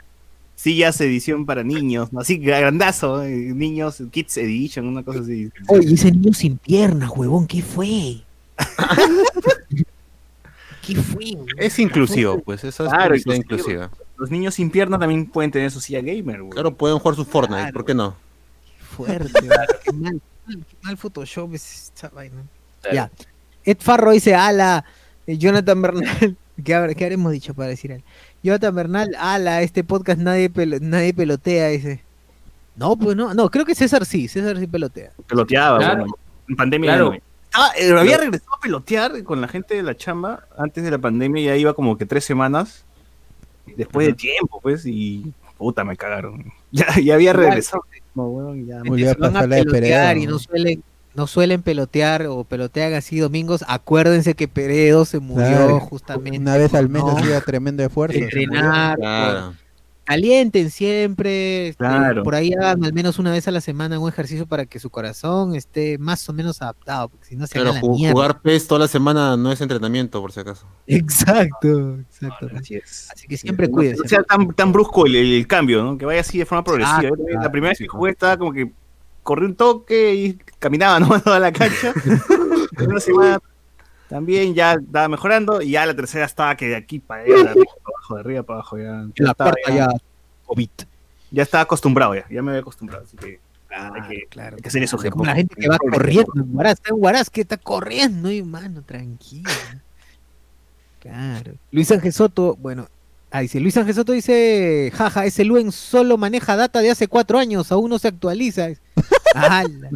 sillas 0.57 1.01
edición 1.01 1.47
para 1.47 1.63
niños, 1.63 2.11
así 2.19 2.37
grandazo, 2.39 3.23
eh, 3.25 3.31
niños, 3.55 4.03
kids 4.11 4.37
edition, 4.39 4.87
una 4.87 5.03
cosa 5.03 5.21
así. 5.21 5.51
Oye, 5.69 5.95
ese 5.95 6.11
niño 6.13 6.33
sin 6.33 6.59
piernas, 6.59 7.11
huevón, 7.15 7.47
¿qué 7.47 7.63
fue? 7.63 8.23
¿Qué 10.87 10.97
fue? 10.97 11.25
Es 11.59 11.79
inclusivo, 11.79 12.41
pues. 12.43 12.63
Esa 12.65 12.85
es 12.85 12.91
Claro, 12.91 13.15
inclusiva. 13.17 13.91
Los 14.17 14.31
niños 14.31 14.55
sin 14.55 14.71
pierna 14.71 14.99
también 14.99 15.27
pueden 15.27 15.51
tener 15.51 15.71
su 15.71 15.81
silla 15.81 16.01
gamer, 16.01 16.41
güey. 16.43 16.51
Claro, 16.51 16.75
pueden 16.77 16.99
jugar 16.99 17.17
su 17.17 17.25
Fortnite, 17.25 17.61
Claro. 17.63 17.73
¿por 17.73 17.85
qué 17.85 17.95
no? 17.95 18.17
fuerte, 18.95 19.49
huevón, 19.49 19.67
qué 19.85 19.93
mal, 19.93 20.21
qué 20.47 20.77
mal 20.83 20.97
Photoshop 20.97 21.53
es 21.55 21.85
esta 21.95 22.11
vaina. 22.11 22.45
Ya. 22.93 23.11
Ed 23.65 23.79
Farro 23.81 24.11
dice, 24.13 24.35
ala, 24.35 24.85
eh, 25.27 25.37
Jonathan 25.39 25.81
Bernal, 25.83 26.37
¿qué, 26.65 26.75
habrá- 26.75 26.95
qué 26.95 27.05
habremos 27.05 27.33
dicho 27.33 27.55
para 27.55 27.69
decir 27.69 27.93
algo? 27.93 28.05
Jonathan 28.43 28.75
Bernal, 28.75 29.17
ala, 29.19 29.63
este 29.63 29.85
podcast 29.85 30.21
nadie, 30.21 30.51
pelo- 30.51 30.79
nadie 30.81 31.15
pelotea, 31.15 31.69
dice. 31.69 32.03
No, 32.77 32.97
pues 32.97 33.17
no, 33.17 33.33
no, 33.35 33.51
creo 33.51 33.65
que 33.65 33.75
César 33.75 34.05
sí, 34.05 34.29
César 34.29 34.59
sí 34.59 34.67
pelotea. 34.67 35.13
Peloteaba, 35.29 35.79
Claro. 35.79 35.99
bueno, 36.01 36.15
en 36.49 36.57
pandemia. 36.57 36.91
Claro. 36.93 37.13
ya 37.13 37.19
no. 37.19 37.25
Estaba- 37.45 37.73
eh, 37.79 38.01
había 38.01 38.19
regresado 38.19 38.55
a 38.57 38.61
pelotear 38.61 39.23
con 39.23 39.41
la 39.41 39.47
gente 39.49 39.75
de 39.77 39.83
la 39.85 39.97
chamba 39.97 40.45
antes 40.59 40.83
de 40.83 40.91
la 40.91 40.99
pandemia, 40.99 41.43
ya 41.45 41.57
iba 41.57 41.73
como 41.73 41.97
que 41.97 42.05
tres 42.05 42.25
semanas 42.25 42.85
después 43.77 44.09
de 44.09 44.13
tiempo, 44.15 44.61
pues, 44.61 44.85
y 44.87 45.33
puta, 45.57 45.85
me 45.85 45.97
cagaron. 45.97 46.53
Ya, 46.73 46.87
ya 47.01 47.15
había 47.15 47.33
regresado. 47.33 47.85
No, 48.17 48.53
ya. 48.57 48.83
Se 48.83 49.15
van 49.15 49.37
a 49.37 49.43
pelotear 49.47 50.19
y 50.19 50.27
no 50.27 50.41
suelen, 50.41 50.83
no 51.15 51.27
suelen 51.27 51.63
pelotear 51.63 52.27
o 52.27 52.45
pelotean 52.45 52.93
así 52.95 53.19
domingos. 53.19 53.65
Acuérdense 53.69 54.35
que 54.35 54.49
Peredo 54.49 55.05
se 55.05 55.21
murió 55.21 55.47
Claro, 55.47 55.81
justamente. 55.81 56.39
Una 56.39 56.57
vez 56.57 56.75
al 56.75 56.89
mes 56.89 57.03
¿no? 57.03 57.17
hacía 57.17 57.41
tremendo 57.41 57.83
esfuerzo. 57.85 58.19
Entrenar, 58.19 58.97
Claro. 58.99 59.55
calienten 60.05 60.71
siempre, 60.71 61.69
este, 61.69 61.79
Claro. 61.79 62.23
por 62.25 62.35
ahí 62.35 62.53
hagan 62.53 62.85
al 62.85 62.93
menos 62.93 63.19
una 63.19 63.31
vez 63.31 63.49
a 63.49 63.51
la 63.51 63.61
semana 63.63 63.99
un 63.99 64.09
ejercicio 64.09 64.45
para 64.47 64.67
que 64.67 64.79
su 64.79 64.91
corazón 64.91 65.55
esté 65.55 65.97
más 65.99 66.29
o 66.29 66.33
menos 66.35 66.61
adaptado, 66.61 67.09
porque 67.09 67.25
si 67.27 67.37
no 67.37 67.47
se 67.47 67.55
Claro, 67.55 67.71
van 67.71 67.79
a 67.79 67.81
la 67.81 67.87
ju- 67.89 67.97
mierda. 67.97 68.13
jugar 68.13 68.41
PES 68.43 68.67
toda 68.67 68.81
la 68.81 68.89
semana 68.89 69.37
no 69.39 69.51
es 69.53 69.61
entrenamiento, 69.61 70.21
por 70.21 70.31
si 70.33 70.41
acaso. 70.41 70.67
Exacto, 70.87 71.99
exacto. 72.01 72.49
Así 72.59 72.75
es. 72.75 73.09
Así 73.13 73.27
que 73.29 73.37
siempre 73.37 73.69
No- 73.69 73.73
cuídense. 73.75 74.03
No 74.03 74.09
sea 74.09 74.23
tan, 74.25 74.53
tan 74.53 74.73
brusco 74.73 75.07
el, 75.07 75.15
el 75.17 75.47
cambio, 75.47 75.83
¿no? 75.83 75.97
Que 75.97 76.05
vaya 76.05 76.21
así 76.21 76.39
de 76.39 76.45
forma 76.47 76.65
progresiva. 76.65 77.17
La 77.41 77.51
primera 77.51 77.71
vez 77.71 77.79
que 77.79 77.87
jugué 77.89 78.11
estaba 78.13 78.37
como 78.37 78.53
que 78.53 78.71
corrí 79.23 79.47
un 79.47 79.55
toque 79.57 80.15
y 80.15 80.35
caminaba 80.65 80.99
nomás 81.01 81.23
toda 81.23 81.39
la 81.39 81.53
cancha. 81.53 81.93
Una 82.79 83.01
semana 83.01 83.39
también 84.09 84.55
ya 84.55 84.75
estaba 84.75 85.09
mejorando 85.09 85.61
y 85.61 85.73
ya 85.73 85.85
la 85.87 85.95
tercera 85.95 86.25
estaba 86.25 86.57
que 86.57 86.69
de 86.69 86.77
aquí 86.77 86.99
para 86.99 87.23
allá, 87.23 87.35
de 87.35 87.51
arriba 87.51 87.65
para 87.83 87.97
abajo, 87.97 88.15
de 88.15 88.21
arriba 88.21 88.43
para 88.43 88.59
abajo. 88.59 88.79
Ya, 88.79 88.85
ya 88.85 89.25
la 89.25 89.31
estaba, 89.31 89.51
cuarta 89.51 89.71
ya, 89.71 89.77
ya, 89.77 89.89
COVID. 90.47 90.71
ya 91.31 91.43
estaba 91.43 91.63
acostumbrado, 91.63 92.15
ya, 92.15 92.27
ya 92.31 92.43
me 92.43 92.51
había 92.51 92.61
acostumbrado. 92.61 93.05
Así 93.05 93.17
que 93.17 93.41
hay 93.69 94.03
que, 94.09 94.27
claro. 94.29 94.57
hay 94.57 94.63
que 94.63 94.69
hacer 94.69 94.83
eso. 94.83 94.97
Como 94.97 95.25
la 95.25 95.35
gente 95.35 95.55
que 95.55 95.69
va 95.69 95.79
corriendo 95.79 96.33
en 96.37 96.57
Huaraz, 96.57 96.73
está 96.75 96.91
en 96.91 96.97
Huaraz, 96.99 97.31
que 97.31 97.41
está 97.43 97.57
corriendo, 97.57 98.31
y 98.31 98.43
mano, 98.43 98.83
tranquilo. 98.83 99.51
Claro. 101.01 101.53
Luis 101.71 101.91
Ángel 101.93 102.15
Soto, 102.15 102.57
bueno, 102.57 102.89
ah, 103.35 103.41
dice, 103.41 103.59
Luis 103.59 103.77
Ángel 103.77 103.97
Soto 103.97 104.13
dice, 104.13 104.93
jaja, 104.95 105.27
ese 105.27 105.45
Luen 105.45 105.73
solo 105.73 106.17
maneja 106.17 106.55
data 106.55 106.79
de 106.81 106.91
hace 106.91 107.09
cuatro 107.09 107.37
años, 107.37 107.73
aún 107.73 107.91
no 107.91 107.99
se 107.99 108.07
actualiza. 108.07 108.69
¡Hala! 109.35 109.91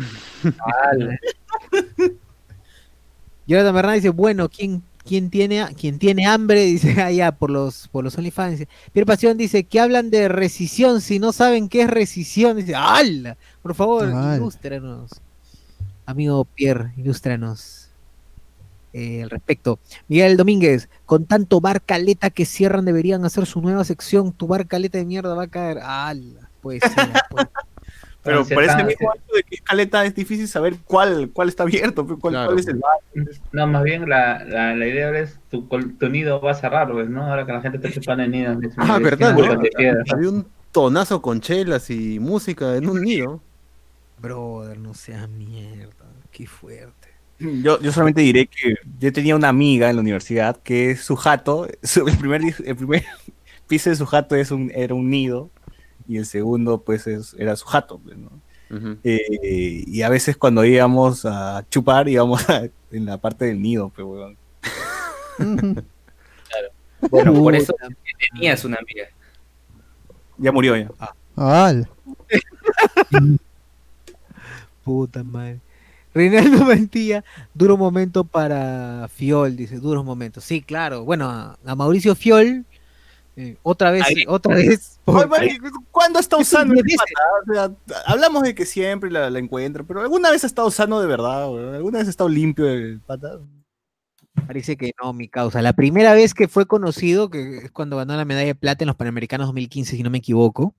Jonathan 3.47 3.74
Bernal 3.74 3.94
dice, 3.94 4.09
bueno, 4.09 4.48
¿quién, 4.48 4.82
quién, 5.05 5.31
tiene, 5.31 5.65
quién 5.78 6.01
tiene 6.01 6.27
hambre? 6.27 6.65
Dice, 6.65 7.01
allá 7.01 7.31
por 7.31 7.51
los, 7.51 7.86
por 7.89 8.02
los 8.02 8.19
OnlyFans. 8.19 8.66
Pierre 8.93 9.06
Pasión 9.06 9.39
dice 9.39 9.62
que 9.62 9.78
hablan 9.78 10.10
de 10.10 10.28
rescisión, 10.28 11.01
si 11.01 11.20
no 11.20 11.32
saben 11.32 11.69
qué 11.69 11.82
es 11.82 11.90
rescisión, 11.90 12.56
dice, 12.56 12.74
¡hala! 12.74 13.36
Por 13.62 13.77
favor, 13.77 14.06
¡Hala! 14.06 14.36
ilústranos. 14.36 15.12
Amigo 16.05 16.44
Pierre, 16.44 16.93
ilústranos. 16.97 17.77
Eh, 18.98 19.22
al 19.22 19.30
respecto. 19.30 19.78
Miguel 20.08 20.36
Domínguez, 20.36 20.88
con 21.06 21.24
tanto 21.24 21.60
bar 21.60 21.82
caleta 21.82 22.30
que 22.30 22.44
cierran, 22.44 22.84
deberían 22.84 23.24
hacer 23.24 23.46
su 23.46 23.60
nueva 23.60 23.84
sección. 23.84 24.32
Tu 24.32 24.46
bar 24.48 24.66
caleta 24.66 24.98
de 24.98 25.04
mierda 25.04 25.34
va 25.34 25.44
a 25.44 25.48
caer. 25.48 25.78
¡Hala! 25.78 26.50
Pues 26.60 26.82
sí, 26.82 27.00
pues. 27.30 27.46
Pero 28.24 28.44
por 28.44 28.62
ese 28.62 28.84
mismo 28.84 29.12
hecho 29.14 29.34
de 29.36 29.42
que 29.44 29.54
es 29.54 29.60
caleta 29.62 30.04
es 30.04 30.14
difícil 30.14 30.48
saber 30.48 30.74
cuál, 30.84 31.30
cuál 31.32 31.48
está 31.48 31.62
abierto, 31.62 32.04
pues, 32.04 32.18
cuál, 32.20 32.34
Claro, 32.34 32.48
cuál 32.48 32.58
es 32.58 32.66
el 32.66 32.76
bar. 32.76 32.98
No, 33.52 33.66
más 33.68 33.84
bien 33.84 34.08
la, 34.08 34.44
la, 34.44 34.74
la 34.74 34.86
idea 34.86 35.06
ahora 35.06 35.20
es 35.20 35.38
tu, 35.50 35.62
tu 35.62 36.08
nido 36.08 36.40
va 36.40 36.50
a 36.50 36.54
cerrar, 36.54 36.90
pues, 36.90 37.08
¿no? 37.08 37.22
Ahora 37.22 37.46
que 37.46 37.52
la 37.52 37.62
gente 37.62 37.78
está 37.78 37.90
chupando 37.90 38.24
en 38.24 38.32
nidos. 38.32 38.58
Ah, 38.76 38.98
verdad. 38.98 39.38
Había 40.10 40.28
un 40.28 40.46
tonazo 40.72 41.22
con 41.22 41.40
chelas 41.40 41.88
y 41.90 42.18
música 42.18 42.76
en 42.76 42.88
un 42.88 43.02
nido. 43.02 43.40
Brother, 44.20 44.78
no 44.78 44.94
seas 44.94 45.28
mierda. 45.28 46.06
Qué 46.32 46.46
fuerte. 46.46 46.97
Yo, 47.40 47.81
yo 47.81 47.93
solamente 47.93 48.20
diré 48.23 48.47
que 48.47 48.74
yo 48.98 49.12
tenía 49.12 49.36
una 49.36 49.48
amiga 49.48 49.89
en 49.90 49.97
la 49.97 50.02
universidad 50.02 50.56
que 50.56 50.97
su 50.97 51.15
jato, 51.16 51.69
su- 51.82 52.06
el, 52.09 52.16
primer, 52.19 52.43
el 52.65 52.77
primer 52.77 53.05
piso 53.69 53.90
de 53.90 53.97
su 53.97 54.06
jato 54.06 54.35
es 54.35 54.51
un, 54.51 54.73
era 54.74 54.94
un 54.94 55.09
nido 55.10 55.51
y 56.09 56.16
el 56.16 56.27
segundo 56.27 56.82
pues 56.82 57.06
es- 57.06 57.35
era 57.39 57.55
su 57.56 57.66
jato. 57.66 58.01
pues, 58.02 58.16
¿no? 58.16 58.31
Eh, 59.02 59.85
y 59.86 60.02
a 60.02 60.09
veces 60.10 60.36
cuando 60.36 60.62
íbamos 60.65 61.24
a 61.24 61.65
chupar 61.70 62.09
íbamos 62.09 62.48
a- 62.51 62.69
en 62.90 63.05
la 63.06 63.16
parte 63.19 63.44
del 63.47 63.60
nido, 63.62 63.90
pues, 63.94 64.06
weón. 64.06 64.36
Bueno, 67.10 67.32
por 67.35 67.55
eso 67.55 67.73
tenías 68.35 68.65
una 68.65 68.77
amiga. 68.78 69.06
Ya 70.39 70.51
murió 70.52 70.77
ya. 70.77 70.90
Al. 71.36 71.89
Puta 74.85 75.23
madre. 75.23 75.60
Reinaldo 76.14 76.64
Mantilla, 76.64 77.24
duro 77.55 77.76
momento 77.76 78.24
para 78.24 79.09
Fiol, 79.14 79.56
dice, 79.56 79.78
duros 79.78 80.05
momentos. 80.05 80.44
Sí, 80.44 80.62
claro. 80.62 81.05
Bueno, 81.05 81.28
a, 81.30 81.59
a 81.64 81.74
Mauricio 81.74 82.14
Fiol, 82.14 82.64
eh, 83.36 83.56
otra 83.62 83.90
vez, 83.93 84.05
Ahí. 84.06 84.24
otra 84.26 84.55
vez. 84.56 84.98
por- 85.05 85.28
¿Cuándo 85.90 86.18
está 86.18 86.36
usando? 86.36 86.74
O 86.74 87.52
sea, 87.55 87.70
hablamos 88.06 88.43
de 88.43 88.55
que 88.55 88.66
siempre 88.66 89.10
la, 89.10 89.30
la 89.30 89.39
encuentro, 89.39 89.86
pero 89.86 90.01
¿alguna 90.01 90.30
vez 90.30 90.43
ha 90.44 90.48
estado 90.48 90.70
sano 90.70 91.01
de 91.01 91.06
verdad? 91.06 91.44
¿Alguna 91.74 91.98
vez 91.98 92.09
ha 92.09 92.10
estado 92.10 92.28
limpio 92.28 92.68
el 92.68 93.01
pata? 93.01 93.39
Parece 94.47 94.76
que 94.76 94.93
no, 95.02 95.12
mi 95.12 95.28
causa. 95.28 95.60
La 95.62 95.72
primera 95.72 96.14
vez 96.14 96.32
que 96.32 96.48
fue 96.48 96.66
conocido, 96.66 97.28
que 97.28 97.59
es 97.59 97.70
cuando 97.70 97.97
ganó 97.97 98.16
la 98.16 98.24
medalla 98.24 98.47
de 98.47 98.55
plata 98.55 98.85
en 98.85 98.86
los 98.89 98.97
Panamericanos 98.97 99.47
2015, 99.48 99.97
si 99.97 100.02
no 100.02 100.10
me 100.10 100.18
equivoco, 100.18 100.74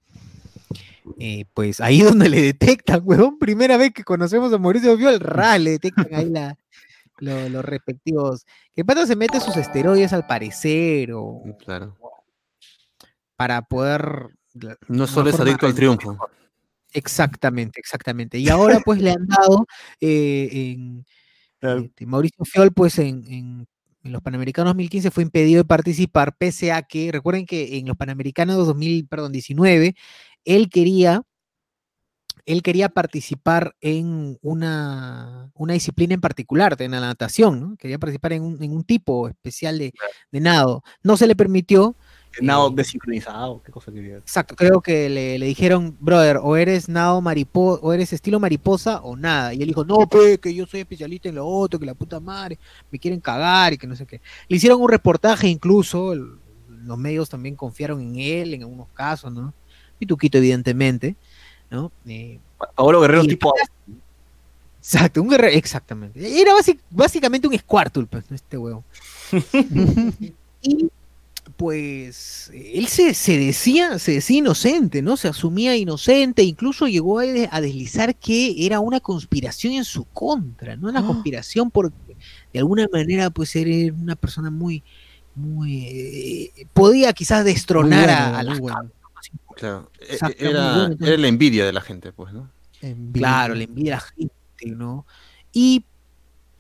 eh, 1.20 1.46
pues 1.54 1.82
ahí 1.82 2.02
donde 2.02 2.30
le 2.30 2.42
detectan, 2.42 3.02
huevón, 3.04 3.38
primera 3.40 3.78
vez 3.78 3.92
que 3.94 4.04
conocemos 4.04 4.52
a 4.54 4.58
Mauricio 4.58 4.98
Fiol, 4.98 5.20
ra, 5.20 5.58
le 5.58 5.72
detectan 5.72 6.08
ahí 6.14 6.30
la, 6.30 6.58
lo- 7.20 7.50
los 7.50 7.66
respectivos. 7.66 8.46
Que 8.74 8.82
el 8.82 8.86
pata 8.86 9.06
se 9.08 9.16
mete 9.16 9.40
sus 9.40 9.56
esteroides 9.58 10.14
al 10.14 10.26
parecer, 10.28 11.12
o 11.14 11.42
Claro. 11.66 11.98
para 13.36 13.62
poder... 13.64 14.30
No 14.88 15.08
solo 15.08 15.30
es 15.30 15.40
adicto 15.40 15.66
al 15.68 15.76
triunfo. 15.76 16.18
Exactamente, 16.92 17.80
exactamente. 17.80 18.40
Y 18.40 18.50
ahora 18.50 18.80
pues 18.84 19.00
le 19.02 19.12
han 19.12 19.28
dado 19.28 19.66
eh, 20.02 20.50
en 20.52 21.06
este, 21.62 22.06
Mauricio 22.06 22.44
Fiol, 22.46 22.72
pues 22.74 22.98
en, 23.00 23.24
en- 23.32 23.68
en 24.02 24.14
los 24.14 24.22
Panamericanos 24.22 24.70
2015 24.72 25.12
fue 25.12 25.24
impedido 25.24 25.58
de 25.62 25.66
participar, 25.68 26.34
pese 26.38 26.72
a 26.72 26.82
que, 26.84 27.12
recuerden 27.12 27.46
que 27.46 27.78
en 27.78 27.86
los 27.86 27.98
Panamericanos 27.98 28.56
2019, 28.66 29.94
él 30.46 30.70
quería, 30.70 31.22
él 32.46 32.64
quería 32.64 32.90
participar 32.90 33.76
en 33.82 34.38
una, 34.42 35.52
una 35.54 35.74
disciplina 35.74 36.16
en 36.16 36.22
particular, 36.22 36.76
en 36.80 36.92
la 36.92 37.00
natación, 37.00 37.60
¿no? 37.60 37.76
Quería 37.78 38.00
participar 38.00 38.34
en 38.34 38.44
un, 38.44 38.64
en 38.64 38.72
un 38.74 38.84
tipo 38.84 39.28
especial 39.28 39.78
de, 39.78 39.94
de 40.32 40.40
nado. 40.40 40.84
No 41.04 41.16
se 41.18 41.28
le 41.28 41.36
permitió, 41.36 41.96
Nado 42.42 42.70
eh, 42.70 42.74
desincronizado, 42.76 43.62
qué 43.64 43.72
cosa 43.72 43.92
quería. 43.92 44.18
Exacto, 44.18 44.56
creo 44.56 44.82
que 44.82 45.10
le, 45.10 45.38
le 45.40 45.46
dijeron, 45.48 45.98
brother, 46.00 46.38
o 46.42 46.56
eres 46.56 46.88
nado 46.88 47.22
mariposa, 47.22 47.82
o 47.84 47.92
eres 47.92 48.14
estilo 48.14 48.40
mariposa 48.40 49.02
o 49.02 49.16
nada. 49.16 49.54
Y 49.54 49.62
él 49.62 49.68
dijo, 49.68 49.84
no, 49.84 50.08
pe, 50.08 50.38
que 50.40 50.54
yo 50.54 50.66
soy 50.66 50.82
especialista 50.82 51.30
en 51.30 51.36
lo 51.36 51.46
otro, 51.48 51.80
que 51.80 51.86
la 51.88 51.96
puta 51.96 52.20
madre, 52.20 52.58
me 52.92 53.00
quieren 53.00 53.20
cagar 53.20 53.74
y 53.74 53.78
que 53.78 53.88
no 53.88 53.96
sé 53.96 54.06
qué. 54.06 54.22
Le 54.48 54.58
hicieron 54.58 54.82
un 54.82 54.90
reportaje 54.90 55.48
incluso, 55.48 56.14
el- 56.14 56.40
los 56.84 56.98
medios 56.98 57.30
también 57.30 57.56
confiaron 57.56 58.00
en 58.02 58.16
él 58.20 58.54
en 58.54 58.62
algunos 58.62 58.88
casos, 58.90 59.32
¿no? 59.34 59.54
Pituquito, 60.00 60.38
evidentemente, 60.40 61.16
¿no? 61.70 61.92
Eh, 62.08 62.40
Paolo 62.76 63.02
Guerrero 63.02 63.24
tipo 63.26 63.54
exacto, 64.80 65.22
un 65.22 65.30
guerrero, 65.30 65.56
exactamente. 65.56 66.42
Era 66.42 66.54
básicamente 66.90 67.48
un 67.48 67.58
Squirtle, 67.58 68.06
pues, 68.06 68.30
¿no? 68.30 68.36
este 68.36 68.58
huevo. 68.58 68.84
Y 70.62 70.90
pues 71.56 72.52
él 72.54 72.88
se, 72.88 73.14
se 73.14 73.38
decía, 73.38 73.98
se 73.98 74.14
decía 74.14 74.40
inocente, 74.40 75.02
¿no? 75.02 75.16
Se 75.16 75.30
asumía 75.30 75.76
inocente, 75.76 76.44
incluso 76.44 76.88
llegó 76.88 77.20
a, 77.20 77.24
a 77.52 77.62
deslizar 77.62 78.14
que 78.16 78.66
era 78.66 78.82
una 78.82 79.00
conspiración 79.00 79.74
en 79.74 79.86
su 79.86 80.04
contra, 80.06 80.76
¿no? 80.76 80.90
Una 80.90 81.02
conspiración 81.08 81.72
porque 81.72 82.18
de 82.52 82.60
alguna 82.60 82.88
manera 82.92 83.30
pues 83.30 83.56
era 83.56 83.94
una 83.94 84.16
persona 84.16 84.50
muy, 84.50 84.84
muy 85.34 85.86
eh, 85.86 86.66
podía 86.74 87.14
quizás 87.14 87.46
destronar 87.46 88.06
bueno, 88.06 88.14
a, 88.14 88.40
a 88.40 88.44
muy 88.44 88.50
las 88.52 88.60
bueno. 88.60 88.92
Claro. 89.56 89.92
E- 90.00 90.18
muy 90.22 90.36
Era, 90.40 91.18
la 91.18 91.28
envidia 91.28 91.66
de 91.66 91.74
la 91.74 91.82
gente, 91.82 92.12
pues, 92.12 92.34
¿no? 92.34 92.50
Envidia. 92.82 93.28
Claro, 93.28 93.56
le 93.56 93.66
envidia 93.66 93.96
a 93.96 93.98
la 93.98 94.02
gente, 94.02 94.76
¿no? 94.76 95.06
Y 95.52 95.86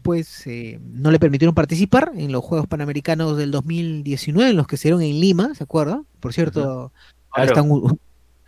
pues 0.01 0.47
eh, 0.47 0.79
no 0.81 1.11
le 1.11 1.19
permitieron 1.19 1.53
participar 1.53 2.11
en 2.15 2.31
los 2.31 2.43
Juegos 2.43 2.67
Panamericanos 2.67 3.37
del 3.37 3.51
2019, 3.51 4.51
en 4.51 4.57
los 4.57 4.67
que 4.67 4.77
se 4.77 4.87
dieron 4.87 5.01
en 5.01 5.19
Lima, 5.19 5.53
¿se 5.55 5.63
acuerda? 5.63 6.01
Por 6.19 6.33
cierto, 6.33 6.91
ahora 7.31 7.51
Claro. 7.51 7.51
están 7.51 7.99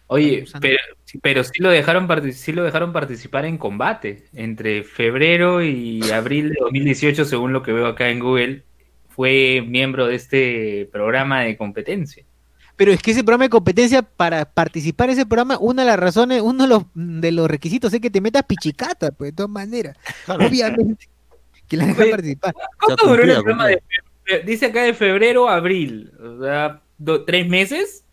Oye, 0.07 0.45
pero, 0.59 0.77
pero 1.21 1.43
sí 1.43 1.53
lo 1.59 1.69
dejaron 1.69 2.33
sí 2.33 2.51
lo 2.51 2.63
dejaron 2.63 2.91
participar 2.91 3.45
en 3.45 3.57
combate 3.57 4.25
entre 4.33 4.83
febrero 4.83 5.63
y 5.63 6.01
abril 6.11 6.49
de 6.49 6.57
2018, 6.59 7.23
según 7.23 7.53
lo 7.53 7.63
que 7.63 7.71
veo 7.71 7.87
acá 7.87 8.09
en 8.09 8.19
Google, 8.19 8.65
fue 9.07 9.63
miembro 9.65 10.07
de 10.07 10.15
este 10.15 10.89
programa 10.91 11.41
de 11.41 11.55
competencia. 11.55 12.25
Pero 12.81 12.93
es 12.93 13.01
que 13.03 13.11
ese 13.11 13.23
programa 13.23 13.43
de 13.43 13.49
competencia, 13.51 14.01
para 14.01 14.43
participar 14.43 15.09
en 15.09 15.13
ese 15.13 15.27
programa, 15.27 15.55
una 15.59 15.83
de 15.83 15.87
las 15.89 15.99
razones, 15.99 16.41
uno 16.41 16.63
de 16.63 16.67
los, 16.67 16.83
de 16.95 17.31
los 17.31 17.47
requisitos 17.47 17.93
es 17.93 18.01
que 18.01 18.09
te 18.09 18.19
metas 18.21 18.41
pichicata, 18.41 19.11
pues 19.11 19.29
de 19.29 19.35
todas 19.35 19.51
maneras. 19.51 19.95
Obviamente. 20.27 21.07
Que 21.67 21.77
la 21.77 21.85
dejan 21.85 22.09
participar. 22.09 22.55
¿Cuánto 22.83 23.07
duró 23.07 23.21
el 23.21 23.33
programa 23.33 23.67
de 23.67 23.83
fe- 24.25 24.41
Dice 24.47 24.65
acá 24.65 24.81
de 24.81 24.95
febrero 24.95 25.47
a 25.47 25.57
abril. 25.57 26.11
O 26.19 26.41
sea, 26.43 26.81
do- 26.97 27.23
¿tres 27.23 27.47
meses? 27.47 28.03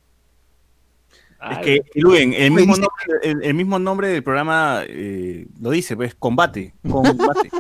Es 1.51 1.59
que, 1.61 1.81
Luen, 1.95 2.35
el 2.35 2.51
mismo, 2.51 2.75
nombre, 2.75 2.91
el, 3.23 3.43
el 3.43 3.55
mismo 3.55 3.79
nombre 3.79 4.09
del 4.09 4.23
programa 4.23 4.83
eh, 4.87 5.47
lo 5.63 5.71
dice, 5.71 5.97
pues, 5.97 6.15
combate. 6.15 6.75
Combate. 6.87 7.49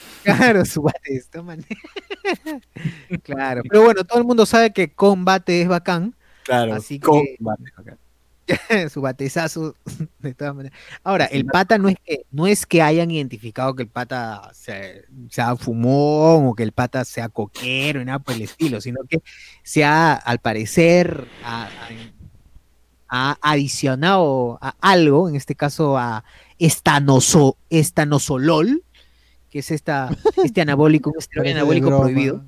Claro, 0.24 0.64
su 0.64 0.80
bate 0.80 1.12
de 1.12 1.18
esta 1.18 1.42
manera. 1.42 1.68
claro. 3.22 3.60
Pero 3.68 3.82
bueno, 3.82 4.04
todo 4.04 4.18
el 4.18 4.24
mundo 4.24 4.46
sabe 4.46 4.72
que 4.72 4.90
combate 4.90 5.60
es 5.60 5.68
bacán. 5.68 6.14
Claro, 6.44 6.74
Así 6.74 6.98
que- 6.98 7.36
su 8.90 9.00
batezazo 9.00 9.74
de 10.18 10.34
todas 10.34 10.54
maneras. 10.54 10.78
Ahora, 11.04 11.26
el 11.26 11.46
pata 11.46 11.78
no 11.78 11.88
es 11.88 11.96
que 12.04 12.22
no 12.32 12.46
es 12.46 12.66
que 12.66 12.82
hayan 12.82 13.10
identificado 13.10 13.74
que 13.74 13.82
el 13.82 13.88
pata 13.88 14.50
se- 14.52 15.04
sea 15.28 15.54
fumón 15.56 16.46
o 16.46 16.54
que 16.54 16.62
el 16.62 16.72
pata 16.72 17.04
sea 17.04 17.28
coquero 17.28 18.00
y 18.00 18.04
nada 18.04 18.18
por 18.18 18.34
el 18.34 18.42
estilo, 18.42 18.80
sino 18.80 19.00
que 19.08 19.22
se 19.62 19.84
ha, 19.84 20.14
al 20.14 20.38
parecer, 20.40 21.28
ha, 21.44 21.68
adicionado 23.40 24.58
a 24.60 24.74
algo, 24.80 25.28
en 25.28 25.34
este 25.36 25.54
caso 25.54 25.98
a 25.98 26.24
estanoso, 26.58 27.56
estanosolol, 27.68 28.84
que 29.50 29.60
es 29.60 29.70
esta, 29.70 30.10
este 30.44 30.60
anabólico, 30.60 31.12
de 31.42 31.50
anabólico 31.50 31.88
prohibido. 32.00 32.44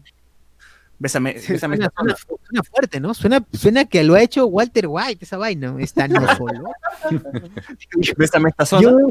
Bésame, 1.02 1.32
bésame 1.34 1.58
Suena, 1.76 1.86
esta 1.86 2.00
zona. 2.00 2.14
suena- 2.16 2.42
suena 2.46 2.62
fuerte, 2.62 3.00
¿no? 3.00 3.12
Suena, 3.14 3.44
suena 3.52 3.84
que 3.86 4.04
lo 4.04 4.14
ha 4.14 4.22
hecho 4.22 4.46
Walter 4.46 4.86
White, 4.88 5.24
esa 5.24 5.36
vaina. 5.36 5.74
Estanosolol. 5.80 6.62
Bésame 8.16 8.50
esta 8.50 8.64
zona. 8.66 8.82
Yo- 8.82 9.10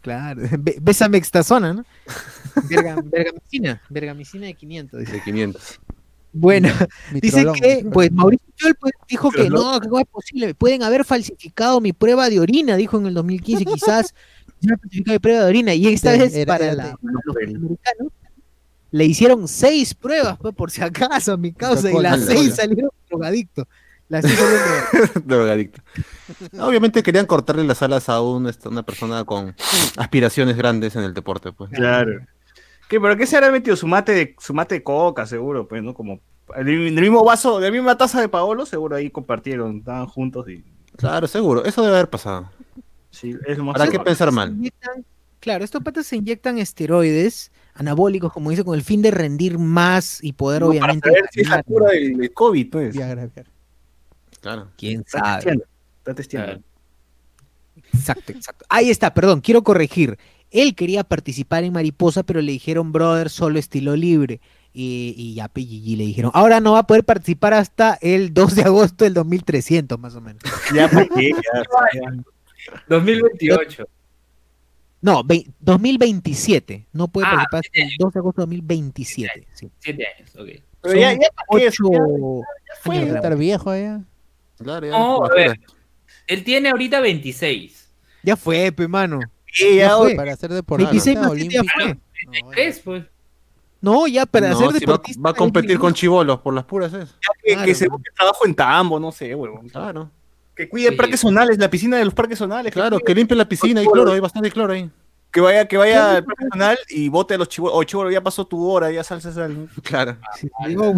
claro, 0.00 0.42
bésame 0.82 1.16
extazona, 1.18 1.72
¿no? 1.72 1.84
Verga- 2.68 3.00
vergamicina, 3.04 3.80
vergamicina 3.88 4.46
de 4.46 4.54
500. 4.54 5.00
dice. 5.00 5.12
De 5.12 5.20
500. 5.22 5.80
Bueno, 6.32 6.68
dice 7.22 7.46
que, 7.60 7.86
pues 7.92 8.10
Mauricio 8.10 8.46
Fiol 8.56 8.74
pues, 8.74 8.92
dijo 9.08 9.30
que 9.30 9.48
no, 9.48 9.80
que 9.80 9.86
no 9.88 10.00
es 10.00 10.06
posible, 10.06 10.52
pueden 10.54 10.82
haber 10.82 11.04
falsificado 11.04 11.80
mi 11.80 11.92
prueba 11.92 12.28
de 12.28 12.40
orina, 12.40 12.74
dijo 12.76 12.98
en 12.98 13.06
el 13.06 13.14
2015, 13.14 13.64
quizás 13.66 14.12
ya 14.60 14.76
falsificado 14.76 15.14
mi 15.14 15.18
prueba 15.20 15.40
de 15.44 15.46
orina, 15.48 15.74
y 15.74 15.86
esta 15.86 16.12
Sí, 16.14 16.18
vez 16.18 16.34
era- 16.34 16.52
para, 16.52 16.64
era 16.66 16.74
la- 16.74 16.96
para 16.96 17.12
los 17.24 17.36
le 18.94 19.06
hicieron 19.06 19.48
seis 19.48 19.92
pruebas, 19.92 20.38
pues, 20.40 20.54
por 20.54 20.70
si 20.70 20.80
acaso, 20.80 21.32
a 21.32 21.36
mi 21.36 21.52
causa, 21.52 21.90
y 21.90 22.00
las 22.00 22.26
seis 22.26 22.54
salieron 22.54 22.90
drogadictos. 23.10 23.66
Las 24.08 24.24
seis 24.24 24.38
salieron 24.38 25.24
drogadictos. 25.24 25.24
Drogadicto. 25.26 26.64
Obviamente 26.64 27.02
querían 27.02 27.26
cortarle 27.26 27.64
las 27.64 27.82
alas 27.82 28.08
a 28.08 28.20
un, 28.20 28.48
este, 28.48 28.68
una 28.68 28.84
persona 28.84 29.24
con 29.24 29.56
aspiraciones 29.96 30.56
grandes 30.56 30.94
en 30.94 31.02
el 31.02 31.12
deporte, 31.12 31.50
pues. 31.50 31.72
Claro. 31.72 32.20
¿Qué, 32.88 33.00
¿Pero 33.00 33.16
qué 33.16 33.26
se 33.26 33.34
habrá 33.36 33.50
metido? 33.50 33.74
Su 33.74 33.88
mate 33.88 34.12
de, 34.12 34.36
su 34.38 34.54
mate 34.54 34.76
de 34.76 34.84
coca, 34.84 35.26
seguro, 35.26 35.66
pues, 35.66 35.82
¿no? 35.82 35.92
Como 35.92 36.20
del 36.56 36.92
mismo 36.92 37.24
vaso, 37.24 37.58
de 37.58 37.66
la 37.66 37.72
misma 37.72 37.98
taza 37.98 38.20
de 38.20 38.28
Paolo, 38.28 38.64
seguro 38.64 38.94
ahí 38.94 39.10
compartieron, 39.10 39.78
estaban 39.78 40.06
juntos 40.06 40.48
y... 40.48 40.62
Claro, 40.96 41.26
seguro. 41.26 41.64
Eso 41.64 41.82
debe 41.82 41.96
haber 41.96 42.10
pasado. 42.10 42.48
Sí, 43.10 43.34
es 43.48 43.58
más 43.58 43.76
¿Para 43.76 43.90
qué 43.90 43.98
pensar 43.98 44.30
mal? 44.30 44.54
inyectan- 44.54 45.04
claro, 45.40 45.64
estos 45.64 45.82
patas 45.82 46.06
se 46.06 46.14
inyectan 46.14 46.58
esteroides 46.58 47.50
anabólicos, 47.74 48.32
como 48.32 48.50
dice, 48.50 48.64
con 48.64 48.74
el 48.74 48.82
fin 48.82 49.02
de 49.02 49.10
rendir 49.10 49.58
más 49.58 50.22
y 50.22 50.32
poder, 50.32 50.62
No, 50.62 50.68
para 50.68 50.78
obviamente. 50.78 51.08
saber 51.10 51.24
si 51.32 51.40
es 51.40 51.48
la 51.48 51.62
cura 51.62 51.90
del, 51.90 52.16
del 52.16 52.32
COVID, 52.32 52.70
pues. 52.70 52.94
Viagra, 52.94 53.26
Viagra. 53.26 53.50
Claro. 54.40 54.68
¿Quién 54.76 55.00
Está 55.00 55.18
sabe? 55.18 55.34
testeando, 55.36 55.64
está 55.98 56.14
testeando. 56.14 56.62
Exacto, 57.92 58.32
exacto. 58.32 58.64
Ahí 58.68 58.90
está, 58.90 59.12
perdón, 59.14 59.40
quiero 59.40 59.62
corregir. 59.62 60.18
Él 60.50 60.74
quería 60.74 61.02
participar 61.04 61.64
en 61.64 61.72
Mariposa, 61.72 62.22
pero 62.22 62.40
le 62.40 62.52
dijeron, 62.52 62.92
brother, 62.92 63.28
solo 63.30 63.58
estilo 63.58 63.96
libre. 63.96 64.40
Y, 64.72 65.14
y 65.16 65.34
ya 65.34 65.48
PGG 65.48 65.96
le 65.96 66.04
dijeron, 66.04 66.30
ahora 66.34 66.60
no 66.60 66.72
va 66.72 66.80
a 66.80 66.86
poder 66.86 67.04
participar 67.04 67.54
hasta 67.54 67.96
el 68.00 68.34
2 68.34 68.54
de 68.56 68.62
agosto 68.62 69.04
del 69.04 69.14
2300, 69.14 69.98
más 69.98 70.14
o 70.16 70.20
menos. 70.20 70.42
Ya, 70.74 70.88
¿para 70.88 71.06
qué? 71.06 71.30
Ya, 71.30 71.62
ya. 71.94 72.24
2028. 72.88 73.84
No, 75.04 75.22
ve- 75.22 75.46
2027. 75.60 76.86
No 76.94 77.08
puede 77.08 77.26
Ah, 77.26 77.44
participar 77.50 77.60
hasta 77.60 77.82
el 77.82 77.96
2 77.98 78.12
de 78.14 78.18
agosto 78.20 78.40
de 78.40 78.46
2027. 78.46 79.46
Sí. 79.52 79.70
Siete 79.78 80.06
años, 80.16 80.30
ok. 80.34 80.48
Pero 80.80 80.94
ya, 80.98 81.12
ya, 81.12 81.18
¿para 81.36 81.60
qué? 81.60 81.66
ocho 81.68 81.84
años 81.92 82.44
que 82.84 82.90
de 83.10 83.14
estar 83.14 83.36
viejo 83.36 83.74
ya. 83.76 84.00
Claro, 84.56 84.86
ya. 84.86 84.92
No, 84.92 85.24
a 85.26 85.28
ver. 85.28 85.60
Él 86.26 86.42
tiene 86.42 86.70
ahorita 86.70 87.00
26. 87.00 87.90
Ya 88.22 88.34
fue, 88.34 88.72
pe, 88.72 88.88
mano. 88.88 89.20
Sí, 89.52 89.76
ya, 89.76 89.88
Ya 89.88 89.96
fue. 89.98 90.14
Para 90.14 90.36
ser 90.36 90.52
deportista 90.54 90.90
26 90.92 91.18
más 91.18 91.36
ya 91.52 91.62
fue. 91.74 91.94
No, 92.42 92.50
¿Crees, 92.50 92.80
pues? 92.80 93.04
No, 93.82 94.06
ya 94.06 94.24
para 94.24 94.48
No, 94.48 94.56
ser 94.56 94.68
si 94.68 94.72
va, 94.72 94.80
deportista. 94.80 95.20
va 95.22 95.30
a 95.30 95.34
competir 95.34 95.78
con 95.78 95.92
chivolos 95.92 96.40
por 96.40 96.54
las 96.54 96.64
puras 96.64 96.94
es. 96.94 97.14
que, 97.42 97.52
claro, 97.52 97.66
que 97.66 97.74
se 97.74 97.88
busque 97.88 98.10
trabajo 98.16 98.46
en 98.46 98.54
Tambo, 98.54 98.98
no 98.98 99.12
sé, 99.12 99.34
huevón. 99.34 99.68
Claro. 99.68 100.10
Que 100.54 100.68
cuide 100.68 100.90
Sí. 100.90 100.96
parques 100.96 101.20
zonales, 101.20 101.58
la 101.58 101.68
piscina 101.68 101.96
de 101.98 102.04
los 102.04 102.14
parques 102.14 102.38
zonales. 102.38 102.72
Claro, 102.72 102.98
que 103.00 103.14
limpie 103.14 103.36
la 103.36 103.48
piscina 103.48 103.82
y 103.82 103.86
cloro, 103.86 104.12
hay 104.12 104.20
bastante 104.20 104.50
cloro 104.50 104.72
ahí. 104.72 104.88
Que 105.32 105.40
vaya, 105.40 105.66
que 105.66 105.76
vaya 105.76 106.16
al 106.16 106.24
parque 106.24 106.44
zonal 106.52 106.78
y 106.88 107.08
bote 107.08 107.34
a 107.34 107.38
los 107.38 107.48
chivos. 107.48 107.72
Oh, 107.74 107.82
chivolo, 107.82 108.10
ya 108.10 108.22
pasó 108.22 108.46
tu 108.46 108.64
hora, 108.70 108.90
ya 108.92 109.02
sal, 109.02 109.20
sal. 109.20 109.68
Claro. 109.82 110.16
Sí, 110.38 110.48
sí, 110.66 110.76
oh, 110.76 110.94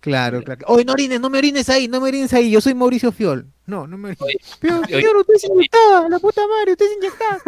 Claro, 0.00 0.42
claro. 0.42 0.62
Oye, 0.66 0.84
no 0.84 0.94
orines, 0.94 1.20
no 1.20 1.28
me 1.28 1.38
orines 1.38 1.68
ahí, 1.68 1.86
no 1.86 2.00
me 2.00 2.08
orines 2.08 2.32
ahí. 2.32 2.50
Yo 2.50 2.60
soy 2.60 2.74
Mauricio 2.74 3.12
Fiol. 3.12 3.46
No, 3.66 3.86
no 3.86 3.98
me 3.98 4.08
orines. 4.08 4.22
Oye, 4.22 4.38
Pero, 4.58 4.78
oye, 4.80 4.94
señor, 4.96 5.16
usted 5.18 5.34
se 5.34 5.46
inyectaba, 5.46 6.08
la 6.08 6.18
puta 6.18 6.40
madre, 6.48 6.72
usted 6.72 6.86
se 6.86 6.94
inyectaba. 6.94 7.38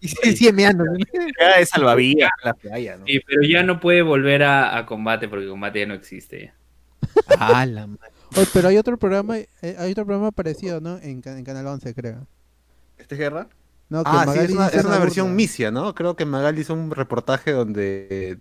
Y 0.00 0.08
se 0.08 0.36
sigue 0.36 0.52
meando. 0.52 0.84
¿no? 0.84 0.94
Ya 1.40 1.58
de 1.58 1.66
salvavidas 1.66 2.30
la 2.42 2.54
playa, 2.54 2.96
¿no? 2.96 3.04
Sí, 3.06 3.20
pero 3.26 3.42
ya 3.42 3.62
no 3.62 3.80
puede 3.80 4.02
volver 4.02 4.42
a, 4.42 4.76
a 4.78 4.84
combate 4.86 5.28
porque 5.28 5.46
combate 5.46 5.80
ya 5.80 5.86
no 5.86 5.94
existe. 5.94 6.40
ya. 6.46 6.54
Ah, 7.38 7.64
la 7.66 7.86
madre. 7.86 8.13
Oye, 8.36 8.46
pero 8.52 8.68
hay 8.68 8.76
otro 8.78 8.96
programa, 8.96 9.38
eh, 9.38 9.48
hay 9.78 9.92
otro 9.92 10.04
programa 10.04 10.30
parecido, 10.32 10.80
¿no? 10.80 10.98
En, 10.98 11.22
en 11.24 11.44
Canal 11.44 11.66
11, 11.66 11.94
creo. 11.94 12.26
¿Este 12.98 13.14
es 13.14 13.18
guerra? 13.18 13.48
No, 13.90 14.02
que 14.02 14.10
Ah, 14.12 14.26
sí, 14.32 14.38
es 14.38 14.50
una, 14.50 14.68
es 14.68 14.84
versión 15.00 15.36
misia, 15.36 15.70
¿no? 15.70 15.94
Creo 15.94 16.16
que 16.16 16.24
Magali 16.24 16.62
hizo 16.62 16.72
un 16.74 16.90
reportaje 16.90 17.52
donde 17.52 18.38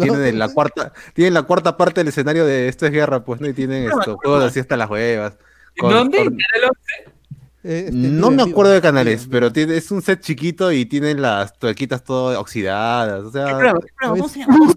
tienen 0.00 0.38
la 0.38 0.48
cuarta, 0.52 0.92
tienen 1.14 1.34
la 1.34 1.42
cuarta 1.42 1.76
parte 1.76 2.00
del 2.00 2.08
escenario 2.08 2.44
de 2.44 2.68
esto 2.68 2.86
es 2.86 2.92
guerra, 2.92 3.24
pues, 3.24 3.40
¿no? 3.40 3.48
Y 3.48 3.54
tienen 3.54 3.84
esto, 3.84 4.16
juegos 4.18 4.44
así 4.44 4.60
hasta 4.60 4.76
las 4.76 4.88
huevas. 4.90 5.36
con- 5.78 5.90
¿Dónde? 5.90 6.18
con- 6.18 6.36
¿Canal 6.36 6.70
11? 6.70 7.16
Eh, 7.64 7.84
este, 7.86 7.92
no 7.92 8.30
me 8.32 8.42
en 8.42 8.50
acuerdo 8.50 8.72
de 8.72 8.80
canales, 8.80 9.24
en 9.24 9.30
pero 9.30 9.52
tiene, 9.52 9.76
es 9.76 9.90
un 9.92 10.02
set 10.02 10.20
chiquito 10.20 10.72
y 10.72 10.84
tienen 10.84 11.22
las 11.22 11.56
tuerquitas 11.58 12.02
todas 12.02 12.36
oxidadas. 12.36 13.22
O 13.24 13.30
sea, 13.30 13.46
¿Qué 13.46 13.52
programa? 13.52 13.80
¿Qué 13.80 13.86
programa? 13.96 14.16
¿Cómo 14.16 14.24
Oye, 14.24 14.32
se 14.32 14.38
llama? 14.40 14.58
¿Cómo 14.58 14.72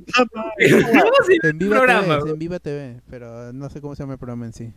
se 1.26 1.34
llama 1.34 1.50
En 1.50 1.58
Viva 1.58 1.78
programa, 1.78 2.20
TV, 2.20 2.30
en 2.32 2.40
Viva 2.40 2.60
pero 3.10 3.54
no 3.54 3.70
sé 3.72 3.82
cómo 3.82 3.96
se 3.96 4.04
llama 4.04 4.14
el 4.14 4.20
programa 4.20 4.46
en 4.46 4.54
sí. 4.54 4.72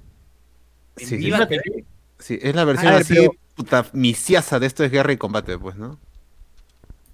sí, 0.96 1.16
Viva 1.16 1.38
es, 1.42 1.48
TV. 1.48 1.84
sí, 2.18 2.38
es 2.40 2.54
la 2.54 2.64
versión 2.64 2.88
A 2.88 2.92
ver, 2.92 3.02
así, 3.02 3.14
pero- 3.14 3.32
puta, 3.54 3.86
misiasa 3.92 4.58
de 4.58 4.66
esto 4.66 4.84
es 4.84 4.90
guerra 4.90 5.12
y 5.12 5.18
combate, 5.18 5.58
pues, 5.58 5.76
¿no? 5.76 5.98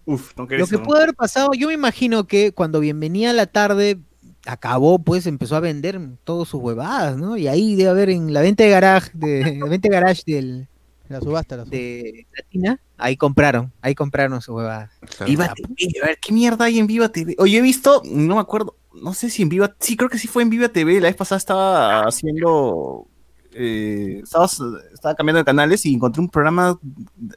Uf, 0.07 0.33
no 0.37 0.47
Lo 0.49 0.66
que 0.66 0.79
puede 0.79 1.03
haber 1.03 1.15
pasado, 1.16 1.51
yo 1.59 1.69
me 1.69 1.75
imagino 1.75 2.27
que 2.27 2.53
cuando 2.53 2.79
Bienvenida 2.79 3.31
a 3.31 3.33
la 3.33 3.47
tarde 3.47 3.99
acabó, 4.47 4.99
pues 4.99 5.27
empezó 5.27 5.57
a 5.57 5.61
vender 5.61 5.99
todas 6.25 6.49
sus 6.49 6.61
huevadas, 6.61 7.16
¿no? 7.16 7.37
Y 7.37 7.49
ahí 7.49 7.75
debe 7.75 7.91
haber 7.91 8.11
en 8.11 8.33
la 8.33 8.43
venta 8.43 8.62
de 8.65 8.71
garage, 8.71 9.11
de, 9.15 9.57
la 9.59 9.66
venta 9.66 9.89
de 9.89 9.95
garage 9.95 10.23
del, 10.27 10.69
La 11.09 11.20
subasta, 11.20 11.56
la 11.56 11.64
subasta. 11.64 11.76
de 11.76 12.26
Latina, 12.35 12.81
ahí 12.97 13.16
compraron, 13.16 13.72
ahí 13.82 13.94
compraron 13.94 14.40
sus 14.40 14.55
huevadas. 14.55 14.90
Claro. 15.01 15.26
Viva 15.26 15.52
TV, 15.55 16.01
a 16.02 16.06
ver, 16.06 16.18
¿qué 16.18 16.32
mierda 16.32 16.64
hay 16.64 16.78
en 16.78 16.86
Viva 16.86 17.10
TV? 17.10 17.36
Oye, 17.39 17.59
he 17.59 17.62
visto, 17.62 18.02
no 18.06 18.36
me 18.36 18.40
acuerdo, 18.40 18.76
no 18.94 19.12
sé 19.12 19.28
si 19.28 19.43
en 19.43 19.51
Viva, 19.51 19.74
sí, 19.81 19.97
creo 19.97 20.09
que 20.09 20.18
sí 20.18 20.28
fue 20.28 20.43
en 20.43 20.51
Viva 20.51 20.68
TV, 20.68 21.01
la 21.01 21.09
vez 21.09 21.16
pasada 21.16 21.39
estaba 21.39 22.01
haciendo, 22.05 23.06
eh, 23.52 24.20
estaba, 24.22 24.47
estaba 24.47 25.14
cambiando 25.14 25.39
de 25.40 25.44
canales 25.44 25.85
y 25.85 25.94
encontré 25.94 26.22
un 26.22 26.31
programa 26.31 26.78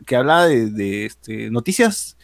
que 0.06 0.16
hablaba 0.16 0.46
de, 0.46 0.72
de, 0.72 1.06
este, 1.06 1.50
noticias 1.50 2.18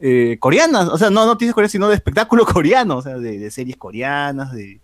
eh, 0.00 0.36
coreanas, 0.38 0.88
o 0.88 0.98
sea, 0.98 1.08
no 1.08 1.24
noticias 1.24 1.54
coreanas, 1.54 1.72
sino 1.72 1.88
de 1.88 1.94
espectáculo 1.94 2.44
coreano, 2.46 2.98
o 2.98 3.02
sea, 3.02 3.16
de, 3.16 3.38
de 3.38 3.50
series 3.50 3.78
coreanas, 3.78 4.52
de, 4.52 4.80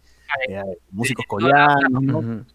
de 0.48 0.78
músicos 0.90 1.26
coreanos, 1.28 2.02
¿no? 2.02 2.46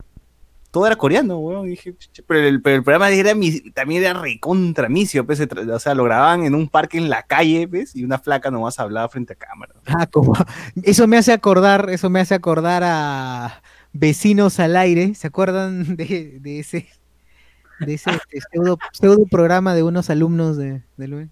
Todo 0.72 0.88
era 0.88 0.95
coreano, 0.95 1.38
weón. 1.38 1.68
Dije, 1.68 1.93
"Ch- 1.98 2.23
pero 2.26 2.39
el, 2.48 2.61
pero 2.61 2.77
el 2.77 2.84
programa 2.84 3.10
era 3.10 3.35
mi- 3.35 3.60
también 3.72 4.03
era 4.03 4.14
recontra 4.19 4.88
misio, 4.88 5.26
pues, 5.26 5.39
o 5.41 5.80
sea, 5.80 5.93
lo 5.95 6.06
grababan 6.06 6.43
en 6.45 6.56
un 6.56 6.69
parque 6.69 6.98
en 6.98 7.10
la 7.10 7.23
calle, 7.23 7.68
¿ves? 7.68 7.93
Y 7.95 8.06
una 8.06 8.18
flaca 8.19 8.49
nomás 8.52 8.80
hablaba 8.80 9.10
frente 9.10 9.34
a 9.34 9.35
cámara. 9.35 9.73
Ah, 9.85 10.07
como, 10.07 10.34
eso 10.84 11.07
me 11.07 11.18
hace 11.18 11.34
acordar, 11.34 11.89
eso 11.89 12.10
me 12.10 12.22
hace 12.22 12.34
acordar 12.35 12.84
a 12.85 13.61
Vecinos 13.93 14.60
al 14.61 14.77
aire, 14.77 15.14
¿se 15.15 15.27
acuerdan 15.27 15.98
de, 15.98 16.38
de 16.39 16.60
ese, 16.60 16.88
de 17.81 17.93
ese 17.95 18.11
este, 18.11 18.39
pseudo, 18.52 18.80
pseudo 18.93 19.26
programa 19.30 19.73
de 19.76 19.84
unos 19.84 20.10
alumnos 20.10 20.56
de, 20.56 20.81
de 20.95 21.07
Luen? 21.10 21.31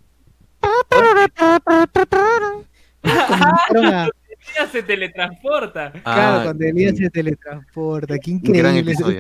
Comenzaron 3.02 3.86
a- 3.94 4.10
se 4.72 4.84
teletransporta. 4.84 5.92
Claro, 5.92 6.02
Ah, 6.06 6.42
cuando 6.46 6.66
Elías 6.66 6.98
se 6.98 7.10
teletransporta, 7.10 8.18
qué 8.20 8.32
increíble. 8.32 8.80
episodio. 8.80 9.20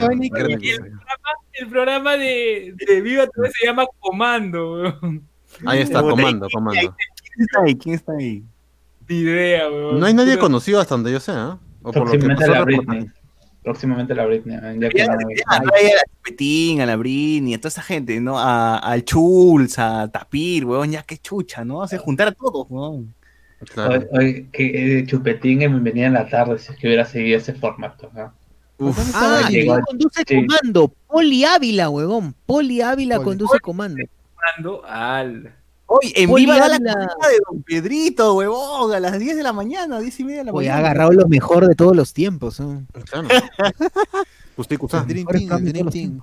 El 1.54 1.68
programa 1.68 2.14
de, 2.16 2.74
de 2.88 3.02
Viva 3.02 3.28
TV 3.28 3.50
se 3.52 3.66
llama 3.68 3.86
Comando. 4.00 4.74
weón. 4.74 5.24
Ahí 5.66 5.82
está, 5.82 6.02
comando, 6.02 6.48
¿y- 6.48 6.52
comando. 6.54 6.80
¿Quién 7.34 7.46
está 7.46 7.62
ahí? 7.64 7.76
¿Quién 7.76 7.96
está 7.96 8.12
ahí? 8.14 8.44
Ni 9.10 9.16
idea, 9.18 9.68
weón. 9.70 10.00
No 10.00 10.06
hay 10.06 10.14
nadie 10.14 10.32
Pero- 10.34 10.42
conocido 10.44 10.80
hasta 10.80 10.96
donde 10.96 11.12
yo 11.12 11.20
sé, 11.20 11.32
¿ah? 11.34 11.58
O 11.82 11.92
por 11.92 12.06
lo 12.06 12.12
que 12.12 12.20
Próximamente 12.20 12.42
pasó 12.46 12.54
la 12.54 12.64
Britney. 12.66 13.08
Próximamente 13.64 14.16
la 14.16 14.26
Britney. 14.26 14.58
Ya 14.80 14.90
que 14.90 14.98
ya, 15.00 15.06
trae 15.08 15.92
a 15.92 15.96
la 15.96 16.02
Chupetín, 16.16 16.82
a 16.82 16.86
la 16.86 16.96
Brini, 16.96 17.54
a 17.54 17.58
toda 17.58 17.70
esa 17.70 17.82
gente, 17.82 18.20
¿no? 18.22 18.40
A, 18.40 18.78
al 18.78 19.04
Chulz, 19.04 19.78
a 19.80 20.08
Tapir, 20.10 20.66
weón, 20.66 20.92
ya 20.92 21.04
qué 21.04 21.18
chucha, 21.18 21.66
¿no? 21.66 21.82
Hace 21.82 21.98
juntar 21.98 22.30
a 22.30 22.32
todos, 22.32 22.68
weón. 22.70 23.14
Claro. 23.74 23.94
Oye, 23.94 24.08
oye, 24.12 24.48
que 24.52 25.00
eh, 25.00 25.06
Chupetín 25.06 25.62
en 25.62 25.72
Bienvenida 25.72 26.08
en 26.08 26.14
la 26.14 26.30
tarde, 26.30 26.58
si 26.60 26.72
es 26.72 26.78
que 26.80 26.88
hubiera 26.88 27.06
seguido 27.06 27.38
ese 27.38 27.54
formato. 27.54 28.10
¿no? 28.14 28.34
Uf, 28.78 28.96
¿Dónde 28.96 29.12
estaba 29.12 29.38
Ah, 29.40 29.48
el- 29.48 29.54
llegó- 29.54 29.74
¿quién 29.74 29.86
conduce 29.86 30.24
sí. 30.28 30.36
comando? 30.48 30.94
Poli 31.08 31.44
Ávila, 31.46 31.90
huevón. 31.90 32.36
Poli 32.46 32.82
Ávila 32.82 33.16
Poli. 33.18 33.26
conduce 33.26 33.60
comando. 33.60 34.04
Comando 34.36 34.86
al. 34.86 35.54
Hoy, 35.88 36.14
en 36.16 36.30
Poli 36.30 36.46
viva 36.46 36.68
la 36.68 36.78
de 36.78 37.40
Don 37.50 37.64
Pedrito, 37.64 38.36
huevón, 38.36 38.94
a 38.94 39.00
las 39.00 39.18
10 39.20 39.36
de 39.36 39.44
la 39.44 39.52
mañana, 39.54 40.00
10 40.00 40.20
y 40.20 40.24
media 40.24 40.40
de 40.40 40.46
la 40.46 40.52
Oye, 40.52 40.70
ha 40.70 40.74
mañana. 40.74 40.90
agarrado 40.92 41.12
lo 41.14 41.28
mejor 41.28 41.68
de 41.68 41.74
todos 41.76 41.96
los 41.96 42.14
tiempos. 42.14 42.60
¿no? 42.60 42.84
claro. 43.10 43.28
Usted 44.56 44.78
Dream 45.08 45.26
Team, 45.28 45.66
Dream 45.66 45.90
Team. 45.90 46.22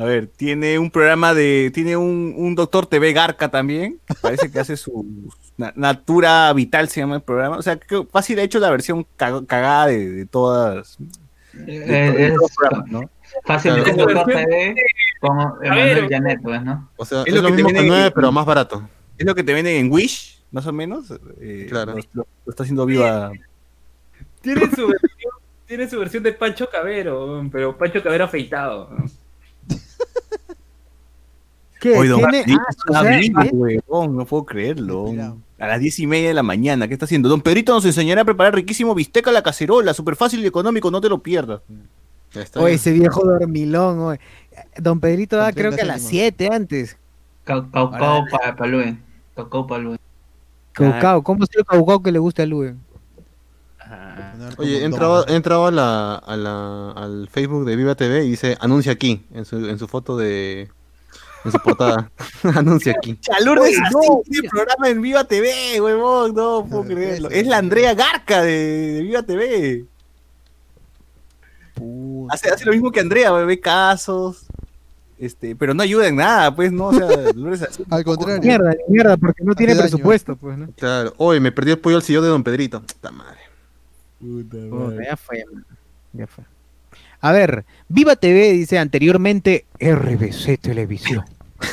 A 0.00 0.04
ver, 0.04 0.28
tiene 0.28 0.78
un 0.78 0.90
programa 0.92 1.34
de. 1.34 1.72
Tiene 1.74 1.96
un, 1.96 2.32
un 2.36 2.54
doctor 2.54 2.86
TV 2.86 3.12
Garca 3.12 3.48
también. 3.50 3.98
Parece 4.20 4.48
que 4.50 4.60
hace 4.60 4.76
su. 4.76 5.04
na- 5.56 5.72
Natura 5.74 6.52
Vital 6.52 6.88
se 6.88 7.00
llama 7.00 7.16
el 7.16 7.22
programa. 7.22 7.56
O 7.56 7.62
sea, 7.62 7.76
que 7.78 8.06
fácil 8.10 8.38
ha 8.38 8.42
hecho 8.44 8.60
la 8.60 8.70
versión 8.70 9.04
cago- 9.16 9.44
cagada 9.44 9.88
de, 9.88 10.08
de 10.08 10.26
todas. 10.26 10.98
de 11.52 11.76
Eh, 11.76 12.12
de 12.12 12.26
es 12.28 12.34
todos 12.34 12.40
los 12.42 12.50
programas, 12.56 12.90
¿no? 12.92 13.10
fácilmente 13.44 13.92
Claro. 13.92 14.14
Doctor 14.14 14.34
TV 14.34 14.74
con 15.20 15.38
Emanuel 15.64 16.06
Janet, 16.08 16.40
pues, 16.42 16.62
¿no? 16.62 16.90
O 16.96 17.04
sea, 17.04 17.22
Es 17.22 17.26
es, 17.28 17.34
lo 17.34 17.42
lo 17.42 17.48
que 17.56 17.62
te 17.64 17.72
viene- 17.72 17.88
9, 17.88 18.12
pero 18.14 18.30
más 18.30 18.46
barato. 18.46 18.88
Es 19.18 19.26
lo 19.26 19.34
que 19.34 19.42
te 19.42 19.52
venden 19.52 19.76
en 19.84 19.90
Wish, 19.92 20.44
más 20.52 20.64
o 20.68 20.72
menos. 20.72 21.12
eh, 21.40 21.66
Claro. 21.68 21.94
Lo, 21.94 22.00
lo- 22.12 22.26
lo 22.46 22.50
está 22.50 22.62
haciendo 22.62 22.86
viva. 22.86 23.32
Tiene 24.42 24.60
su 24.70 24.86
versión, 24.86 25.32
tiene 25.66 25.88
su 25.90 25.98
versión 25.98 26.22
de 26.22 26.32
Pancho 26.34 26.68
Cabero, 26.70 27.44
pero 27.50 27.76
Pancho 27.76 28.00
Cabero 28.00 28.24
afeitado. 28.26 28.90
¿no? 28.96 29.04
¿Qué? 31.80 31.96
Oye, 31.96 32.08
don 32.08 32.18
¿Tiene- 32.20 32.42
Pedrito 32.44 32.62
ah, 32.88 33.00
o 33.00 33.02
sea, 33.02 33.20
¿eh? 33.20 33.80
no 33.88 34.24
puedo 34.26 34.44
creerlo. 34.44 35.06
A 35.60 35.66
las 35.66 35.80
10 35.80 35.98
y 36.00 36.06
media 36.06 36.28
de 36.28 36.34
la 36.34 36.42
mañana, 36.42 36.86
¿qué 36.88 36.94
está 36.94 37.04
haciendo? 37.06 37.28
Don 37.28 37.40
Pedrito 37.40 37.72
nos 37.72 37.84
enseñará 37.84 38.22
a 38.22 38.24
preparar 38.24 38.54
riquísimo 38.54 38.94
bistec 38.94 39.26
a 39.28 39.32
la 39.32 39.42
cacerola, 39.42 39.92
súper 39.94 40.14
fácil 40.16 40.40
y 40.44 40.46
económico, 40.46 40.90
no 40.90 41.00
te 41.00 41.08
lo 41.08 41.18
pierdas. 41.22 41.60
Oye, 42.56 42.74
ese 42.74 42.92
viejo 42.92 43.24
dormilón, 43.24 43.98
oye. 44.00 44.20
Don 44.76 45.00
Pedrito 45.00 45.38
Con 45.38 45.52
creo 45.52 45.70
30 45.70 45.76
que 45.76 45.82
a 45.82 45.86
las 45.86 46.00
céntimos. 46.02 46.10
7 46.10 46.48
antes. 46.52 46.96
Cau- 47.44 47.70
Caucao 47.70 48.24
para 48.30 48.54
Paluen. 48.56 49.02
Caucao 49.34 49.66
Paluen. 49.66 49.98
Caucao, 50.72 51.22
¿cómo 51.22 51.44
es 51.44 51.50
el 51.56 51.64
caucao 51.64 52.02
que 52.02 52.12
le 52.12 52.18
gusta 52.18 52.42
a 52.42 52.46
Luen? 52.46 52.78
Ah, 53.80 54.34
Oye, 54.58 54.78
he 54.82 54.84
entrado, 54.84 55.26
he 55.26 55.34
entrado 55.34 55.66
a 55.66 55.70
la, 55.70 56.14
a 56.16 56.36
la- 56.36 56.90
al 56.92 57.28
Facebook 57.30 57.64
de 57.64 57.74
Viva 57.76 57.94
TV 57.94 58.24
y 58.24 58.30
dice 58.30 58.56
anuncia 58.60 58.92
aquí, 58.92 59.24
en 59.32 59.44
su, 59.44 59.56
en 59.66 59.78
su 59.78 59.88
foto 59.88 60.16
de. 60.16 60.68
En 61.48 61.52
su 61.52 61.58
portada. 61.58 62.10
anuncia 62.54 62.94
aquí. 62.96 63.16
Chalurdes 63.20 63.78
no, 63.92 64.22
tiene 64.24 64.48
programa 64.48 64.88
en 64.88 65.02
Viva 65.02 65.24
TV, 65.24 65.80
huevón, 65.80 66.34
no 66.34 66.66
puedo 66.68 66.82
Ah, 66.82 66.86
creerlo. 66.86 67.30
Es 67.30 67.46
la 67.46 67.58
Andrea 67.58 67.94
Garca 67.94 68.42
de, 68.42 68.92
de 68.94 69.02
Viva 69.02 69.22
TV. 69.22 69.84
Puta. 71.74 72.34
Hace, 72.34 72.50
hace 72.50 72.64
lo 72.64 72.72
mismo 72.72 72.90
que 72.90 73.00
Andrea, 73.00 73.30
ve 73.32 73.60
casos. 73.60 74.46
Este, 75.18 75.56
pero 75.56 75.74
no 75.74 75.82
ayuda 75.82 76.06
en 76.06 76.16
nada, 76.16 76.54
pues, 76.54 76.70
no, 76.70 76.86
o 76.88 76.92
sea, 76.92 77.08
Lourdes 77.34 77.62
así. 77.62 77.82
Al 77.90 78.04
contrario. 78.04 78.40
Mierda, 78.40 78.72
mierda, 78.88 79.16
porque 79.16 79.42
no 79.42 79.54
tiene 79.54 79.74
daño. 79.74 79.88
presupuesto, 79.88 80.36
pues, 80.36 80.56
¿no? 80.58 80.68
Claro. 80.76 81.12
Oye, 81.16 81.40
me 81.40 81.50
perdí 81.50 81.72
el 81.72 81.78
pollo 81.78 81.96
al 81.96 82.02
sillón 82.02 82.22
de 82.22 82.28
Don 82.28 82.44
Pedrito. 82.44 82.80
Puta 82.82 83.10
madre. 83.10 83.38
Puta, 84.20 84.56
ya 85.04 85.16
fue, 85.16 85.44
ya 86.12 86.26
fue. 86.26 86.44
A 87.20 87.32
ver, 87.32 87.64
Viva 87.88 88.14
TV 88.14 88.52
dice 88.52 88.78
anteriormente 88.78 89.66
RBC 89.80 90.58
Televisión. 90.60 91.24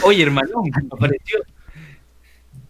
Oye, 0.03 0.23
hermano, 0.23 0.63
apareció. 0.91 1.39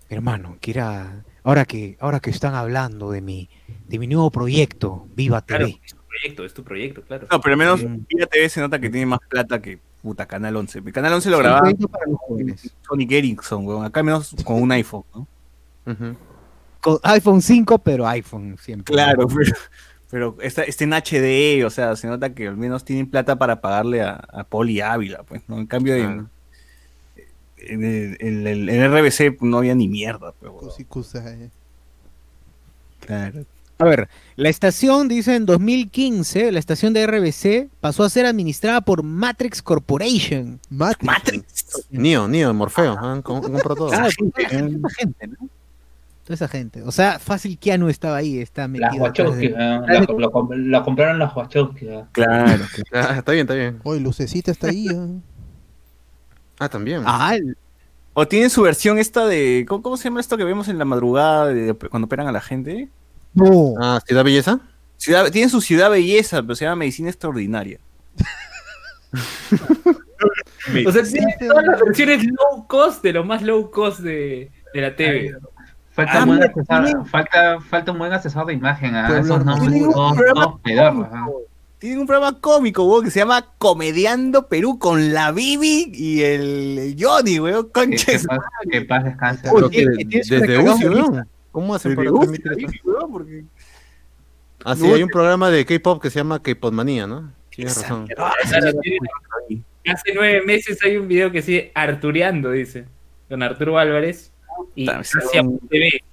Hermano, 0.10 0.58
que 0.62 0.72
era 0.72 1.24
ahora 1.44 1.66
que 1.66 1.98
ahora 2.00 2.20
que 2.20 2.30
están 2.30 2.54
hablando 2.56 3.12
de 3.12 3.22
mi 3.22 3.50
de 3.88 4.00
mi 4.00 4.08
nuevo 4.08 4.30
proyecto, 4.32 5.08
Viva 5.16 5.42
Claro, 5.44 5.66
TV. 5.68 5.80
es 5.84 5.94
tu 5.94 6.02
proyecto, 6.08 6.46
es 6.46 6.54
tu 6.54 6.64
proyecto, 6.64 7.02
claro. 7.04 7.28
No, 7.32 7.42
pero 7.42 7.54
al 7.54 7.58
menos 7.60 7.84
Mm. 7.84 8.06
Viva 8.10 8.26
TV 8.28 8.50
se 8.50 8.62
nota 8.62 8.80
que 8.80 8.90
tiene 8.90 9.06
más 9.08 9.20
plata 9.28 9.62
que 9.62 9.80
puta 10.02 10.28
Canal 10.28 10.56
11. 10.56 10.84
Canal 10.92 11.14
11 11.14 11.30
lo 11.32 11.38
grababa 11.40 11.62
proyecto 11.62 11.88
para 11.88 12.06
los 12.08 12.18
jóvenes. 12.20 12.74
Sonic 12.88 13.12
Ericsson, 13.12 13.66
weón. 13.66 13.86
Acá 13.86 14.02
al 14.02 14.06
menos 14.06 14.36
con 14.44 14.62
un 14.62 14.72
iPhone, 14.72 15.04
¿no? 15.14 15.28
Con 16.82 17.00
iPhone 17.04 17.42
5, 17.42 17.80
pero 17.80 18.08
iPhone 18.08 18.58
siempre. 18.60 18.94
Claro, 18.94 19.28
pero, 19.28 19.52
pero 20.12 20.38
está, 20.42 20.62
está 20.64 20.84
en 20.84 20.94
HD, 20.94 21.66
o 21.66 21.70
sea, 21.72 21.96
se 21.96 22.08
nota 22.08 22.34
que 22.36 22.48
al 22.48 22.58
menos 22.58 22.86
tienen 22.86 23.10
plata 23.10 23.38
para 23.38 23.60
pagarle 23.60 24.04
a, 24.04 24.14
a 24.32 24.44
Poli 24.44 24.82
Ávila, 24.82 25.24
pues, 25.24 25.42
¿no? 25.48 25.58
En 25.58 25.66
cambio, 25.66 25.96
Claro. 25.96 26.30
En, 27.68 27.84
el, 27.84 28.18
en 28.20 28.48
el- 28.48 28.70
en 28.70 28.84
RBC 28.92 29.38
no 29.42 29.58
había 29.60 29.76
ni 29.76 29.88
mierda, 29.88 30.34
pues, 30.40 30.76
cusa, 30.88 31.28
eh. 31.34 31.50
Claro. 33.00 33.46
A 33.78 33.84
ver, 33.84 34.08
la 34.38 34.48
estación, 34.48 35.10
dice 35.10 35.36
en 35.36 35.46
2015, 35.46 36.52
la 36.54 36.60
estación 36.60 36.94
de 36.94 37.06
RBC 37.06 37.68
pasó 37.82 38.04
a 38.06 38.10
ser 38.10 38.26
administrada 38.26 38.80
por 38.82 39.04
Matrix 39.04 39.62
Corporation. 39.62 40.62
Matrix. 40.70 41.04
Matrix. 41.06 41.88
Neo, 41.90 42.26
Neo, 42.30 42.54
Morfeo. 42.54 42.96
¿ah? 42.98 43.20
Com- 43.22 43.42
compró 43.42 43.76
todo. 43.76 43.90
Claro, 43.90 44.08
toda 44.18 44.40
esa 44.40 44.50
gente, 44.50 44.78
toda 44.78 44.90
gente, 44.98 45.28
¿no? 45.28 45.50
Toda 46.24 46.36
esa 46.36 46.48
gente. 46.48 46.82
O 46.84 46.92
sea, 46.94 47.20
fácil 47.20 47.58
Keanu 47.60 47.90
estaba 47.90 48.16
ahí, 48.16 48.40
está 48.40 48.66
Las 48.70 48.98
Wachowski, 48.98 49.50
de- 49.50 49.58
ah, 49.58 49.84
la, 49.86 50.06
lo 50.56 50.84
compraron 50.84 51.20
las 51.20 51.36
Wachowski. 51.36 51.90
ah. 51.90 52.08
Claro. 52.14 52.64
Ah, 52.94 53.16
está 53.18 53.34
bien, 53.34 53.44
está 53.44 53.56
bien. 53.56 53.80
Oye, 53.84 54.00
Lucecita 54.00 54.52
está 54.52 54.70
ahí. 54.70 54.88
eh. 54.88 55.20
Ah, 56.60 56.70
también. 56.70 57.04
Ah, 57.06 57.36
el- 57.36 57.58
O 58.14 58.28
tienen 58.28 58.50
su 58.50 58.62
versión 58.62 58.98
esta 58.98 59.26
de. 59.26 59.66
¿Cómo, 59.68 59.82
cómo 59.84 59.98
se 59.98 60.06
llama 60.06 60.22
esto 60.22 60.38
que 60.38 60.44
vemos 60.46 60.68
en 60.70 60.78
la 60.78 60.86
madrugada 60.86 61.48
de- 61.48 61.74
cuando 61.74 62.06
operan 62.06 62.28
a 62.28 62.32
la 62.32 62.42
gente? 62.42 62.88
no. 63.34 63.74
Ah, 63.82 64.00
Ciudad 64.06 64.24
Belleza. 64.24 64.60
Ciudad, 64.98 65.30
tienen 65.32 65.50
su 65.50 65.60
ciudad 65.60 65.90
belleza, 65.92 66.42
pero 66.42 66.56
se 66.56 66.64
llama 66.64 66.78
medicina 66.78 67.10
extraordinaria. 67.10 67.80
O 70.88 70.92
sea, 70.92 71.04
tiene 71.04 71.36
todas 71.40 71.64
las 71.66 71.80
versiones 71.82 72.26
low 72.26 72.66
cost 72.68 73.04
de 73.04 73.14
lo 73.14 73.24
más 73.24 73.42
low 73.44 73.70
cost 73.70 74.00
de, 74.00 74.52
de 74.74 74.82
la 74.82 74.96
TV. 74.96 75.36
Falta, 75.92 76.14
Ah, 76.14 76.20
un 76.22 76.26
buen 76.28 76.40
mira, 76.40 76.52
asesor, 76.52 76.84
tiene- 76.86 77.06
falta, 77.06 77.60
falta 77.62 77.92
un 77.92 77.98
buen 78.00 78.14
asesor 78.14 78.46
de 78.48 78.54
imagen. 78.54 78.96
ah, 78.96 79.08
Pueblo 79.08 79.24
Esos 79.24 79.46
nombres 79.46 79.70
Tienen 79.72 79.88
un 79.88 79.94
todos, 79.94 80.18
ah. 81.86 81.88
Tienen 81.88 82.00
un 82.00 82.08
programa 82.08 82.40
cómico, 82.40 82.84
weón, 82.84 83.04
que 83.06 83.12
se 83.12 83.20
llama 83.20 83.54
Comediando 83.58 84.48
Perú 84.48 84.80
con 84.80 85.14
la 85.14 85.32
Bibi 85.32 85.92
y 85.94 86.22
el, 86.22 86.78
el 86.80 86.96
Johnny, 87.00 87.40
weón. 87.40 87.70
Conches. 87.70 88.26
paz, 88.26 88.40
que 88.72 88.82
paz 88.82 89.16
su 90.24 90.36
desde 90.36 90.60
UCI, 90.60 90.88
weón. 90.88 91.30
¿Cómo 91.52 91.76
hacen 91.76 91.96
para 91.96 92.12
transmitir 92.12 92.82
weón, 92.84 93.12
porque- 93.12 93.44
Ah, 94.64 94.76
sí, 94.76 94.86
hay 94.88 95.04
un 95.04 95.10
programa 95.10 95.52
de 95.52 95.64
K-pop 95.64 96.02
que 96.02 96.10
se 96.10 96.20
llama 96.20 96.42
K-Pop 96.42 96.74
Manía, 96.74 97.06
¿no? 97.06 97.32
Tienes 97.52 97.78
razón. 97.82 98.08
Claro, 98.08 98.34
tiene- 98.82 99.00
hace 99.86 100.14
nueve 100.16 100.42
meses 100.44 100.80
hay 100.84 100.98
un 100.98 101.08
video 101.08 101.32
que 101.32 101.42
sigue 101.44 101.72
Artureando, 101.76 102.52
dice. 102.52 102.86
Con 103.30 103.44
Arturo 103.44 103.78
Álvarez. 103.78 104.32
Y 104.74 104.90
hacia 104.90 105.44
TV. 105.70 106.04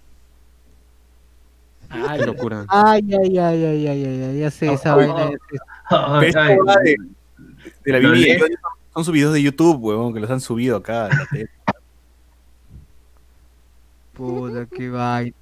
Ah, 1.93 2.17
Qué 2.19 2.27
locura. 2.27 2.65
Ay, 2.69 3.03
ay, 3.13 3.39
ay, 3.39 3.65
ay, 3.65 3.87
ay, 3.87 4.05
ay, 4.07 4.23
ay, 4.25 4.39
ya 4.41 4.51
sé 4.51 4.73
esa 4.73 4.95
oh, 4.95 4.99
vaina. 4.99 5.15
oh. 5.91 5.97
Ay, 6.19 6.33
ay, 6.37 6.57
de, 6.85 6.97
de 7.85 8.01
la. 8.01 8.09
Johnny 8.09 8.39
son- 8.95 9.05
sus 9.05 9.13
videos 9.15 9.33
de 9.35 9.43
YouTube, 9.43 9.79
weón, 9.83 10.13
que 10.15 10.21
los 10.21 10.31
han 10.31 10.41
subido 10.41 10.77
acá. 10.77 11.09
en 11.11 11.19
la 11.19 11.27
tele. 11.27 11.51
Puta, 14.15 14.67
qué 14.67 14.91
vaina. 14.91 15.35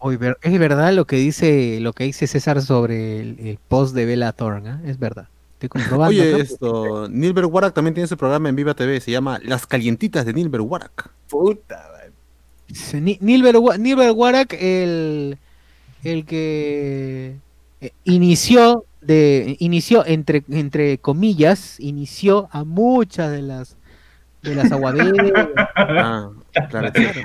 Es 0.43 0.59
verdad 0.59 0.93
lo 0.93 1.05
que 1.05 1.17
dice 1.17 1.79
lo 1.81 1.93
que 1.93 2.05
dice 2.05 2.27
César 2.27 2.63
sobre 2.63 3.21
el, 3.21 3.39
el 3.41 3.59
post 3.69 3.95
de 3.95 4.07
Bella 4.07 4.33
Thorne, 4.33 4.69
¿ah? 4.71 4.81
Es 4.85 4.99
verdad. 4.99 5.29
Estoy 5.55 5.69
comprobando. 5.69 6.09
Oye, 6.09 6.41
esto, 6.41 7.09
Nilber 7.09 7.45
Warak 7.47 7.75
también 7.75 7.93
tiene 7.95 8.07
su 8.07 8.17
programa 8.17 8.49
en 8.49 8.57
Viva 8.57 8.73
TV, 8.75 9.01
se 9.01 9.11
llama 9.11 9.39
Las 9.43 9.67
Calientitas 9.67 10.25
de 10.25 10.33
Nilber 10.33 10.63
Warak. 10.63 11.11
Puta, 11.29 11.85
Nilber, 13.21 13.57
Nilber 13.79 14.13
Warak, 14.13 14.55
el, 14.59 15.37
el 16.05 16.25
que 16.25 17.37
eh, 17.81 17.93
inició 18.05 18.85
de 19.01 19.57
inició 19.61 20.05
entre 20.07 20.45
entre 20.51 20.99
comillas 20.99 21.81
inició 21.81 22.49
a 22.53 22.65
muchas 22.65 23.31
de 23.31 23.43
las 23.43 23.77
de 24.43 24.55
las 24.55 24.71
aguaderas 24.73 25.13
Ah, 25.77 26.31
claro, 26.69 26.93
claro. 26.93 27.21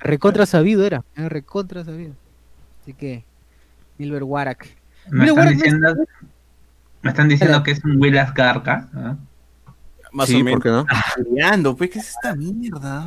recontra 0.00 0.46
sabido 0.46 0.84
era 0.86 1.04
era 1.16 1.28
recontra 1.28 1.84
sabido 1.84 2.14
así 2.82 2.94
que 2.94 3.24
Nilber 3.98 4.24
Warak 4.24 4.66
Me 5.10 5.26
están 5.26 5.48
diciendo, 5.48 5.94
me 7.02 7.10
están 7.10 7.28
diciendo 7.28 7.62
que 7.62 7.72
es 7.72 7.84
un 7.84 8.00
Willas 8.00 8.32
Garca. 8.34 8.88
¿ah? 8.94 9.16
Más 10.12 10.28
sí, 10.28 10.40
o 10.40 10.44
menos. 10.44 10.54
¿por 10.54 10.62
qué 10.62 10.68
no? 10.70 10.86
Peleando, 11.16 11.76
pues, 11.76 11.90
¿qué 11.90 11.98
es 11.98 12.10
esta 12.10 12.34
mierda? 12.34 13.04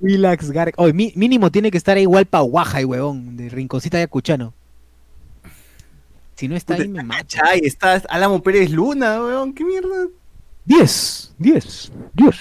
Garak 0.00 0.74
oye 0.78 0.92
mi- 0.92 1.12
mínimo 1.16 1.50
tiene 1.50 1.70
que 1.70 1.78
estar 1.78 1.96
ahí 1.96 2.02
igual 2.02 2.26
pa 2.26 2.40
Guaja 2.40 2.80
y 2.80 2.84
huevón 2.84 3.36
de 3.36 3.48
Rinconcita 3.48 3.96
de 3.96 4.04
Acuchano 4.04 4.52
si 6.34 6.48
no 6.48 6.54
está 6.56 6.74
ahí 6.74 6.86
me 6.88 7.02
mata 7.02 7.24
Chay, 7.24 7.60
está 7.64 7.94
Álamo 8.10 8.42
Pérez 8.42 8.70
Luna, 8.70 9.20
weón, 9.22 9.54
¿qué 9.54 9.64
mierda? 9.64 10.06
10 10.66 11.34
10 11.38 11.92
10 12.12 12.36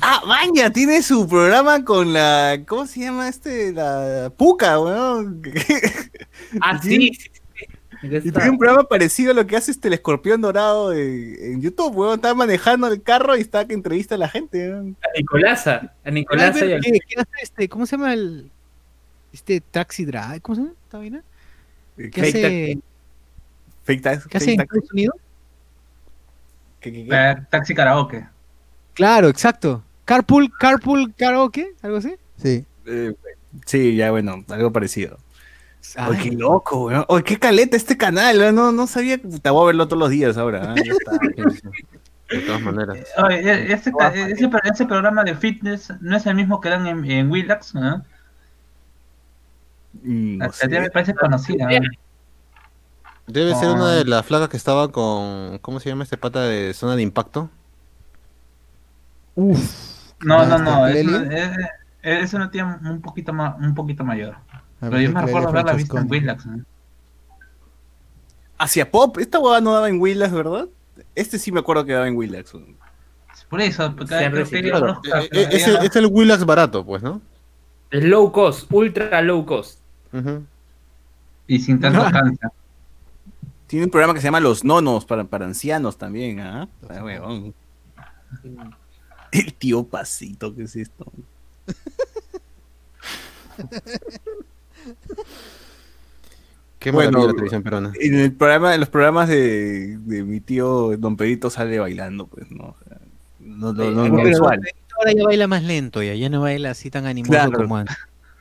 Ah, 0.00 0.22
Baña 0.26 0.72
tiene 0.72 1.02
su 1.02 1.28
programa 1.28 1.84
con 1.84 2.12
la. 2.12 2.60
¿Cómo 2.66 2.84
se 2.86 2.98
llama 3.00 3.28
este? 3.28 3.72
La 3.72 4.32
Puca, 4.36 4.80
weón. 4.80 5.40
Ah, 6.60 6.80
sí, 6.82 7.12
Y 8.12 8.16
está. 8.16 8.32
tiene 8.40 8.50
un 8.50 8.58
programa 8.58 8.84
parecido 8.84 9.30
a 9.32 9.34
lo 9.34 9.46
que 9.46 9.56
hace 9.56 9.70
este 9.70 9.88
el 9.88 9.94
escorpión 9.94 10.40
dorado 10.40 10.90
de- 10.90 11.52
en 11.52 11.60
YouTube, 11.62 11.94
weón. 11.96 12.14
Está 12.16 12.34
manejando 12.34 12.86
el 12.88 13.02
carro 13.02 13.36
y 13.36 13.40
está 13.40 13.66
que 13.66 13.74
entrevista 13.74 14.14
a 14.14 14.18
la 14.18 14.28
gente, 14.28 14.68
weón. 14.70 14.96
A 15.02 15.06
Nicolasa. 15.16 15.92
A 16.04 16.10
Nicolasa 16.10 16.60
¿qué, 16.60 16.80
qué 16.80 17.20
hace 17.20 17.30
este? 17.42 17.68
¿Cómo 17.68 17.86
se 17.86 17.96
llama 17.96 18.12
el 18.14 18.50
este 19.32 19.60
taxi 19.60 20.04
drive? 20.04 20.40
¿Cómo 20.40 20.56
se 20.56 20.62
llama 20.62 20.74
esta 20.84 20.98
vaina? 20.98 21.22
¿Qué 21.96 22.10
Fake 22.10 22.18
hace, 22.28 22.42
taxi- 22.42 22.82
Fake 23.84 24.02
taxi. 24.02 24.28
¿qué 24.28 24.36
hace 24.38 24.50
en 24.52 24.56
taxi- 24.58 24.62
Estados 24.76 24.92
Unidos? 24.92 25.14
¿qué- 26.80 26.92
qué- 26.92 27.04
qué? 27.06 27.10
Eh, 27.30 27.36
Taxi 27.50 27.74
karaoke. 27.74 28.26
Claro, 28.94 29.28
exacto. 29.28 29.82
Carpool, 30.04 30.50
carpool 30.58 31.14
karaoke, 31.14 31.72
algo 31.82 31.96
así. 31.98 32.14
Sí. 32.36 32.64
Eh, 32.86 33.14
sí, 33.64 33.96
ya 33.96 34.10
bueno, 34.10 34.44
algo 34.48 34.70
parecido. 34.72 35.18
Ay, 35.96 36.16
qué 36.22 36.30
loco, 36.32 36.86
weón. 36.86 37.04
Oye, 37.08 37.24
qué 37.24 37.38
caleta 37.38 37.76
este 37.76 37.96
canal, 37.96 38.38
weón. 38.38 38.54
No, 38.54 38.72
no 38.72 38.86
sabía. 38.86 39.18
Te 39.20 39.50
voy 39.50 39.62
a 39.62 39.66
verlo 39.66 39.86
todos 39.86 40.00
los 40.00 40.10
días 40.10 40.36
ahora. 40.36 40.74
¿eh? 40.76 40.82
Ya 40.84 40.92
está. 40.92 41.12
Sí, 41.52 41.60
sí. 41.60 42.36
De 42.36 42.40
todas 42.46 42.62
maneras. 42.62 42.98
Oye, 43.18 43.38
e- 43.38 43.72
ese, 43.74 43.92
ca- 43.92 44.08
ese, 44.08 44.48
ese 44.64 44.86
programa 44.86 45.22
de 45.24 45.34
fitness 45.34 45.92
no 46.00 46.16
es 46.16 46.24
el 46.26 46.34
mismo 46.34 46.58
que 46.60 46.70
dan 46.70 46.86
en, 46.86 47.04
en 47.04 47.30
Willax, 47.30 47.74
¿no? 47.74 48.02
No 50.02 50.52
sé. 50.52 50.68
me 50.68 50.90
parece 50.90 51.14
conocida. 51.14 51.66
¿no? 51.68 51.86
Debe 53.26 53.54
ser 53.54 53.68
una 53.70 53.90
Ah. 53.90 53.94
de 53.96 54.04
las 54.06 54.24
flacas 54.26 54.48
que 54.48 54.56
estaba 54.56 54.90
con. 54.90 55.58
¿Cómo 55.58 55.80
se 55.80 55.90
llama 55.90 56.04
este 56.04 56.16
pata 56.16 56.42
de 56.42 56.72
zona 56.74 56.96
de 56.96 57.02
impacto? 57.02 57.50
Uf. 59.34 60.12
No, 60.24 60.36
no, 60.38 60.42
¿Hasta 60.42 60.58
no. 60.58 60.86
Eso, 60.88 61.08
Clelia? 61.10 61.52
eh, 61.52 61.56
eh, 62.02 62.20
eso 62.22 62.38
no 62.38 62.50
tiene 62.50 62.74
un 62.84 63.00
poquito 63.02 63.32
más, 63.32 63.56
un 63.60 63.74
poquito 63.74 64.02
mayor. 64.04 64.36
Pero 64.90 65.00
yo 65.00 65.12
me 65.12 65.22
recuerdo 65.22 65.48
haberla 65.48 65.72
visto 65.74 65.98
en. 65.98 66.10
Willax. 66.10 66.44
Hacia 68.58 68.90
Pop. 68.90 69.18
Esta 69.18 69.38
huevada 69.38 69.60
no 69.60 69.72
daba 69.72 69.88
en 69.88 70.00
Willax, 70.00 70.32
¿verdad? 70.32 70.66
Este 71.14 71.38
sí 71.38 71.52
me 71.52 71.60
acuerdo 71.60 71.84
que 71.84 71.92
daba 71.92 72.08
en 72.08 72.16
Willax. 72.16 72.54
Por 73.48 73.60
eso, 73.60 73.94
porque 73.96 74.14
hay 74.14 74.30
Claro, 74.30 75.00
eh, 75.04 75.28
eh, 75.30 75.48
es, 75.52 75.68
el, 75.68 75.76
es 75.76 75.96
el 75.96 76.06
Willax 76.06 76.44
barato, 76.44 76.84
pues, 76.84 77.02
¿no? 77.02 77.20
Es 77.90 78.02
low 78.02 78.32
cost, 78.32 78.70
ultra 78.72 79.20
low 79.22 79.44
cost. 79.44 79.80
Y 81.46 81.58
sin 81.60 81.78
tanto 81.78 82.02
cáncer. 82.12 82.50
Tiene 83.66 83.86
un 83.86 83.90
programa 83.90 84.14
que 84.14 84.20
se 84.20 84.26
llama 84.26 84.40
Los 84.40 84.64
Nonos 84.64 85.04
para, 85.04 85.24
para 85.24 85.46
ancianos 85.46 85.96
también, 85.96 86.40
¿ah? 86.40 86.68
Ah, 86.88 87.02
huevón. 87.02 87.54
El 89.32 89.54
tío 89.54 89.84
Pasito, 89.84 90.54
¿qué 90.54 90.64
es 90.64 90.76
esto? 90.76 91.06
Qué 96.78 96.90
Bueno, 96.90 97.26
la 97.26 97.32
televisión 97.32 97.62
peruana. 97.62 97.92
En 97.98 98.14
el 98.18 98.32
programa, 98.32 98.74
en 98.74 98.80
los 98.80 98.88
programas 98.90 99.28
de, 99.28 99.96
de 99.98 100.22
mi 100.22 100.40
tío 100.40 100.94
Don 100.98 101.16
Pedrito 101.16 101.48
sale 101.48 101.78
bailando, 101.78 102.26
pues, 102.26 102.50
¿no? 102.50 102.64
O 102.64 102.76
sea, 102.86 102.98
no, 103.40 103.72
no, 103.72 103.90
no, 103.90 104.08
no 104.08 104.16
Pero 104.16 104.30
usual. 104.30 104.60
ahora 104.98 105.12
ya 105.12 105.24
baila 105.24 105.46
más 105.46 105.62
lento, 105.62 106.02
ya, 106.02 106.14
ya 106.14 106.28
no 106.28 106.42
baila 106.42 106.70
así 106.70 106.90
tan 106.90 107.06
animoso 107.06 107.30
Claro. 107.32 107.52
como 107.56 107.76
antes. 107.78 107.96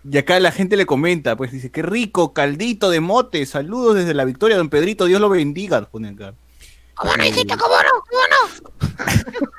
Y 0.10 0.18
acá 0.18 0.38
la 0.42 0.52
gente 0.52 0.76
le 0.76 0.86
comenta, 0.86 1.38
pues 1.38 1.54
dice, 1.54 1.72
qué 1.72 1.82
rico, 1.82 2.34
caldito 2.34 2.90
de 2.90 3.00
mote, 3.00 3.46
saludos 3.46 3.96
desde 3.96 4.14
la 4.14 4.26
victoria, 4.26 4.58
don 4.58 4.70
Pedrito, 4.70 5.06
Dios 5.06 5.22
lo 5.22 5.30
bendiga, 5.30 5.80
nos 5.80 5.90
pone 5.90 6.10
acá. 6.10 6.34
¿Cómo 6.96 7.16
no, 7.16 7.24
hijito? 7.26 7.56
¿Cómo 7.58 7.76
no? 7.76 8.04
¿Cómo 8.10 8.22
no? 8.30 9.54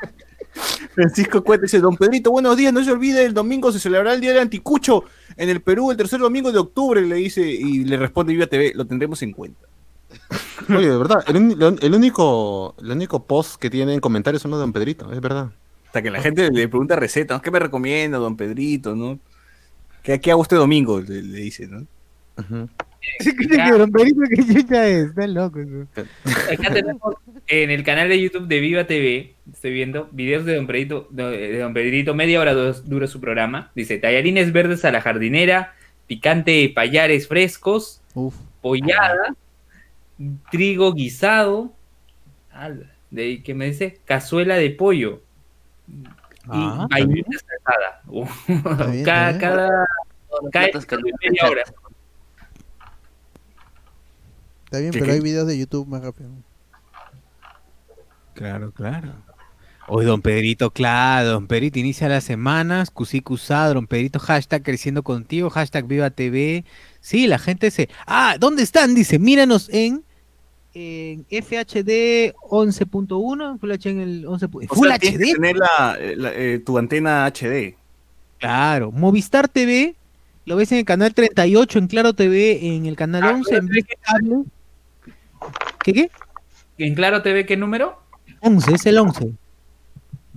Francisco 0.94 1.42
Cueta 1.42 1.62
dice, 1.62 1.80
don 1.80 1.96
Pedrito, 1.96 2.30
buenos 2.30 2.56
días, 2.56 2.72
no 2.72 2.84
se 2.84 2.92
olvide, 2.92 3.24
el 3.24 3.32
domingo 3.34 3.72
se 3.72 3.80
celebrará 3.80 4.14
el 4.14 4.20
Día 4.20 4.30
del 4.32 4.42
Anticucho 4.42 5.04
en 5.36 5.48
el 5.48 5.60
Perú, 5.60 5.90
el 5.90 5.96
tercer 5.96 6.20
domingo 6.20 6.52
de 6.52 6.58
octubre, 6.58 7.00
le 7.02 7.16
dice, 7.16 7.42
y 7.42 7.84
le 7.84 7.96
responde 7.96 8.32
Viva 8.32 8.46
TV, 8.46 8.72
lo 8.74 8.86
tendremos 8.86 9.22
en 9.22 9.32
cuenta. 9.32 9.66
Oye, 10.68 10.88
de 10.88 10.96
verdad, 10.96 11.24
el, 11.26 11.36
único, 11.94 12.74
el 12.80 12.90
único 12.90 13.24
post 13.24 13.56
que 13.60 13.70
tiene 13.70 13.94
en 13.94 14.00
comentarios 14.00 14.42
son 14.42 14.50
los 14.50 14.58
de 14.58 14.62
Don 14.62 14.72
Pedrito, 14.72 15.12
es 15.12 15.20
verdad. 15.20 15.50
Hasta 15.86 16.02
que 16.02 16.10
la 16.10 16.20
gente 16.20 16.50
le 16.50 16.68
pregunta 16.68 16.96
recetas, 16.96 17.38
¿no? 17.38 17.42
¿qué 17.42 17.50
me 17.50 17.60
recomienda, 17.60 18.18
don 18.18 18.36
Pedrito, 18.36 18.96
no? 18.96 19.20
¿Qué, 20.02 20.20
qué 20.20 20.32
hago 20.32 20.42
este 20.42 20.56
domingo? 20.56 21.00
Le, 21.00 21.22
le 21.22 21.38
dice, 21.38 21.68
¿no? 21.68 21.86
Pedrito, 23.92 24.20
que 24.30 24.42
chucha 24.54 24.86
es, 24.88 25.08
está 25.08 25.26
loco. 25.26 25.60
eso. 25.60 25.86
Acá 26.52 26.72
tenemos 26.72 27.14
en 27.46 27.70
el 27.70 27.84
canal 27.84 28.08
de 28.08 28.20
YouTube 28.20 28.46
de 28.48 28.60
Viva 28.60 28.84
TV, 28.84 29.34
estoy 29.52 29.72
viendo 29.72 30.08
videos 30.12 30.44
de 30.44 30.54
Don 30.56 30.66
Pedrito, 30.66 31.06
de 31.10 31.58
Don 31.58 31.74
Pedrito, 31.74 32.14
media 32.14 32.40
hora 32.40 32.54
dura 32.54 33.06
su 33.06 33.20
programa. 33.20 33.70
Dice, 33.74 33.98
tallarines 33.98 34.52
verdes 34.52 34.84
a 34.84 34.90
la 34.90 35.00
jardinera, 35.00 35.74
picante 36.06 36.50
de 36.52 36.68
payares 36.70 37.28
frescos, 37.28 38.00
Uf. 38.14 38.34
pollada, 38.62 39.34
trigo 40.50 40.92
guisado, 40.94 41.72
de 43.10 43.42
que 43.42 43.54
me 43.54 43.66
dice 43.66 43.98
cazuela 44.04 44.56
de 44.56 44.70
pollo 44.70 45.22
y 45.88 46.04
Ah, 46.48 46.86
vainilla 46.90 47.24
cada, 49.04 49.38
cada, 49.38 49.86
cada 50.52 50.68
que- 50.70 51.12
media 51.22 51.48
hora. 51.50 51.62
Está 54.74 54.80
bien, 54.80 54.90
¿Qué, 54.92 54.98
pero 54.98 55.06
qué? 55.10 55.12
hay 55.12 55.20
videos 55.20 55.46
de 55.46 55.56
YouTube 55.56 55.86
más 55.86 56.02
rápido. 56.02 56.30
Claro, 58.34 58.72
claro. 58.72 59.12
Hoy 59.86 60.04
Don 60.04 60.20
Pedrito, 60.20 60.70
claro, 60.72 61.28
Don 61.28 61.46
Pedrito 61.46 61.78
inicia 61.78 62.08
las 62.08 62.24
semanas, 62.24 62.90
Cusí 62.90 63.20
Cusá, 63.20 63.68
Don 63.72 63.86
Pedrito, 63.86 64.18
hashtag 64.18 64.62
creciendo 64.64 65.04
contigo, 65.04 65.48
hashtag 65.50 65.86
Viva 65.86 66.10
TV. 66.10 66.64
Sí, 67.00 67.26
la 67.28 67.38
gente 67.38 67.70
se... 67.70 67.88
Ah, 68.06 68.36
¿dónde 68.40 68.62
están? 68.64 68.94
Dice, 68.96 69.18
míranos 69.20 69.68
en, 69.70 70.02
en 70.72 71.24
FHD 71.30 72.32
11.1, 72.50 73.60
Full 73.60 73.70
HD 73.70 73.86
en 73.90 74.00
el 74.00 74.26
11. 74.26 74.46
O 74.46 74.74
Full 74.74 74.88
sea, 74.88 74.98
tienes 74.98 75.18
que 75.20 75.24
HD, 75.26 75.34
tener 75.34 75.56
la- 75.56 75.96
la- 76.16 76.32
eh, 76.34 76.58
tu 76.58 76.78
antena 76.78 77.26
HD. 77.26 77.76
claro. 78.40 78.90
Movistar 78.90 79.46
TV, 79.48 79.94
lo 80.46 80.56
ves 80.56 80.72
en 80.72 80.78
el 80.78 80.84
canal 80.86 81.14
38, 81.14 81.78
en 81.78 81.86
Claro 81.88 82.14
TV, 82.14 82.74
en 82.74 82.86
el 82.86 82.96
canal 82.96 83.22
Ah, 83.22 83.32
11, 83.34 83.54
en 83.56 83.68
Cable. 84.00 84.44
¿Qué 85.82 85.92
qué? 85.92 86.10
¿En 86.78 86.94
Claro 86.94 87.22
TV 87.22 87.46
qué 87.46 87.56
número? 87.56 87.98
11, 88.40 88.74
es 88.74 88.86
el 88.86 88.98
11. 88.98 89.32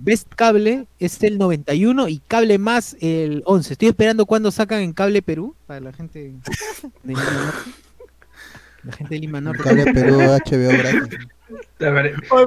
Best 0.00 0.32
Cable 0.36 0.86
es 1.00 1.20
el 1.24 1.38
91 1.38 2.08
y 2.08 2.20
Cable 2.28 2.58
Más 2.58 2.96
el 3.00 3.42
11. 3.46 3.72
Estoy 3.72 3.88
esperando 3.88 4.26
cuando 4.26 4.50
sacan 4.50 4.80
en 4.80 4.92
Cable 4.92 5.22
Perú 5.22 5.54
para 5.66 5.80
la 5.80 5.92
gente 5.92 6.20
de 6.20 7.14
Lima 7.14 7.22
Norte. 7.24 7.70
La 8.84 8.92
gente 8.92 9.14
de 9.14 9.20
Lima 9.20 9.40
Norte. 9.40 9.62
Cable 9.64 9.92
Perú 9.92 10.18
HBO 10.18 10.68
gratis. 10.78 11.18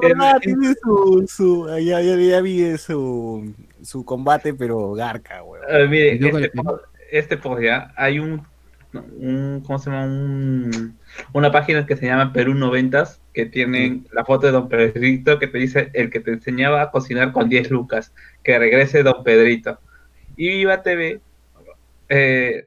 Verdad, 0.00 0.38
tiene 0.40 0.74
su, 0.82 1.26
su 1.28 1.66
ya, 1.80 2.00
ya, 2.00 2.16
ya 2.16 2.40
vi 2.40 2.78
su, 2.78 3.52
su 3.82 4.04
combate, 4.04 4.54
pero 4.54 4.92
garca, 4.92 5.42
weón. 5.42 5.64
eh, 5.68 5.88
mire, 5.88 6.14
este, 6.14 6.50
con- 6.52 6.64
po- 6.64 6.80
este 7.10 7.36
post 7.36 7.62
ya, 7.62 7.92
hay 7.96 8.18
un, 8.18 8.42
un 8.94 9.62
¿cómo 9.66 9.78
se 9.78 9.90
llama? 9.90 10.04
Un, 10.04 10.98
una 11.32 11.50
página 11.50 11.86
que 11.86 11.96
se 11.96 12.06
llama 12.06 12.32
Perú 12.32 12.54
90 12.54 13.04
que 13.32 13.46
tienen 13.46 14.06
la 14.12 14.24
foto 14.24 14.46
de 14.46 14.52
Don 14.52 14.68
Pedrito 14.68 15.38
que 15.38 15.46
te 15.46 15.58
dice 15.58 15.90
el 15.94 16.10
que 16.10 16.20
te 16.20 16.32
enseñaba 16.32 16.82
a 16.82 16.90
cocinar 16.90 17.32
con 17.32 17.48
10 17.48 17.70
lucas, 17.70 18.12
que 18.44 18.58
regrese 18.58 19.02
Don 19.02 19.24
Pedrito. 19.24 19.78
Y 20.36 20.48
Viva 20.48 20.82
TV 20.82 21.20
eh, 22.08 22.66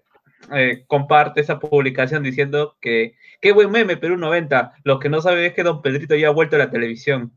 eh, 0.53 0.83
comparte 0.87 1.41
esa 1.41 1.59
publicación 1.59 2.23
diciendo 2.23 2.75
que 2.81 3.15
qué 3.41 3.51
buen 3.51 3.71
meme 3.71 3.97
Perú 3.97 4.17
90, 4.17 4.73
lo 4.83 4.99
que 4.99 5.09
no 5.09 5.21
sabe 5.21 5.47
es 5.47 5.53
que 5.53 5.63
Don 5.63 5.81
Pedrito 5.81 6.15
ya 6.15 6.29
ha 6.29 6.31
vuelto 6.31 6.55
a 6.55 6.59
la 6.59 6.71
televisión. 6.71 7.31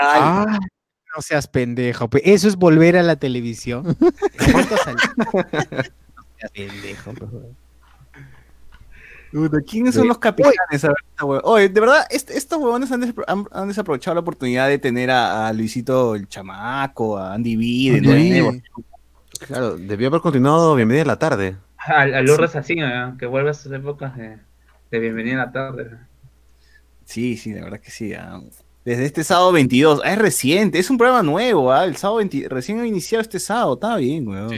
Ah, 0.00 0.58
no 1.16 1.22
seas 1.22 1.48
pendejo. 1.48 2.08
pe- 2.10 2.22
Eso 2.32 2.48
es 2.48 2.56
volver 2.56 2.96
a 2.96 3.02
la 3.02 3.16
televisión. 3.16 3.96
Pendejo. 6.48 7.12
Puta, 9.32 9.60
¿Quiénes 9.62 9.94
son 9.94 10.08
los 10.08 10.18
capitanes? 10.18 10.84
Oye, 11.44 11.68
de 11.68 11.80
verdad, 11.80 12.04
est- 12.10 12.30
estos 12.30 12.58
huevones 12.58 12.90
han, 12.90 13.00
despro- 13.02 13.24
han- 13.28 13.46
han 13.52 13.68
desaprovechado 13.68 14.16
la 14.16 14.20
oportunidad 14.22 14.66
de 14.66 14.78
tener 14.78 15.08
a, 15.10 15.46
a 15.46 15.52
Luisito 15.52 16.16
el 16.16 16.26
chamaco, 16.28 17.16
a 17.16 17.34
Andy 17.34 17.54
B, 17.56 17.92
de 17.92 17.98
Andy 18.12 18.30
nuevo. 18.30 18.52
B. 18.52 18.62
Claro, 19.46 19.76
debió 19.76 20.08
haber 20.08 20.20
continuado 20.20 20.74
Bienvenida 20.74 21.02
a 21.04 21.06
la 21.06 21.18
tarde. 21.18 21.56
A, 21.78 22.02
a 22.02 22.20
Lourdes 22.22 22.56
así, 22.56 22.74
¿no? 22.74 23.16
que 23.18 23.26
vuelve 23.26 23.50
a 23.50 23.54
sus 23.54 23.70
épocas 23.72 24.16
de, 24.16 24.38
de 24.90 24.98
Bienvenida 24.98 25.42
a 25.42 25.46
la 25.46 25.52
tarde. 25.52 25.90
Sí, 27.04 27.36
sí, 27.36 27.52
la 27.54 27.62
verdad 27.62 27.80
que 27.80 27.90
sí. 27.92 28.12
ah. 28.14 28.40
Desde 28.84 29.04
este 29.04 29.22
sábado 29.22 29.52
22. 29.52 30.00
Ah, 30.04 30.12
es 30.12 30.18
reciente, 30.18 30.78
es 30.80 30.90
un 30.90 30.98
programa 30.98 31.22
nuevo, 31.22 31.70
ah, 31.72 31.84
El 31.84 31.96
sábado 31.96 32.16
20 32.18 32.48
recién 32.48 32.80
ha 32.80 32.86
iniciado 32.86 33.22
este 33.22 33.38
sábado, 33.38 33.74
está 33.74 33.96
bien, 33.96 34.26
weón. 34.26 34.50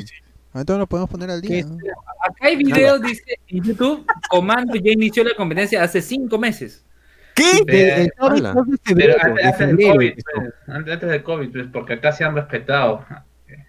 Entonces 0.55 0.79
lo 0.81 0.87
podemos 0.87 1.09
poner 1.11 1.31
al 1.31 1.41
día. 1.41 1.65
¿no? 1.65 1.77
Acá 2.27 2.47
hay 2.47 2.57
videos, 2.57 3.01
dice 3.01 3.23
en 3.49 3.63
YouTube, 3.65 4.07
Comando 4.29 4.75
ya 4.77 4.93
inició 4.93 5.25
la 5.25 5.35
competencia 5.37 5.83
hace 5.83 6.03
cinco 6.03 6.39
meses. 6.39 6.85
¿Qué? 7.35 7.63
De- 7.67 8.03
el 8.03 8.13
sábado 8.17 8.37
Ala. 8.37 8.53
2 8.53 8.67
de 8.67 8.95
Pero 8.95 9.15
antes, 9.23 9.35
de 9.35 9.49
antes 9.49 9.59
del 9.69 9.77
COVID, 9.93 10.13
pues, 10.35 10.53
antes, 10.69 11.01
del 11.01 11.23
COVID, 11.23 11.51
pues, 11.53 11.67
porque 11.73 11.93
acá 11.95 12.13
se 12.13 12.25
han 12.25 12.35
respetado 12.35 13.05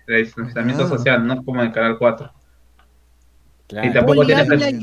el 0.08 0.24
distanciamiento 0.26 0.84
Ah. 0.84 0.88
social, 0.90 1.26
no 1.26 1.44
como 1.46 1.62
en 1.62 1.68
el 1.68 1.74
Canal 1.74 1.98
4. 1.98 2.32
Claro. 3.68 3.88
Y 3.88 3.94
tampoco 3.94 4.26
tiene 4.26 4.82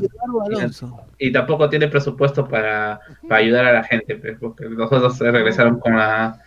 y 1.19 1.31
tampoco 1.31 1.69
tiene 1.69 1.87
presupuesto 1.87 2.47
para, 2.47 2.99
para 3.29 3.39
ayudar 3.41 3.65
a 3.65 3.73
la 3.73 3.83
gente, 3.83 4.15
pues, 4.15 4.37
porque 4.39 4.65
los 4.65 4.91
otros 4.91 5.17
se 5.17 5.29
regresaron 5.29 5.79
con 5.79 5.95
la 5.97 6.39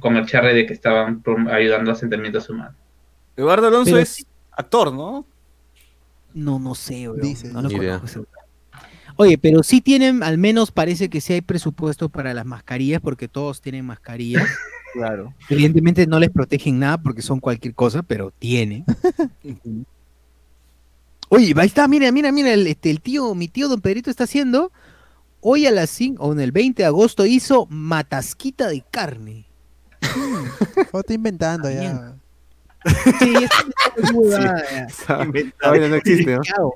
con 0.00 0.16
el 0.16 0.26
charre 0.26 0.52
de 0.54 0.66
que 0.66 0.72
estaban 0.74 1.22
ayudando 1.50 1.90
a 1.90 1.94
asentamientos 1.94 2.48
humanos. 2.50 2.74
Eduardo 3.36 3.68
Alonso 3.68 3.92
Pero 3.92 3.98
es 4.02 4.26
actor, 4.56 4.92
¿no? 4.92 5.24
No, 6.34 6.58
no 6.58 6.74
sé, 6.74 7.08
bro. 7.08 7.22
Dice. 7.24 7.48
No 7.52 7.62
lo 7.62 7.70
conozco 7.70 8.06
ese- 8.06 8.20
Oye, 9.18 9.38
pero 9.38 9.62
sí 9.62 9.80
tienen, 9.80 10.22
al 10.22 10.36
menos 10.36 10.70
parece 10.70 11.08
que 11.08 11.22
sí 11.22 11.32
hay 11.32 11.40
presupuesto 11.40 12.10
para 12.10 12.34
las 12.34 12.44
mascarillas, 12.44 13.00
porque 13.00 13.28
todos 13.28 13.60
tienen 13.60 13.84
mascarillas. 13.86 14.44
Claro. 14.92 15.34
Evidentemente 15.50 16.06
no 16.06 16.18
les 16.18 16.30
protegen 16.30 16.78
nada 16.78 16.96
porque 16.96 17.20
son 17.20 17.38
cualquier 17.38 17.74
cosa, 17.74 18.02
pero 18.02 18.30
tienen. 18.30 18.82
Oye, 21.28 21.52
ahí 21.56 21.66
está, 21.66 21.86
mira, 21.88 22.10
mira, 22.12 22.32
mira, 22.32 22.52
el, 22.54 22.66
este, 22.66 22.90
el 22.90 23.00
tío, 23.02 23.34
mi 23.34 23.48
tío 23.48 23.68
Don 23.68 23.80
Pedrito 23.82 24.10
está 24.10 24.24
haciendo, 24.24 24.72
hoy 25.40 25.66
a 25.66 25.70
las 25.70 25.90
5, 25.90 26.22
o 26.24 26.32
en 26.32 26.40
el 26.40 26.50
20 26.52 26.82
de 26.82 26.86
agosto 26.86 27.26
hizo 27.26 27.66
matasquita 27.68 28.68
de 28.68 28.84
carne. 28.90 29.46
Está 30.94 31.12
inventando 31.12 31.70
ya. 31.70 32.16
Sí, 33.18 33.34
es 33.96 34.10
una 34.10 35.88
no 35.88 35.94
existe, 35.96 36.36
¿no? 36.36 36.42
¿Qué 36.42 36.52
hago? 36.52 36.74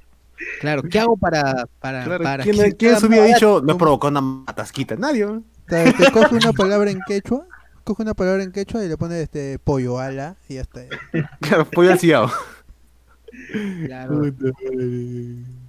Claro, 0.61 0.83
¿qué 0.83 0.99
hago 0.99 1.17
para, 1.17 1.67
para, 1.81 2.05
Claro, 2.05 2.25
para 2.25 2.43
¿Quién, 2.43 2.57
sea 2.57 3.01
se 3.01 3.07
hubiera 3.07 3.27
dicho 3.27 3.61
no 3.63 3.77
provocó 3.77 4.09
una 4.09 4.21
matasquita? 4.21 4.97
Nadie, 4.97 5.27
¿no? 5.27 5.43
Te, 5.67 5.93
te 5.93 6.11
coge 6.11 6.35
una 6.35 6.53
palabra 6.53 6.91
en 6.91 7.01
quechua, 7.07 7.47
coge 7.85 8.03
una 8.03 8.15
palabra 8.15 8.43
en 8.43 8.51
quechua 8.51 8.85
y 8.85 8.89
le 8.89 8.97
pone 8.97 9.21
este 9.21 9.59
pollo 9.59 9.99
ala 9.99 10.37
y 10.49 10.55
ya 10.55 10.63
está. 10.63 10.83
Claro, 11.41 11.65
pollo 11.67 11.93
al 11.93 11.99
cigao. 11.99 12.31
Claro. 13.87 14.23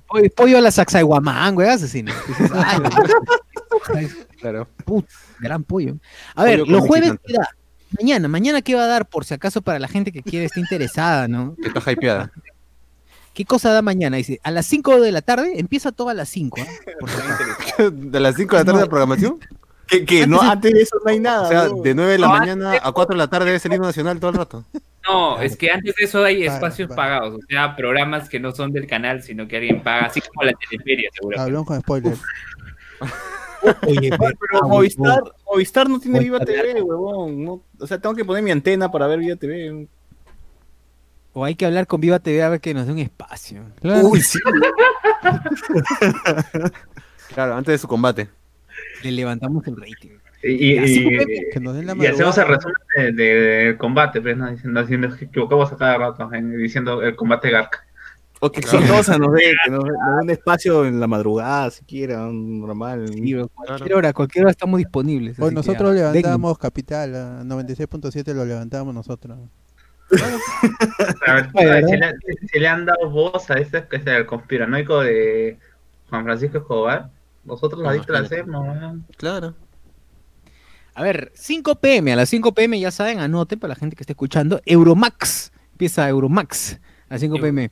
Oye, 0.08 0.30
pollo 0.30 0.58
a 0.58 0.62
la 0.62 0.72
sacsayhuamán, 0.72 1.56
güey, 1.56 1.70
asesino. 1.70 2.12
Dices, 2.28 2.52
ay, 2.56 4.10
Claro. 4.40 4.68
put, 4.86 5.06
gran 5.40 5.64
pollo. 5.64 5.98
A 6.36 6.44
ver, 6.44 6.62
Pollo 6.62 6.72
los 6.72 6.88
jueves 6.88 7.12
picante. 7.24 7.50
Mañana, 8.00 8.28
mañana 8.28 8.62
qué 8.62 8.76
va 8.76 8.84
a 8.84 8.88
dar 8.88 9.08
por 9.08 9.26
si 9.26 9.34
acaso 9.34 9.62
para 9.62 9.80
la 9.80 9.88
gente 9.88 10.12
que 10.12 10.24
quiere, 10.24 10.46
esté 10.46 10.60
interesada, 10.60 11.28
¿no? 11.28 11.56
Que 11.62 11.68
está 11.68 11.92
hypeada. 11.92 12.32
¿Qué 13.34 13.46
cosa 13.46 13.72
da 13.72 13.82
mañana? 13.82 14.18
Dice, 14.18 14.40
a 14.44 14.52
las 14.52 14.66
5 14.66 15.00
de 15.00 15.12
la 15.12 15.22
tarde, 15.22 15.60
empieza 15.60 15.92
todo 15.92 16.10
a 16.10 16.14
las 16.14 16.30
5, 16.30 16.58
¿ah? 16.62 16.66
Por 17.00 17.10
si 17.10 17.22
acaso. 17.22 17.92
¿De 17.92 18.20
las 18.20 18.36
5 18.36 18.56
de 18.56 18.62
la 18.62 18.66
tarde 18.66 18.82
de 18.82 18.88
programación? 18.88 19.40
Que, 19.88 20.06
que 20.06 20.28
no, 20.28 20.42
antes 20.42 20.74
de 20.74 20.82
eso 20.82 20.98
no 21.04 21.12
hay 21.12 21.20
nada. 21.20 21.42
O 21.44 21.48
sea, 21.48 21.68
¿no? 21.68 21.82
de 21.82 21.96
9 21.96 22.12
de 22.14 22.18
la 22.18 22.28
No, 22.28 22.34
mañana 22.34 22.80
a 22.82 22.92
4 22.92 23.14
de 23.14 23.18
la 23.18 23.28
tarde 23.28 23.56
es 23.56 23.66
el 23.66 23.74
himno 23.74 23.88
nacional 23.88 24.20
todo 24.20 24.32
el 24.32 24.38
rato. 24.38 24.66
No, 25.08 25.42
es 25.42 25.58
que 25.58 25.72
antes 25.72 25.96
de 25.96 26.06
eso 26.06 26.24
hay 26.24 26.44
espacios 26.44 26.90
paga. 26.90 27.20
pagados, 27.20 27.40
o 27.44 27.46
sea, 27.48 27.76
programas 27.76 28.30
que 28.30 28.40
no 28.40 28.52
son 28.52 28.72
del 28.72 28.88
canal, 28.88 29.24
sino 29.24 29.48
que 29.48 29.58
alguien 29.58 29.82
paga, 29.82 30.06
así 30.06 30.22
como 30.22 30.44
la 30.44 30.54
teleferia, 30.54 31.10
seguro. 31.14 31.40
Hablamos 31.40 31.68
con 31.68 31.82
spoilers. 31.82 32.22
Oye, 33.88 34.10
Pero 34.10 34.60
ah, 34.64 34.68
Movistar, 34.68 35.90
no 35.90 36.00
tiene 36.00 36.20
Viva. 36.20 36.40
TV, 36.40 36.82
huevón. 36.82 37.44
no- 37.44 37.62
o 37.80 37.88
sea, 37.88 38.00
tengo 38.00 38.16
que 38.16 38.26
poner 38.26 38.44
mi 38.44 38.52
antena 38.52 38.90
para 38.92 39.08
ver 39.08 39.20
Viva 39.20 39.36
TV. 39.36 39.88
O 41.34 41.46
hay 41.46 41.56
que 41.56 41.66
hablar 41.66 41.88
con 41.88 42.02
Viva 42.02 42.20
TV 42.20 42.44
a 42.44 42.50
ver 42.50 42.60
que 42.60 42.74
nos 42.74 42.86
dé 42.88 42.92
un 42.94 43.00
espacio. 43.00 43.64
Claro. 43.82 44.08
Uy, 44.08 44.22
sí. 44.22 44.40
Claro, 47.34 47.56
antes 47.56 47.74
de 47.74 47.78
su 47.78 47.88
combate. 47.88 48.28
Le 49.04 49.12
levantamos 49.12 49.66
el 49.68 49.78
rating. 49.78 50.10
Y, 50.44 50.74
y- 50.74 50.78
Así 50.80 51.08
y- 51.08 51.50
Que 51.54 51.60
nos 51.62 51.76
den 51.76 51.86
la 51.86 51.96
y 51.96 52.08
hacemos 52.08 52.38
el 52.38 52.48
resumen 52.48 52.76
de- 52.96 53.12
de- 53.14 53.34
del 53.66 53.78
combate, 53.78 54.20
pues, 54.22 54.36
¿no? 54.36 54.50
diciendo, 54.52 54.82
diciendo 54.82 55.16
que 55.16 55.26
equivocamos 55.26 55.72
a 55.72 55.78
cada 55.78 55.98
rato, 55.98 56.34
en- 56.34 56.58
diciendo 56.58 57.02
el 57.02 57.16
combate 57.16 57.50
Garca. 57.52 57.86
O 58.44 58.52
que 58.52 58.60
Exitosa 58.60 59.20
nos 59.20 59.34
dé, 59.34 59.54
que 59.64 59.70
nos, 59.70 59.84
nos 59.84 59.94
dé 59.94 60.24
un 60.24 60.30
espacio 60.32 60.86
en 60.86 61.00
la 61.00 61.06
madrugada, 61.06 61.70
siquiera, 61.70 62.24
un 62.24 62.62
normal. 62.62 63.08
Sí, 63.08 63.36
cualquier 63.54 63.94
hora, 63.94 64.14
cualquier 64.14 64.46
hora 64.46 64.52
estamos 64.52 64.80
disponibles. 64.80 65.38
Que 65.38 65.52
nosotros 65.52 65.96
ya, 65.96 66.12
levantamos 66.12 66.58
Capital, 66.58 67.16
a 67.16 67.44
96.7 67.44 68.34
lo 68.34 68.44
levantamos 68.44 68.96
nosotros. 68.96 69.38
A 71.28 71.34
ver, 71.36 71.86
si, 71.88 71.98
le, 71.98 72.14
si 72.52 72.60
le 72.60 72.68
han 72.68 72.86
dado 72.86 73.10
voz 73.12 73.50
a 73.50 73.54
este 73.54 73.88
que 73.88 73.96
es 73.96 74.08
el 74.08 74.26
conspiranoico 74.26 75.02
de 75.02 75.58
Juan 76.10 76.26
Francisco 76.26 76.58
Escobar, 76.58 77.10
nosotros 77.46 77.82
la 77.82 77.94
dicta 77.94 78.12
la 78.14 78.20
Imagínate. 78.20 78.42
hacemos, 78.42 78.76
¿no? 78.76 79.06
Claro. 79.18 79.56
A 80.96 81.04
ver, 81.04 81.32
5 81.36 81.76
pm, 81.76 82.12
a 82.12 82.16
las 82.16 82.30
5 82.30 82.54
pm 82.54 82.80
ya 82.80 82.90
saben, 82.92 83.20
anoten 83.20 83.60
para 83.60 83.70
la 83.70 83.76
gente 83.76 83.96
que 83.96 84.04
esté 84.04 84.14
escuchando, 84.14 84.62
Euromax, 84.66 85.52
empieza 85.74 86.10
Euromax 86.10 86.80
a 87.08 87.14
las 87.14 87.22
5 87.22 87.38
pm. 87.38 87.72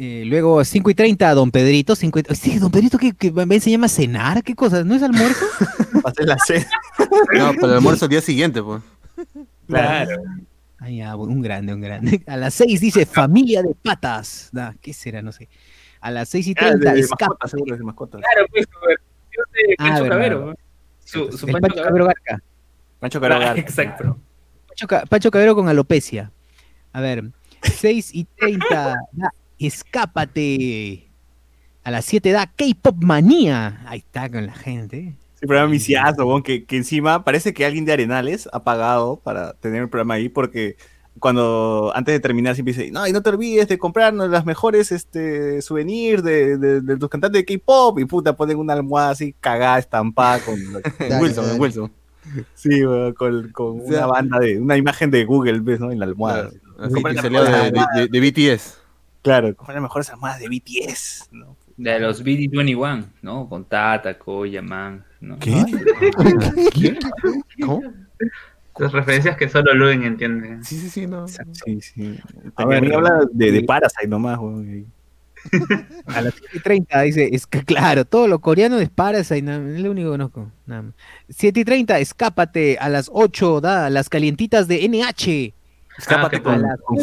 Eh, 0.00 0.22
luego 0.26 0.62
5 0.64 0.90
y 0.90 0.94
30, 0.94 1.34
Don 1.34 1.50
Pedrito, 1.50 1.96
5 1.96 2.20
y... 2.20 2.34
Sí, 2.36 2.58
Don 2.60 2.70
Pedrito, 2.70 2.98
que, 2.98 3.12
se 3.60 3.70
llama 3.70 3.88
cenar? 3.88 4.44
¿Qué 4.44 4.54
cosa? 4.54 4.84
¿No 4.84 4.94
es 4.94 5.02
almuerzo? 5.02 5.44
Hacer 6.04 6.26
la 6.28 6.38
cena. 6.38 6.70
No, 7.36 7.52
para 7.54 7.66
el 7.66 7.74
almuerzo 7.74 8.04
el 8.04 8.10
día 8.12 8.20
siguiente, 8.20 8.62
pues. 8.62 8.80
Claro. 9.66 10.22
Ay, 10.78 10.98
ya, 10.98 11.16
un 11.16 11.42
grande, 11.42 11.74
un 11.74 11.80
grande. 11.80 12.22
A 12.28 12.36
las 12.36 12.54
6 12.54 12.80
dice 12.80 13.06
familia 13.06 13.62
de 13.62 13.74
patas. 13.74 14.50
Da, 14.52 14.72
¿Qué 14.80 14.92
será? 14.92 15.20
No 15.20 15.32
sé. 15.32 15.48
A 16.00 16.12
las 16.12 16.28
6 16.28 16.46
y 16.46 16.50
Ah, 16.52 16.68
30, 16.68 16.90
de, 16.90 16.94
de 16.94 17.00
escape. 17.00 17.24
mascotas, 17.24 17.50
seguro, 17.50 17.76
de 17.76 17.82
mascotas. 17.82 18.20
Claro, 18.20 18.46
pues, 18.52 18.66
versión 18.86 19.46
de 19.52 19.74
Ah, 19.78 19.84
Pancho 19.88 20.02
verdad. 20.04 20.16
Cabero. 20.16 20.54
Su, 21.04 21.32
su 21.32 21.46
Pancho 21.46 21.52
Pancho 21.60 21.74
Cabero. 21.74 21.82
Cabero 21.88 22.06
Garca. 22.06 22.42
Pancho 23.00 23.18
Ah, 23.18 23.20
Caragar. 23.22 23.58
Exacto. 23.58 24.18
Pancho, 24.68 24.86
Ca- 24.86 25.04
Pancho 25.06 25.30
Cabero 25.32 25.56
con 25.56 25.68
alopecia. 25.68 26.30
A 26.92 27.00
ver, 27.00 27.24
6 27.62 28.10
y 28.14 28.24
30, 28.24 28.96
da, 29.12 29.30
escápate. 29.66 31.08
A 31.84 31.90
las 31.90 32.04
7 32.04 32.30
da 32.32 32.46
K-Pop 32.46 32.96
Manía. 33.02 33.80
Ahí 33.86 33.98
está 34.00 34.28
con 34.30 34.46
la 34.46 34.54
gente. 34.54 35.14
Sí, 35.40 35.46
programa 35.46 35.72
huevón, 36.18 36.42
que, 36.42 36.64
que 36.64 36.76
encima 36.76 37.24
parece 37.24 37.54
que 37.54 37.64
alguien 37.64 37.84
de 37.84 37.92
Arenales 37.92 38.48
ha 38.52 38.62
pagado 38.64 39.20
para 39.22 39.52
tener 39.54 39.82
el 39.82 39.88
programa 39.88 40.14
ahí 40.14 40.28
porque 40.28 40.76
cuando 41.20 41.92
antes 41.94 42.12
de 42.12 42.20
terminar 42.20 42.54
siempre 42.54 42.74
dice, 42.74 42.90
no, 42.90 43.06
y 43.06 43.12
no 43.12 43.22
te 43.22 43.30
olvides 43.30 43.68
de 43.68 43.78
comprarnos 43.78 44.28
las 44.30 44.44
mejores 44.44 44.92
este 44.92 45.62
souvenirs 45.62 46.22
de, 46.22 46.58
de, 46.58 46.80
de 46.80 46.96
tus 46.96 47.08
cantantes 47.08 47.40
de 47.40 47.44
K-pop 47.58 47.98
y 48.00 48.04
puta 48.04 48.36
ponen 48.36 48.56
una 48.58 48.72
almohada 48.72 49.10
así 49.10 49.34
cagada, 49.40 49.78
estampada 49.78 50.40
con 50.40 50.54
Wilson, 51.20 51.46
dale. 51.46 51.58
Wilson. 51.58 51.92
Sí, 52.54 52.82
con, 53.16 53.50
con 53.52 53.80
O 53.80 53.84
sea, 53.88 53.98
una 53.98 54.06
banda 54.06 54.38
de, 54.40 54.60
una 54.60 54.76
imagen 54.76 55.10
de 55.10 55.24
Google, 55.24 55.60
¿ves, 55.60 55.80
no? 55.80 55.90
En 55.90 55.98
la 56.00 56.04
almohada. 56.04 56.50
Así 56.78 57.02
que 57.02 57.14
salió 57.14 57.44
de, 57.44 57.50
mejores 57.50 57.72
de, 57.94 58.08
de- 58.20 58.30
de 58.30 58.30
BTS. 58.56 58.77
Claro, 59.28 59.54
comprar 59.54 59.74
las 59.76 59.82
mejores 59.82 60.10
almohadas 60.10 60.40
de 60.40 60.48
BTS, 60.48 61.28
¿no? 61.32 61.56
De 61.76 62.00
los 62.00 62.24
BD21, 62.24 63.04
¿no? 63.22 63.48
Con 63.48 63.64
Tata, 63.66 64.18
Koya, 64.18 64.62
Man, 64.62 65.04
¿no? 65.20 65.38
¿Qué? 65.38 65.64
¿Cómo? 67.60 67.82
Las 68.78 68.92
referencias 68.92 69.36
que 69.36 69.48
solo 69.48 69.74
Luen 69.74 70.04
entiende. 70.04 70.58
Sí, 70.62 70.78
sí, 70.78 70.88
sí, 70.88 71.06
no. 71.06 71.26
Sí, 71.28 71.80
sí. 71.80 72.18
A 72.56 72.62
A 72.62 72.66
ver, 72.66 72.82
ver, 72.82 72.94
habla 72.94 73.20
de, 73.32 73.52
de. 73.52 73.62
Parasite 73.64 74.06
nomás, 74.08 74.38
huevón. 74.38 74.86
A 76.06 76.20
las 76.20 76.34
7 76.34 76.48
y 76.56 76.60
30 76.60 77.00
dice, 77.02 77.28
es 77.32 77.46
que 77.46 77.62
claro, 77.62 78.04
todo 78.04 78.26
lo 78.26 78.40
coreano 78.40 78.78
es 78.78 78.88
Parasite, 78.90 79.38
es 79.38 79.80
lo 79.80 79.90
único 79.92 80.08
que 80.08 80.14
conozco. 80.18 80.50
Nada 80.66 80.82
más. 80.82 80.94
7 81.28 81.60
y 81.60 81.64
30, 81.64 81.98
escápate. 82.00 82.76
A 82.80 82.88
las 82.88 83.08
8 83.12 83.60
da 83.60 83.88
las 83.90 84.08
calientitas 84.08 84.66
de 84.68 84.84
NH. 84.88 85.54
Escápate 85.98 86.38
que 86.38 86.42
con, 86.42 86.54
a 86.54 86.58
las- 86.58 86.80
con 86.80 86.98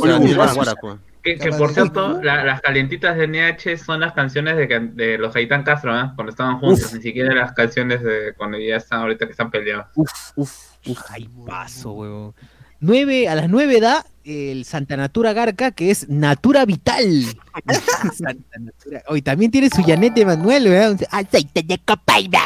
Ni. 1.26 1.38
Que, 1.40 1.50
por 1.52 1.72
cierto, 1.74 2.22
la- 2.22 2.44
las 2.44 2.62
calientitas 2.62 3.18
de 3.18 3.28
NH 3.28 3.78
son 3.78 4.00
las 4.00 4.14
canciones 4.14 4.56
de, 4.58 4.68
de 4.94 5.18
los 5.18 5.34
Gaitán 5.34 5.64
Castro, 5.64 5.94
¿ah? 5.94 6.14
cuando 6.16 6.32
estaban 6.32 6.60
juntos, 6.60 6.94
ni 6.94 7.02
siquiera 7.02 7.34
las 7.34 7.54
canciones 7.54 8.02
de 8.04 8.34
cuando 8.38 8.58
ya 8.60 8.76
están 8.78 9.02
ahorita 9.02 9.26
que 9.26 9.32
están 9.32 9.50
peleados. 9.52 9.88
Uf, 9.96 10.12
uf, 10.36 10.52
uf. 10.88 11.00
Ay, 11.10 11.28
paso, 11.46 11.92
huevón. 11.94 12.34
9, 12.82 13.28
a 13.30 13.36
las 13.36 13.50
9 13.50 13.80
da 13.80 14.06
el 14.26 14.66
Santa 14.66 14.98
Natura 14.98 15.34
Garca, 15.34 15.72
que 15.72 15.90
es 15.92 16.08
Natura 16.10 16.66
Vital. 16.66 17.24
Santa 18.14 18.60
Natura. 18.60 19.02
Hoy 19.08 19.22
también 19.22 19.50
tiene 19.50 19.70
su 19.70 19.82
Janet 19.84 20.14
de 20.14 20.26
Manuel, 20.26 20.66
¿verdad? 20.66 21.00
Aceite 21.10 21.64
de 21.64 21.80
copaina. 21.80 22.40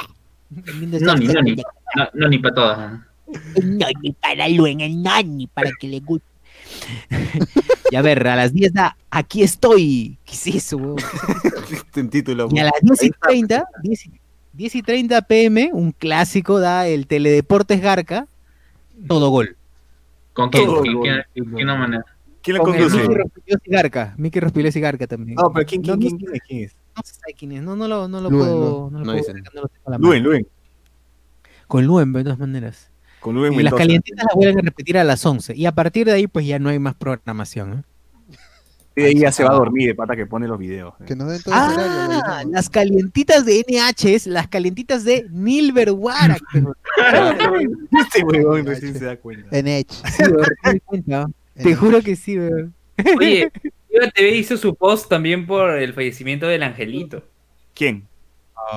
No, 0.50 1.16
ni, 1.16 1.28
no, 1.28 1.42
ni, 1.42 1.56
no, 1.56 1.64
no, 2.14 2.28
ni 2.28 2.38
para 2.40 2.56
todas. 2.56 3.00
El 3.56 3.78
noni 3.78 4.12
para 4.20 4.48
Luen, 4.50 4.82
el 4.82 5.04
noni 5.04 5.48
para 5.48 5.70
que 5.80 5.88
le 5.88 6.00
guste. 6.00 6.26
Y 7.92 7.96
a 7.96 8.02
ver, 8.04 8.28
a 8.28 8.36
las 8.36 8.54
10 8.54 8.72
da 8.74 8.96
Aquí 9.10 9.42
estoy. 9.42 10.18
¿Qué 10.26 10.34
es 10.34 10.48
eso? 10.48 10.96
En 11.96 12.10
título. 12.10 12.48
Y 12.52 12.60
a 12.60 12.66
las 12.66 12.74
10 12.82 13.04
y 13.04 13.10
30, 13.10 13.66
10, 13.82 14.06
y- 14.06 14.12
10 14.54 14.76
y 14.76 14.82
30 14.84 15.22
pm, 15.24 15.72
un 15.74 15.92
clásico 15.92 16.60
da 16.60 16.88
el 16.88 17.08
Teledeportes 17.08 17.82
Garca, 17.82 18.28
todo 19.08 19.30
gol. 19.30 19.56
¿Con 20.34 20.50
quién 20.50 20.68
no 20.68 21.78
maneja? 21.78 22.06
¿Quién 22.42 22.56
el 22.58 22.62
conduce? 22.64 22.98
Miki 24.18 24.40
Rospigliosi 24.40 24.80
Garca, 24.80 25.08
también. 25.08 25.36
No, 25.36 25.52
pero 25.52 25.66
¿quién, 25.66 25.82
quién, 25.82 25.96
No, 25.96 26.00
quién, 26.00 26.14
no 26.14 26.18
quién 26.20 26.34
es? 26.34 26.42
¿Quién 26.48 26.64
es? 26.64 26.76
No 26.96 27.02
quién 27.38 27.52
es, 27.54 27.64
no, 27.64 27.76
no 27.76 27.88
lo, 27.88 28.08
no 28.08 28.22
lo 28.22 28.30
Luen, 28.30 28.46
puedo, 28.46 28.90
no 28.92 29.00
lo 29.00 29.00
no 29.00 29.04
puedo 29.06 29.18
dicen. 29.18 29.36
ver, 29.36 29.44
no 29.54 29.62
lo 29.62 29.68
tengo 29.68 29.88
a 29.88 29.92
la 29.92 29.98
mano. 29.98 30.08
Luen, 30.10 30.24
Luen. 30.24 30.48
Con 31.68 31.86
Luen, 31.86 32.14
de 32.14 32.24
todas 32.24 32.40
maneras. 32.40 32.92
Con 33.20 33.64
las 33.64 33.74
calientitas 33.74 34.26
las 34.26 34.36
vuelven 34.36 34.60
a 34.60 34.62
repetir 34.62 34.98
a 34.98 35.04
las 35.04 35.26
11. 35.26 35.56
Y 35.56 35.66
a 35.66 35.72
partir 35.74 36.06
de 36.06 36.14
ahí, 36.14 36.28
pues 36.28 36.46
ya 36.46 36.60
no 36.60 36.70
hay 36.70 36.80
más 36.80 36.96
programación. 36.96 37.74
¿eh? 37.74 37.84
Y 39.00 39.02
ahí 39.04 39.20
ya 39.20 39.32
se 39.32 39.44
va 39.44 39.52
a 39.52 39.56
dormir 39.56 39.88
de 39.88 39.96
pata 39.96 40.16
que 40.16 40.26
pone 40.26 40.48
los 40.48 40.60
videos. 40.60 40.94
Que 41.06 41.16
nos 41.16 41.30
den 41.30 41.42
todo 41.42 41.54
horario, 41.54 42.22
Ah, 42.26 42.44
las 42.50 42.70
calientitas 42.70 43.46
de 43.46 43.64
NH 43.66 44.16
es 44.16 44.28
las 44.28 44.48
calientitas 44.48 45.06
de 45.06 45.26
Nilber 45.30 45.92
Warak. 45.92 46.42
Este 48.02 48.24
huevón 48.24 48.66
recién 48.66 48.98
se 48.98 49.06
da 49.06 49.16
cuenta. 49.16 49.50
Sí, 49.56 50.24
¿no? 51.06 51.24
en 51.24 51.64
Te 51.64 51.76
juro 51.76 52.02
que 52.02 52.16
sí, 52.16 52.38
weón. 52.38 52.74
Oye, 53.18 53.50
Viva 53.90 54.12
TV 54.14 54.36
hizo 54.36 54.58
su 54.58 54.76
post 54.76 55.08
también 55.08 55.48
por 55.48 55.72
el 55.78 55.94
fallecimiento 55.94 56.48
del 56.48 56.64
Angelito. 56.64 57.24
¿Quién? 57.74 58.09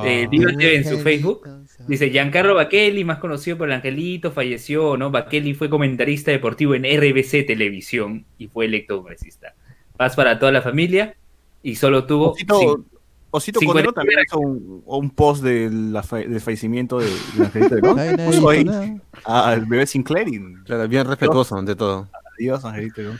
Eh, 0.04 0.26
Viva 0.30 0.50
TV 0.52 0.76
en 0.76 0.84
su 0.84 0.98
Facebook. 0.98 1.42
Dice 1.86 2.10
Giancarlo 2.10 2.54
Baquelli, 2.54 3.04
más 3.04 3.18
conocido 3.18 3.58
por 3.58 3.68
el 3.68 3.74
Angelito, 3.74 4.30
falleció, 4.32 4.96
¿no? 4.96 5.10
Baquelli 5.10 5.54
fue 5.54 5.68
comentarista 5.68 6.30
deportivo 6.30 6.74
en 6.74 6.84
RBC 6.84 7.44
Televisión 7.46 8.24
y 8.38 8.46
fue 8.48 8.66
electo 8.66 8.98
congresista. 8.98 9.54
Paz 9.96 10.14
para 10.16 10.38
toda 10.38 10.52
la 10.52 10.62
familia 10.62 11.16
y 11.62 11.74
solo 11.74 12.06
tuvo 12.06 12.32
Osito, 12.32 12.58
cin- 12.60 12.84
Osito 13.30 13.60
cincuenta- 13.60 13.78
Conero 13.82 13.92
también 13.92 14.20
hizo 14.26 14.38
un, 14.38 14.82
un 14.86 15.10
post 15.10 15.42
del, 15.42 15.98
fallecimiento 16.40 16.98
de 16.98 17.10
la 17.36 17.44
Angelito 17.46 17.74
de 17.76 17.82
nadie 17.94 18.24
Puso 18.26 18.48
ahí 18.48 18.66
al 19.24 19.66
bebé 19.66 19.86
Sinclair 19.86 20.28
y 20.28 20.54
Claro, 20.64 20.88
bien 20.88 21.06
respetuoso 21.06 21.56
ante 21.56 21.74
todo. 21.76 22.08
adiós 22.38 22.64
Angelito 22.64 23.00
de 23.02 23.16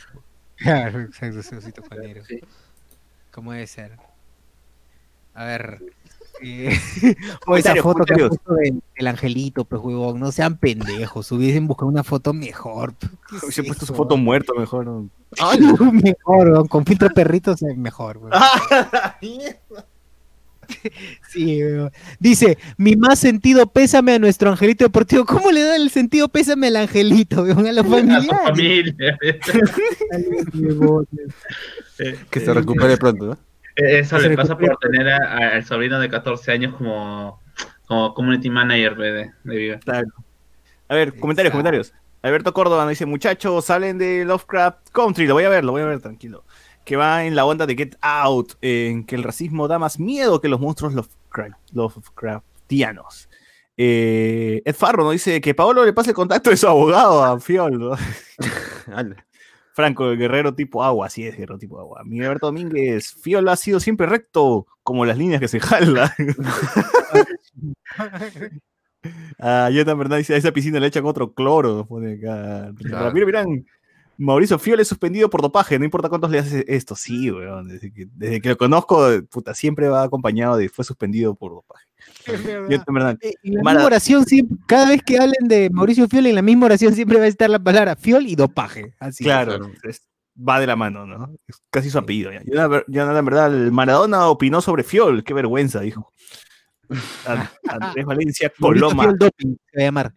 Claro, 0.55 1.01
exacto, 1.01 1.39
osito. 1.39 1.83
Sí. 2.27 2.39
¿Cómo 3.31 3.51
debe 3.51 3.67
ser? 3.67 3.91
A 5.33 5.45
ver. 5.45 5.81
Eh, 6.41 6.75
o 7.47 7.55
esa 7.55 7.75
foto 7.75 8.03
que 8.05 8.15
puesto 8.15 8.53
del, 8.55 8.81
del 8.97 9.07
angelito, 9.07 9.65
pues 9.65 9.81
huevón, 9.81 10.19
no 10.19 10.31
sean 10.31 10.57
pendejos, 10.57 11.31
hubiesen 11.31 11.67
buscado 11.67 11.89
una 11.89 12.03
foto 12.03 12.33
mejor. 12.33 12.93
pues, 13.29 13.41
¿qué 13.43 13.49
es 13.49 13.59
ha 13.59 13.63
puesto 13.63 13.85
su 13.85 13.93
foto 13.93 14.17
muerto 14.17 14.53
mejor. 14.55 14.85
¿no? 14.85 15.09
mejor, 15.91 16.67
con 16.69 16.85
filtro 16.85 17.09
perrito 17.09 17.55
se 17.55 17.67
ve 17.67 17.75
mejor. 17.75 18.19
Sí, 21.29 21.61
weón. 21.61 21.91
Dice, 22.19 22.57
mi 22.77 22.95
más 22.95 23.19
sentido 23.19 23.67
pésame 23.67 24.13
a 24.13 24.19
nuestro 24.19 24.49
angelito 24.49 24.85
deportivo. 24.85 25.25
¿Cómo 25.25 25.51
le 25.51 25.61
da 25.61 25.75
el 25.75 25.89
sentido 25.89 26.29
pésame 26.29 26.67
al 26.67 26.77
angelito, 26.77 27.43
weón? 27.43 27.67
A 27.67 27.71
los 27.73 27.85
A 27.85 27.89
su 27.89 27.93
familiares. 27.95 28.29
familia. 28.43 29.17
Eh, 31.99 32.15
Que 32.29 32.39
se 32.39 32.53
recupere 32.53 32.97
pronto, 32.97 33.25
¿no? 33.25 33.37
Eh, 33.75 33.99
Eso 33.99 34.17
le 34.19 34.35
pasa 34.35 34.57
por 34.57 34.77
tener 34.77 35.07
al 35.11 35.63
sobrino 35.65 35.99
de 35.99 36.09
14 36.09 36.51
años 36.51 36.75
como, 36.75 37.41
como 37.85 38.13
community 38.13 38.49
manager 38.49 38.95
de, 38.95 39.31
de 39.43 39.55
Viva. 39.57 39.77
Claro. 39.79 40.07
A 40.87 40.95
ver, 40.95 41.17
comentarios, 41.19 41.51
Exacto. 41.51 41.51
comentarios. 41.51 41.93
Alberto 42.21 42.53
Córdoba 42.53 42.83
nos 42.83 42.91
dice, 42.91 43.05
muchachos, 43.05 43.65
salen 43.65 43.97
de 43.97 44.23
Lovecraft 44.23 44.89
Country, 44.91 45.27
lo 45.27 45.33
voy 45.33 45.43
a 45.43 45.49
ver, 45.49 45.65
lo 45.65 45.71
voy 45.73 45.81
a 45.81 45.85
ver, 45.85 45.99
tranquilo. 45.99 46.45
Que 46.85 46.95
va 46.95 47.25
en 47.25 47.35
la 47.35 47.45
onda 47.45 47.65
de 47.65 47.75
Get 47.75 47.95
Out, 48.01 48.53
en 48.61 49.05
que 49.05 49.15
el 49.15 49.23
racismo 49.23 49.67
da 49.67 49.79
más 49.79 49.99
miedo 49.99 50.39
que 50.39 50.47
los 50.47 50.59
monstruos 50.59 50.93
Lovecraft, 50.93 51.57
Lovecraftianos. 51.73 53.29
Eh, 53.75 54.61
Ed 54.63 54.75
Farro 54.75 55.03
nos 55.03 55.13
dice 55.13 55.41
que 55.41 55.55
Paolo 55.55 55.83
le 55.83 55.93
pase 55.93 56.11
el 56.11 56.15
contacto 56.15 56.49
de 56.49 56.57
su 56.57 56.67
abogado 56.67 57.23
a 57.23 57.39
Fiol. 57.39 57.79
¿no? 57.79 57.95
Franco, 59.73 60.11
el 60.11 60.17
guerrero 60.17 60.53
tipo 60.53 60.83
agua, 60.83 61.07
así 61.07 61.25
es, 61.25 61.35
guerrero 61.35 61.57
tipo 61.57 61.79
agua. 61.79 62.03
Miguel 62.05 62.27
Alberto 62.27 62.47
Domínguez, 62.47 63.15
Fiol 63.21 63.47
ha 63.49 63.55
sido 63.55 63.79
siempre 63.79 64.05
recto, 64.05 64.67
como 64.83 65.05
las 65.05 65.17
líneas 65.17 65.41
que 65.41 65.47
se 65.47 65.59
jalan. 65.59 66.09
Ah, 69.37 69.69
Jonathan 69.69 69.99
Bernal 69.99 70.19
dice, 70.19 70.33
a 70.33 70.37
esa 70.37 70.53
piscina 70.53 70.79
le 70.79 70.87
echan 70.87 71.05
otro 71.05 71.33
cloro, 71.33 71.85
pone 71.85 72.13
acá. 72.13 72.71
Claro. 72.77 73.07
Ramiro 73.07 73.25
Mirán, 73.25 73.65
Mauricio 74.17 74.57
Fiol 74.57 74.79
es 74.79 74.87
suspendido 74.87 75.29
por 75.29 75.41
dopaje, 75.41 75.77
no 75.77 75.85
importa 75.85 76.07
cuántos 76.07 76.31
le 76.31 76.39
hace 76.39 76.63
esto. 76.67 76.95
Sí, 76.95 77.29
weón, 77.29 77.67
desde 77.67 77.91
que, 77.91 78.07
desde 78.15 78.39
que 78.39 78.49
lo 78.49 78.57
conozco, 78.57 79.05
puta, 79.29 79.53
siempre 79.53 79.89
va 79.89 80.03
acompañado 80.03 80.55
de 80.55 80.69
fue 80.69 80.85
suspendido 80.85 81.35
por 81.35 81.51
dopaje. 81.51 81.85
Eh, 82.25 83.33
En 83.43 83.55
la 83.55 83.61
Mara- 83.63 83.75
misma 83.79 83.85
oración, 83.85 84.25
siempre, 84.25 84.57
cada 84.65 84.87
vez 84.87 85.01
que 85.05 85.17
hablen 85.17 85.45
de 85.47 85.69
Mauricio 85.69 86.07
Fiol, 86.07 86.27
en 86.27 86.35
la 86.35 86.41
misma 86.41 86.67
oración 86.67 86.93
siempre 86.95 87.17
va 87.19 87.25
a 87.25 87.27
estar 87.27 87.49
la 87.49 87.59
palabra 87.59 87.97
Fiol 87.97 88.25
y 88.27 88.35
dopaje. 88.35 88.93
Así. 88.99 89.25
claro, 89.25 89.57
claro. 89.59 89.73
es- 89.83 90.07
va 90.35 90.59
de 90.61 90.67
la 90.67 90.75
mano, 90.77 91.05
¿no? 91.05 91.35
Es 91.47 91.57
casi 91.69 91.89
su 91.89 91.97
apellido. 91.97 92.31
ya. 92.31 92.41
Jonathan, 92.45 92.83
Jonathan 92.87 93.25
Bernal, 93.25 93.71
Maradona 93.73 94.27
opinó 94.27 94.61
sobre 94.61 94.83
Fiol, 94.83 95.23
qué 95.25 95.33
vergüenza, 95.33 95.81
dijo. 95.81 96.11
An- 97.27 97.49
Andrés 97.67 98.05
Valencia 98.05 98.51
Coloma. 98.57 99.03
Fiol 99.03 99.17
Doping, 99.17 99.55
se 99.71 99.77
va 99.77 99.81
a 99.81 99.85
llamar. 99.85 100.13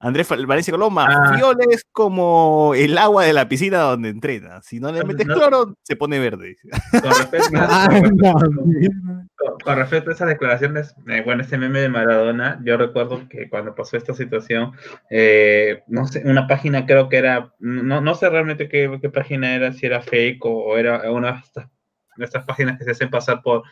Andrés 0.00 0.28
Valencia 0.46 0.70
Coloma, 0.70 1.06
Ah. 1.10 1.34
Fiol 1.36 1.56
es 1.70 1.84
como 1.90 2.72
el 2.76 2.96
agua 2.96 3.24
de 3.24 3.32
la 3.32 3.48
piscina 3.48 3.78
donde 3.78 4.10
entrena. 4.10 4.62
Si 4.62 4.78
no 4.78 4.92
le 4.92 5.02
metes 5.04 5.26
No. 5.26 5.34
cloro, 5.34 5.74
se 5.82 5.96
pone 5.96 6.20
verde. 6.20 6.56
Con 6.92 7.02
respecto, 7.10 7.48
con 7.50 8.16
no, 8.16 8.38
respecto- 8.38 9.28
con- 9.36 9.58
con 9.64 9.76
respecto 9.76 10.10
a 10.10 10.12
esas 10.14 10.28
declaraciones, 10.28 10.94
eh, 11.08 11.22
bueno, 11.24 11.42
este 11.42 11.58
meme 11.58 11.80
de 11.80 11.88
Maradona, 11.88 12.60
yo 12.64 12.76
recuerdo 12.76 13.28
que 13.28 13.48
cuando 13.48 13.74
pasó 13.74 13.96
esta 13.96 14.14
situación, 14.14 14.72
eh, 15.10 15.82
no 15.88 16.06
sé, 16.06 16.22
una 16.24 16.46
página 16.46 16.86
creo 16.86 17.08
que 17.08 17.16
era, 17.16 17.52
no, 17.58 18.00
no 18.00 18.14
sé 18.14 18.28
realmente 18.30 18.68
qué, 18.68 18.98
qué 19.02 19.10
página 19.10 19.54
era, 19.54 19.72
si 19.72 19.86
era 19.86 20.00
fake 20.00 20.44
o, 20.44 20.50
o 20.64 20.76
era 20.78 21.10
una 21.10 21.32
de 21.32 21.38
estas, 21.40 21.68
de 22.16 22.24
estas 22.24 22.44
páginas 22.44 22.78
que 22.78 22.84
se 22.84 22.92
hacen 22.92 23.10
pasar 23.10 23.42
por, 23.42 23.62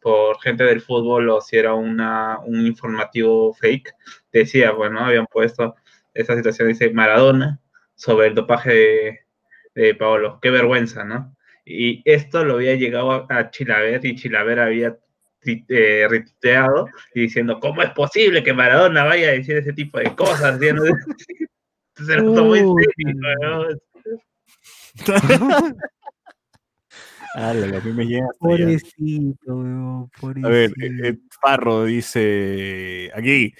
por 0.00 0.40
gente 0.40 0.64
del 0.64 0.80
fútbol 0.80 1.28
o 1.30 1.40
si 1.40 1.56
era 1.56 1.74
una, 1.74 2.38
un 2.40 2.66
informativo 2.66 3.54
fake, 3.54 3.94
decía, 4.32 4.72
bueno, 4.72 5.00
habían 5.00 5.26
puesto 5.26 5.74
esa 6.14 6.36
situación, 6.36 6.68
dice 6.68 6.90
Maradona 6.90 7.60
sobre 7.94 8.28
el 8.28 8.34
dopaje 8.34 8.72
de, 8.72 9.20
de 9.74 9.94
Paolo, 9.94 10.38
qué 10.40 10.50
vergüenza, 10.50 11.04
¿no? 11.04 11.36
Y 11.64 12.02
esto 12.10 12.44
lo 12.44 12.54
había 12.54 12.74
llegado 12.74 13.12
a, 13.12 13.26
a 13.28 13.50
Chilaver 13.50 14.04
y 14.04 14.16
Chilaver 14.16 14.58
había 14.60 14.96
eh, 15.42 16.06
retuiteado 16.08 16.86
y 17.14 17.22
diciendo, 17.22 17.60
¿cómo 17.60 17.80
es 17.82 17.90
posible 17.90 18.42
que 18.42 18.52
Maradona 18.52 19.04
vaya 19.04 19.28
a 19.28 19.32
decir 19.32 19.56
ese 19.56 19.72
tipo 19.72 19.98
de 19.98 20.14
cosas? 20.14 20.58
¿Sí? 20.60 20.70
¿no? 20.72 20.82
Se 21.94 22.16
lo 22.16 22.34
tomó 22.34 22.56
en 22.56 22.74
serio, 22.74 23.14
¿no? 23.40 23.66
Ah, 27.34 27.54
la, 27.54 27.66
la 27.66 27.80
me 27.80 28.06
llega 28.06 28.26
hasta 28.26 28.46
allá. 28.46 28.64
Pobrecito, 28.66 29.54
weón, 29.54 30.10
A 30.44 30.48
ver, 30.48 30.70
eh, 30.80 30.90
eh, 31.04 31.18
Farro 31.40 31.84
dice 31.84 33.10
aquí 33.14 33.54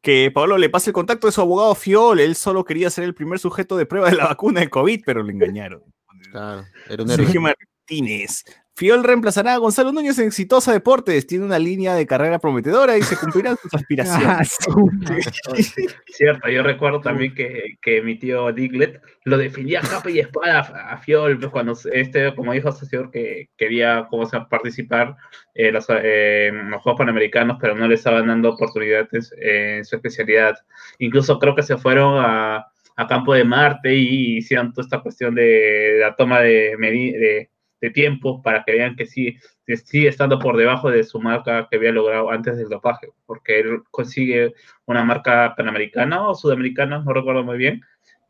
que 0.00 0.30
Pablo 0.30 0.56
le 0.58 0.70
pase 0.70 0.90
el 0.90 0.94
contacto 0.94 1.26
de 1.26 1.32
su 1.32 1.40
abogado 1.40 1.74
Fiol. 1.74 2.20
Él 2.20 2.36
solo 2.36 2.64
quería 2.64 2.90
ser 2.90 3.04
el 3.04 3.14
primer 3.14 3.40
sujeto 3.40 3.76
de 3.76 3.86
prueba 3.86 4.08
de 4.08 4.16
la 4.16 4.26
vacuna 4.26 4.60
de 4.60 4.70
COVID, 4.70 5.02
pero 5.04 5.22
lo 5.22 5.30
engañaron. 5.30 5.82
Claro, 6.30 6.64
era 6.88 7.02
un. 7.02 7.08
Sergio 7.08 7.40
Martínez. 7.40 8.44
Fiol 8.76 9.04
reemplazará 9.04 9.54
a 9.54 9.56
Gonzalo 9.56 9.90
Núñez 9.90 10.18
en 10.18 10.26
Exitosa 10.26 10.70
Deportes. 10.70 11.26
Tiene 11.26 11.46
una 11.46 11.58
línea 11.58 11.94
de 11.94 12.06
carrera 12.06 12.38
prometedora 12.38 12.98
y 12.98 13.02
se 13.02 13.16
cumplirán 13.16 13.56
sus 13.56 13.72
Ah, 13.74 13.78
aspiraciones. 13.78 14.54
su 14.60 15.92
Cierto, 16.08 16.50
yo 16.50 16.62
recuerdo 16.62 17.00
también 17.00 17.34
que, 17.34 17.78
que 17.80 18.02
mi 18.02 18.18
tío 18.18 18.52
Diglett 18.52 19.02
lo 19.24 19.38
defendía 19.38 19.80
a 19.80 19.82
capa 19.82 20.10
y 20.10 20.18
espada 20.18 20.60
a, 20.90 20.98
Fiol, 20.98 21.38
pues, 21.38 21.50
cuando 21.50 21.72
este, 21.90 22.34
como 22.34 22.52
dijo 22.52 22.70
Sasor, 22.70 23.10
que 23.10 23.48
quería 23.56 24.06
como 24.10 24.26
se 24.26 24.36
llama, 24.36 24.50
participar 24.50 25.16
eh, 25.54 25.72
los, 25.72 25.86
eh, 25.88 26.48
en 26.48 26.70
los 26.70 26.82
Juegos 26.82 26.98
Panamericanos, 26.98 27.56
pero 27.58 27.74
no 27.74 27.88
le 27.88 27.94
estaban 27.94 28.26
dando 28.26 28.50
oportunidades 28.50 29.32
en 29.40 29.86
su 29.86 29.96
especialidad. 29.96 30.54
Incluso 30.98 31.38
creo 31.38 31.54
que 31.54 31.62
se 31.62 31.78
fueron 31.78 32.22
a, 32.22 32.66
a 32.96 33.06
Campo 33.06 33.32
de 33.32 33.44
Marte 33.44 33.94
y 33.94 34.36
hicieron 34.36 34.74
toda 34.74 34.84
esta 34.84 35.00
cuestión 35.00 35.34
de 35.34 35.96
la 36.00 36.14
toma 36.14 36.40
de, 36.40 36.76
de, 36.78 37.50
de 37.80 37.90
tiempo 37.90 38.42
para 38.42 38.64
que 38.64 38.72
vean 38.72 38.96
que 38.96 39.06
sí, 39.06 39.36
sigue 39.84 40.08
estando 40.08 40.38
por 40.38 40.56
debajo 40.56 40.90
de 40.90 41.04
su 41.04 41.20
marca 41.20 41.68
que 41.70 41.76
había 41.76 41.92
logrado 41.92 42.30
antes 42.30 42.56
del 42.56 42.68
dopaje, 42.68 43.08
porque 43.26 43.60
él 43.60 43.82
consigue 43.90 44.54
una 44.86 45.04
marca 45.04 45.54
panamericana 45.56 46.28
o 46.28 46.34
sudamericana, 46.34 47.00
no 47.00 47.12
recuerdo 47.12 47.44
muy 47.44 47.58
bien, 47.58 47.82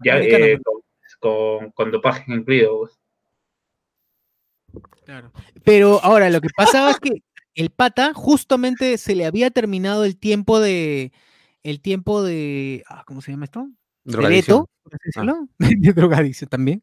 ya 0.04 0.18
eh, 0.18 0.58
con, 0.62 0.80
con, 1.20 1.70
con 1.72 1.90
dopaje 1.90 2.24
incluido. 2.26 2.78
pues. 2.78 2.98
Claro. 5.04 5.32
Pero 5.64 6.00
ahora 6.02 6.30
lo 6.30 6.40
que 6.40 6.48
pasaba 6.56 6.90
es 6.90 6.98
que 6.98 7.22
el 7.54 7.70
pata 7.70 8.12
justamente 8.12 8.98
se 8.98 9.14
le 9.14 9.24
había 9.24 9.50
terminado 9.50 10.04
el 10.04 10.18
tiempo 10.18 10.60
de 10.60 11.12
el 11.62 11.80
tiempo 11.80 12.22
de 12.22 12.84
ah, 12.88 13.04
¿cómo 13.06 13.20
se 13.20 13.32
llama 13.32 13.44
esto? 13.44 13.68
De 14.06 14.28
veto, 14.28 14.70
por 14.82 14.98
decirlo. 15.04 15.48
De 15.58 15.92
drogadicción 15.92 16.48
también. 16.48 16.82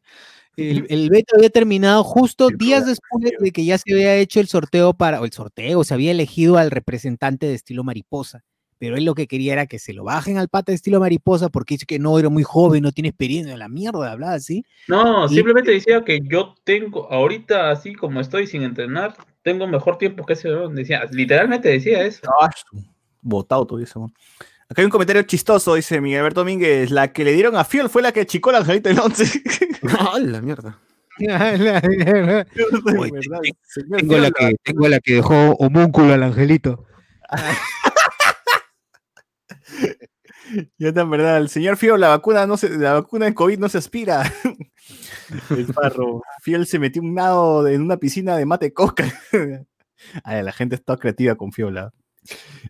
El, 0.56 0.86
el 0.90 1.10
veto 1.10 1.36
había 1.36 1.50
terminado 1.50 2.04
justo 2.04 2.48
Sí, 2.48 2.54
días 2.58 2.86
después 2.86 3.32
de 3.38 3.50
que 3.50 3.64
ya 3.64 3.78
se 3.78 3.92
había 3.92 4.16
hecho 4.16 4.40
el 4.40 4.46
sorteo 4.46 4.94
para, 4.94 5.20
o 5.20 5.24
el 5.24 5.32
sorteo, 5.32 5.82
se 5.84 5.94
había 5.94 6.10
elegido 6.10 6.58
al 6.58 6.70
representante 6.70 7.46
de 7.46 7.54
estilo 7.54 7.82
mariposa. 7.82 8.44
Pero 8.78 8.96
él 8.96 9.04
lo 9.04 9.14
que 9.14 9.26
quería 9.26 9.54
era 9.54 9.66
que 9.66 9.78
se 9.78 9.94
lo 9.94 10.04
bajen 10.04 10.36
al 10.36 10.48
pata 10.48 10.72
de 10.72 10.76
estilo 10.76 11.00
mariposa 11.00 11.48
porque 11.48 11.74
dice 11.74 11.86
que 11.86 11.98
no, 11.98 12.18
era 12.18 12.28
muy 12.28 12.42
joven, 12.42 12.82
no 12.82 12.92
tiene 12.92 13.08
experiencia, 13.08 13.56
la 13.56 13.68
mierda, 13.68 14.12
hablaba 14.12 14.34
así. 14.34 14.64
No, 14.88 15.26
Y- 15.26 15.36
simplemente 15.36 15.70
decía 15.70 16.04
que 16.04 16.20
yo 16.22 16.54
tengo, 16.64 17.10
ahorita 17.10 17.70
así 17.70 17.94
como 17.94 18.20
estoy 18.20 18.46
sin 18.46 18.62
entrenar, 18.62 19.16
tengo 19.42 19.66
mejor 19.66 19.96
tiempo 19.96 20.26
que 20.26 20.34
ese. 20.34 20.50
Decía, 20.72 21.04
literalmente 21.10 21.68
decía 21.68 22.04
eso. 22.04 22.20
Ah, 22.40 22.50
Botado 23.22 23.66
todo 23.66 23.78
eso. 23.78 24.12
Acá 24.68 24.80
hay 24.80 24.86
un 24.86 24.90
comentario 24.90 25.22
chistoso, 25.22 25.74
dice 25.74 26.00
Miguel 26.00 26.20
Alberto 26.20 26.40
Domínguez. 26.40 26.90
La 26.90 27.12
que 27.12 27.24
le 27.24 27.32
dieron 27.32 27.56
a 27.56 27.64
Fiol 27.64 27.90
fue 27.90 28.02
la 28.02 28.12
que 28.12 28.20
achicó 28.20 28.50
la 28.50 28.58
angelita 28.58 28.88
del 28.88 28.98
11. 28.98 29.42
¡Ah, 29.98 30.18
la 30.18 30.40
mierda! 30.40 30.78
Tengo 31.16 31.36
la, 34.18 34.32
que, 34.32 34.56
tengo 34.64 34.88
la 34.88 34.98
que 34.98 35.14
dejó 35.14 35.52
homúnculo 35.52 36.14
al 36.14 36.24
angelito. 36.24 36.86
Ya 40.78 40.88
está, 40.88 41.00
en 41.00 41.10
verdad. 41.10 41.38
El 41.38 41.48
señor 41.48 41.76
Fiol, 41.76 42.00
la 42.00 42.08
vacuna, 42.08 42.46
no 42.46 42.56
se, 42.56 42.68
la 42.68 42.92
vacuna 42.92 43.24
de 43.24 43.34
COVID 43.34 43.58
no 43.58 43.68
se 43.68 43.78
aspira. 43.78 44.30
El 45.50 45.66
parro. 45.74 46.22
Fiol 46.42 46.66
se 46.66 46.78
metió 46.78 47.02
un 47.02 47.14
nado 47.14 47.66
en 47.66 47.80
una 47.80 47.96
piscina 47.96 48.36
de 48.36 48.46
mate 48.46 48.72
coca. 48.72 49.04
Ay, 50.22 50.42
la 50.42 50.52
gente 50.52 50.76
está 50.76 50.96
creativa 50.96 51.34
con 51.34 51.50
Fiola. 51.50 51.92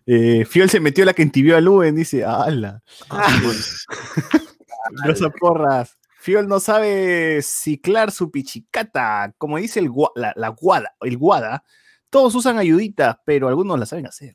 Eh, 0.05 0.45
Fiol 0.45 0.69
se 0.69 0.79
metió 0.79 1.03
la 1.05 1.13
que 1.13 1.21
entibió 1.23 1.57
a 1.57 1.61
Luen, 1.61 1.95
dice, 1.95 2.23
¡ala! 2.25 2.81
Rosa 5.05 5.29
Porras. 5.29 5.97
Fiol 6.19 6.47
no 6.47 6.59
sabe 6.59 7.41
ciclar 7.41 8.11
su 8.11 8.31
pichicata. 8.31 9.33
Como 9.37 9.57
dice 9.57 9.79
el 9.79 9.89
gua- 9.89 10.11
la, 10.15 10.33
la 10.35 10.49
guada, 10.49 10.95
el 11.01 11.17
guada, 11.17 11.63
todos 12.09 12.33
usan 12.35 12.57
ayuditas, 12.57 13.17
pero 13.25 13.47
algunos 13.47 13.79
la 13.79 13.85
saben 13.85 14.07
hacer. 14.07 14.33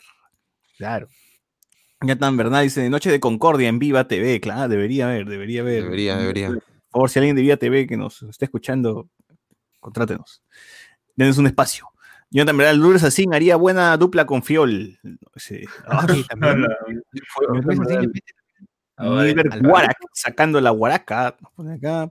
Claro. 0.78 1.08
Jonathan 2.00 2.36
Bernal 2.36 2.64
dice, 2.64 2.88
Noche 2.88 3.10
de 3.10 3.20
Concordia 3.20 3.68
en 3.68 3.78
Viva 3.78 4.06
TV. 4.08 4.40
Claro, 4.40 4.68
debería 4.68 5.06
haber, 5.06 5.26
debería 5.26 5.60
haber. 5.62 5.84
Debería, 5.84 6.16
debería. 6.16 6.48
Por 6.48 6.62
favor, 6.90 7.10
si 7.10 7.18
alguien 7.18 7.36
de 7.36 7.42
Viva 7.42 7.56
TV 7.56 7.86
que 7.86 7.96
nos 7.96 8.22
esté 8.22 8.46
escuchando, 8.46 9.10
contrátenos. 9.80 10.42
Denos 11.14 11.38
un 11.38 11.46
espacio. 11.46 11.86
Jonathan 12.30 12.56
Bernal, 12.56 12.76
Lourdes 12.78 13.02
Asín 13.04 13.34
haría 13.34 13.56
buena 13.56 13.96
dupla 13.96 14.24
con 14.24 14.42
Fiol. 14.42 14.98
Sí. 15.36 15.64
Ah, 15.86 16.06
también. 16.28 16.66
Jonathan 18.98 19.62
Pues, 19.62 19.82
al- 19.82 19.94
sacando 20.12 20.60
la 20.60 20.70
guaraca. 20.70 21.36
acá. 21.74 22.10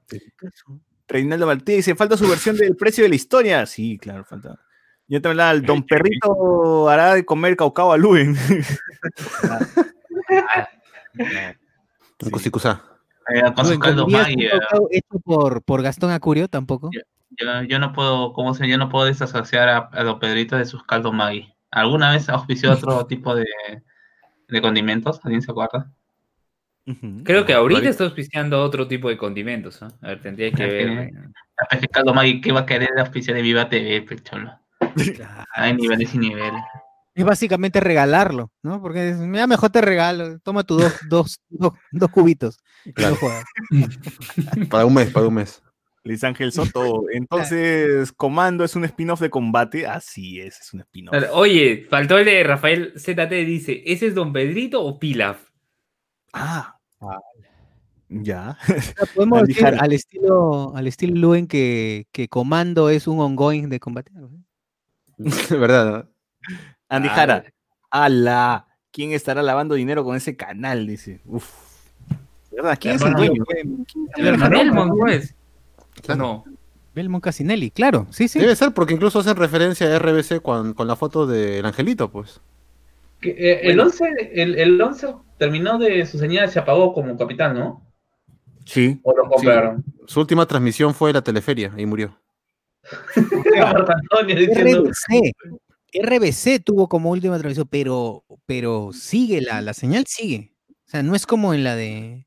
Reinaldo 1.08 1.48
Martínez 1.48 1.78
dice, 1.78 1.96
falta 1.96 2.18
su 2.18 2.28
versión 2.28 2.58
del 2.58 2.76
precio 2.76 3.04
de 3.04 3.10
la 3.10 3.16
historia. 3.16 3.66
Sí, 3.66 3.98
claro, 3.98 4.26
falta. 4.26 4.60
Yo 5.08 5.20
hablaba, 5.24 5.52
el 5.52 5.64
Don 5.64 5.84
Perrito 5.84 6.88
hará 6.90 7.16
de 7.16 7.26
comer 7.26 7.56
caucao 7.56 7.92
a 7.92 7.98
Luen. 7.98 8.36
Un 12.22 12.30
cosicusá. 12.32 12.84
Eh, 13.34 13.42
con 13.56 13.58
sus 13.58 13.68
Rubén, 13.76 13.80
caldos 13.80 14.06
¿comerías 14.06 14.28
Maggi, 14.28 14.36
un 14.36 14.42
eh, 14.42 14.50
cacao 14.60 14.88
hecho 14.92 15.20
por, 15.24 15.62
por 15.64 15.82
Gastón 15.82 16.12
Acurio 16.12 16.48
tampoco. 16.48 16.90
Yo, 17.40 17.64
yo 17.64 17.80
no 17.80 17.94
puedo, 17.94 18.34
¿cómo 18.34 18.54
se 18.54 18.68
Yo 18.68 18.78
no 18.78 18.90
puedo 18.90 19.06
desasociar 19.06 19.70
a, 19.70 19.90
a 19.92 20.04
Don 20.04 20.20
Pedrito 20.20 20.58
de 20.58 20.66
sus 20.66 20.84
caldos 20.84 21.14
Maggi. 21.14 21.54
¿Alguna 21.72 22.12
vez 22.12 22.30
auspició 22.30 22.72
otro 22.72 23.06
tipo 23.08 23.36
de, 23.36 23.46
de 24.48 24.62
condimentos? 24.62 25.20
¿Alguien 25.24 25.42
se 25.42 25.52
acuerda? 25.52 25.92
Creo 27.24 27.46
que 27.46 27.54
ahorita 27.54 27.88
está 27.88 28.06
auspiciando 28.06 28.64
otro 28.64 28.88
tipo 28.88 29.10
de 29.10 29.18
condimentos. 29.18 29.80
¿no? 29.82 29.90
A 30.02 30.08
ver, 30.08 30.22
tendría 30.22 30.52
que 30.52 30.66
ver. 30.66 31.12
Es 31.70 31.80
que 31.80 31.88
caldo 31.88 32.14
Maggi, 32.14 32.42
¿qué 32.42 32.52
va 32.52 32.62
a 32.62 32.66
querer 32.66 32.98
auspiciar 32.98 33.36
de 33.36 33.44
Viva 33.44 33.70
TV, 33.70 34.02
pecholo? 34.02 34.60
Hay 35.56 35.76
niveles 35.76 36.14
y 36.16 36.18
niveles. 36.18 36.64
Es 37.14 37.26
básicamente 37.26 37.80
regalarlo, 37.80 38.52
¿no? 38.64 38.82
Porque 38.82 39.10
es, 39.10 39.18
mira, 39.18 39.46
mejor 39.46 39.70
te 39.70 39.82
regalo, 39.82 40.40
toma 40.40 40.64
tus 40.64 40.82
dos, 40.82 40.94
dos, 41.10 41.40
dos, 41.50 41.74
dos 41.92 42.10
cubitos. 42.10 42.58
y 42.86 42.94
Claro. 42.94 43.18
no. 43.72 44.68
Para 44.70 44.86
un 44.86 44.94
mes, 44.94 45.12
para 45.12 45.28
un 45.28 45.34
mes. 45.34 45.62
Luis 46.10 46.24
Ángel 46.24 46.52
Soto. 46.52 47.06
Entonces, 47.14 48.12
Comando 48.12 48.64
es 48.64 48.76
un 48.76 48.84
spin-off 48.86 49.22
de 49.22 49.30
combate. 49.30 49.86
Así 49.86 50.42
es, 50.42 50.60
es 50.60 50.74
un 50.74 50.82
spin-off. 50.82 51.16
Oye, 51.34 51.86
faltó 51.90 52.18
el 52.18 52.26
de 52.26 52.44
Rafael 52.44 52.94
ZT, 52.98 53.30
dice, 53.46 53.84
¿ese 53.86 54.08
es 54.08 54.16
Don 54.16 54.34
Pedrito 54.34 54.84
o 54.84 55.00
Pilaf? 55.00 55.50
Ah. 56.34 56.76
Ya. 58.10 58.58
Podemos 59.16 59.44
decir 59.48 59.68
al 59.68 59.94
estilo, 59.94 60.76
al 60.76 60.88
estilo 60.88 61.16
Luen 61.16 61.48
que, 61.48 62.08
que 62.12 62.28
Comando 62.28 62.90
es 62.90 63.08
un 63.08 63.20
ongoing 63.20 63.70
de 63.70 63.80
combate. 63.80 64.12
¿Verdad? 65.50 66.06
no? 66.06 66.56
Andy 66.90 67.08
Ah, 67.10 67.14
Jara. 67.16 67.44
¡Ala! 67.92 68.68
¿Quién 68.92 69.12
estará 69.12 69.44
lavando 69.44 69.76
dinero 69.76 70.04
con 70.04 70.16
ese 70.16 70.36
canal? 70.36 70.88
Dice. 70.88 71.22
Uf. 71.26 71.54
¿Verdad? 72.52 72.78
¿Quién 72.82 72.96
es 72.96 73.02
el 73.04 73.10
Hermano, 73.10 73.26
dueño? 73.28 73.44
El 74.16 74.28
hermano 74.28 74.58
Belmont, 74.58 74.94
pues. 74.98 75.36
No. 76.16 76.44
Belmont 76.94 77.24
Casinelli, 77.24 77.72
claro, 77.72 78.08
sí, 78.10 78.28
sí. 78.28 78.40
Debe 78.40 78.56
ser 78.56 78.74
porque 78.74 78.94
incluso 78.94 79.20
hacen 79.20 79.36
referencia 79.36 79.88
a 79.88 80.00
RBC 80.00 80.42
con, 80.42 80.74
con 80.74 80.88
la 80.88 80.96
foto 80.96 81.28
del 81.28 81.66
angelito, 81.66 82.12
pues. 82.12 82.42
Que, 83.22 83.30
eh, 83.30 83.60
el 83.64 83.80
11, 83.80 84.32
el, 84.34 84.56
el 84.56 84.82
11 84.82 85.16
terminó 85.38 85.78
de 85.78 86.06
su 86.06 86.18
señal 86.18 86.50
y 86.50 86.52
se 86.52 86.60
apagó 86.60 86.94
como 86.94 87.18
capitán, 87.18 87.58
¿no? 87.58 87.86
Sí. 88.66 89.00
¿O 89.04 89.16
lo 89.16 89.28
compraron? 89.30 89.84
Su 90.06 90.20
última 90.20 90.46
transmisión 90.46 90.94
fue 90.94 91.14
la 91.14 91.22
teleferia 91.22 91.74
y 91.78 91.86
murió. 91.86 92.20
RBC. 94.24 95.34
RBC 95.92 96.64
tuvo 96.64 96.88
como 96.88 97.10
última 97.10 97.38
transmisión, 97.38 97.68
pero, 97.70 98.24
pero 98.46 98.92
sigue, 98.94 99.42
la, 99.42 99.62
la 99.62 99.74
señal 99.74 100.06
sigue. 100.08 100.54
O 100.70 100.90
sea, 100.90 101.04
no 101.04 101.16
es 101.16 101.26
como 101.26 101.54
en 101.54 101.64
la 101.64 101.76
de. 101.76 102.26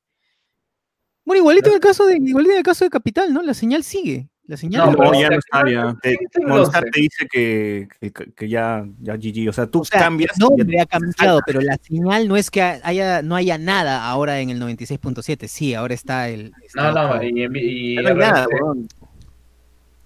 Bueno, 1.25 1.41
igualito 1.43 1.69
en 1.69 1.75
el 1.77 1.81
caso 1.81 2.07
de, 2.07 2.17
igualito 2.17 2.53
en 2.53 2.59
el 2.59 2.65
caso 2.65 2.85
de 2.85 2.91
Capital, 2.91 3.33
¿no? 3.33 3.43
La 3.43 3.55
señal 3.55 3.85
sigue. 3.85 4.29
La 4.45 4.57
señal 4.57 4.91
No, 4.91 5.05
No, 5.05 5.21
ya 5.21 5.31
no 5.31 5.39
está, 5.39 5.63
ya. 5.71 5.83
no- 5.85 5.97
Te- 5.99 6.17
¿qué 6.19 6.25
es 6.25 6.31
el 6.35 6.47
Movistar 6.49 6.83
11? 6.85 6.91
te 6.91 7.01
dice 7.01 7.29
que, 7.31 7.89
que, 8.01 8.11
que 8.35 8.49
ya, 8.49 8.85
ya 9.01 9.15
GG. 9.17 9.49
O 9.49 9.53
sea, 9.53 9.67
tú 9.69 9.81
O 9.81 9.85
sea, 9.85 10.01
cambias. 10.01 10.33
y 10.37 10.41
ya 10.41 10.47
nombre 10.49 10.81
ha 10.81 10.87
cambiado, 10.87 11.41
pero 11.47 11.61
la 11.61 11.79
señal 11.81 12.27
no 12.27 12.37
es 12.37 12.51
que 12.51 12.61
haya, 12.61 13.23
no 13.23 13.37
haya 13.37 13.57
nada 13.57 14.05
ahora 14.09 14.41
en 14.41 14.51
el 14.51 14.59
96.7. 14.61 15.47
Sí, 15.47 15.75
ahora 15.75 15.95
está 15.95 16.29
el. 16.29 16.53
está 16.65 16.91
No, 16.93 17.09
no, 17.15 17.21
el- 17.21 17.39
y, 17.39 17.45
y, 17.55 17.95
Ya 17.97 18.03
no 18.03 18.09
hay 18.09 18.15
nada. 18.17 18.47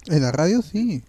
En 0.09 0.23
la 0.23 0.33
radio 0.33 0.61
sí. 0.63 1.03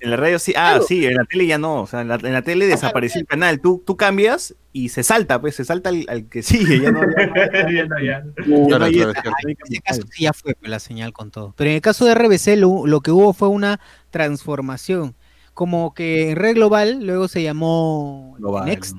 En 0.00 0.10
la 0.10 0.16
radio 0.16 0.38
sí, 0.38 0.52
ah, 0.56 0.70
Claro. 0.72 0.84
sí, 0.84 1.06
en 1.06 1.14
la 1.14 1.24
tele 1.24 1.46
ya 1.46 1.58
no, 1.58 1.82
o 1.82 1.86
sea, 1.86 2.02
en 2.02 2.08
la, 2.08 2.14
en 2.16 2.32
la 2.32 2.42
tele 2.42 2.66
desapareció 2.66 3.20
el 3.20 3.26
canal, 3.26 3.60
tú, 3.60 3.82
tú 3.84 3.96
cambias 3.96 4.54
y 4.72 4.90
se 4.90 5.02
salta, 5.02 5.40
pues, 5.40 5.56
se 5.56 5.64
salta 5.64 5.88
al, 5.88 6.06
al 6.08 6.28
que 6.28 6.42
sigue, 6.42 6.80
ya 6.80 6.92
no, 6.92 7.00
ya 7.00 8.22
En 8.46 9.56
ese 9.64 9.80
caso 9.80 10.02
sí 10.10 10.26
fue 10.34 10.54
pues, 10.54 10.70
la 10.70 10.78
señal 10.78 11.12
con 11.12 11.30
todo. 11.30 11.52
Pero 11.56 11.70
en 11.70 11.76
el 11.76 11.82
caso 11.82 12.04
de 12.04 12.14
RBC 12.14 12.56
lo, 12.56 12.86
lo 12.86 13.00
que 13.00 13.10
hubo 13.10 13.32
fue 13.32 13.48
una 13.48 13.80
transformación. 14.10 15.16
Como 15.54 15.92
que 15.94 16.30
en 16.30 16.36
Red 16.36 16.54
Global 16.54 17.04
luego 17.04 17.26
se 17.26 17.42
llamó 17.42 18.36
Global. 18.38 18.66
Next. 18.66 18.96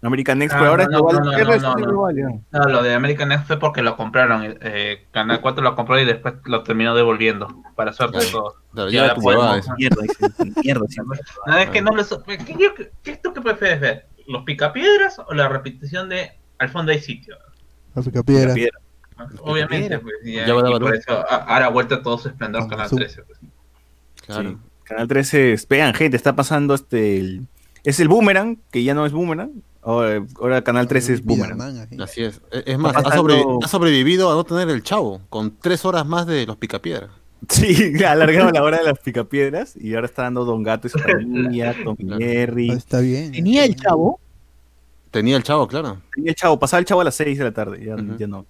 American 0.00 0.38
Next, 0.38 0.54
Ah, 0.54 0.58
pero 0.60 0.70
ahora 0.70 0.86
no, 0.86 0.98
no, 1.00 1.12
no, 1.20 1.30
¿Qué 1.36 1.42
no, 1.44 1.50
red 1.50 1.60
no, 1.60 2.08
es 2.08 2.22
no. 2.52 2.68
lo 2.68 2.82
de 2.82 2.94
American 2.94 3.28
Next 3.30 3.46
fue 3.48 3.58
porque 3.58 3.82
lo 3.82 3.96
compraron. 3.96 4.56
eh, 4.60 5.06
Canal 5.10 5.40
4 5.40 5.62
lo 5.62 5.74
compró 5.74 5.98
y 5.98 6.04
después 6.04 6.34
lo 6.44 6.62
terminó 6.62 6.94
devolviendo. 6.94 7.48
Para 7.74 7.92
suerte 7.92 8.18
de 8.18 8.26
todos. 8.26 8.54
Mierda, 8.72 9.14
mierda. 10.60 10.84
No, 11.46 11.56
es 11.58 11.70
que 11.70 11.82
no 11.82 11.90
lo 11.92 12.04
so- 12.04 12.22
¿Qué, 12.22 12.38
qué, 12.38 12.90
qué 13.02 13.16
tú 13.16 13.32
qué 13.32 13.40
prefieres 13.40 13.80
ver? 13.80 14.06
¿Los 14.26 14.44
picapiedras 14.44 15.18
o 15.18 15.32
la 15.34 15.48
repetición 15.48 16.08
de 16.08 16.32
Al 16.58 16.68
fondo 16.68 16.92
hay 16.92 17.00
sitio? 17.00 17.36
La 17.94 18.02
picapiedra. 18.02 18.54
Piedra. 18.54 18.78
Obviamente, 19.40 19.98
pues, 19.98 20.14
ya, 20.24 20.46
Ya 20.46 20.54
y 20.54 20.78
por 20.78 20.94
eso 20.94 21.24
ahora 21.28 21.66
ha 21.66 21.70
vuelto 21.70 22.00
todo 22.02 22.18
su 22.18 22.28
esplendor 22.28 22.68
Canal 22.68 22.88
su- 22.88 22.96
13. 22.96 23.22
pues. 23.22 23.38
Claro. 24.26 24.50
Sí. 24.50 24.56
Canal 24.84 25.08
13, 25.08 25.56
vean, 25.68 25.92
gente, 25.94 26.16
está 26.16 26.36
pasando 26.36 26.74
este. 26.74 27.18
el- 27.18 27.46
es 27.84 28.00
el 28.00 28.08
Boomerang, 28.08 28.58
que 28.70 28.82
ya 28.84 28.94
no 28.94 29.06
es 29.06 29.12
Boomerang. 29.12 29.50
Ahora, 29.82 30.24
ahora 30.40 30.62
Canal 30.62 30.86
13 30.88 31.14
es 31.14 31.24
Boomerang. 31.24 31.60
Así. 32.00 32.24
Es. 32.24 32.40
Es 32.50 32.62
es 32.66 32.78
más, 32.78 32.94
ha, 32.96 33.02
sobrevi- 33.02 33.58
ha 33.64 33.68
sobrevivido 33.68 34.30
a 34.30 34.34
no 34.34 34.44
tener 34.44 34.68
el 34.68 34.82
chavo, 34.82 35.20
con 35.30 35.56
tres 35.60 35.84
horas 35.84 36.04
más 36.06 36.26
de 36.26 36.46
los 36.46 36.56
picapiedras. 36.56 37.10
Sí, 37.48 37.92
ha 38.04 38.12
alargado 38.12 38.50
la 38.50 38.62
hora 38.62 38.78
de 38.78 38.84
las 38.84 38.98
picapiedras 38.98 39.74
y 39.76 39.94
ahora 39.94 40.06
está 40.06 40.22
dando 40.24 40.44
Don 40.44 40.62
Gato 40.62 40.88
y 40.88 40.90
su 40.90 40.98
familia, 40.98 41.74
Tommy 41.84 42.04
Claro. 42.04 42.18
Jerry. 42.20 42.70
Ah, 42.70 42.74
Está 42.74 43.00
bien. 43.00 43.32
Tenía 43.32 43.64
el 43.64 43.76
chavo. 43.76 44.20
Tenía 45.10 45.36
el 45.36 45.42
chavo, 45.42 45.66
claro. 45.68 46.02
Tenía 46.14 46.30
el 46.30 46.36
chavo, 46.36 46.58
pasaba 46.58 46.80
el 46.80 46.84
chavo 46.84 47.00
a 47.00 47.04
las 47.04 47.14
6 47.14 47.38
de 47.38 47.44
la 47.44 47.52
tarde, 47.52 47.82
ya 47.84 48.26
no. 48.26 48.44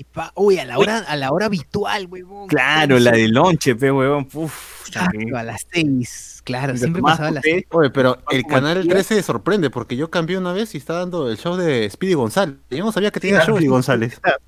Ay, 0.00 0.04
pa- 0.10 0.32
uy, 0.34 0.58
a 0.58 0.64
la 0.64 0.78
hora, 0.78 0.98
a 0.98 1.14
la 1.16 1.30
hora 1.30 1.44
habitual, 1.46 2.06
huevón. 2.10 2.48
Claro, 2.48 2.98
la 2.98 3.10
de 3.12 3.28
lonche, 3.28 3.74
pe, 3.74 3.92
huevón. 3.92 4.26
Uf, 4.32 4.86
Exacto, 4.88 5.18
a 5.36 5.42
las 5.42 5.66
seis. 5.70 6.40
Claro, 6.42 6.74
siempre 6.74 7.02
pasaba 7.02 7.28
a 7.28 7.32
las 7.32 7.42
té, 7.42 7.66
Oye, 7.70 7.90
pero 7.90 8.16
el 8.30 8.44
canal 8.46 8.78
el 8.78 8.84
tío. 8.84 8.92
13 8.92 9.22
sorprende 9.22 9.68
porque 9.68 9.96
yo 9.96 10.08
cambié 10.10 10.38
una 10.38 10.54
vez 10.54 10.74
y 10.74 10.78
está 10.78 10.94
dando 10.94 11.30
el 11.30 11.36
show 11.36 11.54
de 11.56 11.88
Speedy 11.90 12.14
González. 12.14 12.56
Yo 12.70 12.82
no 12.82 12.92
sabía 12.92 13.10
que 13.10 13.20
tenía 13.20 13.36
show 13.40 13.44
Speedy 13.56 13.56
Speedy 13.58 13.68
González. 13.68 14.18
Claro, 14.20 14.38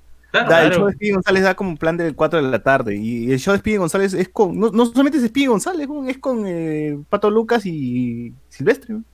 Da, 0.49 0.63
el 0.63 0.73
show 0.73 0.87
de 0.87 0.93
Speedy 0.93 1.11
González 1.13 1.43
da 1.43 1.53
como 1.53 1.69
un 1.69 1.77
plan 1.77 1.95
del 1.95 2.15
4 2.15 2.41
de 2.43 2.49
la 2.49 2.63
tarde. 2.63 2.95
Y 2.95 3.31
el 3.31 3.37
show 3.39 3.51
de 3.53 3.59
Speedy 3.59 3.77
González 3.77 4.15
es 4.15 4.29
con. 4.29 4.59
No, 4.59 4.71
no 4.71 4.87
solamente 4.87 5.19
es 5.19 5.25
Speedy 5.27 5.45
González, 5.45 5.87
es 6.07 6.17
con 6.17 6.45
eh, 6.47 6.97
Pato 7.09 7.29
Lucas 7.29 7.63
y 7.67 8.33
Silvestre. 8.49 8.95
huevón. 8.95 9.05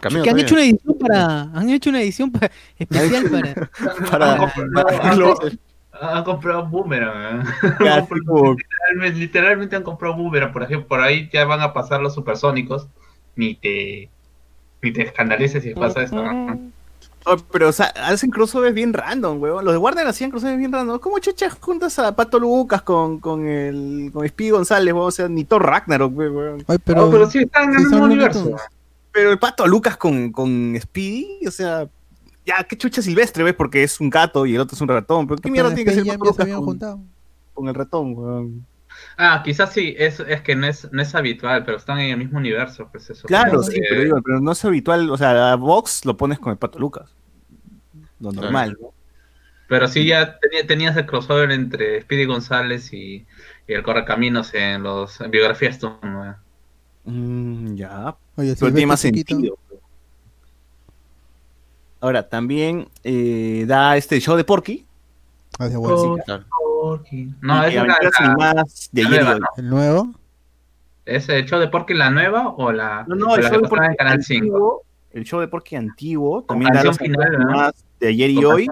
Cameo 0.00 0.22
que 0.22 0.30
han 0.30 0.38
hecho 0.38 0.54
una 0.54 0.64
edición 0.64 0.98
para, 0.98 1.40
han 1.42 1.68
hecho 1.70 1.90
una 1.90 2.02
edición 2.02 2.30
pa- 2.32 2.50
especial 2.78 3.24
para. 3.30 3.54
Para, 4.10 4.52
para- 4.72 5.14
lo- 5.16 5.38
Han 6.00 6.24
comprado 6.24 6.66
Boomerang. 6.66 7.40
¿eh? 7.40 7.44
literalmente, 8.10 9.18
literalmente 9.18 9.76
han 9.76 9.82
comprado 9.82 10.16
Boomerang. 10.16 10.52
Por 10.52 10.62
ejemplo, 10.64 10.88
por 10.88 11.00
ahí 11.00 11.28
ya 11.32 11.44
van 11.44 11.60
a 11.60 11.72
pasar 11.72 12.00
los 12.00 12.14
supersónicos. 12.14 12.88
Ni 13.36 13.54
te, 13.56 14.08
ni 14.82 14.92
te 14.92 15.02
escandalices 15.02 15.62
si 15.62 15.74
pasa 15.74 16.02
esto. 16.02 16.22
¿no? 16.22 16.60
Oh, 17.26 17.36
pero 17.50 17.68
o 17.68 17.72
sea, 17.72 17.86
hacen 17.86 18.30
crossovers 18.30 18.74
bien 18.74 18.92
random, 18.92 19.40
huevón. 19.40 19.64
Los 19.64 19.72
de 19.74 19.78
Warner 19.78 20.06
hacían 20.06 20.30
crossovers 20.30 20.58
bien 20.58 20.72
random. 20.72 20.98
¿Cómo 20.98 21.18
chucha 21.20 21.48
juntas 21.58 21.98
a 21.98 22.14
Pato 22.14 22.38
Lucas 22.38 22.82
con, 22.82 23.18
con 23.18 23.46
el 23.46 24.10
con 24.12 24.28
Speedy 24.28 24.50
González, 24.50 24.92
huevón? 24.92 25.08
O 25.08 25.10
sea, 25.10 25.26
ni 25.28 25.44
Thor 25.44 25.64
Ragnarok, 25.64 26.16
huevón. 26.16 26.64
Ay, 26.68 26.76
Pero, 26.84 27.00
pero, 27.08 27.10
pero 27.10 27.30
sí 27.30 27.38
están 27.38 27.70
en 27.72 27.78
sí 27.78 27.82
el 27.84 27.88
mismo 27.90 28.04
universo. 28.04 28.56
Pero 29.14 29.30
el 29.30 29.38
Pato 29.38 29.66
Lucas 29.66 29.96
con, 29.96 30.30
con 30.32 30.76
Speedy, 30.78 31.46
o 31.46 31.50
sea, 31.50 31.88
ya, 32.44 32.62
qué 32.64 32.76
chucha 32.76 33.00
Silvestre, 33.00 33.44
¿ves? 33.44 33.54
Porque 33.54 33.82
es 33.84 34.00
un 34.00 34.10
gato 34.10 34.44
y 34.44 34.54
el 34.56 34.60
otro 34.60 34.74
es 34.74 34.80
un 34.82 34.88
ratón. 34.88 35.26
Pero 35.26 35.40
qué 35.40 35.50
mierda 35.50 35.72
tiene 35.74 35.84
que 35.90 35.94
ser 35.96 36.04
Pato 36.04 36.18
se 36.24 36.26
Lucas 36.26 36.40
habían 36.40 36.56
con, 36.58 36.64
juntado. 36.66 37.00
con 37.54 37.68
el 37.68 37.74
ratón? 37.74 38.66
Ah, 39.16 39.40
quizás 39.44 39.72
sí, 39.72 39.94
es, 39.96 40.20
es 40.20 40.42
que 40.42 40.54
no 40.56 40.66
es, 40.66 40.88
no 40.92 41.00
es 41.00 41.14
habitual, 41.14 41.64
pero 41.64 41.76
están 41.78 42.00
en 42.00 42.10
el 42.10 42.16
mismo 42.18 42.38
universo. 42.38 42.88
Pues 42.90 43.08
eso. 43.08 43.26
Claro, 43.28 43.62
sí, 43.62 43.74
que- 43.74 43.86
pero, 43.88 44.02
digo, 44.02 44.22
pero 44.24 44.40
no 44.40 44.52
es 44.52 44.64
habitual. 44.64 45.08
O 45.10 45.16
sea, 45.16 45.52
a 45.52 45.56
Vox 45.56 46.04
lo 46.04 46.16
pones 46.16 46.38
con 46.40 46.50
el 46.50 46.58
Pato 46.58 46.78
Lucas. 46.78 47.14
Lo 48.20 48.30
Claro. 48.30 48.42
normal, 48.42 48.76
¿no? 48.80 48.92
Pero 49.68 49.88
sí 49.88 50.04
ya 50.06 50.38
tenía- 50.40 50.66
tenías 50.66 50.96
el 50.96 51.06
crossover 51.06 51.50
entre 51.52 52.02
Speedy 52.02 52.26
González 52.26 52.92
y, 52.92 53.26
y 53.66 53.72
el 53.72 53.82
Correcaminos 53.82 54.52
en 54.54 54.82
los 54.82 55.20
en 55.20 55.30
biografías 55.30 55.80
¿no? 55.82 56.36
Mm, 57.04 57.74
ya, 57.74 58.16
Oye, 58.36 58.54
pero 58.58 58.72
tiene 58.72 58.86
más 58.86 59.00
sentido. 59.00 59.56
Ahora, 62.00 62.28
también 62.28 62.88
eh, 63.02 63.64
da 63.66 63.96
este 63.96 64.20
show 64.20 64.36
de 64.36 64.44
Porky. 64.44 64.86
Ah, 65.58 65.68
bueno, 65.74 66.16
sí. 66.16 66.22
Claro. 66.26 66.44
No, 67.40 67.64
es 67.64 67.74
la- 67.74 67.98
animadas 68.18 68.88
de 68.92 69.02
la 69.02 69.08
ayer 69.08 69.22
nueva. 69.24 69.38
¿no? 69.38 69.46
El 69.56 69.68
nuevo. 69.70 70.14
¿Es 71.06 71.28
el 71.28 71.44
show 71.46 71.58
de 71.60 71.68
Porky 71.68 71.94
la 71.94 72.10
nueva 72.10 72.48
o 72.48 72.72
la, 72.72 73.04
No, 73.06 73.14
no, 73.14 73.26
o 73.32 73.36
el 73.36 73.42
la 73.42 73.48
show 73.50 73.58
que 73.58 73.62
de 73.64 73.68
Porky 73.68 73.86
en 73.86 73.94
Canal 73.96 74.22
5? 74.22 74.38
antiguo, 74.44 74.82
el 75.12 75.24
show 75.24 75.40
de 75.40 75.48
Porky 75.48 75.76
antiguo, 75.76 76.46
Con 76.46 76.46
también 76.46 76.72
da 76.72 76.84
las 76.84 76.98
final, 76.98 77.20
aventuras 77.20 77.38
¿no? 77.40 77.50
animadas 77.50 77.84
de 78.00 78.08
ayer 78.08 78.30
y 78.30 78.34
Con 78.36 78.44
hoy, 78.46 78.66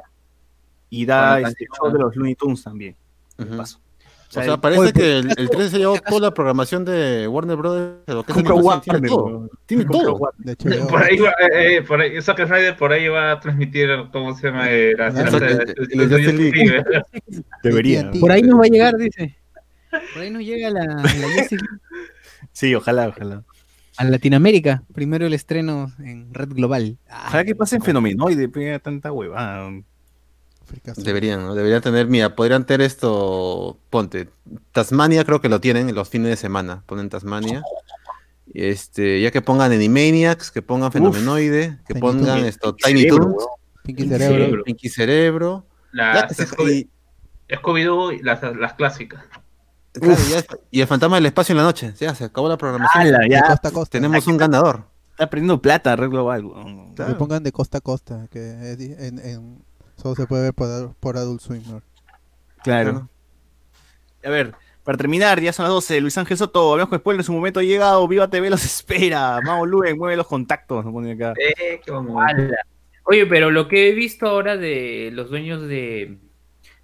y 0.90 1.06
da 1.06 1.40
este 1.40 1.66
show 1.78 1.90
de 1.92 1.98
los 1.98 2.16
Looney 2.16 2.34
Tunes 2.34 2.62
también. 2.62 2.96
de 3.38 3.44
Ujú. 3.44 3.56
paso. 3.56 3.78
O 4.34 4.42
sea, 4.42 4.56
parece 4.56 4.92
que 4.94 5.18
el, 5.18 5.28
el 5.36 5.50
13 5.50 5.68
se 5.70 5.78
llevó 5.78 5.98
toda 6.00 6.20
la 6.20 6.34
programación 6.34 6.84
de 6.86 7.28
Warner 7.28 7.56
Brothers, 7.56 7.96
lo 8.06 8.22
que 8.24 8.32
es 8.32 8.36
tiene 8.82 9.08
todo. 9.08 9.50
Tiene 9.66 9.84
todo. 9.84 10.14
Warner. 10.16 10.56
De 10.56 10.80
HBO. 10.80 10.86
Por 10.88 11.02
ahí 11.02 11.18
va, 11.18 11.30
eh, 11.30 11.76
eh, 11.76 11.82
por 11.82 12.00
ahí, 12.00 12.22
Zack 12.22 12.46
Snyder 12.46 12.76
por 12.76 12.92
ahí 12.92 13.08
va 13.08 13.32
a 13.32 13.40
transmitir, 13.40 13.88
¿cómo 14.10 14.34
se 14.34 14.46
llama? 14.48 14.70
Eh, 14.70 14.94
la- 14.96 15.08
Ah, 15.08 15.12
la- 15.12 15.30
la-. 15.30 15.66
Sí, 16.30 16.66
Debería. 17.62 18.10
Por 18.18 18.32
ahí 18.32 18.42
nos 18.42 18.58
va 18.58 18.64
a 18.64 18.68
llegar, 18.68 18.96
dice. 18.96 19.36
Por 20.14 20.22
ahí 20.22 20.30
nos 20.30 20.42
llega 20.42 20.70
la, 20.70 20.80
la 20.86 21.04
Sí, 22.52 22.74
ojalá, 22.74 23.08
ojalá. 23.08 23.44
a 23.98 24.04
Latinoamérica. 24.04 24.82
Primero 24.94 25.26
el 25.26 25.34
estreno 25.34 25.92
en 25.98 26.32
Red 26.32 26.50
Global. 26.54 26.96
Ah, 27.08 27.24
Ojalá 27.28 27.44
que 27.44 27.54
pase 27.54 27.76
en 27.76 27.82
Fenomenoide, 27.82 28.48
pega 28.48 28.78
tanta 28.78 29.12
huevada. 29.12 29.70
Fricazo. 30.64 31.02
Deberían, 31.02 31.42
¿no? 31.44 31.54
Deberían 31.54 31.82
tener, 31.82 32.06
mira, 32.06 32.34
podrían 32.36 32.64
tener 32.66 32.82
esto, 32.86 33.78
ponte, 33.90 34.28
Tasmania 34.72 35.24
creo 35.24 35.40
que 35.40 35.48
lo 35.48 35.60
tienen 35.60 35.88
en 35.88 35.94
los 35.94 36.08
fines 36.08 36.28
de 36.28 36.36
semana, 36.36 36.82
ponen 36.86 37.08
Tasmania. 37.08 37.62
Este, 38.54 39.20
ya 39.22 39.30
que 39.30 39.40
pongan 39.40 39.72
Animaniacs, 39.72 40.50
que 40.50 40.62
pongan 40.62 40.92
Fenomenoide, 40.92 41.78
que 41.86 41.94
Tiny 41.94 42.00
pongan 42.00 42.44
esto, 42.44 42.74
Tiny 42.74 43.02
Cerebro, 43.02 43.24
Toons. 43.24 43.46
Pinky 43.84 44.08
Cerebro. 44.08 44.26
Cerebro. 44.36 44.64
Pinky 44.64 44.88
Cerebro. 44.88 45.66
Scooby- 45.94 46.88
y, 47.48 47.54
Scooby-Doo 47.54 48.12
las, 48.22 48.42
las 48.56 48.74
clásicas. 48.74 49.22
claro, 49.92 50.16
ya- 50.30 50.44
y 50.70 50.80
el 50.80 50.86
fantasma 50.86 51.16
del 51.16 51.26
espacio 51.26 51.52
en 51.52 51.58
la 51.58 51.62
noche, 51.64 51.92
ya 51.98 52.14
se 52.14 52.24
acabó 52.24 52.48
la 52.48 52.56
programación. 52.58 53.06
Ala, 53.06 53.18
De 53.20 53.28
ya. 53.30 53.42
costa 53.42 53.68
a 53.68 53.70
costa. 53.70 53.90
Tenemos 53.98 54.26
un 54.26 54.36
ganador. 54.36 54.84
Está 55.10 55.28
perdiendo 55.28 55.60
plata, 55.60 55.94
Red 55.96 56.08
Global. 56.10 56.44
weón. 56.44 56.94
Que 56.94 57.04
pongan 57.14 57.42
de 57.42 57.52
costa 57.52 57.78
a 57.78 57.80
costa, 57.80 58.26
que 58.30 58.50
en, 58.98 59.18
en- 59.18 59.64
solo 60.02 60.14
se 60.14 60.26
puede 60.26 60.42
ver 60.44 60.54
por, 60.54 60.94
por 60.96 61.16
Adult 61.16 61.40
Swim. 61.40 61.62
¿no? 61.70 61.82
Claro. 62.62 63.08
A 64.24 64.30
ver, 64.30 64.54
para 64.84 64.98
terminar, 64.98 65.40
ya 65.40 65.52
son 65.52 65.64
las 65.64 65.72
12. 65.72 66.00
Luis 66.00 66.18
Ángel 66.18 66.36
Soto, 66.36 66.72
hablamos 66.72 66.90
con 66.90 66.98
spoiler, 66.98 67.24
su 67.24 67.32
momento 67.32 67.60
ha 67.60 67.62
llegado. 67.62 68.06
Viva 68.08 68.28
TV 68.28 68.50
los 68.50 68.64
espera. 68.64 69.38
Vamos, 69.44 69.68
Luen, 69.68 69.96
mueve 69.96 70.16
los 70.16 70.26
contactos. 70.26 70.84
Nos 70.84 70.92
pone 70.92 71.12
acá. 71.12 71.34
Eh, 71.38 71.80
qué. 71.84 71.92
Oye, 73.04 73.26
pero 73.26 73.50
lo 73.50 73.68
que 73.68 73.88
he 73.88 73.92
visto 73.92 74.26
ahora 74.26 74.56
de 74.56 75.10
los 75.12 75.28
dueños 75.28 75.62
de, 75.62 76.18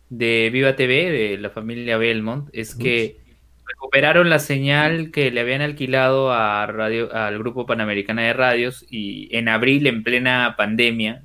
de 0.08 0.50
Viva 0.52 0.74
TV, 0.74 1.10
de 1.10 1.38
la 1.38 1.50
familia 1.50 1.96
Belmont, 1.96 2.48
es 2.52 2.74
que 2.74 3.20
recuperaron 3.66 4.28
la 4.28 4.38
señal 4.40 5.12
que 5.12 5.30
le 5.30 5.40
habían 5.40 5.60
alquilado 5.60 6.32
a 6.32 6.66
radio, 6.66 7.14
al 7.14 7.38
Grupo 7.38 7.66
Panamericana 7.66 8.22
de 8.22 8.32
Radios 8.32 8.84
y 8.90 9.28
en 9.36 9.48
abril, 9.48 9.86
en 9.86 10.02
plena 10.02 10.54
pandemia, 10.56 11.22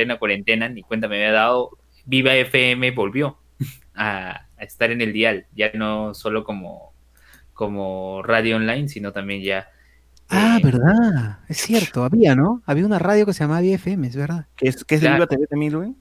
plena 0.00 0.18
cuarentena, 0.18 0.68
ni 0.68 0.82
cuenta 0.82 1.08
me 1.08 1.16
había 1.16 1.32
dado, 1.32 1.76
Viva 2.06 2.34
FM 2.34 2.90
volvió 2.92 3.36
a, 3.94 4.46
a 4.56 4.64
estar 4.64 4.90
en 4.90 5.00
el 5.02 5.12
dial, 5.12 5.46
ya 5.54 5.70
no 5.74 6.14
solo 6.14 6.42
como, 6.44 6.92
como 7.52 8.22
radio 8.22 8.56
online, 8.56 8.88
sino 8.88 9.12
también 9.12 9.42
ya... 9.42 9.68
Ah, 10.30 10.58
eh, 10.58 10.64
verdad. 10.64 11.40
Es 11.48 11.58
cierto, 11.58 12.04
había, 12.04 12.34
¿no? 12.34 12.62
Había 12.64 12.86
una 12.86 12.98
radio 12.98 13.26
que 13.26 13.32
se 13.34 13.44
llamaba 13.44 13.60
BFM, 13.60 14.06
es 14.06 14.16
verdad. 14.16 14.46
¿Qué 14.56 14.68
es, 14.68 14.84
qué 14.84 14.94
es 14.94 15.00
de 15.02 15.08
Claro. 15.08 15.16
Viva 15.18 15.26
TV 15.26 15.46
también, 15.46 15.72
Luen? 15.72 15.96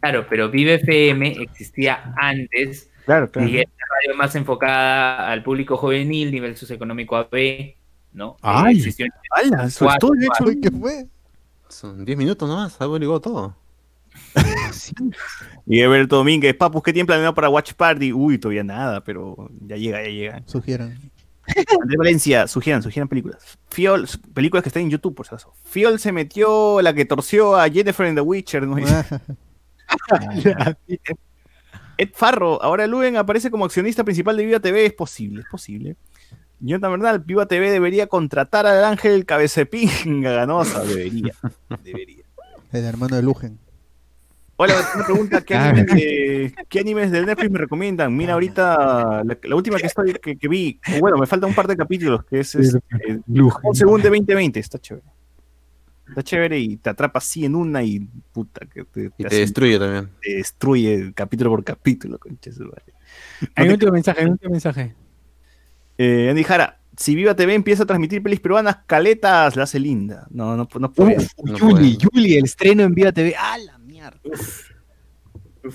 Claro, 0.00 0.26
pero 0.30 0.48
Vive 0.50 0.74
FM 0.74 1.42
existía 1.42 2.14
antes 2.16 2.88
Claro, 3.04 3.30
claro. 3.30 3.48
y 3.48 3.58
es 3.58 3.66
una 3.66 3.84
radio 4.00 4.16
más 4.16 4.34
enfocada 4.36 5.30
al 5.30 5.42
público 5.42 5.76
juvenil, 5.76 6.30
nivel 6.30 6.56
socioeconómico 6.56 7.16
AB, 7.16 7.74
¿no? 8.14 8.36
Ay. 8.40 8.76
Existió 8.78 9.06
en- 9.06 9.12
¡Hala! 9.54 9.66
Hecho. 9.66 9.86
Uy, 10.46 10.60
¿Qué 10.60 10.70
fue? 10.70 11.06
Son 11.70 12.04
10 12.04 12.18
minutos 12.18 12.48
nomás, 12.48 12.80
ha 12.80 12.84
averiguado 12.84 13.20
todo. 13.20 13.56
Sí. 14.72 14.92
Y 15.66 15.80
Everto 15.80 16.16
Domínguez, 16.16 16.54
papus, 16.54 16.82
¿qué 16.82 16.92
tienen 16.92 17.06
planeado 17.06 17.34
para 17.34 17.48
Watch 17.48 17.74
Party? 17.74 18.12
Uy, 18.12 18.38
todavía 18.38 18.64
nada, 18.64 19.02
pero 19.02 19.50
ya 19.60 19.76
llega, 19.76 20.02
ya 20.02 20.08
llega. 20.08 20.42
Sugieran. 20.46 20.98
Andrés 21.80 21.98
Valencia, 21.98 22.46
sugieran, 22.46 22.82
sugieran 22.82 23.08
películas. 23.08 23.58
Fiol, 23.68 24.06
películas 24.34 24.62
que 24.62 24.68
están 24.68 24.82
en 24.84 24.90
YouTube, 24.90 25.14
por 25.14 25.26
si 25.26 25.34
acaso. 25.34 25.52
Fiol 25.64 25.98
se 25.98 26.12
metió 26.12 26.80
la 26.82 26.94
que 26.94 27.04
torció 27.04 27.56
a 27.56 27.68
Jennifer 27.68 28.06
en 28.06 28.14
The 28.14 28.20
Witcher. 28.20 28.66
¿no? 28.66 28.76
Ed 31.96 32.10
Farro, 32.14 32.62
ahora 32.62 32.86
Luen 32.86 33.16
aparece 33.16 33.50
como 33.50 33.64
accionista 33.64 34.04
principal 34.04 34.36
de 34.36 34.46
Viva 34.46 34.60
TV. 34.60 34.86
Es 34.86 34.92
posible, 34.92 35.42
es 35.42 35.48
posible. 35.48 35.96
Jonathan 36.60 36.90
Bernal, 36.92 37.18
Viva 37.20 37.46
TV 37.46 37.70
debería 37.70 38.06
contratar 38.06 38.66
al 38.66 38.84
Ángel 38.84 39.24
Cabecepinga 39.24 40.32
Ganosa. 40.32 40.84
Debería, 40.84 41.34
debería. 41.82 42.24
El 42.72 42.84
hermano 42.84 43.16
de 43.16 43.22
Lugen. 43.22 43.58
Hola, 44.56 44.74
una 44.94 45.04
pregunta, 45.06 45.40
¿qué 45.40 45.54
Ah. 45.56 45.70
animes, 45.70 45.94
de, 45.94 46.54
¿qué 46.68 46.80
animes 46.80 47.10
de 47.10 47.24
Netflix 47.24 47.50
me 47.50 47.58
recomiendan? 47.58 48.14
Mira, 48.14 48.34
ahorita 48.34 49.24
la, 49.24 49.38
la 49.42 49.56
última 49.56 49.78
que 49.78 49.86
estoy 49.86 50.12
que, 50.14 50.36
que 50.36 50.48
vi, 50.48 50.78
bueno, 51.00 51.16
me 51.16 51.26
falta 51.26 51.46
un 51.46 51.54
par 51.54 51.66
de 51.66 51.76
capítulos, 51.78 52.24
que 52.26 52.40
es 52.40 52.54
este, 52.54 52.78
un 53.26 53.74
segundo 53.74 54.02
de 54.02 54.10
2020, 54.10 54.60
está 54.60 54.78
chévere. 54.78 55.06
Está 56.10 56.22
chévere 56.22 56.58
y 56.58 56.76
te 56.76 56.90
atrapa 56.90 57.20
así 57.20 57.44
en 57.46 57.54
una 57.54 57.82
y 57.82 58.00
puta 58.32 58.66
que 58.66 58.84
te, 58.84 59.04
Y 59.16 59.22
te 59.22 59.26
hace- 59.28 59.36
destruye 59.38 59.78
también. 59.78 60.10
te 60.20 60.34
destruye 60.34 61.12
capítulo 61.14 61.50
por 61.50 61.64
capítulo, 61.64 62.18
su 62.52 62.64
madre. 62.64 62.82
Hay 63.54 63.66
un 63.66 63.72
último 63.72 63.92
mensaje, 63.92 64.20
hay 64.20 64.26
un 64.26 64.32
último 64.32 64.50
mensaje. 64.50 64.94
Eh, 66.02 66.30
Andy 66.30 66.44
Jara, 66.44 66.78
si 66.96 67.14
Viva 67.14 67.34
TV 67.36 67.52
empieza 67.54 67.82
a 67.82 67.86
transmitir 67.86 68.22
pelis 68.22 68.40
peruanas, 68.40 68.78
caletas, 68.86 69.54
la 69.54 69.64
hace 69.64 69.78
linda. 69.78 70.26
No, 70.30 70.56
no, 70.56 70.66
no 70.78 70.92
puede. 70.92 71.16
Uf, 71.18 71.26
no 71.44 71.56
Yuli, 71.58 71.72
puede. 71.72 71.96
Yuli, 71.98 72.34
el 72.38 72.44
estreno 72.44 72.84
en 72.84 72.94
Viva 72.94 73.12
TV. 73.12 73.34
¡Ah, 73.38 73.58
la 73.58 73.76
mierda! 73.78 74.18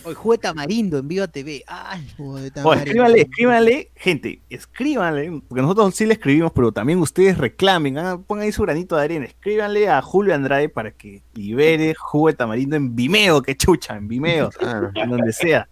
Hoy 0.03 0.15
juega 0.15 0.41
Tamarindo 0.41 0.97
en 0.97 1.07
Viva 1.07 1.27
TV. 1.27 1.63
¡Ay! 1.67 2.07
Joder, 2.17 2.51
Oh, 2.51 2.53
Tamari. 2.55 2.79
escríbanle, 2.81 3.21
escríbanle, 3.21 3.91
gente, 3.95 4.41
escríbanle, 4.49 5.41
porque 5.47 5.61
nosotros 5.61 5.93
sí 5.93 6.07
le 6.07 6.13
escribimos, 6.13 6.51
pero 6.55 6.71
también 6.71 6.97
ustedes 6.97 7.37
reclamen, 7.37 7.99
ah, 7.99 8.17
pongan 8.25 8.45
ahí 8.45 8.51
su 8.51 8.63
granito 8.63 8.95
de 8.95 9.03
arena, 9.03 9.25
escríbanle 9.25 9.87
a 9.89 10.01
Julio 10.01 10.33
Andrade 10.33 10.69
para 10.69 10.89
que 10.89 11.21
libere 11.35 11.93
Jugo 11.93 12.29
de 12.29 12.33
Tamarindo 12.33 12.75
en 12.75 12.95
Vimeo, 12.95 13.43
que 13.43 13.55
chucha, 13.55 13.95
en 13.95 14.07
Vimeo, 14.07 14.49
Claro. 14.49 14.89
en 14.95 15.07
donde 15.11 15.31
sea. 15.31 15.69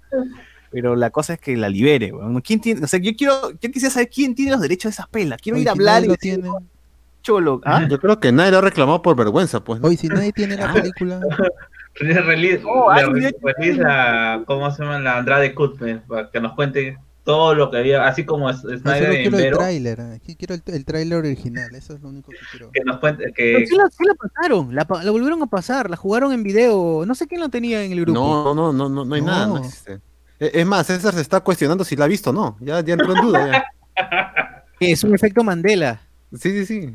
Pero 0.74 0.96
la 0.96 1.10
cosa 1.12 1.34
es 1.36 1.40
que 1.40 1.56
la 1.56 1.70
libere, 1.70 2.12
weón. 2.12 2.42
¿Quién 2.42 2.60
tiene? 2.60 2.84
O 2.84 2.88
sea, 2.88 3.00
yo 3.00 3.12
quiero, 3.16 3.52
yo 3.52 3.72
quisiera 3.72 3.90
saber 3.94 4.10
quién 4.10 4.34
tiene 4.36 4.52
los 4.52 4.60
derechos 4.60 4.90
de 4.90 4.94
esas 4.94 5.08
pelas. 5.08 5.40
Quiero 5.42 5.58
ir 5.60 5.70
a 5.70 5.72
hablar 5.74 6.04
y 6.04 6.08
lo 6.08 6.14
decir, 6.14 6.42
tiene. 6.42 6.50
cholo, 7.22 7.62
¿ah? 7.64 7.88
Yo 7.90 8.00
creo 8.00 8.20
que 8.20 8.32
nadie 8.32 8.52
lo 8.52 8.58
ha 8.58 8.62
reclamado 8.62 9.02
por 9.02 9.16
vergüenza, 9.16 9.64
pues. 9.64 9.80
¿no? 9.80 9.88
Hoy 9.88 9.98
si 9.98 10.08
nadie 10.08 10.32
tiene 10.34 10.56
la 10.58 10.74
película. 10.74 11.22
Le 12.00 12.20
release, 12.22 12.64
Oh, 12.66 12.92
le 12.92 13.06
release 13.06 13.78
la, 13.80 14.44
¿cómo 14.48 14.72
se 14.72 14.82
llama? 14.84 15.00
La 15.00 15.18
Andrade 15.20 15.54
Kutman, 15.54 16.04
para 16.08 16.32
que 16.32 16.42
nos 16.42 16.54
cuente 16.54 16.98
todo 17.24 17.54
lo 17.54 17.70
que 17.72 17.78
había, 17.78 18.06
así 18.08 18.26
como 18.26 18.52
No, 18.52 18.58
Snyder 18.58 19.12
en 19.12 19.22
quiero 19.22 19.38
el 19.38 19.44
Vero, 19.44 19.58
tráiler. 19.60 20.02
aquí 20.02 20.36
Quiero 20.36 20.56
el, 20.56 20.64
el 20.66 20.84
tráiler 20.86 21.20
original. 21.20 21.74
Eso 21.76 21.94
es 21.94 22.02
lo 22.02 22.10
único 22.10 22.32
que 22.32 22.38
quiero. 22.52 22.72
que 22.72 22.84
nos 22.84 22.98
cuente, 22.98 23.32
Pero 23.36 23.60
que, 23.60 23.68
sí, 23.68 23.76
la, 23.78 23.86
sí 23.92 24.04
la 24.06 24.16
pasaron, 24.16 24.74
la, 24.76 24.86
pa- 24.86 25.04
la 25.04 25.12
volvieron 25.12 25.42
a 25.44 25.46
pasar, 25.46 25.90
la 25.90 25.96
jugaron 25.98 26.34
en 26.34 26.42
video. 26.42 27.04
No 27.06 27.14
sé 27.16 27.28
quién 27.28 27.40
lo 27.42 27.50
tenía 27.50 27.84
en 27.84 27.92
el 27.92 28.02
grupo. 28.02 28.20
No, 28.20 28.56
no, 28.56 28.74
no, 28.74 28.90
no, 28.90 29.06
no 29.06 29.16
hay 29.16 29.22
No. 29.22 29.28
nada. 29.28 29.46
no 29.48 29.58
existe. 29.60 30.00
E- 30.44 30.52
Es 30.62 30.66
más, 30.66 30.88
César 30.88 31.14
se 31.14 31.22
está 31.22 31.42
cuestionando 31.42 31.84
si 31.84 31.96
la 31.96 32.06
ha 32.06 32.08
visto 32.08 32.32
o 32.32 32.34
no. 32.34 32.58
Ya, 32.60 32.82
ya 32.82 32.94
entró 32.94 33.16
en 33.16 33.22
duda. 33.22 33.66
Ya. 33.98 34.60
Es 34.80 35.04
un 35.04 35.14
efecto 35.16 35.44
Mandela. 35.44 36.02
Sí, 36.34 36.50
sí, 36.52 36.66
sí. 36.66 36.94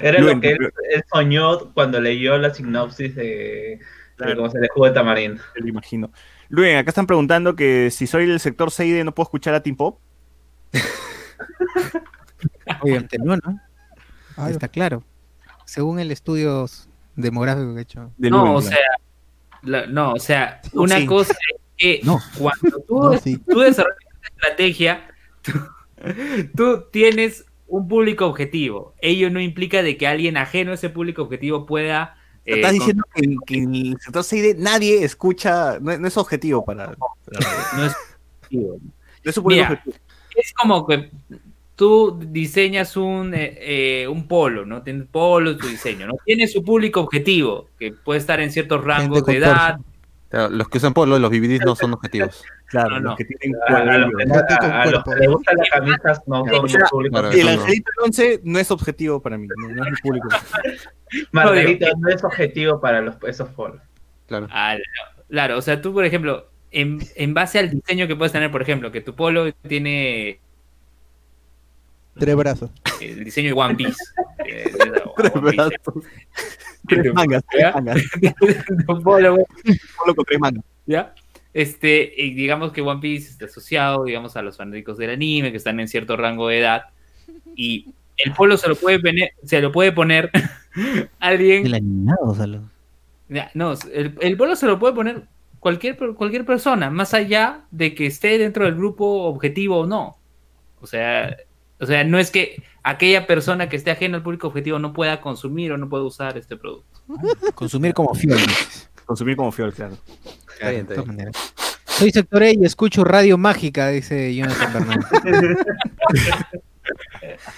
era 0.00 0.18
Luen, 0.18 0.36
lo 0.36 0.40
que 0.40 0.50
él, 0.52 0.72
soñó 1.12 1.72
cuando 1.72 2.00
leyó 2.00 2.36
la 2.38 2.52
sinopsis 2.52 3.14
de, 3.14 3.78
de 4.18 4.36
cómo 4.36 4.50
se 4.50 4.58
le 4.58 4.68
jugó 4.68 4.86
de 4.86 4.92
tamarindo. 4.92 5.40
Lo 5.54 5.68
imagino. 5.68 6.10
Luen, 6.48 6.76
acá 6.78 6.90
están 6.90 7.06
preguntando 7.06 7.54
que 7.54 7.90
si 7.92 8.06
soy 8.08 8.26
del 8.26 8.40
sector 8.40 8.70
Seide 8.72 9.04
no 9.04 9.14
puedo 9.14 9.26
escuchar 9.26 9.54
a 9.54 9.62
Team 9.62 9.76
Pop. 9.76 10.00
Obviamente 12.80 13.18
no, 13.22 13.36
¿no? 13.36 14.48
Está 14.48 14.66
claro. 14.68 15.04
Según 15.66 16.00
el 16.00 16.10
estudio 16.10 16.66
demográfico 17.16 17.74
que 17.74 17.80
he 17.80 17.82
hecho. 17.82 18.10
de 18.16 18.30
No, 18.30 18.38
Luen, 18.44 18.56
o 18.56 18.60
claro. 18.60 18.76
sea, 18.76 18.86
la- 19.62 19.86
no, 19.86 20.12
o 20.14 20.18
sea, 20.18 20.60
una 20.72 20.96
sí. 20.96 21.06
cosa 21.06 21.34
que 21.78 22.00
No. 22.02 22.20
cuando 22.38 22.80
tú, 22.86 23.02
No, 23.02 23.18
sí. 23.18 23.38
tú 23.38 23.60
desarrollas 23.60 23.98
una 24.18 24.28
estrategia, 24.28 25.08
tú, 25.42 25.52
tú 26.56 26.84
tienes 26.90 27.46
un 27.66 27.86
público 27.88 28.26
objetivo. 28.26 28.94
Ello 29.00 29.30
no 29.30 29.40
implica 29.40 29.82
de 29.82 29.96
que 29.96 30.06
alguien 30.06 30.36
ajeno 30.36 30.72
a 30.72 30.74
ese 30.74 30.90
público 30.90 31.22
objetivo 31.22 31.66
pueda... 31.66 32.16
eh, 32.44 32.56
Estás 32.56 32.72
diciendo 32.72 33.04
que, 33.14 33.36
que 33.46 33.54
en 33.58 33.74
el 33.74 33.96
sector 34.00 34.24
Seide 34.24 34.54
nadie 34.58 35.04
escucha, 35.04 35.78
no, 35.80 35.96
no 35.98 36.08
es 36.08 36.16
objetivo 36.16 36.64
para, 36.64 36.94
para- 36.94 37.76
no 37.76 37.84
es 37.86 37.92
objetivo. 38.42 38.78
es 39.22 39.34
su 39.34 39.42
público 39.42 39.62
Mira, 39.64 39.72
objetivo. 39.74 39.96
es 40.34 40.52
como 40.54 40.86
que 40.86 41.10
tú 41.76 42.18
diseñas 42.30 42.96
un, 42.96 43.34
eh, 43.34 43.58
eh, 44.02 44.08
un 44.08 44.26
polo, 44.26 44.64
¿no? 44.66 44.82
Tienes 44.82 45.06
polo 45.06 45.56
tu 45.56 45.66
diseño, 45.68 46.06
¿no? 46.06 46.14
Tiene 46.24 46.48
su 46.48 46.64
público 46.64 47.00
objetivo, 47.02 47.68
que 47.78 47.92
puede 47.92 48.18
estar 48.18 48.40
en 48.40 48.50
ciertos 48.50 48.82
rangos 48.82 49.24
de 49.26 49.36
edad. 49.36 49.78
Claro, 50.30 50.50
los 50.50 50.68
que 50.68 50.76
usan 50.76 50.92
polo, 50.92 51.18
los 51.18 51.30
BBDs 51.30 51.60
no 51.64 51.74
son 51.74 51.94
objetivos. 51.94 52.44
Claro, 52.66 52.90
no, 52.90 52.94
los 52.96 53.02
no. 53.04 53.16
que 53.16 53.24
tienen 53.24 53.58
A, 53.66 53.96
los 53.96 54.12
cuello. 54.12 54.46
que, 54.46 54.64
a- 54.66 54.86
los 54.90 55.06
les 55.18 55.28
gustan 55.30 55.56
las 55.56 55.68
camisas 55.70 56.22
no 56.26 56.44
son 56.44 56.64
O 56.64 56.68
sea, 56.68 56.84
público. 56.90 57.12
claro, 57.18 57.30
El. 57.32 57.48
Angelito 57.48 57.90
del 57.96 58.04
11 58.04 58.40
no 58.44 58.58
es 58.58 58.70
objetivo 58.70 59.22
para 59.22 59.38
mí, 59.38 59.46
no, 59.56 59.68
no 59.68 59.84
es 59.86 59.90
mi 59.90 59.96
público. 60.02 60.28
Margarita 61.32 61.86
no 61.98 62.08
es 62.10 62.22
objetivo 62.22 62.78
para 62.80 63.00
los, 63.00 63.16
esos 63.26 63.48
foros. 63.50 63.80
Claro. 64.26 64.48
Ah, 64.50 64.76
claro, 65.30 65.56
o 65.56 65.62
sea, 65.62 65.80
tú, 65.80 65.94
por 65.94 66.04
ejemplo, 66.04 66.50
en, 66.70 66.98
en 67.16 67.32
base 67.32 67.58
al 67.58 67.70
diseño 67.70 68.06
que 68.06 68.14
puedes 68.14 68.32
tener, 68.32 68.50
por 68.50 68.60
ejemplo, 68.60 68.92
que 68.92 69.00
tu 69.00 69.14
polo 69.14 69.50
tiene 69.66 70.40
Tres 72.18 72.36
brazos. 72.36 72.70
el 73.00 73.24
diseño 73.24 73.54
de 73.54 73.60
One 73.60 73.76
Piece. 73.76 73.96
Eh, 74.48 74.70
de 74.72 74.90
la- 74.90 75.04
One 75.04 75.50
Piece, 75.50 76.00
Tres 76.88 77.12
mangas, 77.14 77.44
tres 77.50 77.62
¿Ya? 77.62 77.72
mangas. 77.72 78.02
tu 78.86 79.02
polo, 79.02 79.32
güey, 79.34 79.44
Solo 79.98 80.14
con 80.14 80.24
tres 80.24 80.40
mangas. 80.40 80.64
¿ya? 80.86 81.14
Este, 81.52 82.12
y 82.16 82.34
digamos 82.34 82.72
que 82.72 82.80
One 82.82 83.00
Piece 83.00 83.30
está 83.30 83.46
asociado, 83.46 84.04
digamos, 84.04 84.36
a 84.36 84.42
los 84.42 84.56
fanáticos 84.56 84.96
del 84.98 85.10
anime, 85.10 85.50
que 85.50 85.56
están 85.56 85.80
en 85.80 85.88
cierto 85.88 86.16
rango 86.16 86.48
de 86.48 86.60
edad, 86.60 86.82
y 87.54 87.86
el 88.16 88.32
polo 88.32 88.56
se 88.56 88.68
lo 88.68 88.76
puede 88.76 88.98
poner, 89.00 89.32
se 89.44 89.60
lo 89.60 89.72
puede 89.72 89.92
poner 89.92 90.30
alguien 91.20 91.66
El 91.66 91.74
animado, 91.74 92.36
no, 93.54 93.74
el, 93.92 94.14
el 94.20 94.36
polo 94.36 94.56
se 94.56 94.66
lo 94.66 94.78
puede 94.78 94.94
poner 94.94 95.22
cualquier, 95.60 95.96
cualquier 96.14 96.44
persona, 96.44 96.90
más 96.90 97.14
allá 97.14 97.62
de 97.70 97.94
que 97.94 98.06
esté 98.06 98.38
dentro 98.38 98.64
del 98.64 98.74
grupo 98.74 99.24
objetivo 99.24 99.80
o 99.80 99.86
no. 99.86 100.16
O 100.80 100.86
sea, 100.86 101.36
o 101.80 101.86
sea, 101.86 102.04
no 102.04 102.18
es 102.18 102.30
que 102.30 102.62
aquella 102.82 103.26
persona 103.26 103.68
que 103.68 103.76
esté 103.76 103.90
ajena 103.90 104.16
al 104.16 104.22
público 104.22 104.48
objetivo 104.48 104.78
no 104.78 104.92
pueda 104.92 105.20
consumir 105.20 105.72
o 105.72 105.78
no 105.78 105.88
pueda 105.88 106.04
usar 106.04 106.36
este 106.38 106.56
producto. 106.56 107.00
Consumir 107.54 107.94
como 107.94 108.14
fiel. 108.14 108.38
Consumir 109.06 109.36
como 109.36 109.50
fiel, 109.52 109.72
claro. 109.72 109.96
Está 110.52 110.70
bien, 110.70 110.86
De 110.86 110.94
está 110.94 111.02
todas 111.02 111.04
bien. 111.06 111.16
maneras. 111.16 111.54
Soy 111.86 112.10
sector 112.10 112.42
E 112.44 112.52
y 112.60 112.64
escucho 112.64 113.02
Radio 113.04 113.36
Mágica, 113.38 113.88
dice 113.88 114.34
Jonathan 114.34 114.72
Bernal. 114.72 115.00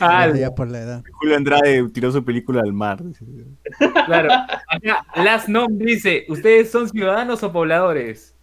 Ah, 0.00 0.28
Ya 0.34 0.50
por 0.54 0.68
la 0.68 0.80
edad. 0.80 1.02
Julio 1.12 1.36
Andrade 1.36 1.88
tiró 1.90 2.10
su 2.10 2.24
película 2.24 2.62
al 2.62 2.72
mar. 2.72 2.98
claro. 4.06 4.28
Acá, 4.68 5.06
Last 5.14 5.48
Nom 5.48 5.78
dice, 5.78 6.24
¿ustedes 6.28 6.70
son 6.70 6.88
ciudadanos 6.88 7.42
o 7.42 7.52
pobladores? 7.52 8.34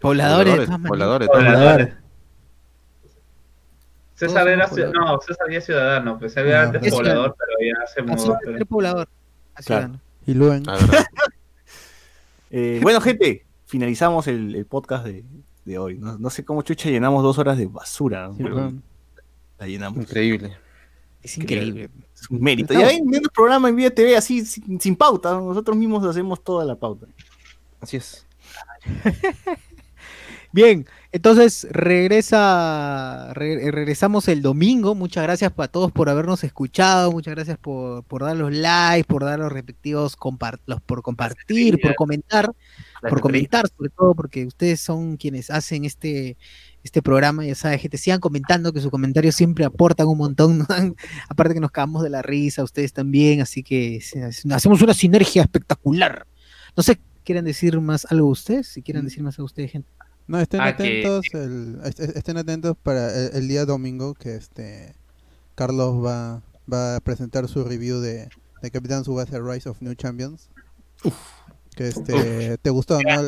Pobladores, 0.00 0.68
pobladores. 0.86 1.28
Pobladores. 1.28 1.88
César 4.14 4.46
era 4.48 4.66
ciu- 4.66 4.70
pobladores. 4.70 4.94
no, 5.00 5.20
César 5.20 5.50
ya 5.50 5.58
es 5.58 5.64
ciudadano, 5.64 6.18
pues 6.18 6.36
él 6.36 6.46
era 6.46 6.60
Ah, 6.60 6.64
antes 6.64 6.82
es 6.86 6.94
poblador, 6.94 7.36
pero 7.38 7.52
ya 7.60 7.86
se 7.86 8.02
mudó. 8.02 8.38
pero- 8.44 8.66
poblador 8.66 9.08
Claro. 9.54 9.62
ciudadano. 9.64 10.00
Y 10.26 10.34
luego. 10.34 10.62
Eh, 12.54 12.80
bueno, 12.82 13.00
gente, 13.00 13.46
finalizamos 13.64 14.26
el, 14.26 14.54
el 14.54 14.66
podcast 14.66 15.06
de, 15.06 15.24
de 15.64 15.78
hoy. 15.78 15.96
No, 15.96 16.18
no 16.18 16.28
sé 16.28 16.44
cómo 16.44 16.60
chucha 16.60 16.90
llenamos 16.90 17.22
dos 17.22 17.38
horas 17.38 17.56
de 17.56 17.66
basura, 17.66 18.28
¿no? 18.28 18.34
Sí, 18.36 18.42
pero 18.42 18.72
la 19.58 19.66
llenamos. 19.66 20.00
Increíble. 20.00 20.54
Es 21.22 21.38
increíble. 21.38 21.88
Es 22.14 22.28
un 22.30 22.42
mérito. 22.42 22.74
Ya 22.74 22.88
ven 22.88 23.04
el 23.14 23.22
programa 23.34 23.70
en 23.70 23.76
Vía 23.76 23.94
TV 23.94 24.16
así, 24.18 24.44
sin, 24.44 24.78
sin 24.78 24.96
pauta. 24.96 25.32
Nosotros 25.32 25.74
mismos 25.76 26.04
hacemos 26.04 26.44
toda 26.44 26.64
la 26.66 26.74
pauta. 26.74 27.06
Así 27.80 27.96
es. 27.96 28.26
Bien, 30.54 30.86
entonces 31.12 31.66
regresa, 31.70 33.32
re- 33.32 33.70
regresamos 33.70 34.28
el 34.28 34.42
domingo. 34.42 34.94
Muchas 34.94 35.22
gracias 35.24 35.50
para 35.50 35.68
todos 35.68 35.90
por 35.92 36.10
habernos 36.10 36.44
escuchado. 36.44 37.10
Muchas 37.10 37.34
gracias 37.34 37.56
por, 37.56 38.04
por 38.04 38.22
dar 38.22 38.36
los 38.36 38.52
likes, 38.52 39.04
por 39.06 39.24
dar 39.24 39.38
los 39.38 39.50
respectivos 39.50 40.14
compar- 40.16 40.60
los- 40.66 40.82
por 40.82 41.00
compartir, 41.00 41.80
por 41.80 41.94
comentar, 41.94 42.50
por 43.00 43.20
comentar, 43.22 43.64
sobre 43.74 43.90
todo 43.90 44.14
porque 44.14 44.44
ustedes 44.44 44.80
son 44.80 45.16
quienes 45.16 45.48
hacen 45.50 45.86
este, 45.86 46.36
este 46.82 47.00
programa. 47.00 47.46
Ya 47.46 47.54
sabes, 47.54 47.80
gente, 47.80 47.96
sigan 47.96 48.20
comentando, 48.20 48.74
que 48.74 48.80
sus 48.82 48.90
comentarios 48.90 49.34
siempre 49.34 49.64
aportan 49.64 50.06
un 50.08 50.18
montón. 50.18 50.58
¿no? 50.58 50.66
Aparte 51.30 51.54
que 51.54 51.60
nos 51.60 51.70
cagamos 51.70 52.02
de 52.02 52.10
la 52.10 52.20
risa, 52.20 52.62
ustedes 52.62 52.92
también. 52.92 53.40
Así 53.40 53.62
que 53.62 54.00
hacemos 54.50 54.82
una 54.82 54.92
sinergia 54.92 55.40
espectacular. 55.42 56.26
No 56.76 56.82
sé, 56.82 57.00
¿quieren 57.24 57.46
decir 57.46 57.80
más 57.80 58.06
algo 58.10 58.28
ustedes? 58.28 58.66
Si 58.68 58.82
quieren 58.82 59.04
decir 59.04 59.22
más 59.22 59.38
algo 59.38 59.46
ustedes, 59.46 59.70
gente. 59.72 59.88
No, 60.26 60.38
estén 60.40 60.60
Ah, 60.60 60.76
que- 60.76 61.00
atentos, 61.04 61.26
el- 61.34 61.78
est- 61.84 62.00
estén 62.00 62.36
atentos 62.36 62.76
para 62.82 63.14
el, 63.14 63.30
el 63.36 63.48
día 63.48 63.64
domingo 63.66 64.14
que 64.14 64.36
este 64.36 64.94
Carlos 65.54 66.04
va, 66.04 66.42
va 66.72 66.96
a 66.96 67.00
presentar 67.00 67.48
su 67.48 67.64
review 67.64 68.00
de, 68.00 68.28
de 68.62 68.70
Capitán 68.70 69.04
Subasa 69.04 69.38
Rise 69.40 69.68
of 69.68 69.82
New 69.82 69.94
Champions. 69.94 70.48
Que 71.76 71.88
este 71.88 72.58
te 72.58 72.70
gustó, 72.70 72.98
¿no? 73.02 73.22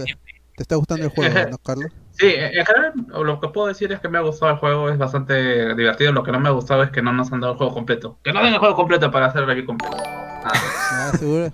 ¿Te 0.56 0.62
está 0.62 0.76
gustando 0.76 1.04
el 1.06 1.10
juego, 1.10 1.34
no, 1.50 1.58
Carlos? 1.58 1.90
Sí, 2.12 2.26
en 2.28 2.64
general 2.64 2.92
lo 3.24 3.40
que 3.40 3.48
puedo 3.48 3.66
decir 3.66 3.90
es 3.90 3.98
que 3.98 4.08
me 4.08 4.18
ha 4.18 4.20
gustado 4.20 4.52
el 4.52 4.58
juego, 4.58 4.88
es 4.88 4.96
bastante 4.98 5.74
divertido. 5.74 6.12
Lo 6.12 6.22
que 6.22 6.30
no 6.30 6.38
me 6.38 6.48
ha 6.48 6.52
gustado 6.52 6.84
es 6.84 6.90
que 6.90 7.02
no 7.02 7.12
nos 7.12 7.32
han 7.32 7.40
dado 7.40 7.54
el 7.54 7.58
juego 7.58 7.74
completo. 7.74 8.18
Que 8.22 8.32
no 8.32 8.42
den 8.44 8.52
el 8.54 8.60
juego 8.60 8.76
completo 8.76 9.10
para 9.10 9.26
hacer 9.26 9.40
el 9.42 9.48
review 9.48 9.66
completo. 9.66 9.96
Ah, 9.98 10.52
Ah, 10.90 11.12
seguro, 11.18 11.50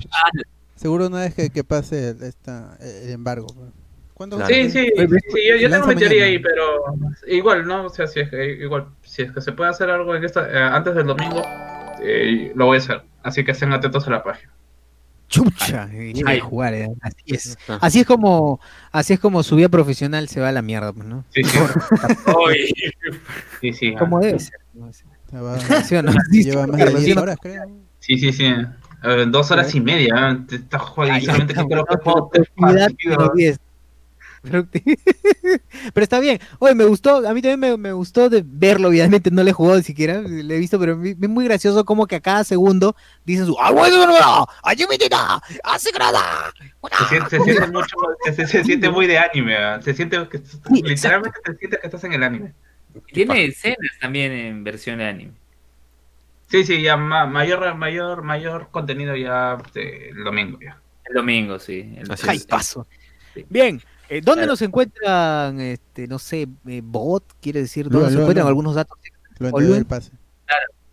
seguro 0.76 1.06
una 1.06 1.20
vez 1.20 1.34
que, 1.34 1.48
que 1.48 1.64
pase 1.64 2.10
el, 2.10 2.22
esta, 2.24 2.76
el 2.80 3.08
embargo. 3.10 3.46
¿Cuándo? 4.20 4.46
Sí, 4.46 4.70
sí, 4.70 4.86
sí, 4.94 5.62
yo, 5.62 5.70
tengo 5.70 5.86
mi 5.86 5.96
teoría 5.96 6.26
ahí, 6.26 6.38
pero 6.38 6.94
igual, 7.26 7.66
¿no? 7.66 7.86
O 7.86 7.88
sea, 7.88 8.06
si 8.06 8.20
es 8.20 8.28
que, 8.28 8.52
igual, 8.52 8.88
si 9.00 9.22
es 9.22 9.32
que 9.32 9.40
se 9.40 9.52
puede 9.52 9.70
hacer 9.70 9.88
algo 9.88 10.14
en 10.14 10.22
esta, 10.22 10.46
eh, 10.46 10.62
antes 10.62 10.94
del 10.94 11.06
domingo, 11.06 11.42
eh, 12.02 12.52
lo 12.54 12.66
voy 12.66 12.76
a 12.76 12.80
hacer. 12.80 13.02
Así 13.22 13.42
que 13.42 13.52
estén 13.52 13.72
atentos 13.72 14.06
a 14.06 14.10
la 14.10 14.22
página. 14.22 14.52
Chucha, 15.30 15.88
y 15.90 16.22
que 16.22 16.38
jugar, 16.38 16.74
eh, 16.74 16.90
así 17.00 17.22
es. 17.28 17.58
Así 17.80 18.00
es 18.00 18.06
como, 18.06 18.60
así 18.92 19.14
es 19.14 19.20
como 19.20 19.42
su 19.42 19.56
vida 19.56 19.70
profesional 19.70 20.28
se 20.28 20.38
va 20.38 20.50
a 20.50 20.52
la 20.52 20.60
mierda, 20.60 20.92
pues, 20.92 21.06
¿no? 21.06 21.24
Sí, 21.30 21.42
sí. 21.42 21.58
Sí, 23.62 23.72
sí. 23.72 23.94
Como 23.94 24.20
debe 24.20 24.38
ser. 24.38 24.60
lleva 25.32 25.58
sí, 25.58 25.94
más 25.94 26.28
de 26.28 26.42
sí, 26.42 27.04
10 27.04 27.16
no. 27.16 27.22
horas, 27.22 27.38
creo. 27.40 27.64
Sí, 28.00 28.18
sí, 28.18 28.34
sí. 28.34 28.52
Dos 29.28 29.50
horas 29.50 29.74
y 29.74 29.80
media. 29.80 30.30
¿eh? 30.30 30.36
Te 30.46 30.56
estás 30.56 30.82
jodiendo. 30.82 31.14
Ay, 31.14 31.24
solamente 31.24 31.54
Pero 34.42 36.02
está 36.02 36.18
bien. 36.20 36.40
Oye, 36.58 36.74
me 36.74 36.84
gustó, 36.84 37.16
a 37.28 37.34
mí 37.34 37.42
también 37.42 37.60
me, 37.60 37.76
me 37.76 37.92
gustó 37.92 38.28
de 38.30 38.42
verlo, 38.44 38.88
obviamente 38.88 39.30
no 39.30 39.42
le 39.42 39.50
he 39.50 39.54
jugado 39.54 39.76
ni 39.76 39.82
siquiera, 39.82 40.20
le 40.20 40.56
he 40.56 40.58
visto, 40.58 40.78
pero 40.78 41.00
es 41.04 41.16
muy 41.28 41.44
gracioso 41.44 41.84
como 41.84 42.06
que 42.06 42.16
a 42.16 42.20
cada 42.20 42.44
segundo 42.44 42.96
dicen 43.24 43.46
su 43.46 43.56
¡Ah, 43.60 43.70
bueno, 43.70 44.06
no, 44.06 44.18
no! 44.18 44.46
¡Ayúdame, 44.62 44.96
¡Hace 45.64 45.90
grada! 45.92 46.52
Se 46.98 47.04
siente, 47.06 47.30
se 47.30 47.40
siente 47.44 47.66
mucho, 47.68 47.96
se, 48.24 48.46
se- 48.46 48.64
siente 48.64 48.90
muy 48.90 49.06
de 49.06 49.18
anime, 49.18 49.56
se 49.82 49.94
siente 49.94 50.16
que 50.28 50.40
literalmente 50.82 51.38
se 51.44 51.54
siente 51.56 51.78
que 51.78 51.86
estás 51.86 52.04
en 52.04 52.12
el 52.14 52.22
anime. 52.22 52.54
tiene 53.12 53.44
escenas 53.44 53.98
también 54.00 54.32
en 54.32 54.64
versión 54.64 54.98
de 54.98 55.04
anime. 55.06 55.32
Sí, 56.48 56.64
sí, 56.64 56.82
ya 56.82 56.96
ma- 56.96 57.26
mayor, 57.26 57.74
mayor, 57.76 58.22
mayor 58.22 58.68
contenido 58.70 59.14
ya 59.16 59.58
el 59.74 60.24
domingo 60.24 60.58
ya. 60.60 60.80
El 61.04 61.14
domingo, 61.14 61.58
sí. 61.58 61.94
El- 61.96 62.08
¡Ay, 62.26 62.40
paso! 62.40 62.86
Bien, 63.48 63.80
eh, 64.10 64.20
¿dónde 64.22 64.40
Claro. 64.42 64.46
nos 64.46 64.62
encuentran, 64.62 65.60
este, 65.60 66.06
no 66.08 66.18
sé, 66.18 66.48
eh, 66.66 66.80
bot? 66.84 67.24
Quiere 67.40 67.60
decir, 67.62 67.84
¿dónde 67.90 67.90
Luego, 67.90 68.06
nos 68.06 68.12
luego, 68.14 68.24
encuentran 68.24 68.46
algunos 68.48 68.74
datos? 68.74 68.98
Lo 69.38 69.46
O 69.50 69.50
entregué 69.50 69.68
Luen. 69.68 69.78
el 69.78 69.86
pase. 69.86 70.10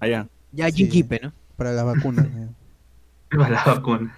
Allá. 0.00 0.28
Ya 0.52 0.70
Sí. 0.70 1.02
¿no? 1.22 1.32
para 1.56 1.72
las 1.72 1.84
vacunas. 1.84 2.26
eh. 2.34 2.48
Para 3.30 3.50
la 3.50 3.64
vacuna. 3.64 4.16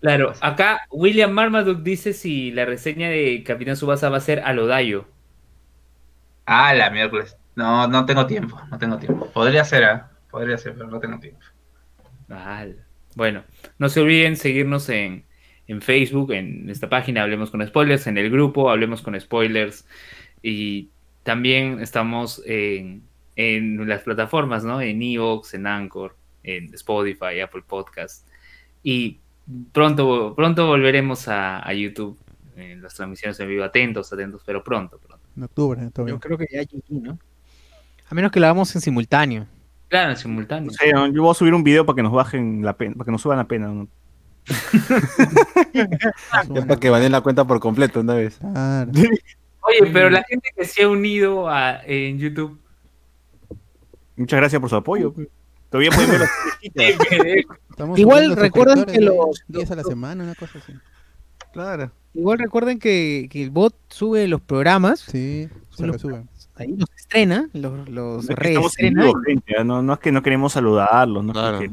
Claro, 0.00 0.38
acá 0.40 0.80
William 0.90 1.30
Marmaduke 1.32 1.82
dice 1.82 2.12
si 2.14 2.50
la 2.52 2.64
reseña 2.66 3.08
de 3.10 3.42
Capitán 3.44 3.76
Subasa 3.76 4.08
va 4.10 4.16
a 4.18 4.20
ser 4.20 4.40
a 4.40 4.52
Lodayo. 4.52 5.08
Ah, 6.46 6.74
la 6.74 6.90
miércoles. 6.90 7.36
No, 7.54 7.86
no 7.88 8.04
tengo 8.06 8.26
tiempo, 8.26 8.60
no 8.70 8.78
tengo 8.78 8.98
tiempo. 8.98 9.30
Podría 9.32 9.64
ser, 9.64 9.84
¿ah? 9.84 10.10
Podría 10.30 10.58
ser, 10.58 10.74
pero 10.74 10.88
no 10.88 11.00
tengo 11.00 11.18
tiempo. 11.18 11.40
Vale. 12.28 12.86
Bueno, 13.14 13.44
no 13.78 13.88
se 13.88 14.00
olviden 14.00 14.36
seguirnos 14.36 14.88
en, 14.88 15.26
en 15.70 15.80
Facebook, 15.80 16.32
en 16.32 16.68
esta 16.68 16.88
página 16.88 17.22
Hablemos 17.22 17.50
con 17.50 17.64
Spoilers, 17.64 18.08
en 18.08 18.18
el 18.18 18.28
grupo 18.28 18.70
Hablemos 18.70 19.02
con 19.02 19.18
Spoilers. 19.18 19.86
Y 20.42 20.88
también 21.22 21.80
estamos 21.80 22.42
en, 22.44 23.02
en 23.36 23.88
las 23.88 24.02
plataformas, 24.02 24.64
¿no? 24.64 24.80
En 24.80 25.00
Evox, 25.00 25.54
en 25.54 25.68
Anchor, 25.68 26.16
en 26.42 26.74
Spotify, 26.74 27.38
Apple 27.40 27.62
Podcast. 27.64 28.26
Y 28.82 29.20
pronto, 29.70 30.34
pronto 30.34 30.66
volveremos 30.66 31.28
a, 31.28 31.64
a 31.64 31.72
YouTube. 31.72 32.18
En 32.56 32.82
las 32.82 32.94
transmisiones 32.94 33.38
en 33.38 33.48
vivo, 33.48 33.62
atentos, 33.62 34.12
atentos, 34.12 34.42
pero 34.44 34.64
pronto, 34.64 34.98
pronto. 34.98 35.24
En 35.36 35.44
octubre, 35.44 35.88
todavía. 35.92 36.14
Yo 36.14 36.20
creo 36.20 36.36
que 36.36 36.46
ya 36.50 36.62
GG, 36.62 37.00
¿no? 37.00 37.18
A 38.08 38.14
menos 38.14 38.32
que 38.32 38.40
lo 38.40 38.46
hagamos 38.46 38.74
en 38.74 38.80
simultáneo. 38.80 39.46
Claro, 39.86 40.10
en 40.10 40.16
simultáneo. 40.16 40.70
Sé, 40.72 40.90
yo 40.90 41.22
voy 41.22 41.30
a 41.30 41.34
subir 41.34 41.54
un 41.54 41.62
video 41.62 41.86
para 41.86 41.94
que 41.94 42.02
nos 42.02 42.12
bajen 42.12 42.64
la 42.64 42.76
pena, 42.76 42.96
para 42.96 43.04
que 43.04 43.12
nos 43.12 43.22
suban 43.22 43.38
la 43.38 43.46
pena. 43.46 43.68
¿no? 43.68 43.88
Es 46.54 46.64
para 46.66 46.80
que 46.80 46.90
valen 46.90 47.12
la 47.12 47.20
cuenta 47.20 47.44
por 47.46 47.60
completo 47.60 48.00
una 48.00 48.14
vez. 48.14 48.38
Claro. 48.38 48.90
Oye, 49.62 49.90
pero 49.92 50.10
la 50.10 50.22
gente 50.24 50.48
que 50.56 50.64
se 50.64 50.82
ha 50.82 50.88
unido 50.88 51.48
a, 51.48 51.80
en 51.84 52.18
YouTube, 52.18 52.58
Muchas 54.16 54.36
gracias 54.38 54.60
por 54.60 54.68
su 54.68 54.76
apoyo. 54.76 55.14
Todavía 55.70 55.90
pueden 55.92 56.10
ver 56.10 56.20
las 56.20 56.30
Igual 57.98 58.26
suscriptores, 58.26 58.84
que 58.84 59.00
los- 59.00 59.42
10 59.48 59.70
a 59.70 59.76
la 59.76 59.84
semana, 59.84 60.24
una 60.24 60.34
cosa 60.34 60.58
así. 60.58 60.74
Claro. 61.52 61.90
Igual 62.12 62.38
recuerden 62.38 62.78
que, 62.78 63.28
que 63.30 63.42
el 63.42 63.50
bot 63.50 63.74
sube 63.88 64.28
los 64.28 64.40
programas, 64.42 65.00
Sí, 65.00 65.48
se 65.70 65.76
Bueno, 65.78 65.92
resuben. 65.94 66.28
ahí 66.56 66.74
los 66.76 66.88
estrena, 66.96 67.48
los, 67.54 67.88
los 67.88 68.28
No 68.28 68.34
es 68.34 68.38
que 68.38 68.48
estamos 68.48 68.78
en 68.78 68.94
reestrena. 68.96 69.02
vivo, 69.04 69.20
gente, 69.26 69.54
¿ah? 69.58 69.64
no, 69.64 69.82
no 69.82 69.94
es 69.94 69.98
que 70.00 70.12
no 70.12 70.22
queremos 70.22 70.52
saludarlos, 70.52 71.24
no 71.24 71.32
es 71.32 71.38
Claro. 71.38 71.58
que- 71.60 71.70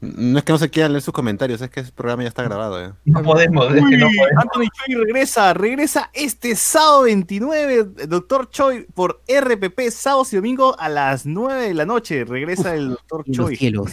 No 0.00 0.38
es 0.38 0.44
que 0.44 0.52
no 0.52 0.58
se 0.58 0.68
quieran 0.68 0.92
leer 0.92 1.02
sus 1.02 1.14
comentarios, 1.14 1.60
es 1.62 1.70
que 1.70 1.80
ese 1.80 1.90
programa 1.90 2.22
ya 2.22 2.28
está 2.28 2.42
grabado. 2.42 2.84
¿eh? 2.84 2.92
No 3.06 3.22
podemos, 3.22 3.66
es 3.74 3.82
que 3.88 3.96
no 3.96 4.06
podemos. 4.16 4.42
Anthony 4.44 4.68
Choi 4.84 4.94
regresa, 5.04 5.54
regresa 5.54 6.10
este 6.12 6.54
sábado 6.54 7.02
29, 7.04 7.84
Doctor 8.06 8.50
Choi 8.50 8.86
por 8.94 9.22
RPP, 9.26 9.90
sábados 9.90 10.32
y 10.34 10.36
domingo 10.36 10.78
a 10.78 10.88
las 10.90 11.24
9 11.24 11.68
de 11.68 11.74
la 11.74 11.86
noche, 11.86 12.24
regresa 12.24 12.74
el 12.74 12.90
Doctor 12.90 13.24
Choi. 13.30 13.56
cielos. 13.56 13.92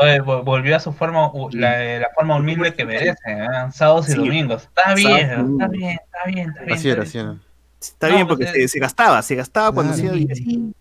Oye, 0.00 0.20
volvió 0.20 0.74
a 0.74 0.80
su 0.80 0.92
forma, 0.92 1.30
u- 1.32 1.48
la, 1.52 2.00
la 2.00 2.08
forma 2.16 2.36
humilde 2.36 2.74
que 2.74 2.84
merece, 2.84 3.12
¿eh? 3.28 3.46
sábados 3.72 4.08
y 4.08 4.12
Sí. 4.12 4.18
domingos. 4.18 4.64
Está 4.64 4.92
bien, 4.94 5.16
está 5.30 5.68
bien, 5.68 5.90
está 6.04 6.24
bien, 6.26 6.48
está 6.50 6.62
bien. 6.64 6.72
Así 6.76 6.88
está 6.88 6.90
era, 6.90 6.94
bien. 6.94 7.00
así 7.08 7.18
era. 7.18 7.36
Está 7.80 8.08
No, 8.08 8.14
bien 8.16 8.26
porque 8.26 8.44
eh, 8.44 8.52
se, 8.52 8.68
se 8.68 8.78
gastaba, 8.80 9.22
se 9.22 9.34
gastaba 9.36 9.70
cuando 9.72 9.92
hacía. 9.92 10.12
Sí. 10.34 10.74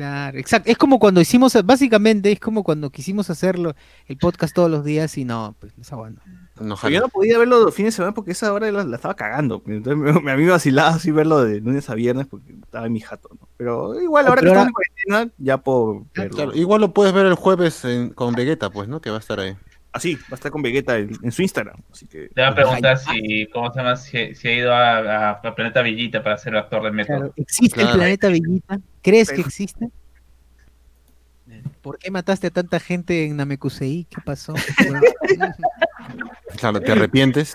Claro, 0.00 0.38
exacto. 0.38 0.70
Es 0.70 0.78
como 0.78 0.98
cuando 0.98 1.20
hicimos, 1.20 1.54
básicamente 1.62 2.32
es 2.32 2.40
como 2.40 2.64
cuando 2.64 2.88
quisimos 2.88 3.28
hacerlo 3.28 3.74
el 4.06 4.16
podcast 4.16 4.54
todos 4.54 4.70
los 4.70 4.82
días 4.82 5.18
y 5.18 5.26
no, 5.26 5.54
pues 5.60 5.76
les 5.76 5.92
aguanto. 5.92 6.22
No, 6.58 6.74
yo 6.88 7.00
no 7.00 7.08
podía 7.08 7.36
verlo 7.38 7.60
los 7.64 7.74
fines 7.74 7.92
de 7.92 7.96
semana 7.96 8.14
porque 8.14 8.30
esa 8.30 8.50
hora 8.50 8.70
la, 8.72 8.82
la 8.84 8.96
estaba 8.96 9.12
cagando. 9.14 9.62
Entonces 9.66 10.22
me, 10.22 10.30
a 10.32 10.36
mí 10.36 10.44
me 10.44 10.50
vacilaba 10.52 10.88
así 10.94 11.10
verlo 11.10 11.44
de 11.44 11.60
lunes 11.60 11.90
a 11.90 11.94
viernes 11.94 12.26
porque 12.26 12.50
estaba 12.52 12.86
en 12.86 12.94
mi 12.94 13.00
jato. 13.00 13.28
¿no? 13.38 13.46
Pero 13.58 14.00
igual, 14.00 14.24
No, 14.24 14.30
ahora 14.30 14.40
que 14.40 14.48
estamos 14.48 14.68
en 14.68 14.72
cuarentena, 14.72 15.34
ya 15.36 15.58
puedo 15.58 16.06
verlo. 16.14 16.34
Claro, 16.34 16.54
igual 16.54 16.80
lo 16.80 16.94
puedes 16.94 17.12
ver 17.12 17.26
el 17.26 17.34
jueves 17.34 17.84
en- 17.84 18.08
con 18.14 18.32
Vegeta, 18.34 18.70
pues, 18.70 18.88
¿no? 18.88 19.02
Que 19.02 19.10
va 19.10 19.16
a 19.16 19.20
estar 19.20 19.38
ahí. 19.38 19.54
Así, 19.92 20.14
va 20.14 20.20
a 20.32 20.34
estar 20.36 20.52
con 20.52 20.62
Vegeta 20.62 20.96
en, 20.98 21.10
en 21.22 21.32
su 21.32 21.42
Instagram. 21.42 21.76
Así 21.92 22.06
que 22.06 22.28
Te 22.28 22.40
va 22.40 22.48
a 22.48 22.54
preguntar 22.54 22.96
si, 22.98 23.46
¿cómo 23.52 23.72
se 23.72 23.78
llama? 23.80 23.96
Si, 23.96 24.34
si 24.36 24.48
ha 24.48 24.52
ido 24.54 24.72
a, 24.72 24.98
a- 24.98 25.30
a 25.30 25.54
Planeta 25.54 25.82
Villita 25.82 26.22
para 26.22 26.38
ser 26.38 26.56
actor 26.56 26.82
de 26.84 26.92
método. 26.92 27.16
Claro, 27.18 27.32
¿Existe 27.36 27.80
el 27.82 27.90
planeta 27.90 28.28
Bellita? 28.28 28.78
¿Crees 29.02 29.30
que 29.30 29.40
existe? 29.40 29.88
¿Por 31.82 31.98
qué 31.98 32.10
mataste 32.10 32.46
a 32.46 32.50
tanta 32.50 32.78
gente 32.78 33.24
en 33.24 33.36
Namekusei? 33.36 34.06
¿Qué 34.08 34.20
pasó? 34.24 34.54
Claro, 36.56 36.80
te 36.80 36.92
arrepientes. 36.92 37.54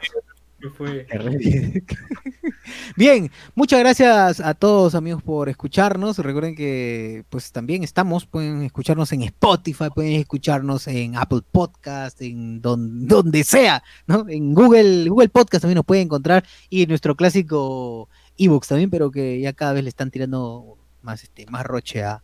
Bien, 2.96 3.30
muchas 3.54 3.80
gracias 3.80 4.40
a 4.40 4.54
todos 4.54 4.96
amigos 4.96 5.22
por 5.24 5.50
escucharnos. 5.50 6.18
Recuerden 6.20 6.56
que 6.56 7.24
pues 7.30 7.52
también 7.52 7.84
estamos, 7.84 8.26
pueden 8.26 8.64
escucharnos 8.64 9.12
en 9.14 9.24
Spotify, 9.24 9.86
pueden 9.94 10.14
escucharnos 10.14 10.88
en 10.88 11.16
Apple 11.16 11.42
Podcast, 11.52 12.22
en 12.22 12.62
don- 12.62 13.08
donde 13.08 13.44
sea, 13.44 13.84
¿no? 14.08 14.26
En 14.28 14.54
Google, 14.54 15.10
Google 15.10 15.30
Podcast 15.30 15.62
también 15.64 15.76
nos 15.78 15.86
pueden 15.86 16.06
encontrar 16.06 16.46
y 16.70 16.84
en 16.84 16.90
nuestro 16.90 17.16
clásico 17.16 18.10
ebooks 18.38 18.68
también, 18.70 18.90
pero 18.90 19.12
que 19.12 19.40
ya 19.40 19.54
cada 19.54 19.74
vez 19.74 19.84
le 19.84 19.90
están 19.90 20.12
tirando 20.12 20.78
más 21.02 21.24
este 21.24 21.46
más 21.48 21.66
roche 21.66 22.04
a, 22.04 22.24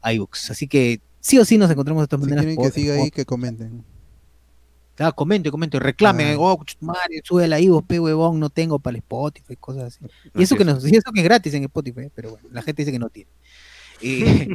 a 0.00 0.12
ebooks. 0.12 0.50
Así 0.50 0.66
que 0.68 1.00
sí 1.20 1.38
o 1.38 1.44
sí 1.44 1.58
nos 1.58 1.70
encontramos 1.70 2.02
de 2.04 2.08
todas 2.08 2.24
Si 2.24 2.30
maneras. 2.30 2.54
quieren 2.56 2.70
que 2.72 2.80
siga 2.80 2.94
ahí, 2.94 3.10
que 3.10 3.24
comenten. 3.24 3.84
Claro, 4.94 5.14
comente, 5.14 5.50
comente, 5.50 5.78
reclame, 5.78 6.32
Ah. 6.32 6.36
oh, 6.38 6.62
madre, 6.80 7.22
sube 7.24 7.48
la 7.48 7.58
iVoox, 7.58 7.86
pe 7.86 7.98
huevón, 7.98 8.38
no 8.38 8.50
tengo 8.50 8.78
para 8.78 8.96
el 8.96 8.98
Spotify, 9.02 9.56
cosas 9.56 9.84
así. 9.84 10.04
Y 10.34 10.42
eso 10.42 10.54
Así 10.54 10.56
que, 10.56 10.64
nos, 10.64 10.86
y 10.86 10.96
eso 10.96 11.10
que 11.12 11.20
es 11.20 11.24
gratis 11.24 11.54
en 11.54 11.64
Spotify, 11.64 12.08
pero 12.14 12.32
bueno, 12.32 12.48
la 12.52 12.62
gente 12.62 12.82
dice 12.82 12.92
que 12.92 12.98
no 12.98 13.08
tiene. 13.08 13.30
Eh, 14.04 14.48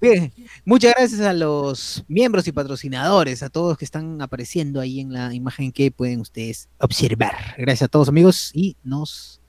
bien, 0.00 0.32
muchas 0.64 0.94
gracias 0.96 1.20
a 1.20 1.32
los 1.34 2.04
miembros 2.08 2.48
y 2.48 2.52
patrocinadores, 2.52 3.42
a 3.42 3.50
todos 3.50 3.76
que 3.78 3.84
están 3.84 4.20
apareciendo 4.22 4.80
ahí 4.80 5.00
en 5.00 5.12
la 5.12 5.32
imagen 5.34 5.70
que 5.72 5.90
pueden 5.90 6.20
ustedes 6.20 6.68
observar. 6.78 7.54
Gracias 7.58 7.82
a 7.82 7.88
todos 7.88 8.08
amigos 8.08 8.50
y 8.54 8.76
nos 8.82 9.40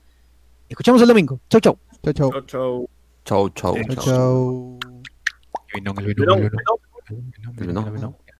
escuchamos 0.68 1.00
el 1.02 1.08
domingo. 1.08 1.40
Chau, 1.50 1.60
chau. 1.60 1.78
Chau, 2.04 2.12
chau. 2.12 2.30
chau, 2.30 2.42
chau. 2.46 2.88
Chau, 3.24 3.48
chau, 3.50 3.74
Chau, 3.74 3.94
chau. 3.96 4.04
chau. 4.04 4.78
El 7.56 8.25